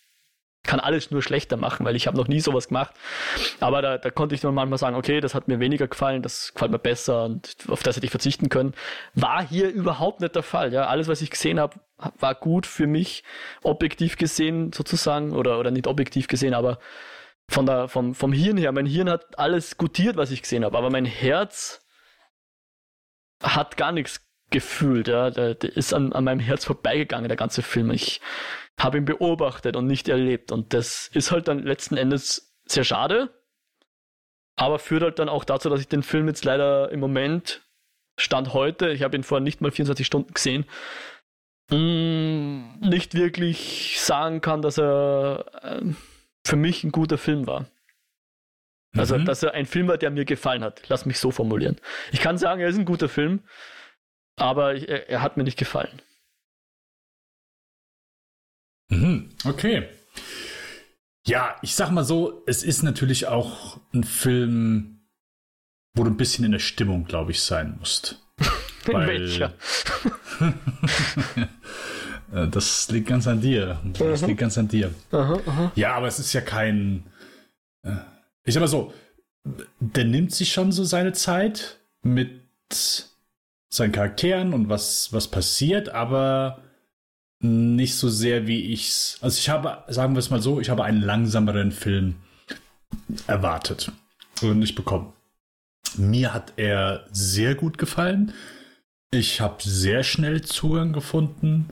kann 0.67 0.79
alles 0.79 1.09
nur 1.09 1.23
schlechter 1.23 1.57
machen, 1.57 1.85
weil 1.85 1.95
ich 1.95 2.05
habe 2.05 2.17
noch 2.17 2.27
nie 2.27 2.39
sowas 2.39 2.67
gemacht. 2.67 2.93
Aber 3.59 3.81
da, 3.81 3.97
da 3.97 4.11
konnte 4.11 4.35
ich 4.35 4.41
dann 4.41 4.53
manchmal 4.53 4.77
sagen, 4.77 4.95
okay, 4.95 5.19
das 5.19 5.33
hat 5.33 5.47
mir 5.47 5.59
weniger 5.59 5.87
gefallen, 5.87 6.21
das 6.21 6.53
gefällt 6.53 6.71
mir 6.71 6.79
besser 6.79 7.23
und 7.25 7.55
auf 7.69 7.81
das 7.81 7.95
hätte 7.95 8.05
ich 8.05 8.11
verzichten 8.11 8.49
können. 8.49 8.73
War 9.15 9.47
hier 9.47 9.69
überhaupt 9.69 10.21
nicht 10.21 10.35
der 10.35 10.43
Fall. 10.43 10.71
Ja, 10.73 10.85
alles, 10.85 11.07
was 11.07 11.21
ich 11.21 11.31
gesehen 11.31 11.59
habe, 11.59 11.79
war 12.19 12.35
gut 12.35 12.67
für 12.67 12.85
mich, 12.85 13.23
objektiv 13.63 14.17
gesehen 14.17 14.71
sozusagen 14.73 15.31
oder 15.31 15.59
oder 15.59 15.71
nicht 15.71 15.87
objektiv 15.87 16.27
gesehen, 16.27 16.53
aber 16.53 16.77
von 17.49 17.65
der 17.65 17.87
vom 17.87 18.13
vom 18.13 18.33
Hirn 18.33 18.57
her. 18.57 18.71
Mein 18.71 18.85
Hirn 18.85 19.09
hat 19.09 19.39
alles 19.39 19.77
gutiert, 19.77 20.17
was 20.17 20.31
ich 20.31 20.41
gesehen 20.43 20.65
habe, 20.65 20.77
aber 20.77 20.89
mein 20.91 21.05
Herz 21.05 21.81
hat 23.41 23.77
gar 23.77 23.91
nichts 23.91 24.26
gefühlt. 24.49 25.07
Ja. 25.07 25.29
Der, 25.29 25.55
der 25.55 25.75
ist 25.75 25.93
an, 25.93 26.13
an 26.13 26.23
meinem 26.23 26.39
Herz 26.39 26.65
vorbeigegangen, 26.65 27.27
der 27.27 27.37
ganze 27.37 27.61
Film. 27.61 27.91
Ich 27.91 28.21
habe 28.79 28.97
ihn 28.97 29.05
beobachtet 29.05 29.75
und 29.75 29.87
nicht 29.87 30.07
erlebt. 30.07 30.51
Und 30.51 30.73
das 30.73 31.09
ist 31.13 31.31
halt 31.31 31.47
dann 31.47 31.59
letzten 31.59 31.97
Endes 31.97 32.55
sehr 32.65 32.83
schade, 32.83 33.29
aber 34.55 34.79
führt 34.79 35.03
halt 35.03 35.19
dann 35.19 35.29
auch 35.29 35.43
dazu, 35.43 35.69
dass 35.69 35.81
ich 35.81 35.87
den 35.87 36.03
Film 36.03 36.27
jetzt 36.27 36.45
leider 36.45 36.91
im 36.91 36.99
Moment, 36.99 37.61
Stand 38.19 38.53
heute, 38.53 38.89
ich 38.89 39.03
habe 39.03 39.15
ihn 39.15 39.23
vor 39.23 39.39
nicht 39.39 39.61
mal 39.61 39.71
24 39.71 40.05
Stunden 40.05 40.33
gesehen, 40.33 40.65
mm, 41.69 42.79
nicht 42.79 43.13
wirklich 43.13 43.99
sagen 43.99 44.41
kann, 44.41 44.61
dass 44.61 44.79
er 44.79 45.45
äh, 45.61 45.81
für 46.45 46.55
mich 46.55 46.83
ein 46.83 46.91
guter 46.91 47.17
Film 47.17 47.45
war. 47.45 47.67
Also, 48.95 49.17
mhm. 49.17 49.25
dass 49.25 49.43
er 49.43 49.53
ein 49.53 49.65
Film 49.65 49.87
war, 49.87 49.97
der 49.97 50.09
mir 50.09 50.25
gefallen 50.25 50.63
hat. 50.63 50.87
Lass 50.87 51.05
mich 51.05 51.19
so 51.19 51.29
formulieren. 51.29 51.77
Ich 52.11 52.21
kann 52.21 52.37
sagen, 52.37 52.61
er 52.61 52.69
ist 52.69 52.79
ein 52.79 52.85
guter 52.85 53.09
Film, 53.09 53.43
aber 54.37 54.75
er, 54.75 55.09
er 55.09 55.21
hat 55.21 55.35
mir 55.35 55.43
nicht 55.43 55.57
gefallen. 55.57 56.01
Mhm. 58.89 59.29
Okay. 59.43 59.89
Ja, 61.25 61.57
ich 61.61 61.75
sag 61.75 61.91
mal 61.91 62.05
so, 62.05 62.43
es 62.47 62.63
ist 62.63 62.83
natürlich 62.83 63.27
auch 63.27 63.81
ein 63.93 64.05
Film, 64.05 65.01
wo 65.93 66.03
du 66.03 66.11
ein 66.11 66.17
bisschen 66.17 66.45
in 66.45 66.53
der 66.53 66.59
Stimmung, 66.59 67.03
glaube 67.03 67.31
ich, 67.31 67.41
sein 67.41 67.75
musst. 67.77 68.21
in 68.87 68.93
Weil, 68.93 69.07
welcher? 69.07 69.53
Äh, 72.29 72.49
das 72.49 72.89
liegt 72.89 73.07
ganz 73.07 73.25
an 73.25 73.39
dir. 73.39 73.79
Das 73.97 74.21
mhm. 74.21 74.27
liegt 74.27 74.41
ganz 74.41 74.57
an 74.57 74.67
dir. 74.67 74.93
Aha, 75.11 75.39
aha. 75.45 75.71
Ja, 75.75 75.93
aber 75.93 76.07
es 76.07 76.19
ist 76.19 76.33
ja 76.33 76.41
kein. 76.41 77.05
Äh, 77.83 77.95
ich 78.43 78.53
sag 78.53 78.59
mal 78.59 78.67
so, 78.67 78.93
der 79.79 80.03
nimmt 80.03 80.33
sich 80.33 80.51
schon 80.51 80.73
so 80.73 80.83
seine 80.83 81.13
Zeit 81.13 81.79
mit 82.01 82.41
seinen 83.69 83.91
Charakteren 83.91 84.53
und 84.53 84.69
was, 84.69 85.11
was 85.13 85.27
passiert, 85.29 85.89
aber 85.89 86.61
nicht 87.39 87.95
so 87.95 88.09
sehr, 88.09 88.47
wie 88.47 88.71
ich's. 88.71 89.17
Also 89.21 89.37
ich 89.37 89.49
habe, 89.49 89.83
sagen 89.87 90.15
wir 90.15 90.19
es 90.19 90.29
mal 90.29 90.41
so, 90.41 90.59
ich 90.59 90.69
habe 90.69 90.83
einen 90.83 91.01
langsameren 91.01 91.71
Film 91.71 92.15
erwartet 93.27 93.91
und 94.41 94.59
nicht 94.59 94.75
bekommen. 94.75 95.13
Mir 95.97 96.33
hat 96.33 96.53
er 96.57 97.05
sehr 97.11 97.55
gut 97.55 97.77
gefallen. 97.77 98.33
Ich 99.11 99.39
habe 99.39 99.63
sehr 99.63 100.03
schnell 100.03 100.41
Zugang 100.41 100.93
gefunden. 100.93 101.69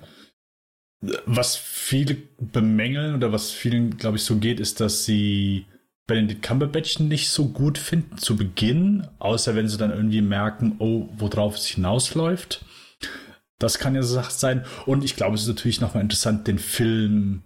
Was 1.26 1.56
viele 1.56 2.16
bemängeln 2.40 3.16
oder 3.16 3.32
was 3.32 3.52
vielen, 3.52 3.98
glaube 3.98 4.18
ich, 4.18 4.24
so 4.24 4.38
geht, 4.38 4.60
ist, 4.60 4.80
dass 4.80 5.06
sie 5.06 5.66
Benedict 6.08 6.44
Cumberbatch 6.44 7.00
nicht 7.00 7.30
so 7.30 7.48
gut 7.48 7.78
finden 7.78 8.18
zu 8.18 8.36
Beginn, 8.36 9.08
außer 9.20 9.56
wenn 9.56 9.68
sie 9.68 9.78
dann 9.78 9.92
irgendwie 9.92 10.22
merken, 10.22 10.76
oh, 10.80 11.10
worauf 11.18 11.56
es 11.56 11.66
hinausläuft. 11.66 12.64
Das 13.58 13.80
kann 13.80 13.96
ja 13.96 14.04
so 14.04 14.22
sein. 14.30 14.66
Und 14.86 15.04
ich 15.04 15.16
glaube, 15.16 15.36
es 15.36 15.44
ist 15.44 15.48
natürlich 15.48 15.82
nochmal 15.82 16.04
interessant, 16.04 16.48
den 16.48 16.60
Film, 16.60 17.44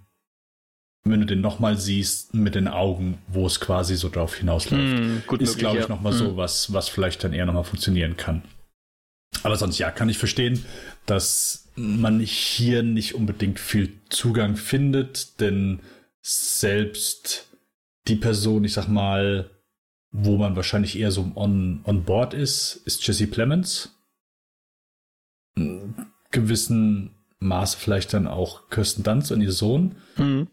wenn 1.03 1.21
du 1.21 1.25
den 1.25 1.41
nochmal 1.41 1.77
siehst, 1.77 2.33
mit 2.33 2.55
den 2.55 2.67
Augen, 2.67 3.19
wo 3.27 3.45
es 3.45 3.59
quasi 3.59 3.95
so 3.95 4.09
drauf 4.09 4.35
hinausläuft. 4.35 4.99
Mm, 4.99 5.17
gut 5.27 5.41
ist, 5.41 5.57
glaube 5.57 5.77
ich, 5.77 5.83
ja. 5.83 5.89
nochmal 5.89 6.13
mm. 6.13 6.17
so 6.17 6.37
was, 6.37 6.73
was 6.73 6.89
vielleicht 6.89 7.23
dann 7.23 7.33
eher 7.33 7.45
nochmal 7.45 7.63
funktionieren 7.63 8.17
kann. 8.17 8.41
Aber 9.43 9.55
sonst, 9.55 9.77
ja, 9.77 9.91
kann 9.91 10.09
ich 10.09 10.17
verstehen, 10.17 10.65
dass 11.05 11.69
man 11.75 12.19
hier 12.19 12.83
nicht 12.83 13.15
unbedingt 13.15 13.59
viel 13.59 13.93
Zugang 14.09 14.57
findet, 14.57 15.39
denn 15.39 15.79
selbst 16.21 17.48
die 18.09 18.15
Person, 18.15 18.63
ich 18.63 18.73
sag 18.73 18.87
mal, 18.87 19.49
wo 20.11 20.37
man 20.37 20.55
wahrscheinlich 20.55 20.97
eher 20.97 21.11
so 21.11 21.31
on, 21.35 21.81
on 21.85 22.03
board 22.03 22.33
ist, 22.33 22.81
ist 22.85 23.05
Jesse 23.05 23.27
Plemons 23.27 23.95
gewissen 26.31 27.11
Maße 27.39 27.77
vielleicht 27.77 28.13
dann 28.13 28.27
auch 28.27 28.69
Kirsten 28.69 29.03
Dunst 29.03 29.31
und 29.31 29.41
ihr 29.41 29.51
Sohn. 29.51 29.95
Mhm. 30.17 30.47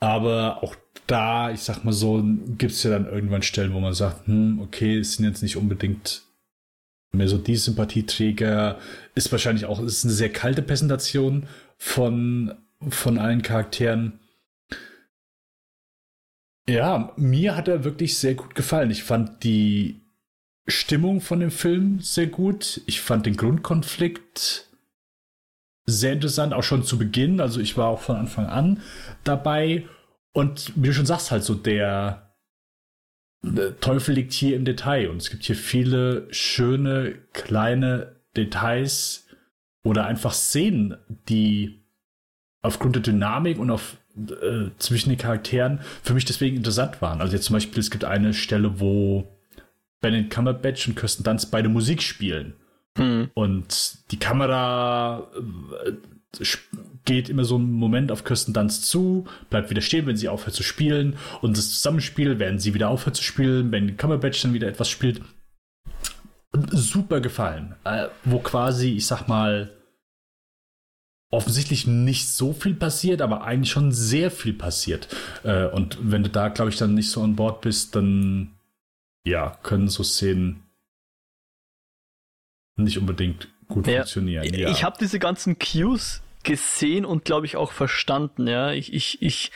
Aber 0.00 0.62
auch 0.62 0.74
da, 1.06 1.50
ich 1.50 1.60
sag 1.60 1.84
mal 1.84 1.92
so, 1.92 2.22
gibt 2.58 2.72
es 2.72 2.82
ja 2.82 2.90
dann 2.90 3.06
irgendwann 3.06 3.42
Stellen, 3.42 3.72
wo 3.72 3.80
man 3.80 3.94
sagt, 3.94 4.26
hm, 4.26 4.60
okay, 4.60 4.98
es 4.98 5.14
sind 5.14 5.26
jetzt 5.26 5.42
nicht 5.42 5.56
unbedingt 5.56 6.22
mehr 7.12 7.28
so 7.28 7.38
die 7.38 7.56
Sympathieträger. 7.56 8.78
Ist 9.14 9.30
wahrscheinlich 9.32 9.66
auch, 9.66 9.80
ist 9.80 10.04
eine 10.04 10.12
sehr 10.12 10.32
kalte 10.32 10.62
Präsentation 10.62 11.46
von, 11.78 12.54
von 12.88 13.18
allen 13.18 13.42
Charakteren. 13.42 14.18
Ja, 16.72 17.12
mir 17.16 17.54
hat 17.54 17.68
er 17.68 17.84
wirklich 17.84 18.16
sehr 18.16 18.34
gut 18.34 18.54
gefallen. 18.54 18.90
Ich 18.90 19.04
fand 19.04 19.44
die 19.44 20.00
Stimmung 20.66 21.20
von 21.20 21.40
dem 21.40 21.50
Film 21.50 22.00
sehr 22.00 22.28
gut. 22.28 22.80
Ich 22.86 23.02
fand 23.02 23.26
den 23.26 23.36
Grundkonflikt 23.36 24.70
sehr 25.84 26.14
interessant, 26.14 26.54
auch 26.54 26.62
schon 26.62 26.82
zu 26.82 26.96
Beginn. 26.96 27.42
Also 27.42 27.60
ich 27.60 27.76
war 27.76 27.88
auch 27.88 28.00
von 28.00 28.16
Anfang 28.16 28.46
an 28.46 28.80
dabei. 29.22 29.86
Und 30.32 30.72
wie 30.74 30.86
du 30.86 30.94
schon 30.94 31.04
sagst, 31.04 31.30
halt 31.30 31.44
so 31.44 31.54
der, 31.54 32.34
Teufel 33.80 34.14
liegt 34.14 34.32
hier 34.32 34.56
im 34.56 34.64
Detail. 34.64 35.10
Und 35.10 35.18
es 35.18 35.28
gibt 35.28 35.42
hier 35.42 35.56
viele 35.56 36.32
schöne 36.32 37.18
kleine 37.34 38.16
Details 38.34 39.26
oder 39.84 40.06
einfach 40.06 40.32
Szenen, 40.32 40.96
die 41.28 41.84
aufgrund 42.62 42.94
der 42.94 43.02
Dynamik 43.02 43.58
und 43.58 43.70
auf 43.70 43.98
äh, 44.16 44.70
zwischen 44.78 45.10
den 45.10 45.18
Charakteren 45.18 45.80
für 46.02 46.14
mich 46.14 46.24
deswegen 46.24 46.56
interessant 46.56 47.00
waren. 47.00 47.20
Also 47.20 47.34
jetzt 47.34 47.46
zum 47.46 47.54
Beispiel, 47.54 47.80
es 47.80 47.90
gibt 47.90 48.04
eine 48.04 48.34
Stelle, 48.34 48.80
wo 48.80 49.26
Benedict 50.00 50.30
Cumberbatch 50.30 50.88
und 50.88 50.96
Kirsten 50.96 51.24
Dunst 51.24 51.50
beide 51.50 51.68
Musik 51.68 52.02
spielen. 52.02 52.54
Mhm. 52.98 53.30
Und 53.34 54.10
die 54.10 54.18
Kamera 54.18 55.28
äh, 55.86 55.92
geht 57.04 57.28
immer 57.28 57.44
so 57.44 57.56
einen 57.56 57.72
Moment 57.72 58.12
auf 58.12 58.24
Kirsten 58.24 58.52
Dunst 58.52 58.86
zu, 58.86 59.26
bleibt 59.50 59.70
wieder 59.70 59.80
stehen, 59.80 60.06
wenn 60.06 60.16
sie 60.16 60.28
aufhört 60.28 60.54
zu 60.54 60.62
spielen. 60.62 61.16
Und 61.40 61.56
das 61.56 61.70
Zusammenspiel, 61.70 62.38
wenn 62.38 62.58
sie 62.58 62.74
wieder 62.74 62.88
aufhört 62.88 63.16
zu 63.16 63.22
spielen, 63.22 63.72
wenn 63.72 63.96
Cumberbatch 63.96 64.42
dann 64.42 64.54
wieder 64.54 64.68
etwas 64.68 64.88
spielt. 64.88 65.22
Super 66.70 67.20
gefallen. 67.20 67.76
Äh, 67.84 68.08
wo 68.24 68.38
quasi, 68.40 68.90
ich 68.92 69.06
sag 69.06 69.26
mal, 69.26 69.70
offensichtlich 71.32 71.86
nicht 71.86 72.28
so 72.28 72.52
viel 72.52 72.74
passiert, 72.74 73.22
aber 73.22 73.42
eigentlich 73.42 73.70
schon 73.70 73.90
sehr 73.90 74.30
viel 74.30 74.52
passiert. 74.52 75.08
Äh, 75.42 75.66
und 75.66 75.98
wenn 76.00 76.22
du 76.22 76.28
da, 76.28 76.48
glaube 76.48 76.70
ich, 76.70 76.76
dann 76.76 76.94
nicht 76.94 77.10
so 77.10 77.22
an 77.22 77.36
Bord 77.36 77.62
bist, 77.62 77.96
dann 77.96 78.52
ja, 79.24 79.58
können 79.62 79.88
so 79.88 80.04
Szenen 80.04 80.62
nicht 82.76 82.98
unbedingt 82.98 83.48
gut 83.66 83.86
ja, 83.86 83.96
funktionieren. 83.96 84.54
Ja. 84.54 84.70
Ich 84.70 84.84
habe 84.84 84.98
diese 85.00 85.18
ganzen 85.18 85.58
Cues 85.58 86.22
gesehen 86.42 87.04
und 87.06 87.24
glaube 87.24 87.46
ich 87.46 87.56
auch 87.56 87.72
verstanden. 87.72 88.46
Ja, 88.46 88.72
ich, 88.72 88.92
ich, 88.92 89.22
ich 89.22 89.52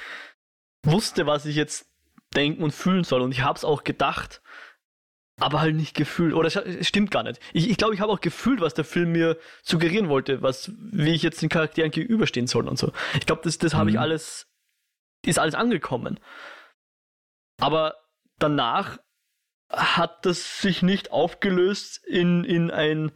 wusste, 0.82 1.26
was 1.26 1.44
ich 1.44 1.56
jetzt 1.56 1.86
denken 2.34 2.62
und 2.62 2.72
fühlen 2.72 3.04
soll 3.04 3.20
und 3.20 3.32
ich 3.32 3.42
habe 3.42 3.56
es 3.56 3.64
auch 3.64 3.84
gedacht, 3.84 4.40
aber 5.38 5.60
halt 5.60 5.76
nicht 5.76 5.94
gefühlt. 5.94 6.34
Oder 6.34 6.46
es 6.46 6.88
stimmt 6.88 7.10
gar 7.10 7.22
nicht. 7.22 7.40
Ich 7.52 7.64
glaube, 7.64 7.70
ich, 7.70 7.78
glaub, 7.78 7.92
ich 7.92 8.00
habe 8.00 8.12
auch 8.12 8.20
gefühlt, 8.20 8.60
was 8.60 8.74
der 8.74 8.84
Film 8.84 9.12
mir 9.12 9.38
suggerieren 9.62 10.08
wollte, 10.08 10.42
was, 10.42 10.72
wie 10.78 11.14
ich 11.14 11.22
jetzt 11.22 11.42
den 11.42 11.48
Charakteren 11.48 11.90
gegenüberstehen 11.90 12.46
soll 12.46 12.68
und 12.68 12.78
so. 12.78 12.92
Ich 13.14 13.26
glaube, 13.26 13.42
das, 13.44 13.58
das 13.58 13.74
habe 13.74 13.90
ich 13.90 13.96
mhm. 13.96 14.02
alles, 14.02 14.48
ist 15.24 15.38
alles 15.38 15.54
angekommen. 15.54 16.18
Aber 17.58 17.96
danach 18.38 18.98
hat 19.70 20.24
das 20.24 20.60
sich 20.60 20.82
nicht 20.82 21.10
aufgelöst 21.10 22.02
in, 22.06 22.44
in 22.44 22.70
ein 22.70 23.12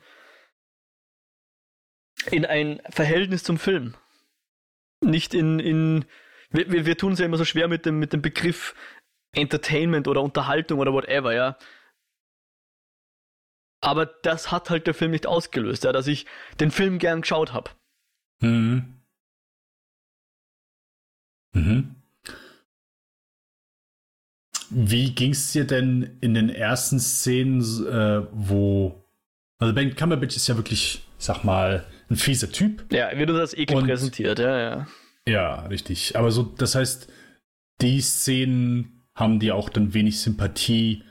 in 2.31 2.45
ein 2.45 2.83
Verhältnis 2.91 3.45
zum 3.45 3.59
Film. 3.59 3.95
Nicht 5.01 5.33
in, 5.33 5.59
in 5.59 6.05
wir, 6.51 6.71
wir, 6.71 6.85
wir 6.85 6.99
tun 6.99 7.13
es 7.13 7.19
ja 7.19 7.25
immer 7.25 7.39
so 7.39 7.47
schwer 7.47 7.69
mit 7.69 7.87
dem, 7.87 7.99
mit 7.99 8.13
dem 8.13 8.21
Begriff 8.21 8.75
Entertainment 9.33 10.09
oder 10.09 10.23
Unterhaltung 10.23 10.81
oder 10.81 10.93
whatever, 10.93 11.33
ja. 11.33 11.57
Aber 13.81 14.07
das 14.07 14.53
hat 14.53 14.71
halt 14.71 14.87
der 14.87 14.95
Film 14.95 15.11
nicht 15.11 15.27
ausgelöst, 15.27 15.85
ja, 15.85 15.93
dass 15.93 16.07
ich 16.07 16.27
den 16.61 16.71
Film 16.71 16.99
gern 16.99 17.23
geschaut 17.23 17.53
habe. 17.53 17.71
Mhm. 18.41 19.01
Mhm. 21.53 21.97
Wie 24.71 25.13
ging 25.15 25.33
es 25.33 25.53
dir 25.53 25.65
denn 25.65 26.19
in 26.21 26.35
den 26.35 26.49
ersten 26.49 27.01
Szenen, 27.01 27.61
äh, 27.87 28.27
wo. 28.33 29.05
Also 29.59 29.75
Ben 29.75 29.95
Cumberbatch 29.97 30.37
ist 30.37 30.47
ja 30.47 30.57
wirklich, 30.57 31.03
ich 31.19 31.25
sag 31.25 31.43
mal, 31.43 31.87
ein 32.09 32.17
fieser 32.17 32.51
Typ. 32.51 32.91
Ja, 32.93 33.11
wie 33.17 33.27
du 33.27 33.33
das 33.33 33.53
eh 33.53 33.67
präsentiert, 33.67 34.39
ja, 34.39 34.59
ja. 34.59 34.87
Ja, 35.27 35.67
richtig. 35.67 36.17
Aber 36.17 36.31
so, 36.31 36.43
das 36.43 36.75
heißt, 36.75 37.09
die 37.81 38.01
Szenen 38.01 39.03
haben 39.15 39.39
dir 39.39 39.55
auch 39.55 39.69
dann 39.69 39.93
wenig 39.93 40.21
Sympathie 40.21 41.03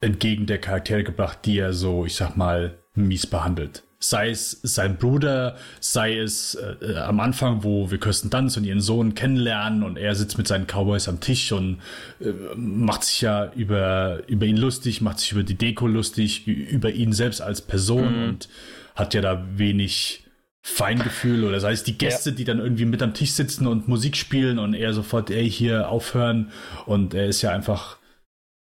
entgegen 0.00 0.46
der 0.46 0.58
Charaktere 0.58 1.04
gebracht, 1.04 1.40
die 1.44 1.58
er 1.58 1.72
so, 1.72 2.06
ich 2.06 2.14
sag 2.14 2.36
mal, 2.36 2.78
mies 2.94 3.26
behandelt. 3.26 3.84
sei 4.00 4.30
es 4.30 4.60
sein 4.62 4.96
Bruder, 4.96 5.56
sei 5.80 6.18
es 6.18 6.54
äh, 6.54 6.76
äh, 6.84 6.98
am 6.98 7.18
Anfang, 7.18 7.64
wo 7.64 7.90
wir 7.90 7.98
Kirsten 7.98 8.30
Dunst 8.30 8.56
und 8.56 8.64
ihren 8.64 8.80
Sohn 8.80 9.14
kennenlernen 9.14 9.82
und 9.82 9.96
er 9.98 10.14
sitzt 10.14 10.38
mit 10.38 10.46
seinen 10.46 10.66
Cowboys 10.66 11.08
am 11.08 11.20
Tisch 11.20 11.50
und 11.50 11.80
äh, 12.20 12.32
macht 12.54 13.02
sich 13.04 13.22
ja 13.22 13.52
über, 13.54 14.22
über 14.28 14.46
ihn 14.46 14.56
lustig, 14.56 15.00
macht 15.00 15.18
sich 15.18 15.32
über 15.32 15.42
die 15.42 15.56
Deko 15.56 15.88
lustig, 15.88 16.46
über 16.46 16.92
ihn 16.92 17.12
selbst 17.12 17.40
als 17.40 17.60
Person 17.60 18.16
mhm. 18.16 18.28
und 18.28 18.48
hat 18.94 19.14
ja 19.14 19.20
da 19.20 19.44
wenig 19.56 20.24
Feingefühl 20.62 21.44
oder 21.44 21.58
sei 21.60 21.72
es 21.72 21.82
die 21.82 21.98
Gäste, 21.98 22.30
ja. 22.30 22.36
die 22.36 22.44
dann 22.44 22.58
irgendwie 22.58 22.84
mit 22.84 23.02
am 23.02 23.14
Tisch 23.14 23.32
sitzen 23.32 23.66
und 23.66 23.88
Musik 23.88 24.16
spielen 24.16 24.58
und 24.60 24.74
er 24.74 24.92
sofort, 24.92 25.30
ey, 25.30 25.50
hier 25.50 25.88
aufhören 25.88 26.52
und 26.86 27.14
er 27.14 27.26
ist 27.26 27.42
ja 27.42 27.50
einfach, 27.50 27.98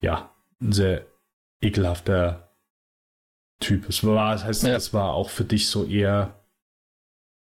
ja, 0.02 0.32
ein 0.62 0.72
sehr 0.72 1.06
ekelhafter 1.62 2.48
Typ. 3.60 3.90
Es 3.90 4.06
war, 4.06 4.34
das 4.34 4.44
heißt, 4.44 4.64
ja. 4.64 4.74
das 4.74 4.94
war 4.94 5.14
auch 5.14 5.30
für 5.30 5.44
dich 5.44 5.68
so 5.68 5.86
eher, 5.86 6.36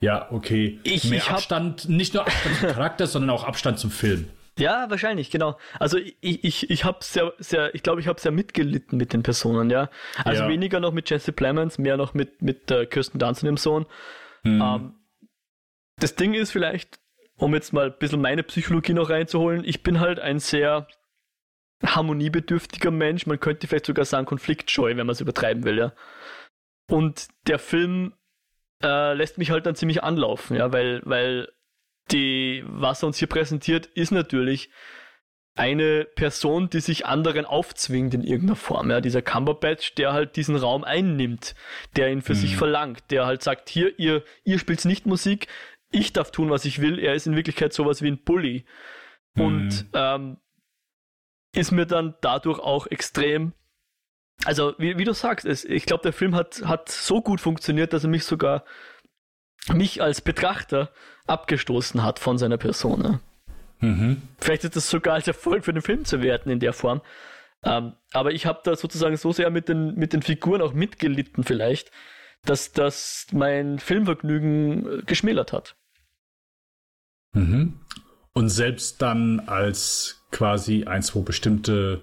ja, 0.00 0.30
okay, 0.32 0.80
ich, 0.82 1.04
mehr 1.04 1.18
ich 1.18 1.28
Abstand, 1.28 1.88
nicht 1.88 2.14
nur 2.14 2.26
Abstand 2.26 2.56
zum 2.56 2.68
Charakter, 2.68 3.06
sondern 3.08 3.30
auch 3.30 3.44
Abstand 3.44 3.78
zum 3.78 3.90
Film. 3.90 4.30
Ja, 4.58 4.90
wahrscheinlich, 4.90 5.30
genau. 5.30 5.58
Also 5.78 5.98
ich, 5.98 6.44
ich, 6.44 6.70
ich 6.70 6.84
habe 6.84 6.98
sehr, 7.02 7.32
sehr, 7.38 7.74
ich 7.74 7.82
glaube, 7.82 8.00
ich 8.00 8.08
habe 8.08 8.20
sehr 8.20 8.32
mitgelitten 8.32 8.98
mit 8.98 9.12
den 9.12 9.22
Personen, 9.22 9.70
ja. 9.70 9.90
Also 10.24 10.42
ja. 10.42 10.48
weniger 10.48 10.80
noch 10.80 10.92
mit 10.92 11.08
Jesse 11.08 11.32
Plemons, 11.32 11.78
mehr 11.78 11.96
noch 11.96 12.14
mit, 12.14 12.42
mit 12.42 12.70
äh, 12.70 12.86
Kirsten 12.86 13.18
Dunst 13.18 13.42
und 13.42 13.46
dem 13.46 13.56
Sohn. 13.56 13.86
Mhm. 14.42 14.62
Ähm, 14.62 14.94
das 15.98 16.14
Ding 16.14 16.34
ist 16.34 16.50
vielleicht, 16.50 16.98
um 17.36 17.54
jetzt 17.54 17.72
mal 17.72 17.86
ein 17.86 17.98
bisschen 17.98 18.20
meine 18.20 18.42
Psychologie 18.42 18.94
noch 18.94 19.10
reinzuholen, 19.10 19.64
ich 19.64 19.82
bin 19.82 20.00
halt 20.00 20.18
ein 20.18 20.38
sehr 20.38 20.86
harmoniebedürftiger 21.84 22.90
Mensch, 22.90 23.26
man 23.26 23.40
könnte 23.40 23.66
vielleicht 23.66 23.86
sogar 23.86 24.04
sagen 24.04 24.26
konfliktscheu, 24.26 24.90
wenn 24.96 25.06
man 25.06 25.10
es 25.10 25.20
übertreiben 25.20 25.64
will, 25.64 25.78
ja. 25.78 25.92
Und 26.88 27.28
der 27.46 27.58
Film 27.58 28.14
äh, 28.82 29.14
lässt 29.14 29.38
mich 29.38 29.50
halt 29.50 29.66
dann 29.66 29.76
ziemlich 29.76 30.02
anlaufen, 30.02 30.56
ja, 30.56 30.72
weil, 30.72 31.02
weil 31.04 31.48
die, 32.10 32.64
was 32.66 33.02
er 33.02 33.08
uns 33.08 33.18
hier 33.18 33.28
präsentiert, 33.28 33.86
ist 33.86 34.10
natürlich 34.10 34.70
eine 35.54 36.04
Person, 36.04 36.70
die 36.70 36.80
sich 36.80 37.06
anderen 37.06 37.44
aufzwingt 37.44 38.14
in 38.14 38.22
irgendeiner 38.22 38.56
Form. 38.56 38.90
Ja, 38.90 39.00
dieser 39.00 39.22
Cumberbatch, 39.22 39.94
der 39.94 40.12
halt 40.12 40.36
diesen 40.36 40.56
Raum 40.56 40.84
einnimmt, 40.84 41.54
der 41.96 42.10
ihn 42.10 42.22
für 42.22 42.34
mhm. 42.34 42.38
sich 42.38 42.56
verlangt, 42.56 43.02
der 43.10 43.26
halt 43.26 43.42
sagt, 43.42 43.68
hier, 43.68 43.98
ihr, 43.98 44.22
ihr 44.44 44.58
spielt 44.58 44.84
nicht 44.84 45.06
Musik, 45.06 45.48
ich 45.90 46.12
darf 46.12 46.30
tun, 46.30 46.50
was 46.50 46.64
ich 46.64 46.80
will. 46.80 46.98
Er 46.98 47.14
ist 47.14 47.26
in 47.26 47.36
Wirklichkeit 47.36 47.72
sowas 47.72 48.00
wie 48.00 48.08
ein 48.08 48.22
Bully. 48.22 48.64
Mhm. 49.34 49.42
Und 49.42 49.86
ähm, 49.92 50.36
ist 51.54 51.72
mir 51.72 51.86
dann 51.86 52.14
dadurch 52.20 52.58
auch 52.58 52.86
extrem. 52.86 53.52
Also, 54.44 54.74
wie, 54.78 54.96
wie 54.98 55.04
du 55.04 55.12
sagst, 55.12 55.44
es, 55.46 55.64
ich 55.64 55.84
glaube, 55.84 56.02
der 56.02 56.12
Film 56.12 56.34
hat, 56.34 56.62
hat 56.64 56.88
so 56.88 57.20
gut 57.20 57.40
funktioniert, 57.40 57.92
dass 57.92 58.04
er 58.04 58.10
mich 58.10 58.24
sogar, 58.24 58.64
mich 59.72 60.00
als 60.00 60.20
Betrachter 60.20 60.90
abgestoßen 61.26 62.02
hat 62.02 62.18
von 62.18 62.38
seiner 62.38 62.56
Person. 62.56 63.20
Mhm. 63.80 64.22
Vielleicht 64.38 64.64
ist 64.64 64.76
das 64.76 64.88
sogar 64.88 65.14
als 65.14 65.28
Erfolg 65.28 65.64
für 65.64 65.72
den 65.72 65.82
Film 65.82 66.04
zu 66.04 66.22
werten 66.22 66.50
in 66.50 66.60
der 66.60 66.72
Form. 66.72 67.02
Ähm, 67.62 67.94
aber 68.12 68.32
ich 68.32 68.46
habe 68.46 68.60
da 68.64 68.74
sozusagen 68.76 69.16
so 69.16 69.32
sehr 69.32 69.50
mit 69.50 69.68
den, 69.68 69.94
mit 69.94 70.12
den 70.12 70.22
Figuren 70.22 70.62
auch 70.62 70.72
mitgelitten, 70.72 71.44
vielleicht, 71.44 71.90
dass 72.44 72.72
das 72.72 73.26
mein 73.32 73.78
Filmvergnügen 73.78 75.04
geschmälert 75.04 75.52
hat. 75.52 75.76
Mhm. 77.32 77.80
Und 78.32 78.48
selbst 78.48 79.02
dann 79.02 79.40
als 79.40 80.26
quasi 80.30 80.84
eins, 80.84 81.14
wo 81.14 81.22
bestimmte 81.22 82.02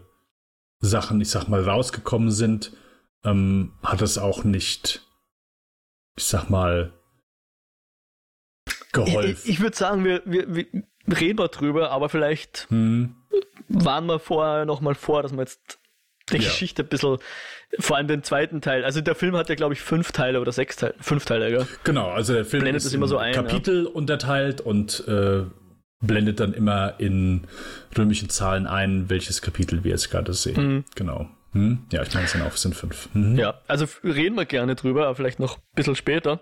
Sachen, 0.80 1.22
ich 1.22 1.30
sag 1.30 1.48
mal, 1.48 1.64
rausgekommen 1.64 2.32
sind, 2.32 2.74
ähm, 3.24 3.74
hat 3.84 4.02
es 4.02 4.18
auch 4.18 4.44
nicht, 4.44 5.08
ich 6.18 6.26
sag 6.26 6.50
mal, 6.50 6.94
geholfen. 8.92 9.42
Ich, 9.44 9.50
ich 9.50 9.60
würde 9.62 9.76
sagen, 9.76 10.04
wir, 10.04 10.22
wir, 10.26 10.54
wir 10.54 10.66
reden 11.20 11.38
mal 11.38 11.48
drüber, 11.48 11.92
aber 11.92 12.10
vielleicht 12.10 12.68
hm. 12.70 13.16
waren 13.70 14.06
wir 14.06 14.20
vorher 14.20 14.66
noch 14.66 14.82
mal 14.82 14.96
vor, 14.96 15.24
dass 15.24 15.32
wir 15.32 15.40
jetzt 15.40 15.80
die 16.30 16.38
ja. 16.38 16.40
Geschichte 16.40 16.84
ein 16.84 16.90
bisschen, 16.90 17.18
vor 17.80 17.98
allem 17.98 18.08
den 18.08 18.24
zweiten 18.24 18.62
Teil. 18.62 18.84
Also 18.84 19.02
der 19.02 19.16
Film 19.16 19.36
hat 19.36 19.50
ja, 19.50 19.56
glaube 19.56 19.74
ich, 19.74 19.82
fünf 19.82 20.12
Teile 20.12 20.42
oder 20.42 20.52
sechs 20.52 20.76
Teile. 20.76 20.96
Fünf 21.00 21.26
Teile, 21.26 21.50
gell? 21.50 21.68
Genau, 21.84 22.10
also 22.10 22.34
der 22.34 22.46
Film 22.46 22.64
Blendet 22.64 22.84
ist 22.84 22.94
immer 22.94 23.08
so 23.08 23.18
ein, 23.18 23.34
Kapitel 23.34 23.86
ja. 23.86 23.90
unterteilt 23.90 24.62
und 24.62 25.08
äh, 25.08 25.46
blendet 26.00 26.40
dann 26.40 26.54
immer 26.54 27.00
in 27.00 27.48
römischen 27.98 28.30
Zahlen 28.30 28.68
ein, 28.68 29.10
welches 29.10 29.42
Kapitel 29.42 29.84
wir 29.84 29.92
jetzt 29.92 30.12
gerade 30.12 30.34
sehen. 30.34 30.68
Mhm. 30.68 30.86
Genau. 30.96 31.30
Hm? 31.54 31.86
Ja, 31.92 32.04
ich 32.04 32.14
meine, 32.14 32.26
es 32.26 32.34
sind 32.34 32.42
auch 32.44 32.54
es 32.54 32.62
sind 32.62 32.76
fünf. 32.76 33.10
Mhm. 33.14 33.38
Ja, 33.38 33.62
also 33.68 33.88
reden 34.04 34.36
wir 34.36 34.46
gerne 34.46 34.76
drüber, 34.76 35.06
aber 35.06 35.16
vielleicht 35.16 35.40
noch 35.40 35.58
ein 35.58 35.64
bisschen 35.76 35.96
später. 35.96 36.42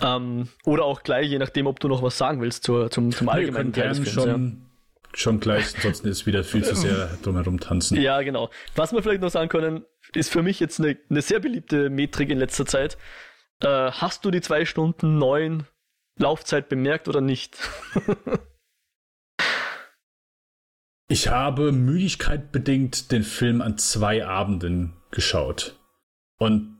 Ähm, 0.00 0.48
oder 0.64 0.84
auch 0.84 1.02
gleich, 1.02 1.28
je 1.28 1.38
nachdem, 1.38 1.66
ob 1.66 1.80
du 1.80 1.88
noch 1.88 2.02
was 2.02 2.16
sagen 2.16 2.40
willst 2.40 2.64
zur, 2.64 2.90
zum, 2.90 3.10
zum 3.10 3.28
allgemeinen 3.28 3.72
Teil 3.72 3.88
des 3.88 3.98
Films. 3.98 4.12
Schon, 4.12 4.28
ja. 4.28 5.10
schon 5.14 5.40
gleich, 5.40 5.74
ansonsten 5.76 6.08
ist 6.08 6.26
wieder 6.26 6.44
viel 6.44 6.64
zu 6.64 6.74
sehr 6.74 7.10
drumherum 7.22 7.60
tanzen. 7.60 8.00
Ja, 8.00 8.22
genau. 8.22 8.50
Was 8.76 8.92
wir 8.92 9.02
vielleicht 9.02 9.20
noch 9.20 9.30
sagen 9.30 9.48
können, 9.48 9.84
ist 10.14 10.30
für 10.30 10.42
mich 10.42 10.60
jetzt 10.60 10.80
eine, 10.80 10.96
eine 11.08 11.22
sehr 11.22 11.40
beliebte 11.40 11.90
Metrik 11.90 12.30
in 12.30 12.38
letzter 12.38 12.66
Zeit. 12.66 12.96
Äh, 13.62 13.90
hast 13.90 14.24
du 14.24 14.30
die 14.30 14.40
zwei 14.40 14.64
Stunden 14.64 15.18
neun 15.18 15.66
Laufzeit 16.20 16.68
bemerkt 16.68 17.08
oder 17.08 17.20
nicht? 17.20 17.58
ich 21.08 21.28
habe 21.28 21.72
Müdigkeit 21.72 22.52
bedingt 22.52 23.10
den 23.10 23.22
Film 23.22 23.60
an 23.60 23.78
zwei 23.78 24.26
Abenden 24.26 24.94
geschaut. 25.10 25.76
Und 26.38 26.78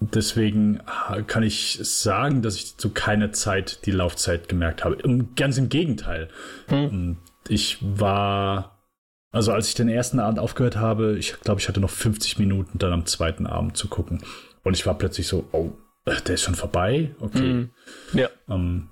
deswegen 0.00 0.82
kann 1.26 1.42
ich 1.42 1.78
sagen, 1.82 2.42
dass 2.42 2.56
ich 2.56 2.76
zu 2.76 2.90
keiner 2.90 3.32
Zeit 3.32 3.86
die 3.86 3.92
Laufzeit 3.92 4.48
gemerkt 4.48 4.84
habe. 4.84 4.96
Ganz 5.36 5.58
im 5.58 5.68
Gegenteil. 5.68 6.28
Hm. 6.68 7.18
Ich 7.48 7.78
war, 7.80 8.82
also 9.30 9.52
als 9.52 9.68
ich 9.68 9.74
den 9.74 9.88
ersten 9.88 10.18
Abend 10.18 10.38
aufgehört 10.38 10.76
habe, 10.76 11.16
ich 11.18 11.40
glaube, 11.40 11.60
ich 11.60 11.68
hatte 11.68 11.80
noch 11.80 11.90
50 11.90 12.38
Minuten 12.38 12.78
dann 12.78 12.92
am 12.92 13.06
zweiten 13.06 13.46
Abend 13.46 13.76
zu 13.76 13.88
gucken. 13.88 14.22
Und 14.64 14.74
ich 14.74 14.84
war 14.86 14.98
plötzlich 14.98 15.28
so, 15.28 15.48
oh, 15.52 15.72
der 16.06 16.34
ist 16.34 16.42
schon 16.42 16.54
vorbei? 16.54 17.14
Okay. 17.20 17.52
Mm, 17.52 17.70
ja. 18.12 18.28
Ähm, 18.48 18.90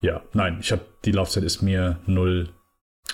ja, 0.00 0.22
nein, 0.32 0.58
ich 0.60 0.72
habe 0.72 0.82
die 1.04 1.12
Laufzeit 1.12 1.44
ist 1.44 1.62
mir 1.62 2.00
null 2.06 2.48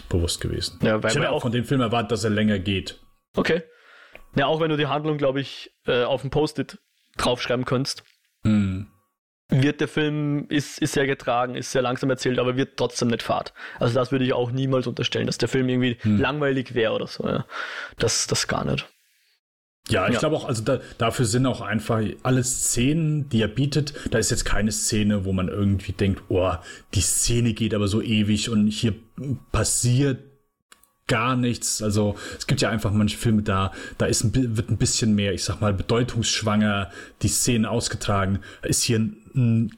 bewusst 0.09 0.41
gewesen. 0.41 0.79
Ja, 0.83 1.03
weil 1.03 1.11
ich 1.11 1.17
habe 1.17 1.31
auch 1.31 1.43
von 1.43 1.53
dem 1.53 1.65
Film 1.65 1.81
erwartet, 1.81 2.13
dass 2.13 2.25
er 2.25 2.31
länger 2.31 2.59
geht. 2.59 3.01
Okay. 3.37 3.63
Ja, 4.35 4.47
auch 4.47 4.61
wenn 4.61 4.71
du 4.71 4.77
die 4.77 4.87
Handlung, 4.87 5.19
glaube 5.19 5.41
ich, 5.41 5.71
äh, 5.87 6.05
auf 6.05 6.23
dem 6.23 6.31
Post-it 6.31 6.79
draufschreiben 7.17 7.65
könntest. 7.65 8.05
Mm. 8.45 8.85
Wird 9.49 9.83
der 9.83 9.89
Film, 9.89 10.47
ist, 10.49 10.79
ist 10.79 10.95
sehr 10.95 11.07
getragen, 11.07 11.57
ist 11.57 11.73
sehr 11.73 11.83
langsam 11.83 12.09
erzählt, 12.09 12.39
aber 12.39 12.57
wird 12.57 12.79
trotzdem 12.79 13.09
nicht 13.09 13.23
fad. 13.23 13.53
Also 13.79 13.95
das 13.95 14.11
würde 14.11 14.25
ich 14.25 14.33
auch 14.33 14.51
niemals 14.51 14.87
unterstellen, 14.87 15.27
dass 15.27 15.37
der 15.37 15.49
Film 15.49 15.69
irgendwie 15.69 15.99
hm. 16.01 16.19
langweilig 16.19 16.75
wäre 16.75 16.95
oder 16.95 17.07
so. 17.07 17.29
Ja. 17.29 17.45
Das, 17.99 18.27
das 18.27 18.49
gar 18.49 18.65
nicht. 18.65 18.89
Ja, 19.89 20.07
ich 20.07 20.15
ja. 20.15 20.21
glaube 20.21 20.37
auch, 20.37 20.45
also 20.45 20.63
da, 20.63 20.81
dafür 20.99 21.25
sind 21.25 21.45
auch 21.47 21.61
einfach 21.61 22.01
alle 22.23 22.45
Szenen, 22.45 23.29
die 23.29 23.43
er 23.43 23.49
bietet. 23.49 23.95
Da 24.11 24.19
ist 24.19 24.31
jetzt 24.31 24.45
keine 24.45 24.71
Szene, 24.71 25.25
wo 25.25 25.33
man 25.33 25.49
irgendwie 25.49 25.93
denkt, 25.93 26.23
oh, 26.29 26.53
die 26.95 27.01
Szene 27.01 27.53
geht 27.53 27.75
aber 27.75 27.89
so 27.89 28.01
ewig 28.01 28.49
und 28.49 28.69
hier 28.69 28.95
passiert 29.51 30.21
gar 31.09 31.37
nichts. 31.37 31.83
Also 31.83 32.15
es 32.39 32.47
gibt 32.47 32.61
ja 32.61 32.71
einfach 32.71 32.93
manche 32.93 33.19
Filme 33.19 33.43
da, 33.43 33.73
da 33.99 34.07
ist 34.07 34.23
ein, 34.23 34.57
wird 34.57 34.71
ein 34.71 34.79
bisschen 34.79 35.15
mehr, 35.15 35.35
ich 35.35 35.45
sag 35.45 35.61
mal, 35.61 35.75
bedeutungsschwanger 35.75 36.91
die 37.23 37.29
Szenen 37.29 37.67
ausgetragen. 37.67 38.39
Ist 38.63 38.83
hier 38.85 39.11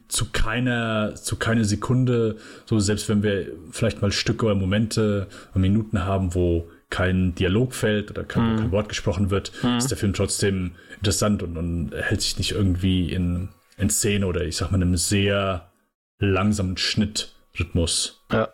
zu 0.09 0.27
keiner, 0.33 1.15
zu 1.15 1.37
keiner 1.37 1.65
Sekunde, 1.65 2.37
so 2.67 2.79
selbst 2.79 3.09
wenn 3.09 3.23
wir 3.23 3.53
vielleicht 3.71 4.03
mal 4.03 4.13
Stücke 4.13 4.47
oder 4.47 4.55
Momente, 4.55 5.29
Minuten 5.55 6.05
haben, 6.05 6.35
wo 6.35 6.69
kein 6.95 7.35
Dialog 7.35 7.75
fällt 7.75 8.13
oder 8.13 8.23
kein, 8.23 8.53
mhm. 8.53 8.57
kein 8.57 8.71
Wort 8.71 8.89
gesprochen 8.89 9.31
wird, 9.31 9.51
mhm. 9.65 9.79
ist 9.79 9.89
der 9.89 9.99
Film 9.99 10.13
trotzdem 10.13 10.77
interessant 10.97 11.43
und, 11.43 11.57
und 11.57 11.93
hält 11.93 12.23
sich 12.23 12.39
nicht 12.39 12.53
irgendwie 12.53 13.13
in, 13.13 13.49
in 13.77 13.91
Szene 13.91 14.29
oder 14.29 14.43
ich 14.43 14.57
sag 14.57 14.71
mal 14.71 14.77
einem 14.77 14.97
sehr 14.97 15.73
langsamen 16.21 16.77
Schnittrhythmus. 16.77 18.25
Ja. 18.31 18.49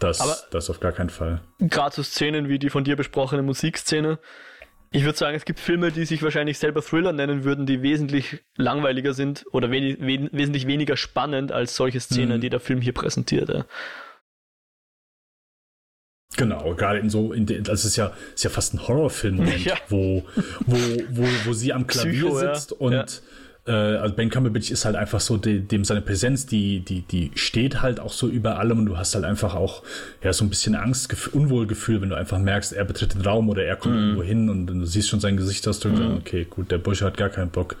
Das, 0.00 0.20
Aber 0.20 0.36
das 0.50 0.70
auf 0.70 0.80
gar 0.80 0.90
keinen 0.90 1.08
Fall. 1.08 1.40
Gerade 1.60 1.94
so 1.94 2.02
Szenen 2.02 2.48
wie 2.48 2.58
die 2.58 2.68
von 2.68 2.82
dir 2.82 2.96
besprochene 2.96 3.42
Musikszene. 3.42 4.18
Ich 4.90 5.04
würde 5.04 5.16
sagen, 5.16 5.36
es 5.36 5.44
gibt 5.44 5.60
Filme, 5.60 5.92
die 5.92 6.04
sich 6.04 6.20
wahrscheinlich 6.24 6.58
selber 6.58 6.82
Thriller 6.82 7.12
nennen 7.12 7.44
würden, 7.44 7.64
die 7.64 7.80
wesentlich 7.82 8.40
langweiliger 8.56 9.14
sind 9.14 9.44
oder 9.52 9.70
we 9.70 9.96
we 10.00 10.28
wesentlich 10.32 10.66
weniger 10.66 10.96
spannend 10.96 11.52
als 11.52 11.76
solche 11.76 12.00
Szenen, 12.00 12.38
mhm. 12.38 12.40
die 12.40 12.50
der 12.50 12.60
Film 12.60 12.80
hier 12.80 12.92
präsentiert. 12.92 13.48
Ja. 13.48 13.66
Genau, 16.36 16.74
gerade 16.74 16.98
in 16.98 17.10
so, 17.10 17.32
in 17.32 17.46
de, 17.46 17.60
das 17.60 17.84
ist 17.84 17.96
ja, 17.96 18.12
ist 18.34 18.44
ja 18.44 18.50
fast 18.50 18.74
ein 18.74 18.86
Horrorfilm, 18.86 19.46
ja. 19.64 19.76
wo, 19.88 20.24
wo, 20.66 20.76
wo, 21.10 21.24
wo 21.44 21.52
sie 21.52 21.72
am 21.72 21.86
Klavier 21.86 22.24
Psycho, 22.24 22.38
sitzt 22.38 22.70
ja. 22.72 22.76
und 22.78 22.92
ja. 22.92 23.04
Äh, 23.66 23.72
also 23.72 24.14
Ben 24.14 24.30
Cumberbatch 24.30 24.70
ist 24.70 24.84
halt 24.84 24.96
einfach 24.96 25.20
so, 25.20 25.36
de, 25.36 25.60
dem 25.60 25.84
seine 25.84 26.02
Präsenz, 26.02 26.46
die, 26.46 26.80
die, 26.80 27.02
die 27.02 27.30
steht 27.34 27.82
halt 27.82 28.00
auch 28.00 28.12
so 28.12 28.28
über 28.28 28.58
allem 28.58 28.80
und 28.80 28.86
du 28.86 28.98
hast 28.98 29.14
halt 29.14 29.24
einfach 29.24 29.54
auch 29.54 29.82
ja 30.22 30.32
so 30.32 30.44
ein 30.44 30.50
bisschen 30.50 30.74
Angst, 30.74 31.14
Unwohlgefühl, 31.32 32.02
wenn 32.02 32.10
du 32.10 32.16
einfach 32.16 32.38
merkst, 32.38 32.72
er 32.72 32.84
betritt 32.84 33.14
den 33.14 33.22
Raum 33.22 33.48
oder 33.48 33.64
er 33.64 33.76
kommt 33.76 33.94
mhm. 33.94 34.00
irgendwo 34.02 34.22
hin 34.22 34.50
und 34.50 34.66
du 34.66 34.84
siehst 34.84 35.08
schon 35.08 35.20
sein 35.20 35.36
Gesichtsausdruck 35.36 35.92
mhm. 35.92 36.06
und 36.06 36.16
okay, 36.18 36.46
gut, 36.48 36.70
der 36.70 36.78
Bursche 36.78 37.04
hat 37.06 37.16
gar 37.16 37.30
keinen 37.30 37.50
Bock 37.50 37.76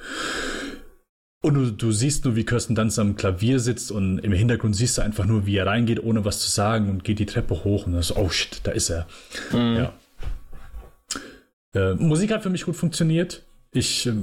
und 1.44 1.54
du, 1.54 1.70
du 1.70 1.92
siehst 1.92 2.24
nur, 2.24 2.36
wie 2.36 2.44
Kirsten 2.44 2.74
Dunst 2.74 2.98
am 2.98 3.16
Klavier 3.16 3.60
sitzt 3.60 3.92
und 3.92 4.18
im 4.18 4.32
Hintergrund 4.32 4.74
siehst 4.74 4.96
du 4.96 5.02
einfach 5.02 5.26
nur, 5.26 5.44
wie 5.44 5.56
er 5.56 5.66
reingeht, 5.66 6.02
ohne 6.02 6.24
was 6.24 6.40
zu 6.40 6.50
sagen 6.50 6.88
und 6.88 7.04
geht 7.04 7.18
die 7.18 7.26
Treppe 7.26 7.64
hoch 7.64 7.86
und 7.86 7.92
dann 7.92 8.02
so, 8.02 8.16
oh 8.16 8.30
shit, 8.30 8.60
da 8.64 8.70
ist 8.70 8.88
er. 8.88 9.06
Mhm. 9.52 9.76
Ja. 9.76 9.92
Äh, 11.74 11.94
Musik 11.96 12.32
hat 12.32 12.42
für 12.42 12.48
mich 12.50 12.64
gut 12.64 12.76
funktioniert. 12.76 13.42
Ich 13.72 14.06
äh, 14.06 14.14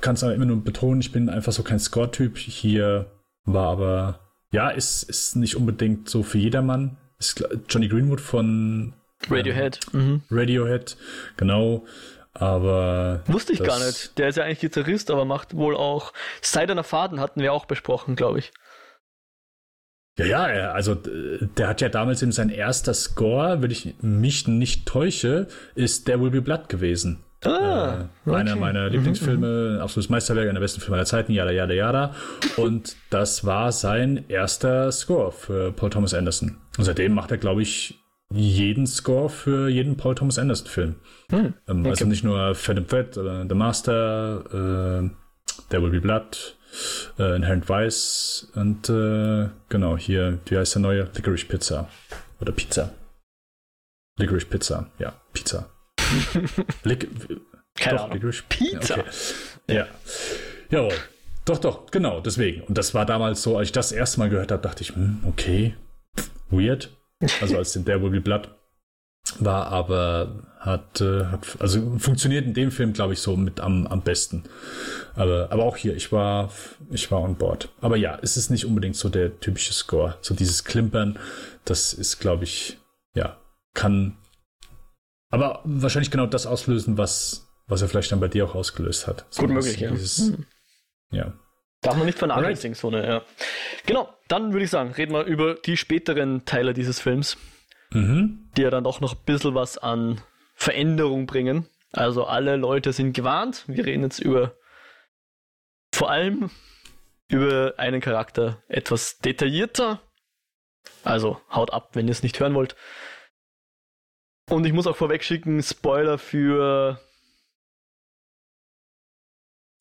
kann 0.00 0.14
es 0.14 0.22
aber 0.22 0.34
immer 0.34 0.44
nur 0.44 0.62
betonen, 0.62 1.00
ich 1.00 1.10
bin 1.10 1.28
einfach 1.28 1.52
so 1.52 1.64
kein 1.64 1.80
Score-Typ. 1.80 2.38
Hier 2.38 3.06
war 3.44 3.70
aber, 3.70 4.20
ja, 4.52 4.70
ist, 4.70 5.02
ist 5.02 5.34
nicht 5.34 5.56
unbedingt 5.56 6.08
so 6.08 6.22
für 6.22 6.38
jedermann. 6.38 6.96
Ist 7.18 7.44
Johnny 7.68 7.88
Greenwood 7.88 8.20
von 8.20 8.92
Radiohead. 9.28 9.80
Ähm, 9.92 10.00
mhm. 10.00 10.22
Radiohead, 10.30 10.96
genau. 11.36 11.84
Aber. 12.34 13.22
Wusste 13.26 13.52
ich 13.52 13.62
gar 13.62 13.78
nicht. 13.78 14.18
Der 14.18 14.28
ist 14.28 14.36
ja 14.36 14.44
eigentlich 14.44 14.60
Gitarrist, 14.60 15.10
aber 15.10 15.24
macht 15.24 15.56
wohl 15.56 15.76
auch. 15.76 16.12
Seidener 16.42 16.84
Faden 16.84 17.20
hatten 17.20 17.40
wir 17.40 17.52
auch 17.52 17.66
besprochen, 17.66 18.16
glaube 18.16 18.40
ich. 18.40 18.52
Ja, 20.16 20.52
ja, 20.52 20.70
also 20.72 20.94
der 20.94 21.66
hat 21.66 21.80
ja 21.80 21.88
damals 21.88 22.22
in 22.22 22.30
sein 22.30 22.48
erster 22.48 22.94
Score, 22.94 23.62
wenn 23.62 23.70
ich 23.72 23.94
mich 24.00 24.46
nicht 24.46 24.86
täusche, 24.86 25.48
ist 25.74 26.06
There 26.06 26.20
Will 26.20 26.30
Be 26.30 26.40
Blood 26.40 26.68
gewesen. 26.68 27.24
Ah, 27.44 28.08
äh, 28.24 28.30
okay. 28.30 28.36
Einer 28.36 28.56
meiner 28.56 28.86
mhm, 28.86 28.92
Lieblingsfilme, 28.92 29.74
mhm. 29.74 29.80
absolutes 29.80 30.08
Meisterwerk, 30.10 30.44
einer 30.44 30.54
der 30.54 30.60
besten 30.60 30.80
Filme 30.80 30.96
aller 30.96 31.06
Zeiten, 31.06 31.32
yada, 31.32 31.50
yada, 31.50 31.74
yada. 31.74 32.14
Und 32.56 32.96
das 33.10 33.44
war 33.44 33.72
sein 33.72 34.24
erster 34.28 34.92
Score 34.92 35.32
für 35.32 35.72
Paul 35.72 35.90
Thomas 35.90 36.14
Anderson. 36.14 36.58
Und 36.78 36.84
seitdem 36.84 37.12
macht 37.12 37.32
er, 37.32 37.38
glaube 37.38 37.62
ich, 37.62 38.03
jeden 38.34 38.86
Score 38.86 39.28
für 39.28 39.68
jeden 39.68 39.96
Paul 39.96 40.14
Thomas 40.14 40.38
Anderson 40.38 40.66
Film. 40.66 40.94
Hm, 41.30 41.54
ähm. 41.68 41.86
Also 41.86 42.04
nicht 42.06 42.24
nur 42.24 42.38
and 42.38 42.88
Fat 42.88 43.16
oder 43.18 43.46
The 43.48 43.54
Master, 43.54 44.44
äh, 45.04 45.10
There 45.70 45.82
Will 45.82 45.90
Be 45.90 46.00
Blood, 46.00 46.56
äh, 47.18 47.36
Inherent 47.36 47.68
Vice 47.68 48.50
und 48.54 48.88
äh, 48.88 49.48
genau 49.68 49.96
hier, 49.96 50.38
wie 50.46 50.58
heißt 50.58 50.74
der 50.74 50.82
neue? 50.82 51.08
Licorice 51.14 51.46
Pizza. 51.46 51.88
Oder 52.40 52.52
Pizza. 52.52 52.90
Licorice 54.18 54.46
Pizza, 54.46 54.86
ja, 54.98 55.12
Pizza. 55.32 55.70
Lic 56.84 57.08
Keine 57.74 57.98
doch, 57.98 58.10
Ahnung. 58.10 58.32
Pizza. 58.48 58.98
Okay. 58.98 59.04
Ja. 59.68 59.86
Jawohl. 60.70 60.94
Doch, 61.44 61.58
doch, 61.58 61.90
genau, 61.90 62.20
deswegen. 62.20 62.62
Und 62.62 62.78
das 62.78 62.94
war 62.94 63.04
damals 63.04 63.42
so, 63.42 63.58
als 63.58 63.68
ich 63.68 63.72
das 63.72 63.92
erste 63.92 64.18
Mal 64.18 64.30
gehört 64.30 64.50
habe, 64.50 64.62
dachte 64.62 64.82
ich, 64.82 64.94
hm, 64.94 65.22
okay, 65.26 65.74
weird. 66.50 66.90
Also 67.40 67.56
als 67.56 67.72
den 67.72 67.84
There 67.84 68.02
Will 68.02 68.10
Be 68.10 68.20
Blood 68.20 68.48
war, 69.38 69.68
aber 69.68 70.44
hat, 70.58 71.00
äh, 71.00 71.26
hat, 71.26 71.56
also 71.58 71.98
funktioniert 71.98 72.44
in 72.44 72.54
dem 72.54 72.70
Film, 72.70 72.92
glaube 72.92 73.12
ich, 73.14 73.20
so 73.20 73.36
mit 73.36 73.60
am, 73.60 73.86
am 73.86 74.02
besten. 74.02 74.44
Aber, 75.14 75.48
aber 75.50 75.64
auch 75.64 75.76
hier, 75.76 75.94
ich 75.94 76.12
war, 76.12 76.50
ich 76.90 77.10
war 77.10 77.20
on 77.20 77.36
board. 77.36 77.68
Aber 77.80 77.96
ja, 77.96 78.18
es 78.22 78.36
ist 78.36 78.50
nicht 78.50 78.64
unbedingt 78.64 78.96
so 78.96 79.08
der 79.08 79.40
typische 79.40 79.72
Score. 79.72 80.16
So 80.20 80.34
dieses 80.34 80.64
Klimpern, 80.64 81.18
das 81.64 81.92
ist, 81.92 82.18
glaube 82.18 82.44
ich, 82.44 82.78
ja, 83.14 83.38
kann, 83.74 84.16
aber 85.30 85.60
wahrscheinlich 85.64 86.10
genau 86.10 86.26
das 86.26 86.46
auslösen, 86.46 86.96
was, 86.96 87.48
was 87.66 87.82
er 87.82 87.88
vielleicht 87.88 88.12
dann 88.12 88.20
bei 88.20 88.28
dir 88.28 88.44
auch 88.46 88.54
ausgelöst 88.54 89.06
hat. 89.06 89.26
So 89.30 89.42
Gut 89.42 89.50
möglich, 89.50 89.80
ja. 89.80 89.90
Dieses, 89.90 90.18
hm. 90.18 90.46
Ja. 91.10 91.32
Darf 91.84 91.96
man 91.96 92.06
nicht 92.06 92.18
vernachlässigen, 92.18 92.74
so 92.74 92.88
eine, 92.88 93.06
ja. 93.06 93.22
Genau, 93.84 94.08
dann 94.26 94.52
würde 94.52 94.64
ich 94.64 94.70
sagen, 94.70 94.92
reden 94.92 95.12
wir 95.12 95.24
über 95.24 95.54
die 95.54 95.76
späteren 95.76 96.46
Teile 96.46 96.72
dieses 96.72 96.98
Films, 96.98 97.36
mhm. 97.90 98.50
die 98.56 98.62
ja 98.62 98.70
dann 98.70 98.86
auch 98.86 99.00
noch 99.00 99.12
ein 99.12 99.24
bisschen 99.26 99.54
was 99.54 99.76
an 99.76 100.22
Veränderung 100.54 101.26
bringen. 101.26 101.68
Also 101.92 102.24
alle 102.24 102.56
Leute 102.56 102.94
sind 102.94 103.12
gewarnt. 103.12 103.64
Wir 103.66 103.84
reden 103.84 104.02
jetzt 104.02 104.18
über 104.18 104.56
vor 105.94 106.10
allem 106.10 106.50
über 107.28 107.74
einen 107.76 108.00
Charakter 108.00 108.62
etwas 108.68 109.18
detaillierter. 109.18 110.00
Also 111.02 111.38
haut 111.52 111.70
ab, 111.70 111.90
wenn 111.92 112.08
ihr 112.08 112.12
es 112.12 112.22
nicht 112.22 112.40
hören 112.40 112.54
wollt. 112.54 112.76
Und 114.48 114.64
ich 114.64 114.72
muss 114.72 114.86
auch 114.86 114.96
vorweg 114.96 115.22
schicken, 115.22 115.62
Spoiler 115.62 116.16
für 116.16 116.98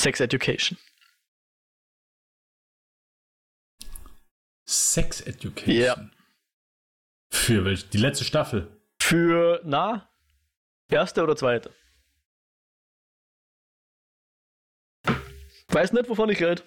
Sex 0.01 0.20
Education. 0.20 0.78
Sex 4.66 5.22
Education? 5.22 5.76
Ja. 5.76 6.09
Für 7.30 7.66
welche? 7.66 7.88
Die 7.88 7.97
letzte 7.97 8.24
Staffel? 8.24 8.68
Für, 8.99 9.61
na, 9.64 10.09
erste 10.89 11.24
oder 11.24 11.36
zweite? 11.36 11.72
Weiß 15.68 15.91
nicht, 15.91 16.07
wovon 16.09 16.30
ich 16.30 16.41
rede. 16.41 16.61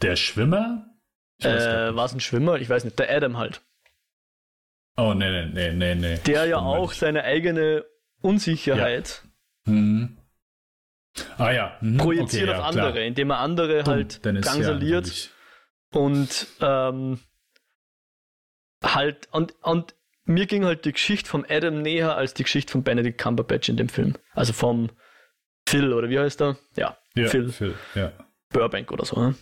Der 0.00 0.16
Schwimmer? 0.16 0.86
Äh, 1.40 1.94
war 1.94 2.04
es 2.04 2.12
ein 2.12 2.20
Schwimmer? 2.20 2.56
Ich 2.56 2.68
weiß 2.68 2.84
nicht. 2.84 2.98
Der 2.98 3.10
Adam 3.10 3.36
halt. 3.36 3.62
Oh, 4.96 5.14
nee, 5.14 5.30
nee, 5.30 5.46
nee, 5.46 5.72
nee, 5.72 5.94
nee. 5.94 6.18
Der 6.26 6.46
ja 6.46 6.58
auch 6.58 6.92
seine 6.92 7.24
eigene 7.24 7.84
Unsicherheit 8.20 9.22
ja. 9.66 9.72
mhm. 9.72 10.18
ah, 11.36 11.50
ja. 11.50 11.76
Mhm. 11.80 11.98
projiziert 11.98 12.48
okay, 12.48 12.52
auf 12.52 12.58
ja, 12.58 12.68
andere, 12.68 12.92
klar. 12.92 13.04
indem 13.04 13.30
er 13.30 13.38
andere 13.38 13.82
Dumm, 13.84 13.94
halt 13.94 14.24
drangsaliert. 14.24 15.30
Und 15.92 16.46
ähm, 16.60 17.20
halt, 18.84 19.28
und, 19.32 19.54
und 19.62 19.94
mir 20.24 20.46
ging 20.46 20.64
halt 20.64 20.84
die 20.84 20.92
Geschichte 20.92 21.28
vom 21.28 21.44
Adam 21.48 21.80
näher 21.80 22.16
als 22.16 22.34
die 22.34 22.42
Geschichte 22.42 22.72
von 22.72 22.82
Benedict 22.82 23.18
Cumberbatch 23.18 23.68
in 23.68 23.76
dem 23.76 23.88
Film. 23.88 24.16
Also 24.32 24.52
vom 24.52 24.90
Phil, 25.68 25.92
oder 25.92 26.08
wie 26.08 26.18
heißt 26.18 26.40
er? 26.42 26.58
Ja, 26.76 26.98
ja 27.14 27.28
Phil. 27.28 27.50
Phil 27.50 27.74
ja. 27.94 28.12
Burbank 28.50 28.92
oder 28.92 29.04
so. 29.04 29.20
Ne? 29.20 29.34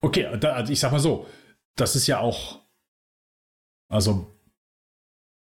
Okay, 0.00 0.28
da, 0.38 0.52
also 0.52 0.72
ich 0.72 0.80
sag 0.80 0.92
mal 0.92 1.00
so, 1.00 1.26
das 1.76 1.96
ist 1.96 2.06
ja 2.06 2.20
auch, 2.20 2.60
also 3.88 4.36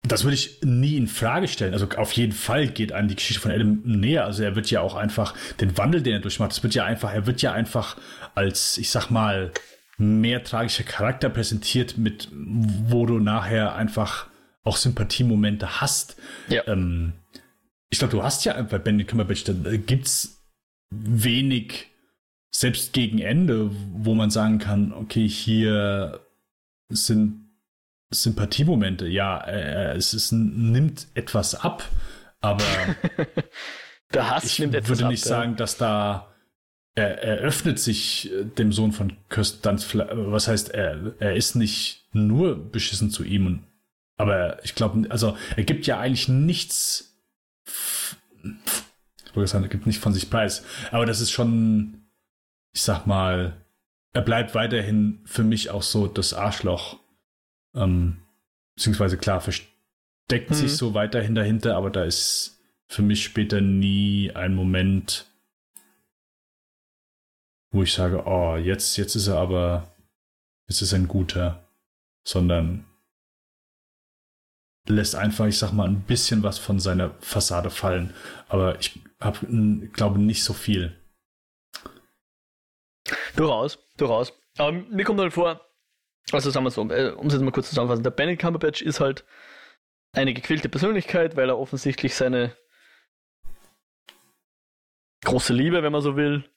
das 0.03 0.25
würde 0.25 0.35
ich 0.35 0.63
nie 0.63 0.97
in 0.97 1.09
Frage 1.09 1.49
stellen. 1.49 1.73
Also 1.73 1.89
auf 1.97 2.13
jeden 2.13 2.33
Fall 2.33 2.69
geht 2.69 2.93
einem 2.93 3.09
die 3.09 3.17
Geschichte 3.17 3.41
von 3.41 3.51
Adam 3.51 3.83
näher. 3.85 4.25
Also 4.25 4.45
er 4.45 4.55
wird 4.55 4.71
ja 4.71 4.81
auch 4.81 4.95
einfach 4.95 5.35
den 5.57 5.77
Wandel, 5.77 6.03
den 6.03 6.15
er 6.15 6.21
durchmacht, 6.21 6.53
das 6.53 6.63
wird 6.63 6.75
ja 6.75 6.85
einfach, 6.85 7.13
er 7.13 7.27
wird 7.27 7.43
ja 7.43 7.53
einfach 7.53 7.97
als, 8.35 8.79
ich 8.79 8.91
sag 8.91 9.11
mal, 9.11 9.53
mehr 9.97 10.45
tragischer 10.45 10.85
Charakter 10.85 11.29
präsentiert, 11.29 11.97
mit 11.97 12.29
wo 12.33 13.07
du 13.07 13.19
nachher 13.19 13.75
einfach 13.75 14.29
auch 14.63 14.77
Sympathiemomente 14.77 15.81
hast. 15.81 16.17
Ja. 16.49 16.67
Ähm, 16.67 17.15
ich 17.89 17.99
glaube, 17.99 18.13
du 18.13 18.23
hast 18.23 18.45
ja 18.45 18.61
bei 18.63 18.79
Benedict 18.79 19.11
Cumberbatch, 19.11 19.45
da 19.45 19.77
gibt's 19.77 20.45
wenig, 20.91 21.87
selbst 22.51 22.93
gegen 22.93 23.19
Ende, 23.19 23.71
wo 23.93 24.15
man 24.15 24.31
sagen 24.31 24.59
kann, 24.59 24.93
okay, 24.93 25.29
hier 25.29 26.21
sind 26.89 27.51
Sympathiemomente. 28.11 29.09
Ja, 29.09 29.39
äh, 29.41 29.97
es 29.97 30.15
ist, 30.15 30.33
nimmt 30.33 31.09
etwas 31.15 31.55
ab, 31.55 31.85
aber 32.41 32.65
Der 34.15 34.31
Hass 34.31 34.45
ich 34.45 34.59
nimmt 34.59 34.75
etwas 34.75 34.99
würde 34.99 35.09
nicht 35.09 35.25
ab, 35.25 35.29
sagen, 35.29 35.51
ja. 35.53 35.57
dass 35.57 35.77
da 35.77 36.35
er, 36.97 37.23
er 37.23 37.37
öffnet 37.37 37.79
sich 37.79 38.33
äh, 38.33 38.45
dem 38.45 38.73
Sohn 38.73 38.91
von 38.91 39.17
Kirsten 39.29 39.63
Dunst, 39.63 39.95
was 39.95 40.49
heißt, 40.49 40.71
er, 40.71 41.15
er 41.21 41.37
ist 41.37 41.55
nicht 41.55 42.09
nur 42.13 42.57
beschissen 42.57 43.11
zu 43.11 43.23
ihm, 43.23 43.65
aber 44.17 44.65
ich 44.65 44.75
glaube, 44.75 45.09
also 45.11 45.37
er 45.57 45.65
gibt 45.65 45.87
ja 45.87 46.01
eigentlich 46.01 46.29
nichts, 46.29 47.17
ich 48.43 49.37
wollte 49.37 49.49
sagen, 49.51 49.65
er 49.65 49.71
gibt 49.71 49.87
nicht 49.87 50.01
von 50.01 50.15
sich 50.15 50.31
preis, 50.31 50.65
aber 50.91 51.07
das 51.07 51.21
ist 51.21 51.31
schon, 51.31 52.07
ich 52.73 52.83
sag 52.83 53.07
mal, 53.07 53.61
er 54.15 54.23
bleibt 54.23 54.55
weiterhin 54.55 55.21
für 55.27 55.45
mich 55.45 55.69
auch 55.69 55.83
so 55.83 56.07
das 56.07 56.33
Arschloch, 56.33 56.99
ähm, 57.75 58.23
beziehungsweise 58.75 59.19
klar, 59.19 59.43
versteckt 59.43 60.51
mhm. 60.51 60.55
sich 60.55 60.75
so 60.75 60.95
weiterhin 60.95 61.35
dahinter, 61.35 61.77
aber 61.77 61.91
da 61.91 62.05
ist 62.05 62.59
für 62.87 63.03
mich 63.03 63.25
später 63.25 63.61
nie 63.61 64.33
ein 64.35 64.55
Moment, 64.55 65.27
wo 67.71 67.83
ich 67.83 67.93
sage, 67.93 68.25
oh, 68.27 68.57
jetzt, 68.57 68.97
jetzt 68.97 69.15
ist 69.15 69.27
er 69.27 69.39
aber, 69.39 69.95
jetzt 70.69 70.83
ist 70.83 70.93
er 70.93 70.99
ein 70.99 71.09
guter, 71.09 71.69
sondern 72.25 72.85
lässt 74.89 75.15
einfach, 75.17 75.47
ich 75.47 75.59
sag 75.59 75.73
mal, 75.73 75.89
ein 75.89 76.03
bisschen 76.03 76.43
was 76.43 76.59
von 76.59 76.79
seiner 76.79 77.11
Fassade 77.21 77.71
fallen. 77.71 78.15
Aber 78.49 78.79
ich 78.79 79.01
hab, 79.21 79.41
glaube 79.93 80.21
nicht 80.21 80.45
so 80.45 80.53
viel. 80.53 80.97
Durchaus, 83.35 83.79
durchaus. 83.97 84.33
Aber 84.59 84.73
mir 84.73 85.05
kommt 85.05 85.21
halt 85.21 85.33
vor, 85.33 85.61
also 86.33 86.51
sagen 86.51 86.65
wir 86.65 86.71
so, 86.71 86.89
äh, 86.91 87.13
um 87.13 87.27
es 87.27 87.35
jetzt 87.35 87.43
mal 87.43 87.53
kurz 87.53 87.69
zusammenzufassen, 87.69 88.05
der 88.05 88.11
Benedict 88.11 88.43
Cumberbatch 88.43 88.83
ist 88.83 89.01
halt 89.01 89.25
eine 90.13 90.35
gequälte 90.35 90.69
Persönlichkeit, 90.69 91.37
weil 91.37 91.49
er 91.49 91.59
offensichtlich 91.59 92.15
seine 92.15 92.57
große 95.25 95.53
Liebe, 95.53 95.83
wenn 95.83 95.93
man 95.93 96.03
so 96.03 96.17
will, 96.17 96.49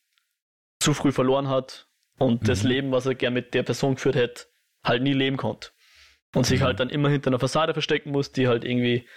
zu 0.80 0.94
früh 0.94 1.12
verloren 1.12 1.50
hat 1.50 1.88
und 2.18 2.44
mhm. 2.44 2.46
das 2.46 2.64
Leben, 2.64 2.92
was 2.92 3.06
er 3.06 3.16
gern 3.16 3.34
mit 3.34 3.54
der 3.54 3.64
Person 3.64 3.96
geführt 3.96 4.16
hätte, 4.16 4.46
halt 4.84 5.04
nie 5.04 5.14
leben 5.14 5.38
konnte. 5.38 5.70
Und 6.34 6.42
mhm. 6.42 6.46
sich 6.46 6.62
halt 6.62 6.80
dann 6.80 6.90
immer 6.90 7.10
hinter 7.10 7.30
einer 7.30 7.40
Fassade 7.40 7.74
verstecken 7.74 8.12
muss, 8.12 8.32
die 8.32 8.48
halt 8.48 8.64
irgendwie 8.64 9.08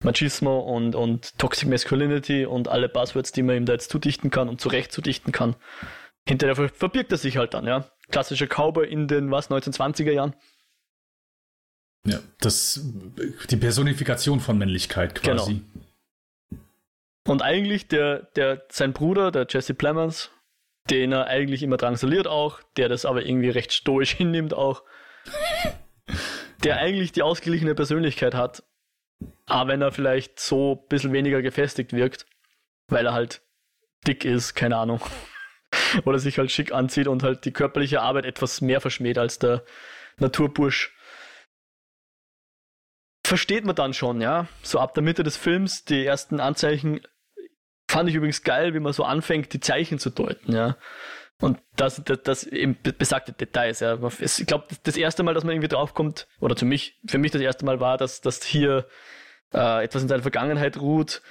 Machismo 0.00 0.58
und, 0.58 0.94
und 0.94 1.38
Toxic 1.38 1.68
Masculinity 1.68 2.44
und 2.44 2.68
alle 2.68 2.88
Buzzwords, 2.88 3.32
die 3.32 3.42
man 3.42 3.56
ihm 3.56 3.66
da 3.66 3.72
jetzt 3.72 3.90
zudichten 3.90 4.30
kann 4.30 4.48
und 4.48 4.60
zurecht 4.60 4.92
zudichten 4.92 5.32
kann. 5.32 5.56
Hinterher 6.26 6.68
verbirgt 6.68 7.12
er 7.12 7.18
sich 7.18 7.36
halt 7.36 7.54
dann, 7.54 7.66
ja. 7.66 7.88
Klassischer 8.10 8.46
Cowboy 8.46 8.86
in 8.86 9.08
den, 9.08 9.30
was, 9.30 9.50
1920er 9.50 10.12
Jahren. 10.12 10.34
Ja, 12.04 12.18
das, 12.40 12.84
die 13.50 13.56
Personifikation 13.56 14.40
von 14.40 14.58
Männlichkeit 14.58 15.14
quasi. 15.14 15.54
Genau. 15.54 16.62
Und 17.26 17.42
eigentlich 17.42 17.88
der, 17.88 18.28
der, 18.36 18.64
sein 18.70 18.92
Bruder, 18.92 19.32
der 19.32 19.46
Jesse 19.48 19.74
Plemons, 19.74 20.30
den 20.90 21.12
er 21.12 21.26
eigentlich 21.26 21.62
immer 21.62 21.76
drangsaliert 21.76 22.26
auch, 22.26 22.60
der 22.76 22.88
das 22.88 23.04
aber 23.04 23.24
irgendwie 23.26 23.50
recht 23.50 23.72
stoisch 23.72 24.12
hinnimmt 24.16 24.54
auch, 24.54 24.82
der 26.64 26.78
eigentlich 26.78 27.12
die 27.12 27.22
ausgeglichene 27.22 27.74
Persönlichkeit 27.74 28.34
hat, 28.34 28.62
aber 29.46 29.72
wenn 29.72 29.82
er 29.82 29.92
vielleicht 29.92 30.40
so 30.40 30.72
ein 30.82 30.88
bisschen 30.88 31.12
weniger 31.12 31.42
gefestigt 31.42 31.92
wirkt, 31.92 32.26
weil 32.88 33.06
er 33.06 33.12
halt 33.12 33.42
dick 34.06 34.24
ist, 34.24 34.54
keine 34.54 34.76
Ahnung, 34.76 35.00
oder 36.04 36.18
sich 36.18 36.38
halt 36.38 36.50
schick 36.50 36.72
anzieht 36.72 37.08
und 37.08 37.22
halt 37.22 37.44
die 37.44 37.52
körperliche 37.52 38.02
Arbeit 38.02 38.24
etwas 38.24 38.60
mehr 38.60 38.80
verschmäht 38.80 39.18
als 39.18 39.38
der 39.38 39.64
Naturbursch. 40.18 40.94
Versteht 43.24 43.64
man 43.64 43.74
dann 43.74 43.92
schon, 43.92 44.20
ja. 44.20 44.46
So 44.62 44.78
ab 44.78 44.94
der 44.94 45.02
Mitte 45.02 45.24
des 45.24 45.36
Films, 45.36 45.84
die 45.84 46.04
ersten 46.04 46.38
Anzeichen 46.38 47.00
fand 47.88 48.08
ich 48.08 48.14
übrigens 48.14 48.42
geil, 48.42 48.74
wie 48.74 48.80
man 48.80 48.92
so 48.92 49.04
anfängt, 49.04 49.52
die 49.52 49.60
Zeichen 49.60 49.98
zu 49.98 50.10
deuten, 50.10 50.52
ja. 50.52 50.76
Und 51.40 51.58
das, 51.76 52.02
das, 52.04 52.22
das 52.22 52.44
eben 52.44 52.76
besagte 52.80 53.32
Details, 53.32 53.80
ja. 53.80 53.98
Ich 54.20 54.46
glaube, 54.46 54.66
das 54.82 54.96
erste 54.96 55.22
Mal, 55.22 55.34
dass 55.34 55.44
man 55.44 55.52
irgendwie 55.52 55.68
draufkommt, 55.68 56.26
oder 56.40 56.56
für 56.56 56.64
mich, 56.64 56.98
für 57.06 57.18
mich 57.18 57.30
das 57.30 57.42
erste 57.42 57.64
Mal 57.64 57.78
war, 57.78 57.98
dass, 57.98 58.20
dass 58.22 58.42
hier 58.42 58.86
äh, 59.52 59.84
etwas 59.84 60.02
in 60.02 60.08
seiner 60.08 60.22
Vergangenheit 60.22 60.78
ruht. 60.78 61.22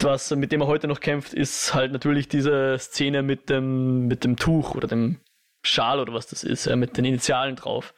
Was, 0.00 0.34
mit 0.34 0.50
dem 0.52 0.62
er 0.62 0.66
heute 0.66 0.88
noch 0.88 1.00
kämpft, 1.00 1.32
ist 1.32 1.74
halt 1.74 1.92
natürlich 1.92 2.26
diese 2.26 2.76
Szene 2.78 3.22
mit 3.22 3.50
dem, 3.50 4.06
mit 4.08 4.24
dem 4.24 4.36
Tuch 4.36 4.74
oder 4.74 4.88
dem 4.88 5.20
Schal 5.64 6.00
oder 6.00 6.12
was 6.12 6.26
das 6.26 6.42
ist, 6.42 6.64
ja, 6.64 6.74
mit 6.74 6.96
den 6.96 7.04
Initialen 7.04 7.54
drauf. 7.54 7.94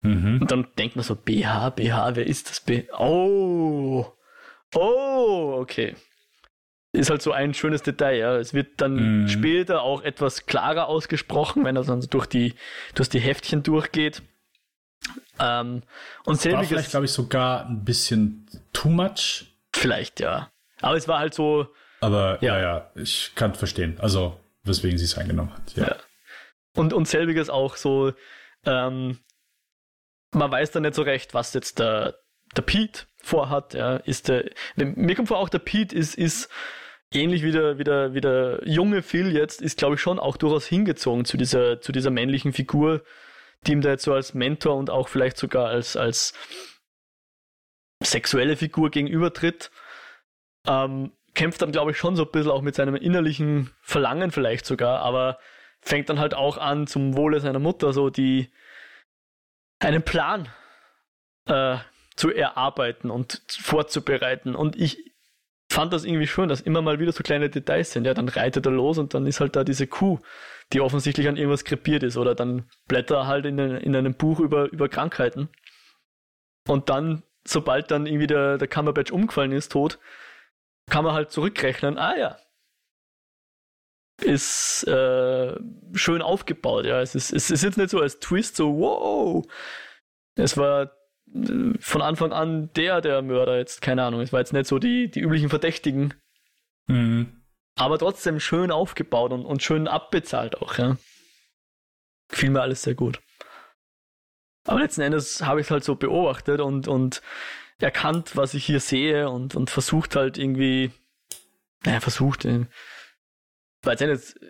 Mhm. 0.00 0.38
Und 0.40 0.50
dann 0.50 0.68
denkt 0.78 0.96
man 0.96 1.04
so, 1.04 1.16
BH, 1.16 1.70
BH, 1.70 2.16
wer 2.16 2.26
ist 2.26 2.48
das? 2.48 2.60
B 2.60 2.84
oh, 2.96 4.06
oh, 4.74 5.56
okay 5.60 5.96
ist 6.92 7.10
halt 7.10 7.22
so 7.22 7.32
ein 7.32 7.54
schönes 7.54 7.82
Detail. 7.82 8.16
Ja. 8.16 8.36
Es 8.36 8.54
wird 8.54 8.80
dann 8.80 9.24
mm. 9.24 9.28
später 9.28 9.82
auch 9.82 10.02
etwas 10.02 10.46
klarer 10.46 10.88
ausgesprochen, 10.88 11.64
wenn 11.64 11.76
er 11.76 11.84
dann 11.84 12.00
durch 12.00 12.26
die, 12.26 12.54
durch 12.94 13.08
die 13.08 13.20
Heftchen 13.20 13.62
durchgeht. 13.62 14.22
Ähm, 15.38 15.82
und 16.24 16.40
selbiges, 16.40 16.60
war 16.60 16.64
vielleicht, 16.64 16.90
glaube 16.90 17.06
ich, 17.06 17.12
sogar 17.12 17.66
ein 17.66 17.84
bisschen 17.84 18.46
too 18.72 18.88
much. 18.88 19.46
Vielleicht, 19.74 20.20
ja. 20.20 20.50
Aber 20.80 20.96
es 20.96 21.06
war 21.08 21.18
halt 21.18 21.34
so. 21.34 21.68
Aber 22.00 22.38
ja, 22.40 22.58
ja, 22.58 22.60
ja 22.60 22.90
ich 22.94 23.32
kann 23.34 23.54
verstehen. 23.54 23.98
Also, 24.00 24.38
weswegen 24.64 24.98
sie 24.98 25.04
es 25.04 25.18
eingenommen 25.18 25.52
hat. 25.52 25.76
Ja. 25.76 25.86
ja. 25.88 25.96
Und, 26.74 26.92
und 26.92 27.08
selbiges 27.08 27.50
auch 27.50 27.76
so, 27.76 28.12
ähm, 28.64 29.18
man 30.32 30.50
weiß 30.50 30.70
dann 30.70 30.82
nicht 30.82 30.94
so 30.94 31.02
recht, 31.02 31.34
was 31.34 31.54
jetzt 31.54 31.78
der, 31.78 32.18
der 32.56 32.62
Pete 32.62 33.07
vorhat. 33.22 33.74
Ja. 33.74 33.96
Ist 33.96 34.28
der, 34.28 34.50
mir 34.76 35.14
kommt 35.14 35.28
vor, 35.28 35.38
auch 35.38 35.48
der 35.48 35.58
Pete 35.58 35.94
ist, 35.94 36.14
ist 36.14 36.48
ähnlich 37.12 37.42
wie 37.42 37.52
der, 37.52 37.78
wie 37.78 37.84
der, 37.84 38.14
wie 38.14 38.20
der 38.20 38.60
junge 38.64 39.02
Phil 39.02 39.34
jetzt, 39.34 39.62
ist, 39.62 39.78
glaube 39.78 39.94
ich, 39.94 40.00
schon 40.00 40.18
auch 40.18 40.36
durchaus 40.36 40.66
hingezogen 40.66 41.24
zu 41.24 41.36
dieser, 41.36 41.80
zu 41.80 41.92
dieser 41.92 42.10
männlichen 42.10 42.52
Figur, 42.52 43.02
die 43.66 43.72
ihm 43.72 43.80
da 43.80 43.90
jetzt 43.90 44.04
so 44.04 44.12
als 44.12 44.34
Mentor 44.34 44.76
und 44.76 44.90
auch 44.90 45.08
vielleicht 45.08 45.36
sogar 45.36 45.68
als, 45.68 45.96
als 45.96 46.34
sexuelle 48.02 48.56
Figur 48.56 48.90
gegenübertritt. 48.90 49.70
Ähm, 50.66 51.12
kämpft 51.34 51.62
dann, 51.62 51.72
glaube 51.72 51.92
ich, 51.92 51.96
schon 51.96 52.16
so 52.16 52.24
ein 52.24 52.30
bisschen 52.30 52.50
auch 52.50 52.62
mit 52.62 52.74
seinem 52.74 52.96
innerlichen 52.96 53.70
Verlangen 53.80 54.30
vielleicht 54.30 54.66
sogar, 54.66 55.00
aber 55.00 55.38
fängt 55.80 56.08
dann 56.08 56.18
halt 56.18 56.34
auch 56.34 56.58
an, 56.58 56.86
zum 56.86 57.16
Wohle 57.16 57.40
seiner 57.40 57.60
Mutter 57.60 57.92
so 57.92 58.10
die 58.10 58.50
einen 59.78 60.02
Plan 60.02 60.48
äh, 61.46 61.78
zu 62.18 62.30
erarbeiten 62.30 63.10
und 63.10 63.42
vorzubereiten. 63.48 64.54
Und 64.54 64.76
ich, 64.76 65.08
fand 65.70 65.92
das 65.92 66.04
irgendwie 66.04 66.26
schön, 66.26 66.48
dass 66.48 66.60
immer 66.60 66.82
mal 66.82 66.98
wieder 66.98 67.12
so 67.12 67.22
kleine 67.22 67.50
Details 67.50 67.92
sind. 67.92 68.04
Ja, 68.06 68.14
dann 68.14 68.28
reitet 68.28 68.66
er 68.66 68.72
los 68.72 68.98
und 68.98 69.14
dann 69.14 69.26
ist 69.26 69.40
halt 69.40 69.54
da 69.54 69.64
diese 69.64 69.86
Kuh, 69.86 70.18
die 70.72 70.80
offensichtlich 70.80 71.28
an 71.28 71.36
irgendwas 71.36 71.64
krepiert 71.64 72.02
ist. 72.02 72.16
Oder 72.16 72.34
dann 72.34 72.68
blättert 72.86 73.18
er 73.18 73.26
halt 73.26 73.46
in, 73.46 73.58
in 73.58 73.94
einem 73.94 74.14
Buch 74.14 74.40
über, 74.40 74.70
über 74.72 74.88
Krankheiten. 74.88 75.48
Und 76.66 76.88
dann, 76.88 77.22
sobald 77.46 77.90
dann 77.90 78.06
irgendwie 78.06 78.26
der, 78.26 78.58
der 78.58 78.68
Cumberbatch 78.68 79.12
umgefallen 79.12 79.52
ist, 79.52 79.72
tot, 79.72 79.98
kann 80.90 81.04
man 81.04 81.14
halt 81.14 81.30
zurückrechnen, 81.30 81.98
ah 81.98 82.16
ja, 82.16 82.38
ist 84.22 84.84
äh, 84.88 85.54
schön 85.92 86.22
aufgebaut, 86.22 86.86
ja. 86.86 87.00
Es 87.00 87.14
ist, 87.14 87.32
es 87.32 87.50
ist 87.50 87.62
jetzt 87.62 87.78
nicht 87.78 87.90
so 87.90 88.00
als 88.00 88.18
Twist, 88.18 88.56
so 88.56 88.76
wow. 88.78 89.46
Es 90.34 90.56
war 90.56 90.97
von 91.80 92.02
Anfang 92.02 92.32
an 92.32 92.72
der, 92.74 93.00
der 93.00 93.22
Mörder 93.22 93.58
jetzt, 93.58 93.82
keine 93.82 94.04
Ahnung, 94.04 94.20
es 94.20 94.32
war 94.32 94.40
jetzt 94.40 94.52
nicht 94.52 94.66
so 94.66 94.78
die, 94.78 95.10
die 95.10 95.20
üblichen 95.20 95.48
Verdächtigen. 95.48 96.14
Mhm. 96.86 97.42
Aber 97.76 97.98
trotzdem 97.98 98.40
schön 98.40 98.70
aufgebaut 98.70 99.32
und, 99.32 99.44
und 99.44 99.62
schön 99.62 99.86
abbezahlt 99.86 100.60
auch, 100.60 100.78
ja. 100.78 100.96
Gefiel 102.28 102.50
mir 102.50 102.62
alles 102.62 102.82
sehr 102.82 102.94
gut. 102.94 103.20
Aber 104.66 104.80
letzten 104.80 105.00
Endes 105.00 105.42
habe 105.42 105.60
ich 105.60 105.66
es 105.66 105.70
halt 105.70 105.84
so 105.84 105.94
beobachtet 105.94 106.60
und, 106.60 106.88
und 106.88 107.22
erkannt, 107.78 108.36
was 108.36 108.54
ich 108.54 108.64
hier 108.66 108.80
sehe 108.80 109.30
und, 109.30 109.54
und 109.54 109.70
versucht 109.70 110.16
halt 110.16 110.36
irgendwie, 110.36 110.90
naja, 111.84 112.00
versucht, 112.00 112.44
äh, 112.44 112.66
weil 113.82 113.94
es 113.94 114.00
jetzt 114.00 114.40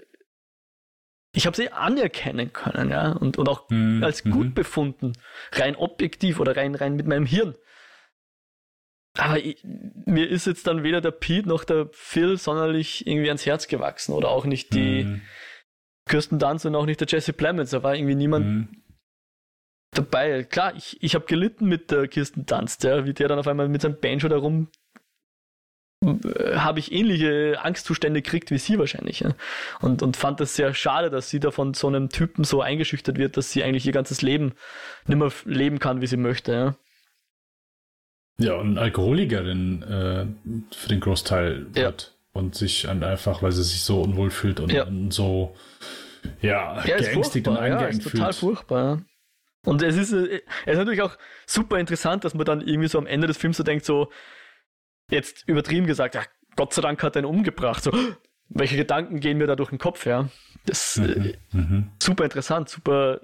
ich 1.32 1.46
habe 1.46 1.56
sie 1.56 1.70
anerkennen 1.72 2.52
können, 2.52 2.90
ja, 2.90 3.12
und, 3.12 3.38
und 3.38 3.48
auch 3.48 3.68
mhm. 3.70 4.02
als 4.02 4.24
gut 4.24 4.46
mhm. 4.46 4.54
befunden, 4.54 5.12
rein 5.52 5.76
objektiv 5.76 6.40
oder 6.40 6.56
rein, 6.56 6.74
rein 6.74 6.96
mit 6.96 7.06
meinem 7.06 7.26
Hirn. 7.26 7.54
Aber 9.18 9.38
ich, 9.38 9.62
mir 9.64 10.28
ist 10.28 10.46
jetzt 10.46 10.66
dann 10.66 10.84
weder 10.84 11.00
der 11.00 11.10
Pete 11.10 11.48
noch 11.48 11.64
der 11.64 11.88
Phil 11.92 12.36
sonderlich 12.38 13.06
irgendwie 13.06 13.28
ans 13.28 13.46
Herz 13.46 13.66
gewachsen 13.66 14.12
oder 14.12 14.28
auch 14.28 14.44
nicht 14.44 14.72
die 14.74 15.04
mhm. 15.04 15.22
Kirsten 16.08 16.38
Dunst 16.38 16.64
und 16.66 16.76
auch 16.76 16.86
nicht 16.86 17.00
der 17.00 17.08
Jesse 17.08 17.32
Plemons. 17.32 17.70
Da 17.70 17.82
war 17.82 17.96
irgendwie 17.96 18.14
niemand 18.14 18.46
mhm. 18.46 18.82
dabei. 19.92 20.44
Klar, 20.44 20.74
ich, 20.76 21.02
ich 21.02 21.14
habe 21.16 21.26
gelitten 21.26 21.66
mit 21.66 21.90
der 21.90 22.06
Kirsten 22.06 22.46
Dunst, 22.46 22.84
ja, 22.84 23.06
wie 23.06 23.12
der 23.12 23.28
dann 23.28 23.40
auf 23.40 23.48
einmal 23.48 23.68
mit 23.68 23.82
seinem 23.82 23.98
Banjo 24.00 24.28
da 24.28 24.36
rum 24.36 24.70
habe 26.04 26.78
ich 26.78 26.92
ähnliche 26.92 27.58
Angstzustände 27.60 28.22
gekriegt 28.22 28.50
wie 28.50 28.58
sie 28.58 28.78
wahrscheinlich. 28.78 29.20
Ja? 29.20 29.34
Und, 29.80 30.02
und 30.02 30.16
fand 30.16 30.40
das 30.40 30.54
sehr 30.54 30.72
schade, 30.72 31.10
dass 31.10 31.28
sie 31.28 31.40
da 31.40 31.50
von 31.50 31.74
so 31.74 31.88
einem 31.88 32.08
Typen 32.08 32.44
so 32.44 32.62
eingeschüchtert 32.62 33.18
wird, 33.18 33.36
dass 33.36 33.50
sie 33.50 33.64
eigentlich 33.64 33.84
ihr 33.86 33.92
ganzes 33.92 34.22
Leben 34.22 34.52
nicht 35.06 35.18
mehr 35.18 35.32
leben 35.44 35.80
kann, 35.80 36.00
wie 36.00 36.06
sie 36.06 36.16
möchte. 36.16 36.76
Ja, 38.38 38.46
ja 38.46 38.54
und 38.54 38.78
Alkoholikerin 38.78 39.82
äh, 39.82 40.26
für 40.74 40.88
den 40.88 41.00
Großteil 41.00 41.66
ja. 41.74 41.82
wird 41.82 42.14
und 42.32 42.54
sich 42.54 42.88
einfach, 42.88 43.42
weil 43.42 43.50
sie 43.50 43.64
sich 43.64 43.82
so 43.82 44.00
unwohl 44.00 44.30
fühlt 44.30 44.60
und, 44.60 44.72
ja. 44.72 44.84
und 44.84 45.12
so 45.12 45.56
ja, 46.40 46.80
ja 46.84 46.96
geängstigt 46.96 47.48
und 47.48 47.56
eingeengt 47.56 48.04
ja, 48.04 48.10
total 48.10 48.32
furchtbar. 48.32 49.02
Und 49.64 49.82
es 49.82 49.96
ist, 49.96 50.12
äh, 50.12 50.42
es 50.64 50.72
ist 50.72 50.78
natürlich 50.78 51.02
auch 51.02 51.18
super 51.46 51.78
interessant, 51.78 52.24
dass 52.24 52.34
man 52.34 52.46
dann 52.46 52.60
irgendwie 52.60 52.88
so 52.88 52.98
am 52.98 53.06
Ende 53.06 53.26
des 53.26 53.36
Films 53.36 53.56
so 53.56 53.64
denkt, 53.64 53.84
so, 53.84 54.10
jetzt 55.10 55.46
übertrieben 55.46 55.86
gesagt, 55.86 56.16
ach, 56.16 56.26
Gott 56.56 56.74
sei 56.74 56.82
Dank 56.82 57.02
hat 57.02 57.16
er 57.16 57.22
ihn 57.22 57.26
umgebracht. 57.26 57.82
So, 57.82 57.92
welche 58.48 58.76
Gedanken 58.76 59.20
gehen 59.20 59.38
mir 59.38 59.46
da 59.46 59.56
durch 59.56 59.70
den 59.70 59.78
Kopf, 59.78 60.06
ja? 60.06 60.28
Das 60.66 60.96
ist 60.96 61.16
mhm, 61.16 61.24
äh, 61.24 61.36
mhm. 61.52 61.90
super 62.02 62.24
interessant, 62.24 62.68
super, 62.68 63.20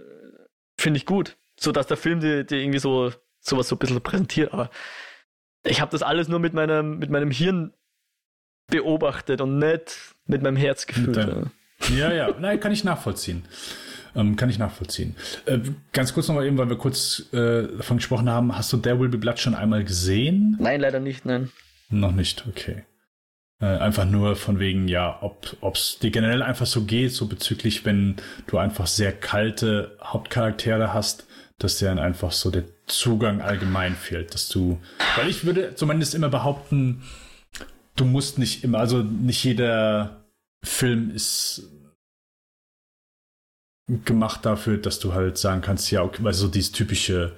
finde 0.78 0.98
ich 0.98 1.06
gut. 1.06 1.36
So 1.58 1.72
dass 1.72 1.86
der 1.86 1.96
Film 1.96 2.20
dir, 2.20 2.44
dir 2.44 2.58
irgendwie 2.58 2.78
so 2.78 3.12
sowas 3.40 3.68
so 3.68 3.76
ein 3.76 3.78
bisschen 3.78 4.00
präsentiert, 4.00 4.52
aber 4.52 4.70
ich 5.64 5.80
habe 5.80 5.90
das 5.90 6.02
alles 6.02 6.28
nur 6.28 6.38
mit 6.38 6.54
meinem, 6.54 6.98
mit 6.98 7.10
meinem 7.10 7.30
Hirn 7.30 7.72
beobachtet 8.68 9.40
und 9.40 9.58
nicht 9.58 10.14
mit 10.26 10.42
meinem 10.42 10.56
Herz 10.56 10.86
gefühlt. 10.86 11.16
Dann, 11.16 11.50
ja, 11.96 12.12
ja, 12.12 12.34
nein, 12.38 12.60
kann 12.60 12.72
ich 12.72 12.84
nachvollziehen. 12.84 13.44
Ähm, 14.16 14.36
kann 14.36 14.48
ich 14.48 14.58
nachvollziehen. 14.58 15.16
Äh, 15.46 15.58
ganz 15.92 16.14
kurz 16.14 16.28
nochmal 16.28 16.46
eben, 16.46 16.56
weil 16.56 16.68
wir 16.68 16.78
kurz 16.78 17.26
äh, 17.32 17.66
davon 17.76 17.96
gesprochen 17.96 18.30
haben, 18.30 18.56
hast 18.56 18.72
du 18.72 18.76
There 18.76 18.98
Will 19.00 19.08
Be 19.08 19.18
Blood 19.18 19.40
schon 19.40 19.54
einmal 19.54 19.84
gesehen? 19.84 20.56
Nein, 20.60 20.80
leider 20.80 21.00
nicht, 21.00 21.26
nein. 21.26 21.50
Noch 21.90 22.12
nicht, 22.12 22.46
okay. 22.48 22.84
Äh, 23.60 23.66
einfach 23.78 24.04
nur 24.04 24.36
von 24.36 24.58
wegen, 24.58 24.88
ja, 24.88 25.18
ob 25.22 25.74
es 25.74 25.98
dir 25.98 26.10
generell 26.10 26.42
einfach 26.42 26.66
so 26.66 26.84
geht, 26.84 27.12
so 27.12 27.26
bezüglich, 27.26 27.84
wenn 27.84 28.16
du 28.46 28.58
einfach 28.58 28.86
sehr 28.86 29.12
kalte 29.12 29.96
Hauptcharaktere 30.02 30.92
hast, 30.92 31.26
dass 31.58 31.78
dir 31.78 31.86
dann 31.86 31.98
einfach 31.98 32.32
so 32.32 32.50
der 32.50 32.64
Zugang 32.86 33.40
allgemein 33.40 33.94
fehlt, 33.94 34.34
dass 34.34 34.48
du, 34.48 34.80
weil 35.16 35.28
ich 35.28 35.44
würde 35.44 35.74
zumindest 35.76 36.14
immer 36.14 36.28
behaupten, 36.28 37.04
du 37.96 38.04
musst 38.04 38.38
nicht 38.38 38.64
immer, 38.64 38.78
also 38.78 38.98
nicht 39.02 39.44
jeder 39.44 40.24
Film 40.62 41.10
ist 41.14 41.70
gemacht 43.86 44.44
dafür, 44.44 44.78
dass 44.78 44.98
du 44.98 45.14
halt 45.14 45.38
sagen 45.38 45.60
kannst, 45.60 45.90
ja, 45.90 46.02
okay, 46.02 46.24
weil 46.24 46.32
so 46.32 46.48
dieses 46.48 46.72
typische 46.72 47.36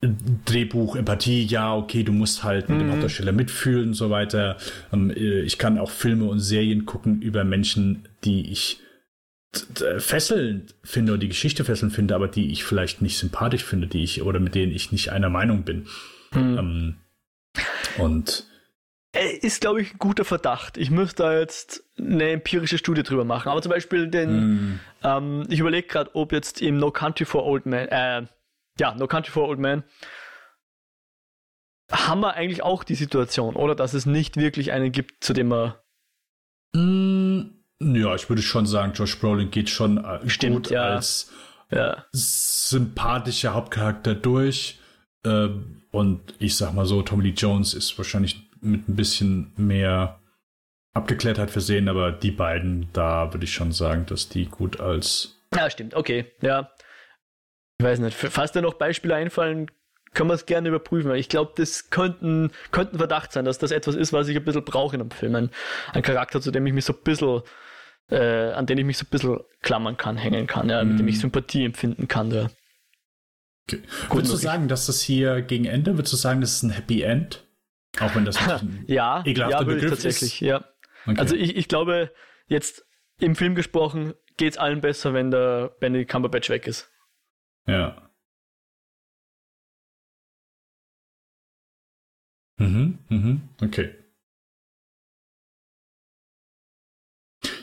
Drehbuch, 0.00 0.94
Empathie, 0.94 1.44
ja, 1.44 1.74
okay, 1.74 2.02
du 2.02 2.12
musst 2.12 2.44
halt 2.44 2.68
mit 2.68 2.80
dem 2.80 2.88
mhm. 2.88 2.92
Hauptdarsteller 2.92 3.32
mitfühlen 3.32 3.88
und 3.88 3.94
so 3.94 4.10
weiter. 4.10 4.58
Ähm, 4.92 5.10
äh, 5.10 5.40
ich 5.40 5.58
kann 5.58 5.78
auch 5.78 5.90
Filme 5.90 6.26
und 6.26 6.40
Serien 6.40 6.84
gucken 6.84 7.22
über 7.22 7.44
Menschen, 7.44 8.08
die 8.24 8.50
ich 8.50 8.80
fesselnd 9.98 10.74
finde 10.82 11.12
oder 11.12 11.20
die 11.20 11.28
Geschichte 11.28 11.64
fesselnd 11.64 11.94
finde, 11.94 12.14
aber 12.14 12.28
die 12.28 12.52
ich 12.52 12.64
vielleicht 12.64 13.00
nicht 13.00 13.16
sympathisch 13.16 13.64
finde, 13.64 13.86
die 13.86 14.04
ich 14.04 14.22
oder 14.22 14.38
mit 14.38 14.54
denen 14.54 14.72
ich 14.72 14.92
nicht 14.92 15.12
einer 15.12 15.30
Meinung 15.30 15.62
bin. 15.62 15.86
Mhm. 16.32 16.58
Ähm, 16.58 16.96
und 17.96 18.44
äh, 19.16 19.36
ist, 19.38 19.62
glaube 19.62 19.80
ich, 19.80 19.94
ein 19.94 19.98
guter 19.98 20.24
Verdacht. 20.24 20.76
Ich 20.76 20.90
müsste 20.90 21.22
da 21.22 21.38
jetzt 21.38 21.84
eine 21.98 22.30
empirische 22.30 22.76
Studie 22.76 23.02
drüber 23.02 23.24
machen. 23.24 23.48
Aber 23.48 23.62
zum 23.62 23.70
Beispiel 23.70 24.08
den, 24.08 24.72
mm. 24.74 24.80
ähm, 25.04 25.46
ich 25.48 25.58
überlege 25.60 25.86
gerade, 25.86 26.14
ob 26.14 26.32
jetzt 26.32 26.60
im 26.60 26.76
No 26.76 26.90
Country 26.90 27.24
for 27.24 27.46
Old 27.46 27.64
Men, 27.64 27.88
äh, 27.88 28.26
ja, 28.78 28.94
No 28.94 29.06
Country 29.06 29.32
for 29.32 29.48
Old 29.48 29.58
Men, 29.58 29.84
haben 31.90 32.20
wir 32.20 32.34
eigentlich 32.34 32.62
auch 32.62 32.84
die 32.84 32.94
Situation, 32.94 33.56
oder? 33.56 33.74
Dass 33.74 33.94
es 33.94 34.06
nicht 34.06 34.36
wirklich 34.36 34.72
einen 34.72 34.92
gibt, 34.92 35.22
zu 35.22 35.32
dem 35.32 35.48
man. 35.48 35.74
Mm, 36.74 37.42
ja, 37.80 38.14
ich 38.14 38.28
würde 38.28 38.42
schon 38.42 38.66
sagen, 38.66 38.92
Josh 38.94 39.18
Brolin 39.18 39.50
geht 39.50 39.70
schon 39.70 40.04
äh, 40.04 40.28
Stimmt, 40.28 40.66
gut 40.66 40.70
ja. 40.70 40.82
als 40.82 41.32
ja. 41.70 42.04
sympathischer 42.12 43.54
Hauptcharakter 43.54 44.14
durch. 44.14 44.80
Äh, 45.24 45.48
und 45.90 46.34
ich 46.38 46.56
sag 46.56 46.74
mal 46.74 46.86
so, 46.86 47.02
Tommy 47.02 47.24
Lee 47.24 47.34
Jones 47.36 47.74
ist 47.74 47.96
wahrscheinlich 47.98 48.50
mit 48.60 48.88
ein 48.88 48.96
bisschen 48.96 49.52
mehr 49.56 50.20
Abgeklärtheit 50.92 51.50
versehen, 51.50 51.88
aber 51.88 52.10
die 52.10 52.30
beiden, 52.30 52.88
da 52.92 53.32
würde 53.32 53.44
ich 53.44 53.52
schon 53.52 53.72
sagen, 53.72 54.06
dass 54.06 54.28
die 54.28 54.46
gut 54.46 54.80
als. 54.80 55.38
Ja, 55.54 55.70
stimmt, 55.70 55.94
okay, 55.94 56.32
ja. 56.40 56.70
Ich 57.78 57.84
weiß 57.84 57.98
nicht, 57.98 58.16
falls 58.16 58.52
dir 58.52 58.62
noch 58.62 58.74
Beispiele 58.74 59.14
einfallen, 59.14 59.70
können 60.14 60.30
wir 60.30 60.34
es 60.34 60.46
gerne 60.46 60.68
überprüfen. 60.68 61.14
Ich 61.14 61.28
glaube, 61.28 61.52
das 61.56 61.90
könnten, 61.90 62.50
könnte 62.72 62.96
ein 62.96 62.98
Verdacht 62.98 63.32
sein, 63.32 63.44
dass 63.44 63.58
das 63.58 63.70
etwas 63.70 63.94
ist, 63.94 64.12
was 64.12 64.28
ich 64.28 64.36
ein 64.36 64.44
bisschen 64.44 64.64
brauche 64.64 64.96
in 64.96 65.02
einem 65.02 65.10
Film. 65.10 65.34
Ein, 65.34 65.50
ein 65.92 66.02
Charakter, 66.02 66.40
zu 66.40 66.50
dem 66.50 66.66
ich 66.66 66.72
mich 66.72 66.86
so 66.86 66.94
ein 66.94 67.02
bisschen, 67.04 67.42
äh, 68.08 68.52
an 68.52 68.64
den 68.64 68.78
ich 68.78 68.84
mich 68.84 68.96
so 68.96 69.04
ein 69.04 69.10
bisschen 69.10 69.40
klammern 69.60 69.98
kann, 69.98 70.16
hängen 70.16 70.46
kann, 70.46 70.70
ja, 70.70 70.82
mm. 70.82 70.88
mit 70.88 70.98
dem 71.00 71.08
ich 71.08 71.16
mhm. 71.16 71.20
Sympathie 71.20 71.66
empfinden 71.66 72.08
kann. 72.08 72.30
Ja. 72.30 72.48
Okay. 73.68 73.82
Würdest 74.10 74.32
du 74.32 74.36
sagen, 74.36 74.68
dass 74.68 74.86
das 74.86 75.02
hier 75.02 75.42
gegen 75.42 75.66
Ende, 75.66 75.98
würdest 75.98 76.14
du 76.14 76.16
sagen, 76.16 76.40
das 76.40 76.52
ist 76.52 76.62
ein 76.62 76.70
Happy 76.70 77.02
End? 77.02 77.44
Auch 78.00 78.14
wenn 78.14 78.24
das 78.24 78.36
ein 78.48 78.84
ja, 78.86 79.22
ekelhafter 79.26 79.58
ja, 79.58 79.64
Begriff 79.64 79.90
tatsächlich, 79.90 80.34
ist. 80.34 80.40
Ja. 80.40 80.64
Okay. 81.06 81.18
Also 81.18 81.36
ich, 81.36 81.56
ich 81.56 81.68
glaube, 81.68 82.10
jetzt 82.46 82.86
im 83.18 83.34
Film 83.36 83.54
gesprochen, 83.54 84.14
geht 84.36 84.52
es 84.52 84.58
allen 84.58 84.80
besser, 84.80 85.14
wenn 85.14 85.30
der 85.30 85.72
Benedict 85.80 86.10
Cumberbatch 86.10 86.48
weg 86.48 86.66
ist. 86.66 86.90
Ja. 87.66 88.10
Mhm, 92.58 92.98
mhm, 93.08 93.48
okay. 93.62 93.94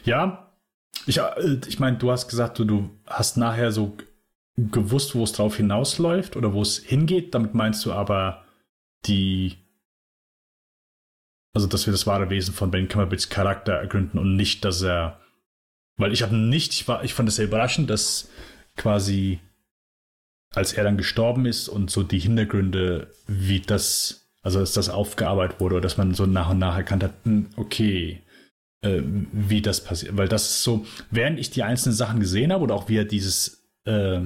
Ja, 0.03 0.51
ich, 1.07 1.17
äh, 1.19 1.59
ich 1.67 1.80
meine, 1.80 1.97
du 1.97 2.11
hast 2.11 2.27
gesagt, 2.27 2.59
du, 2.59 2.65
du 2.65 2.89
hast 3.05 3.38
nachher 3.38 3.71
so 3.71 3.97
gewusst, 4.57 5.15
wo 5.15 5.23
es 5.23 5.31
drauf 5.34 5.57
hinausläuft 5.57 6.35
oder 6.35 6.53
wo 6.53 6.61
es 6.61 6.77
hingeht. 6.77 7.34
Damit 7.34 7.53
meinst 7.53 7.85
du 7.85 7.91
aber 7.93 8.45
die, 9.05 9.57
also 11.55 11.67
dass 11.67 11.85
wir 11.88 11.91
das 11.91 12.07
wahre 12.07 12.30
Wesen 12.30 12.53
von 12.53 12.71
Ben 12.71 12.88
Kammerbits 12.88 13.30
Charakter 13.30 13.73
ergründen 13.73 14.19
und 14.19 14.35
nicht, 14.35 14.63
dass 14.65 14.81
er, 14.81 15.19
weil 15.97 16.13
ich 16.13 16.23
habe 16.23 16.35
nicht, 16.35 16.73
ich 16.73 16.88
war, 16.88 17.03
ich 17.03 17.13
fand 17.13 17.30
es 17.30 17.38
sehr 17.38 17.45
überraschend, 17.45 17.89
dass 17.89 18.30
quasi 18.75 19.39
als 20.53 20.73
er 20.73 20.84
dann 20.84 20.97
gestorben 20.97 21.45
ist 21.45 21.67
und 21.67 21.89
so 21.89 22.03
die 22.03 22.19
Hintergründe, 22.19 23.07
wie 23.27 23.59
das, 23.59 24.30
also 24.41 24.59
dass 24.59 24.73
das 24.73 24.89
aufgearbeitet 24.89 25.59
wurde 25.59 25.75
oder 25.75 25.81
dass 25.81 25.97
man 25.97 26.13
so 26.13 26.25
nach 26.25 26.51
und 26.51 26.59
nach 26.59 26.77
erkannt 26.77 27.03
hat, 27.03 27.13
hm, 27.23 27.47
okay, 27.55 28.21
äh, 28.81 29.01
wie 29.03 29.61
das 29.61 29.84
passiert. 29.84 30.15
Weil 30.17 30.27
das 30.27 30.43
ist 30.43 30.63
so, 30.63 30.85
während 31.09 31.39
ich 31.39 31.49
die 31.49 31.63
einzelnen 31.63 31.95
Sachen 31.95 32.19
gesehen 32.19 32.53
habe 32.53 32.63
oder 32.63 32.75
auch 32.75 32.89
wie 32.89 32.97
er 32.97 33.05
dieses, 33.05 33.65
äh, 33.85 34.21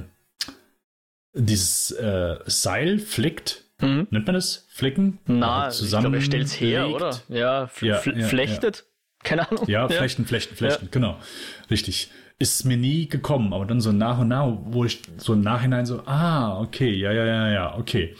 dieses 1.32 1.92
äh, 1.92 2.38
Seil 2.46 2.98
flickt, 2.98 3.64
mhm. 3.80 4.06
nennt 4.10 4.26
man 4.26 4.34
das? 4.34 4.66
Flicken? 4.68 5.18
Na, 5.26 5.70
zusammen 5.70 5.98
ich 5.98 6.02
glaube, 6.02 6.16
er 6.16 6.22
stellt 6.22 6.46
es 6.46 6.60
her, 6.60 6.88
oder? 6.90 7.20
Ja, 7.28 7.70
ja, 7.80 8.02
ja 8.02 8.26
flechtet. 8.26 8.76
Ja. 8.76 8.82
Keine 9.24 9.50
Ahnung. 9.50 9.64
Ja, 9.66 9.88
flechten, 9.88 10.26
flechten, 10.26 10.54
flechten, 10.54 10.88
genau. 10.90 11.18
Richtig 11.70 12.10
ist 12.38 12.64
mir 12.64 12.76
nie 12.76 13.08
gekommen, 13.08 13.52
aber 13.52 13.66
dann 13.66 13.80
so 13.80 13.92
nach 13.92 14.18
und 14.18 14.28
nach, 14.28 14.56
wo 14.64 14.84
ich 14.84 15.02
so 15.16 15.32
im 15.32 15.40
Nachhinein 15.40 15.86
so, 15.86 16.06
ah, 16.06 16.60
okay, 16.60 16.92
ja, 16.94 17.12
ja, 17.12 17.24
ja, 17.24 17.50
ja, 17.50 17.78
okay. 17.78 18.14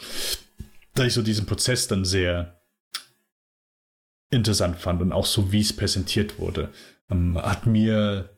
Da 0.93 1.05
ich 1.05 1.13
so 1.13 1.21
diesen 1.21 1.45
Prozess 1.45 1.87
dann 1.87 2.03
sehr 2.03 2.59
interessant 4.29 4.77
fand 4.77 5.01
und 5.01 5.13
auch 5.13 5.25
so, 5.25 5.51
wie 5.51 5.61
es 5.61 5.73
präsentiert 5.73 6.37
wurde, 6.37 6.69
ähm, 7.09 7.37
hat 7.41 7.65
mir 7.65 8.29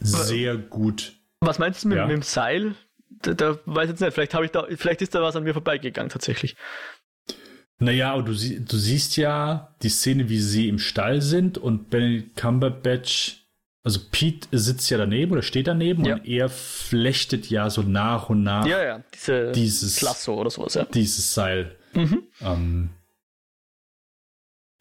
sehr 0.00 0.56
gut. 0.56 1.14
Was 1.40 1.58
meinst 1.58 1.84
du 1.84 1.88
mit, 1.88 1.98
ja? 1.98 2.06
mit 2.06 2.16
dem 2.16 2.22
Seil? 2.22 2.74
Da, 3.22 3.34
da 3.34 3.58
weiß 3.64 3.84
ich 3.84 3.90
jetzt 3.90 4.00
nicht, 4.00 4.12
vielleicht, 4.12 4.34
ich 4.34 4.50
da, 4.50 4.66
vielleicht 4.76 5.02
ist 5.02 5.14
da 5.14 5.22
was 5.22 5.36
an 5.36 5.44
mir 5.44 5.52
vorbeigegangen 5.52 6.10
tatsächlich. 6.10 6.56
Naja, 7.78 8.12
aber 8.12 8.22
du, 8.22 8.32
du 8.32 8.76
siehst 8.76 9.16
ja 9.16 9.74
die 9.82 9.88
Szene, 9.88 10.28
wie 10.28 10.38
sie 10.40 10.68
im 10.68 10.78
Stall 10.78 11.22
sind 11.22 11.58
und 11.58 11.90
Benedict 11.90 12.36
Cumberbatch 12.36 13.43
also 13.84 14.00
Pete 14.10 14.48
sitzt 14.50 14.88
ja 14.90 14.96
daneben 14.96 15.32
oder 15.32 15.42
steht 15.42 15.66
daneben 15.66 16.04
ja. 16.06 16.14
und 16.14 16.26
er 16.26 16.48
flechtet 16.48 17.50
ja 17.50 17.68
so 17.68 17.82
nach 17.82 18.30
und 18.30 18.42
nach 18.42 18.64
ja, 18.66 18.82
ja, 18.82 19.04
diese 19.12 19.52
dieses 19.52 20.00
Lasso 20.00 20.34
oder 20.34 20.50
sowas, 20.50 20.74
ja. 20.74 20.84
Dieses 20.86 21.34
Seil. 21.34 21.76
Mhm. 21.92 22.22
Ähm, 22.40 22.90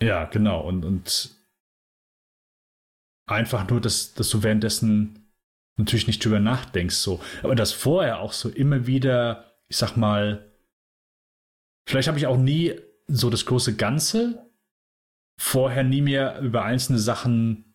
ja, 0.01 0.25
genau. 0.25 0.61
Und, 0.61 0.85
und 0.85 1.35
einfach 3.25 3.67
nur, 3.69 3.81
dass, 3.81 4.13
dass 4.13 4.29
du 4.29 4.41
währenddessen 4.41 5.31
natürlich 5.77 6.07
nicht 6.07 6.23
drüber 6.23 6.39
nachdenkst, 6.39 6.95
so. 6.95 7.19
Aber 7.41 7.55
das 7.55 7.73
vorher 7.73 8.19
auch 8.19 8.33
so 8.33 8.49
immer 8.49 8.87
wieder, 8.87 9.53
ich 9.67 9.77
sag 9.77 9.97
mal, 9.97 10.51
vielleicht 11.87 12.07
habe 12.07 12.17
ich 12.17 12.27
auch 12.27 12.37
nie 12.37 12.79
so 13.07 13.29
das 13.29 13.45
große 13.45 13.75
Ganze 13.75 14.49
vorher 15.37 15.83
nie 15.83 16.01
mehr 16.01 16.39
über 16.39 16.63
einzelne 16.63 16.99
Sachen 16.99 17.72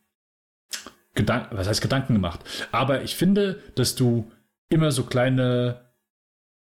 Gedanken, 1.18 1.56
was 1.56 1.68
heißt 1.68 1.82
Gedanken 1.82 2.14
gemacht. 2.14 2.40
Aber 2.72 3.02
ich 3.02 3.16
finde, 3.16 3.60
dass 3.74 3.96
du 3.96 4.30
immer 4.70 4.92
so 4.92 5.02
kleine 5.02 5.80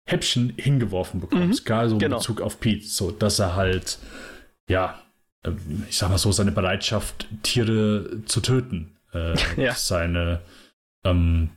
Häppchen 0.05 0.53
hingeworfen 0.57 1.21
bekommst, 1.21 1.61
mhm, 1.61 1.65
gerade 1.65 1.89
so 1.89 1.95
in 1.95 1.99
genau. 1.99 2.17
Bezug 2.17 2.41
auf 2.41 2.59
Pete, 2.59 2.85
so 2.85 3.11
dass 3.11 3.39
er 3.39 3.55
halt, 3.55 3.99
ja, 4.67 4.99
ähm, 5.45 5.85
ich 5.87 5.97
sag 5.97 6.09
mal 6.09 6.17
so, 6.17 6.31
seine 6.31 6.51
Bereitschaft, 6.51 7.27
Tiere 7.43 8.23
zu 8.25 8.41
töten, 8.41 8.97
äh, 9.13 9.35
ja. 9.61 9.73
seine, 9.75 10.41
ähm, 11.03 11.51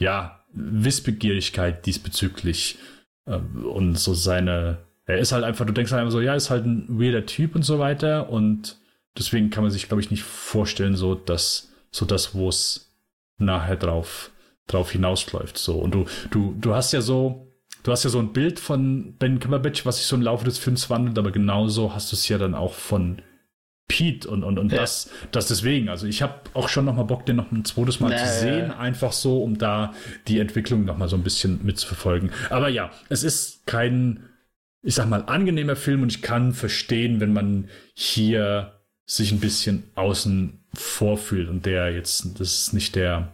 ja, 0.00 0.44
Wissbegierigkeit 0.52 1.86
diesbezüglich 1.86 2.78
äh, 3.26 3.36
und 3.36 3.96
so 3.96 4.12
seine, 4.12 4.78
er 5.06 5.18
ist 5.18 5.30
halt 5.30 5.44
einfach, 5.44 5.64
du 5.64 5.72
denkst 5.72 5.92
halt 5.92 6.00
einfach 6.00 6.12
so, 6.12 6.20
ja, 6.20 6.34
ist 6.34 6.50
halt 6.50 6.66
ein 6.66 7.00
weirder 7.00 7.26
Typ 7.26 7.54
und 7.54 7.62
so 7.62 7.78
weiter 7.78 8.28
und 8.28 8.76
deswegen 9.16 9.50
kann 9.50 9.62
man 9.62 9.70
sich, 9.70 9.86
glaube 9.86 10.00
ich, 10.00 10.10
nicht 10.10 10.24
vorstellen, 10.24 10.96
so, 10.96 11.14
dass 11.14 11.67
so 11.90 12.06
das, 12.06 12.34
wo 12.34 12.48
es 12.48 12.94
nachher 13.38 13.76
drauf, 13.76 14.30
drauf 14.66 14.90
hinausläuft. 14.90 15.58
So. 15.58 15.78
Und 15.78 15.94
du, 15.94 16.04
du, 16.30 16.54
du 16.60 16.74
hast 16.74 16.92
ja 16.92 17.00
so, 17.00 17.52
du 17.82 17.92
hast 17.92 18.04
ja 18.04 18.10
so 18.10 18.18
ein 18.18 18.32
Bild 18.32 18.60
von 18.60 19.14
Ben 19.18 19.40
Cumberbatch, 19.40 19.86
was 19.86 19.96
sich 19.96 20.06
so 20.06 20.16
im 20.16 20.22
Laufe 20.22 20.44
des 20.44 20.58
Films 20.58 20.90
wandelt, 20.90 21.18
aber 21.18 21.30
genauso 21.30 21.94
hast 21.94 22.12
du 22.12 22.16
es 22.16 22.28
ja 22.28 22.38
dann 22.38 22.54
auch 22.54 22.74
von 22.74 23.22
Pete 23.88 24.28
und, 24.28 24.44
und, 24.44 24.58
und 24.58 24.70
ja. 24.70 24.80
das, 24.80 25.10
das 25.32 25.48
deswegen. 25.48 25.88
Also 25.88 26.06
ich 26.06 26.20
habe 26.20 26.34
auch 26.52 26.68
schon 26.68 26.84
noch 26.84 26.94
mal 26.94 27.04
Bock, 27.04 27.24
den 27.24 27.36
noch 27.36 27.50
ein 27.50 27.64
zweites 27.64 28.00
Mal 28.00 28.10
naja. 28.10 28.26
zu 28.26 28.40
sehen, 28.40 28.70
einfach 28.70 29.12
so, 29.12 29.42
um 29.42 29.56
da 29.56 29.94
die 30.28 30.38
Entwicklung 30.38 30.84
noch 30.84 30.98
mal 30.98 31.08
so 31.08 31.16
ein 31.16 31.22
bisschen 31.22 31.64
mitzuverfolgen. 31.64 32.30
Aber 32.50 32.68
ja, 32.68 32.90
es 33.08 33.24
ist 33.24 33.66
kein, 33.66 34.24
ich 34.82 34.94
sag 34.94 35.08
mal, 35.08 35.24
angenehmer 35.24 35.74
Film 35.74 36.02
und 36.02 36.12
ich 36.12 36.20
kann 36.20 36.52
verstehen, 36.52 37.20
wenn 37.20 37.32
man 37.32 37.70
hier 37.94 38.77
sich 39.08 39.32
ein 39.32 39.40
bisschen 39.40 39.90
außen 39.94 40.60
vorfühlt 40.74 41.48
und 41.48 41.64
der 41.64 41.92
jetzt, 41.92 42.38
das 42.38 42.58
ist 42.58 42.72
nicht 42.74 42.94
der 42.94 43.32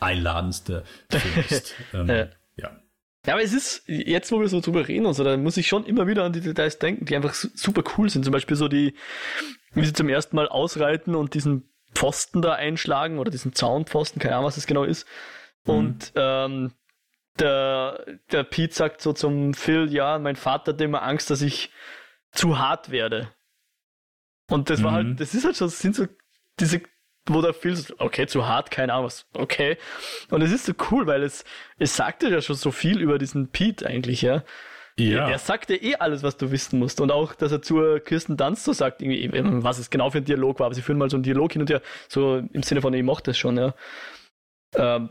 einladendste 0.00 0.84
Film 1.08 1.44
ist. 1.48 1.74
ähm, 1.94 2.08
ja. 2.08 2.28
ja. 2.56 2.80
Ja, 3.24 3.34
aber 3.34 3.42
es 3.42 3.52
ist, 3.52 3.84
jetzt 3.86 4.32
wo 4.32 4.40
wir 4.40 4.48
so 4.48 4.60
drüber 4.60 4.88
reden 4.88 5.06
und 5.06 5.14
so, 5.14 5.22
da 5.22 5.36
muss 5.36 5.56
ich 5.56 5.68
schon 5.68 5.86
immer 5.86 6.08
wieder 6.08 6.24
an 6.24 6.32
die 6.32 6.40
Details 6.40 6.80
denken, 6.80 7.04
die 7.04 7.14
einfach 7.14 7.32
super 7.32 7.84
cool 7.96 8.10
sind. 8.10 8.24
Zum 8.24 8.32
Beispiel 8.32 8.56
so 8.56 8.66
die, 8.66 8.94
wie 9.72 9.84
sie 9.84 9.92
zum 9.92 10.08
ersten 10.08 10.34
Mal 10.34 10.48
ausreiten 10.48 11.14
und 11.14 11.34
diesen 11.34 11.68
Pfosten 11.94 12.42
da 12.42 12.54
einschlagen 12.54 13.20
oder 13.20 13.30
diesen 13.30 13.54
Zaunpfosten, 13.54 14.20
keine 14.20 14.34
Ahnung, 14.34 14.46
was 14.46 14.56
das 14.56 14.66
genau 14.66 14.82
ist. 14.82 15.06
Mhm. 15.64 15.72
Und 15.72 16.12
ähm, 16.16 16.72
der, 17.38 18.04
der 18.32 18.42
Pete 18.42 18.74
sagt 18.74 19.00
so 19.00 19.12
zum 19.12 19.54
Phil, 19.54 19.92
ja, 19.92 20.18
mein 20.18 20.34
Vater 20.34 20.72
hat 20.72 20.80
immer 20.80 21.02
Angst, 21.04 21.30
dass 21.30 21.40
ich 21.40 21.70
zu 22.32 22.58
hart 22.58 22.90
werde. 22.90 23.30
Und 24.52 24.70
das 24.70 24.80
mhm. 24.80 24.84
war 24.84 24.92
halt, 24.92 25.06
mhm. 25.08 25.16
das 25.16 25.34
ist 25.34 25.44
halt 25.44 25.56
schon, 25.56 25.68
das 25.68 25.78
sind 25.78 25.96
so 25.96 26.06
diese 26.60 26.82
wo 27.26 27.40
der 27.40 27.54
Film, 27.54 27.78
okay, 27.98 28.26
zu 28.26 28.46
hart, 28.46 28.70
keine 28.70 28.92
Ahnung 28.92 29.06
was, 29.06 29.26
okay. 29.34 29.76
Und 30.30 30.42
es 30.42 30.50
ist 30.50 30.66
so 30.66 30.72
cool, 30.90 31.06
weil 31.06 31.22
es, 31.22 31.44
es 31.78 31.96
sagte 31.96 32.28
ja 32.28 32.40
schon 32.40 32.56
so 32.56 32.72
viel 32.72 33.00
über 33.00 33.18
diesen 33.18 33.48
Pete 33.48 33.86
eigentlich, 33.86 34.22
ja. 34.22 34.42
Ja. 34.98 35.28
Er 35.28 35.38
sagte 35.38 35.74
eh 35.74 35.96
alles, 35.96 36.22
was 36.22 36.36
du 36.36 36.50
wissen 36.50 36.78
musst. 36.78 37.00
Und 37.00 37.10
auch, 37.10 37.34
dass 37.34 37.50
er 37.50 37.62
zur 37.62 38.00
Kirsten 38.00 38.36
Dunst 38.36 38.64
so 38.64 38.72
sagt, 38.72 39.00
irgendwie, 39.00 39.30
was 39.64 39.78
es 39.78 39.88
genau 39.88 40.10
für 40.10 40.18
ein 40.18 40.24
Dialog 40.24 40.60
war. 40.60 40.66
Aber 40.66 40.74
sie 40.74 40.82
führen 40.82 40.98
mal 40.98 41.08
so 41.08 41.16
einen 41.16 41.22
Dialog 41.22 41.52
hin 41.52 41.62
und 41.62 41.70
her, 41.70 41.80
so 42.08 42.42
im 42.52 42.62
Sinne 42.62 42.82
von, 42.82 42.92
ich 42.92 43.02
mochte 43.02 43.30
es 43.30 43.38
schon, 43.38 43.56
ja. 43.56 43.74
Ähm, 44.74 45.10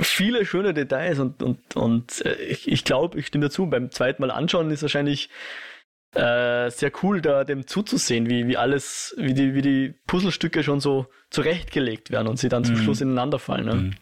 viele 0.00 0.46
schöne 0.46 0.72
Details 0.72 1.18
und, 1.18 1.42
und, 1.42 1.76
und 1.76 2.24
äh, 2.24 2.34
ich, 2.36 2.70
ich 2.70 2.84
glaube, 2.84 3.18
ich 3.18 3.26
stimme 3.26 3.46
dazu, 3.46 3.66
beim 3.66 3.90
zweiten 3.90 4.22
Mal 4.22 4.30
anschauen 4.30 4.70
ist 4.70 4.82
wahrscheinlich 4.82 5.28
äh, 6.14 6.70
sehr 6.70 6.92
cool, 7.02 7.22
da 7.22 7.44
dem 7.44 7.66
zuzusehen, 7.66 8.28
wie, 8.28 8.46
wie 8.46 8.56
alles, 8.56 9.14
wie 9.16 9.34
die, 9.34 9.54
wie 9.54 9.62
die 9.62 9.94
Puzzlestücke 10.06 10.62
schon 10.62 10.80
so 10.80 11.06
zurechtgelegt 11.30 12.10
werden 12.10 12.28
und 12.28 12.38
sie 12.38 12.48
dann 12.48 12.64
zum 12.64 12.74
mhm. 12.74 12.82
Schluss 12.82 13.00
ineinander 13.00 13.38
fallen. 13.38 13.66
Ne? 13.66 13.74
Mhm. 13.74 13.94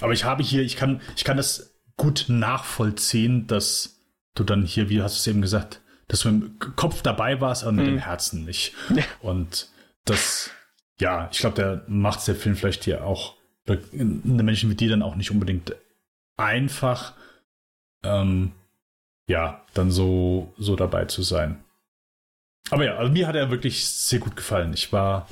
Aber 0.00 0.12
ich 0.12 0.24
habe 0.24 0.42
hier, 0.42 0.62
ich 0.62 0.76
kann, 0.76 1.00
ich 1.16 1.24
kann 1.24 1.38
das 1.38 1.74
gut 1.96 2.26
nachvollziehen, 2.28 3.46
dass 3.46 3.98
du 4.34 4.44
dann 4.44 4.64
hier, 4.66 4.90
wie 4.90 5.00
hast 5.00 5.16
du 5.16 5.20
es 5.20 5.26
eben 5.26 5.40
gesagt, 5.40 5.80
dass 6.08 6.20
du 6.20 6.28
im 6.28 6.58
Kopf 6.58 7.02
dabei 7.02 7.40
warst, 7.40 7.64
aber 7.64 7.72
mit 7.72 7.86
mhm. 7.86 7.90
dem 7.92 7.98
Herzen 7.98 8.44
nicht. 8.44 8.74
Ja. 8.94 9.04
Und 9.20 9.70
das, 10.04 10.50
ja, 11.00 11.28
ich 11.32 11.38
glaube, 11.38 11.56
der 11.56 11.84
macht 11.88 12.26
der 12.28 12.36
Film 12.36 12.56
vielleicht 12.56 12.84
hier 12.84 13.04
auch 13.04 13.36
eine 13.66 14.42
Menschen 14.42 14.70
wie 14.70 14.76
die 14.76 14.86
dann 14.86 15.02
auch 15.02 15.16
nicht 15.16 15.30
unbedingt 15.30 15.74
einfach, 16.36 17.14
ähm, 18.04 18.52
ja, 19.28 19.64
dann 19.74 19.90
so, 19.90 20.52
so 20.56 20.76
dabei 20.76 21.06
zu 21.06 21.22
sein. 21.22 21.62
Aber 22.70 22.84
ja, 22.84 22.96
also 22.96 23.12
mir 23.12 23.26
hat 23.26 23.36
er 23.36 23.50
wirklich 23.50 23.86
sehr 23.86 24.18
gut 24.18 24.36
gefallen. 24.36 24.72
Ich 24.72 24.92
war 24.92 25.28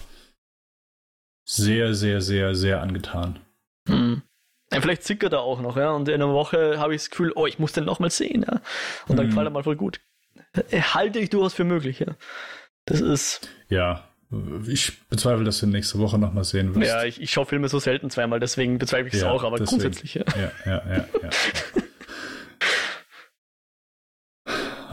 sehr, 1.45 1.95
sehr, 1.95 2.21
sehr, 2.21 2.55
sehr 2.55 2.81
angetan. 2.81 3.41
Hm. 3.89 4.23
Ja, 4.73 4.81
vielleicht 4.81 5.05
zickert 5.05 5.33
er 5.33 5.41
auch 5.41 5.61
noch, 5.61 5.77
ja. 5.77 5.91
Und 5.91 6.09
in 6.09 6.15
einer 6.15 6.33
Woche 6.33 6.79
habe 6.79 6.95
ich 6.95 7.03
das 7.03 7.11
Gefühl, 7.11 7.33
oh, 7.35 7.47
ich 7.47 7.59
muss 7.59 7.73
den 7.73 7.85
nochmal 7.85 8.11
sehen, 8.11 8.45
ja. 8.49 8.61
Und 9.09 9.17
dann 9.17 9.27
hm. 9.27 9.31
gefällt 9.31 9.47
er 9.47 9.51
mal 9.51 9.63
voll 9.63 9.77
gut. 9.77 10.01
Halte 10.73 11.19
ich 11.19 11.31
durchaus 11.31 11.55
für 11.55 11.65
möglich, 11.65 12.01
ja. 12.01 12.15
Das 12.87 13.01
ist. 13.01 13.49
Ja, 13.69 14.05
ich 14.67 15.07
bezweifle, 15.09 15.45
dass 15.45 15.61
du 15.61 15.67
nächste 15.67 15.99
Woche 15.99 16.19
nochmal 16.19 16.45
sehen 16.45 16.75
wirst. 16.75 16.87
Ja, 16.87 17.05
ich, 17.05 17.21
ich 17.21 17.31
schaue 17.31 17.47
Filme 17.47 17.69
so 17.69 17.79
selten 17.79 18.11
zweimal, 18.11 18.41
deswegen 18.41 18.79
bezweifle 18.79 19.09
ich 19.09 19.15
es 19.15 19.21
ja, 19.23 19.31
auch, 19.31 19.45
aber 19.45 19.59
deswegen. 19.59 19.83
grundsätzlich, 19.83 20.15
ja. 20.15 20.25
Ja, 20.37 20.53
ja, 20.67 20.83
ja, 20.89 21.09
ja. 21.23 21.31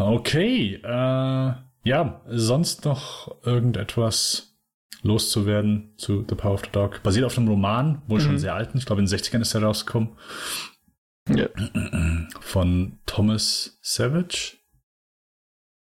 okay, 0.08 0.76
äh, 0.84 1.54
ja, 1.84 2.22
sonst 2.28 2.86
noch 2.86 3.44
irgendetwas 3.44 4.56
loszuwerden 5.02 5.94
zu 5.98 6.26
The 6.28 6.36
Power 6.36 6.54
of 6.54 6.62
the 6.66 6.72
Dog? 6.72 7.02
Basiert 7.04 7.26
auf 7.26 7.38
einem 7.38 7.48
Roman, 7.48 8.02
wohl 8.08 8.20
mhm. 8.20 8.24
schon 8.24 8.40
sehr 8.40 8.56
alten, 8.56 8.78
ich 8.78 8.86
glaube 8.86 9.02
in 9.02 9.08
den 9.08 9.18
60ern 9.18 9.42
ist 9.42 9.54
er 9.54 9.64
rausgekommen. 9.64 10.18
Ja. 11.30 11.48
Von 12.40 13.00
Thomas 13.06 13.78
Savage. 13.82 14.58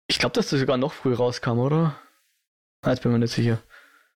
Ich 0.07 0.19
glaube, 0.19 0.33
dass 0.33 0.49
das 0.49 0.59
sogar 0.59 0.77
noch 0.77 0.93
früh 0.93 1.13
rauskam, 1.13 1.59
oder? 1.59 1.95
Ah, 2.81 2.91
jetzt 2.91 3.03
bin 3.03 3.11
ich 3.11 3.13
mir 3.13 3.19
nicht 3.19 3.33
sicher. 3.33 3.59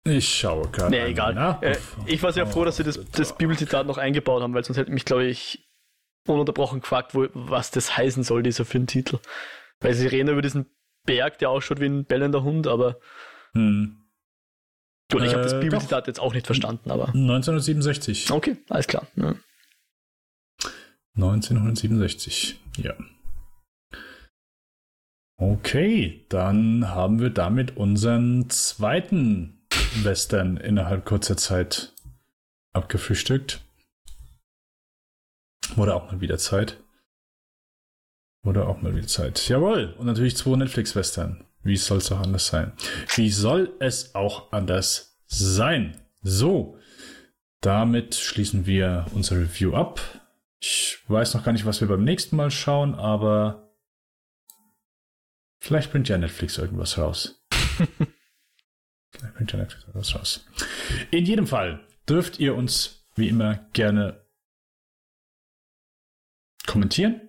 Ich 0.06 0.40
schaue 0.40 0.70
gerade. 0.70 0.92
Nee, 0.92 1.12
egal. 1.12 1.60
Äh, 1.62 1.78
ich 2.06 2.24
war 2.24 2.32
sehr 2.32 2.48
froh, 2.48 2.64
dass 2.64 2.78
sie 2.78 2.84
das, 2.84 3.00
das 3.12 3.38
Bibelzitat 3.38 3.86
noch 3.86 3.98
eingebaut 3.98 4.42
haben, 4.42 4.54
weil 4.54 4.64
sonst 4.64 4.78
hätte 4.78 4.92
mich, 4.92 5.06
glaube 5.06 5.26
ich, 5.26 5.68
ununterbrochen 6.28 6.82
gefragt, 6.82 7.16
wo, 7.16 7.28
was 7.34 7.72
das 7.72 7.98
heißen 7.98 8.24
soll, 8.24 8.44
dieser 8.44 8.66
Filmtitel. 8.66 9.20
Weil 9.82 9.94
sie 9.94 10.08
reden 10.08 10.30
über 10.30 10.42
diesen 10.42 10.66
Berg, 11.06 11.40
der 11.40 11.50
ausschaut 11.50 11.80
wie 11.80 11.86
ein 11.86 12.06
bellender 12.06 12.44
Hund, 12.44 12.68
aber. 12.68 13.00
Hm. 13.54 13.98
Gut, 15.12 15.24
ich 15.24 15.34
habe 15.34 15.44
das 15.44 15.54
äh, 15.54 15.60
Bibelzitat 15.60 16.08
jetzt 16.08 16.20
auch 16.20 16.34
nicht 16.34 16.46
verstanden, 16.46 16.92
aber. 16.92 17.08
1967. 17.10 18.32
Okay, 18.32 18.58
alles 18.70 18.88
klar. 18.88 19.08
Ja. 19.16 19.36
1967, 21.16 22.60
ja. 22.78 22.94
Okay, 25.38 26.26
dann 26.30 26.90
haben 26.90 27.20
wir 27.20 27.30
damit 27.30 27.78
unseren 27.78 28.50
zweiten 28.50 29.62
Western 30.04 30.58
innerhalb 30.58 31.06
kurzer 31.06 31.38
Zeit 31.38 31.94
abgefrühstückt. 32.74 33.62
Wurde 35.76 35.96
auch 35.96 36.12
mal 36.12 36.22
wieder 36.22 36.38
Zeit. 36.38 36.78
Wurde 38.42 38.68
auch 38.68 38.82
mal 38.82 38.96
wieder 38.96 39.08
Zeit. 39.08 39.48
Jawohl. 39.50 39.94
Und 39.98 40.06
natürlich 40.06 40.38
zwei 40.38 40.56
Netflix-Western. 40.56 41.46
Wie 41.62 41.78
soll 41.78 41.98
es 41.98 42.12
auch 42.12 42.22
anders 42.22 42.48
sein? 42.48 42.72
Wie 43.16 43.30
soll 43.30 43.76
es 43.80 44.16
auch 44.16 44.52
anders 44.52 45.20
sein? 45.26 46.02
So. 46.22 46.78
Damit 47.62 48.16
schließen 48.16 48.66
wir 48.66 49.06
unser 49.14 49.36
Review 49.36 49.74
ab. 49.74 50.00
Ich 50.62 51.00
weiß 51.08 51.34
noch 51.34 51.44
gar 51.44 51.52
nicht, 51.52 51.66
was 51.66 51.82
wir 51.82 51.88
beim 51.88 52.04
nächsten 52.04 52.38
Mal 52.38 52.52
schauen, 52.52 52.96
aber 52.96 53.70
Vielleicht 55.60 55.92
bringt 55.92 56.10
ja 56.10 56.18
Netflix 56.18 56.58
irgendwas 56.58 56.98
raus. 56.98 57.46
Vielleicht 59.12 59.36
bringt 59.36 59.52
ja 59.52 59.60
Netflix 59.60 59.84
irgendwas 59.84 60.16
raus. 60.16 60.46
In 61.12 61.26
jedem 61.26 61.48
Fall 61.48 61.86
dürft 62.08 62.40
ihr 62.40 62.56
uns 62.56 63.06
wie 63.16 63.28
immer 63.28 63.68
gerne 63.74 64.26
kommentieren 66.66 67.29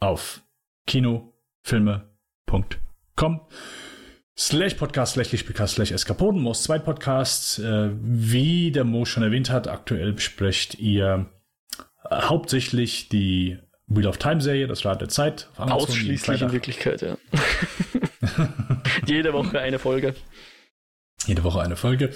auf 0.00 0.42
kinofilme.com 0.86 3.40
slash 4.38 4.74
podcast 4.74 5.14
slash 5.14 5.32
Lichtspielcast 5.32 5.74
slash 5.74 5.90
Eskapoden, 5.90 6.40
Moos 6.40 6.62
Zweit 6.62 6.84
Podcast. 6.84 7.58
Äh, 7.58 7.90
wie 8.00 8.70
der 8.70 8.84
Mo 8.84 9.04
schon 9.04 9.22
erwähnt 9.22 9.50
hat, 9.50 9.68
aktuell 9.68 10.12
besprecht 10.12 10.78
ihr 10.78 11.26
äh, 12.08 12.14
hauptsächlich 12.14 13.08
die 13.08 13.58
Wheel 13.88 14.06
of 14.06 14.18
Time 14.18 14.40
Serie, 14.40 14.66
das 14.66 14.84
Rad 14.84 15.00
der 15.00 15.08
Zeit. 15.08 15.48
Ausschließlich 15.56 16.42
in 16.42 16.52
Wirklichkeit, 16.52 17.02
ja. 17.02 17.16
Jede 19.06 19.32
Woche 19.32 19.58
eine 19.58 19.78
Folge. 19.78 20.14
Jede 21.26 21.42
Woche 21.42 21.60
eine 21.60 21.76
Folge. 21.76 22.12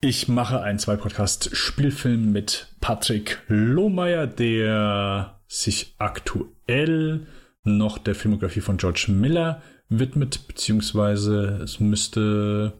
Ich 0.00 0.28
mache 0.28 0.60
einen 0.60 0.78
Zwei-Podcast-Spielfilm 0.78 2.32
mit 2.32 2.68
Patrick 2.80 3.42
Lohmeier, 3.48 4.26
der 4.26 5.40
sich 5.60 5.94
aktuell 5.98 7.26
noch 7.62 7.98
der 7.98 8.14
Filmografie 8.14 8.60
von 8.60 8.76
George 8.76 9.06
Miller 9.08 9.62
widmet, 9.88 10.46
beziehungsweise 10.46 11.60
es 11.62 11.80
müsste 11.80 12.72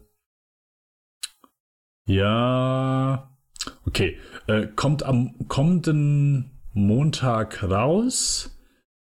ja 2.05 3.35
okay, 3.85 4.17
äh, 4.47 4.67
kommt 4.75 5.03
am 5.03 5.47
kommenden 5.47 6.51
Montag 6.73 7.63
raus. 7.63 8.51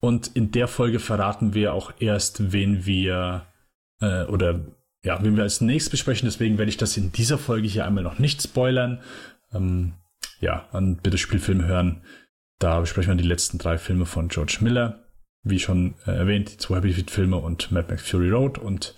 Und 0.01 0.35
in 0.35 0.51
der 0.51 0.67
Folge 0.67 0.99
verraten 0.99 1.53
wir 1.53 1.73
auch 1.73 1.93
erst, 1.99 2.51
wen 2.51 2.85
wir 2.85 3.47
äh, 4.01 4.25
oder 4.25 4.65
ja, 5.03 5.23
wen 5.23 5.35
wir 5.35 5.43
als 5.43 5.61
nächstes 5.61 5.91
besprechen. 5.91 6.27
Deswegen 6.27 6.57
werde 6.57 6.69
ich 6.69 6.77
das 6.77 6.97
in 6.97 7.11
dieser 7.11 7.37
Folge 7.37 7.67
hier 7.67 7.85
einmal 7.85 8.03
noch 8.03 8.19
nicht 8.19 8.41
spoilern. 8.41 9.01
Ähm, 9.53 9.93
ja, 10.41 10.67
dann 10.71 10.97
bitte 10.97 11.17
Spielfilm 11.17 11.65
hören. 11.65 12.01
Da 12.59 12.79
besprechen 12.79 13.13
wir 13.13 13.21
die 13.21 13.27
letzten 13.27 13.57
drei 13.57 13.77
Filme 13.77 14.05
von 14.05 14.27
George 14.27 14.57
Miller. 14.61 15.03
Wie 15.43 15.59
schon 15.59 15.95
äh, 16.07 16.11
erwähnt, 16.11 16.51
die 16.51 16.57
zwei 16.57 16.77
Happy 16.77 16.93
Feet 16.93 17.11
Filme 17.11 17.37
und 17.37 17.71
Mad 17.71 17.87
Max 17.89 18.09
Fury 18.09 18.29
Road. 18.29 18.57
Und 18.57 18.95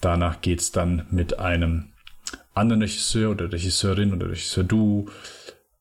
danach 0.00 0.40
geht 0.40 0.60
es 0.60 0.72
dann 0.72 1.06
mit 1.10 1.38
einem 1.38 1.92
anderen 2.54 2.82
Regisseur 2.82 3.32
oder 3.32 3.52
Regisseurin 3.52 4.12
oder 4.12 4.30
Regisseur-Duo 4.30 5.08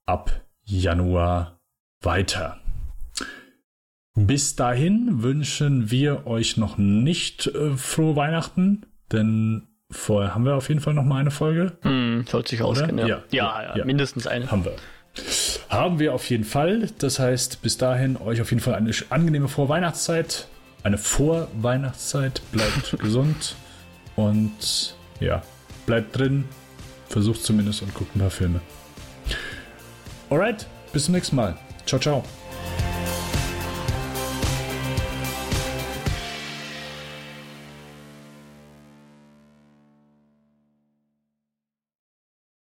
ab 0.05 0.41
Januar 0.63 1.59
weiter. 2.01 2.59
Bis 4.15 4.55
dahin 4.55 5.23
wünschen 5.23 5.89
wir 5.89 6.27
euch 6.27 6.57
noch 6.57 6.77
nicht 6.77 7.47
äh, 7.47 7.75
frohe 7.77 8.15
Weihnachten, 8.15 8.85
denn 9.11 9.67
vorher 9.89 10.35
haben 10.35 10.45
wir 10.45 10.55
auf 10.55 10.69
jeden 10.69 10.81
Fall 10.81 10.93
noch 10.93 11.03
mal 11.03 11.19
eine 11.19 11.31
Folge. 11.31 11.77
Hm, 11.81 12.25
sollte 12.27 12.49
sich 12.49 12.61
ausgehen, 12.61 12.97
ja. 12.99 13.07
Ja, 13.07 13.23
ja, 13.31 13.63
ja. 13.63 13.77
ja, 13.77 13.85
mindestens 13.85 14.27
eine. 14.27 14.51
Haben 14.51 14.65
wir. 14.65 14.75
Haben 15.73 15.97
wir 15.97 16.13
auf 16.13 16.29
jeden 16.29 16.43
Fall. 16.43 16.87
Das 16.99 17.17
heißt, 17.17 17.63
bis 17.63 17.79
dahin 17.79 18.15
euch 18.17 18.41
auf 18.41 18.51
jeden 18.51 18.61
Fall 18.61 18.75
eine 18.75 18.91
angenehme 19.09 19.47
Vorweihnachtszeit. 19.47 20.47
Eine 20.83 20.99
Vorweihnachtszeit. 20.99 22.43
Bleibt 22.51 22.95
gesund 22.99 23.55
und 24.15 24.95
ja, 25.19 25.41
bleibt 25.87 26.15
drin. 26.15 26.45
Versucht 27.09 27.43
zumindest 27.43 27.81
und 27.81 27.91
guckt 27.95 28.15
ein 28.15 28.19
paar 28.19 28.29
Filme. 28.29 28.61
Alright, 30.29 30.67
bis 30.91 31.05
zum 31.05 31.15
nächsten 31.15 31.35
Mal. 31.35 31.57
Ciao, 31.87 31.99
ciao. 31.99 32.23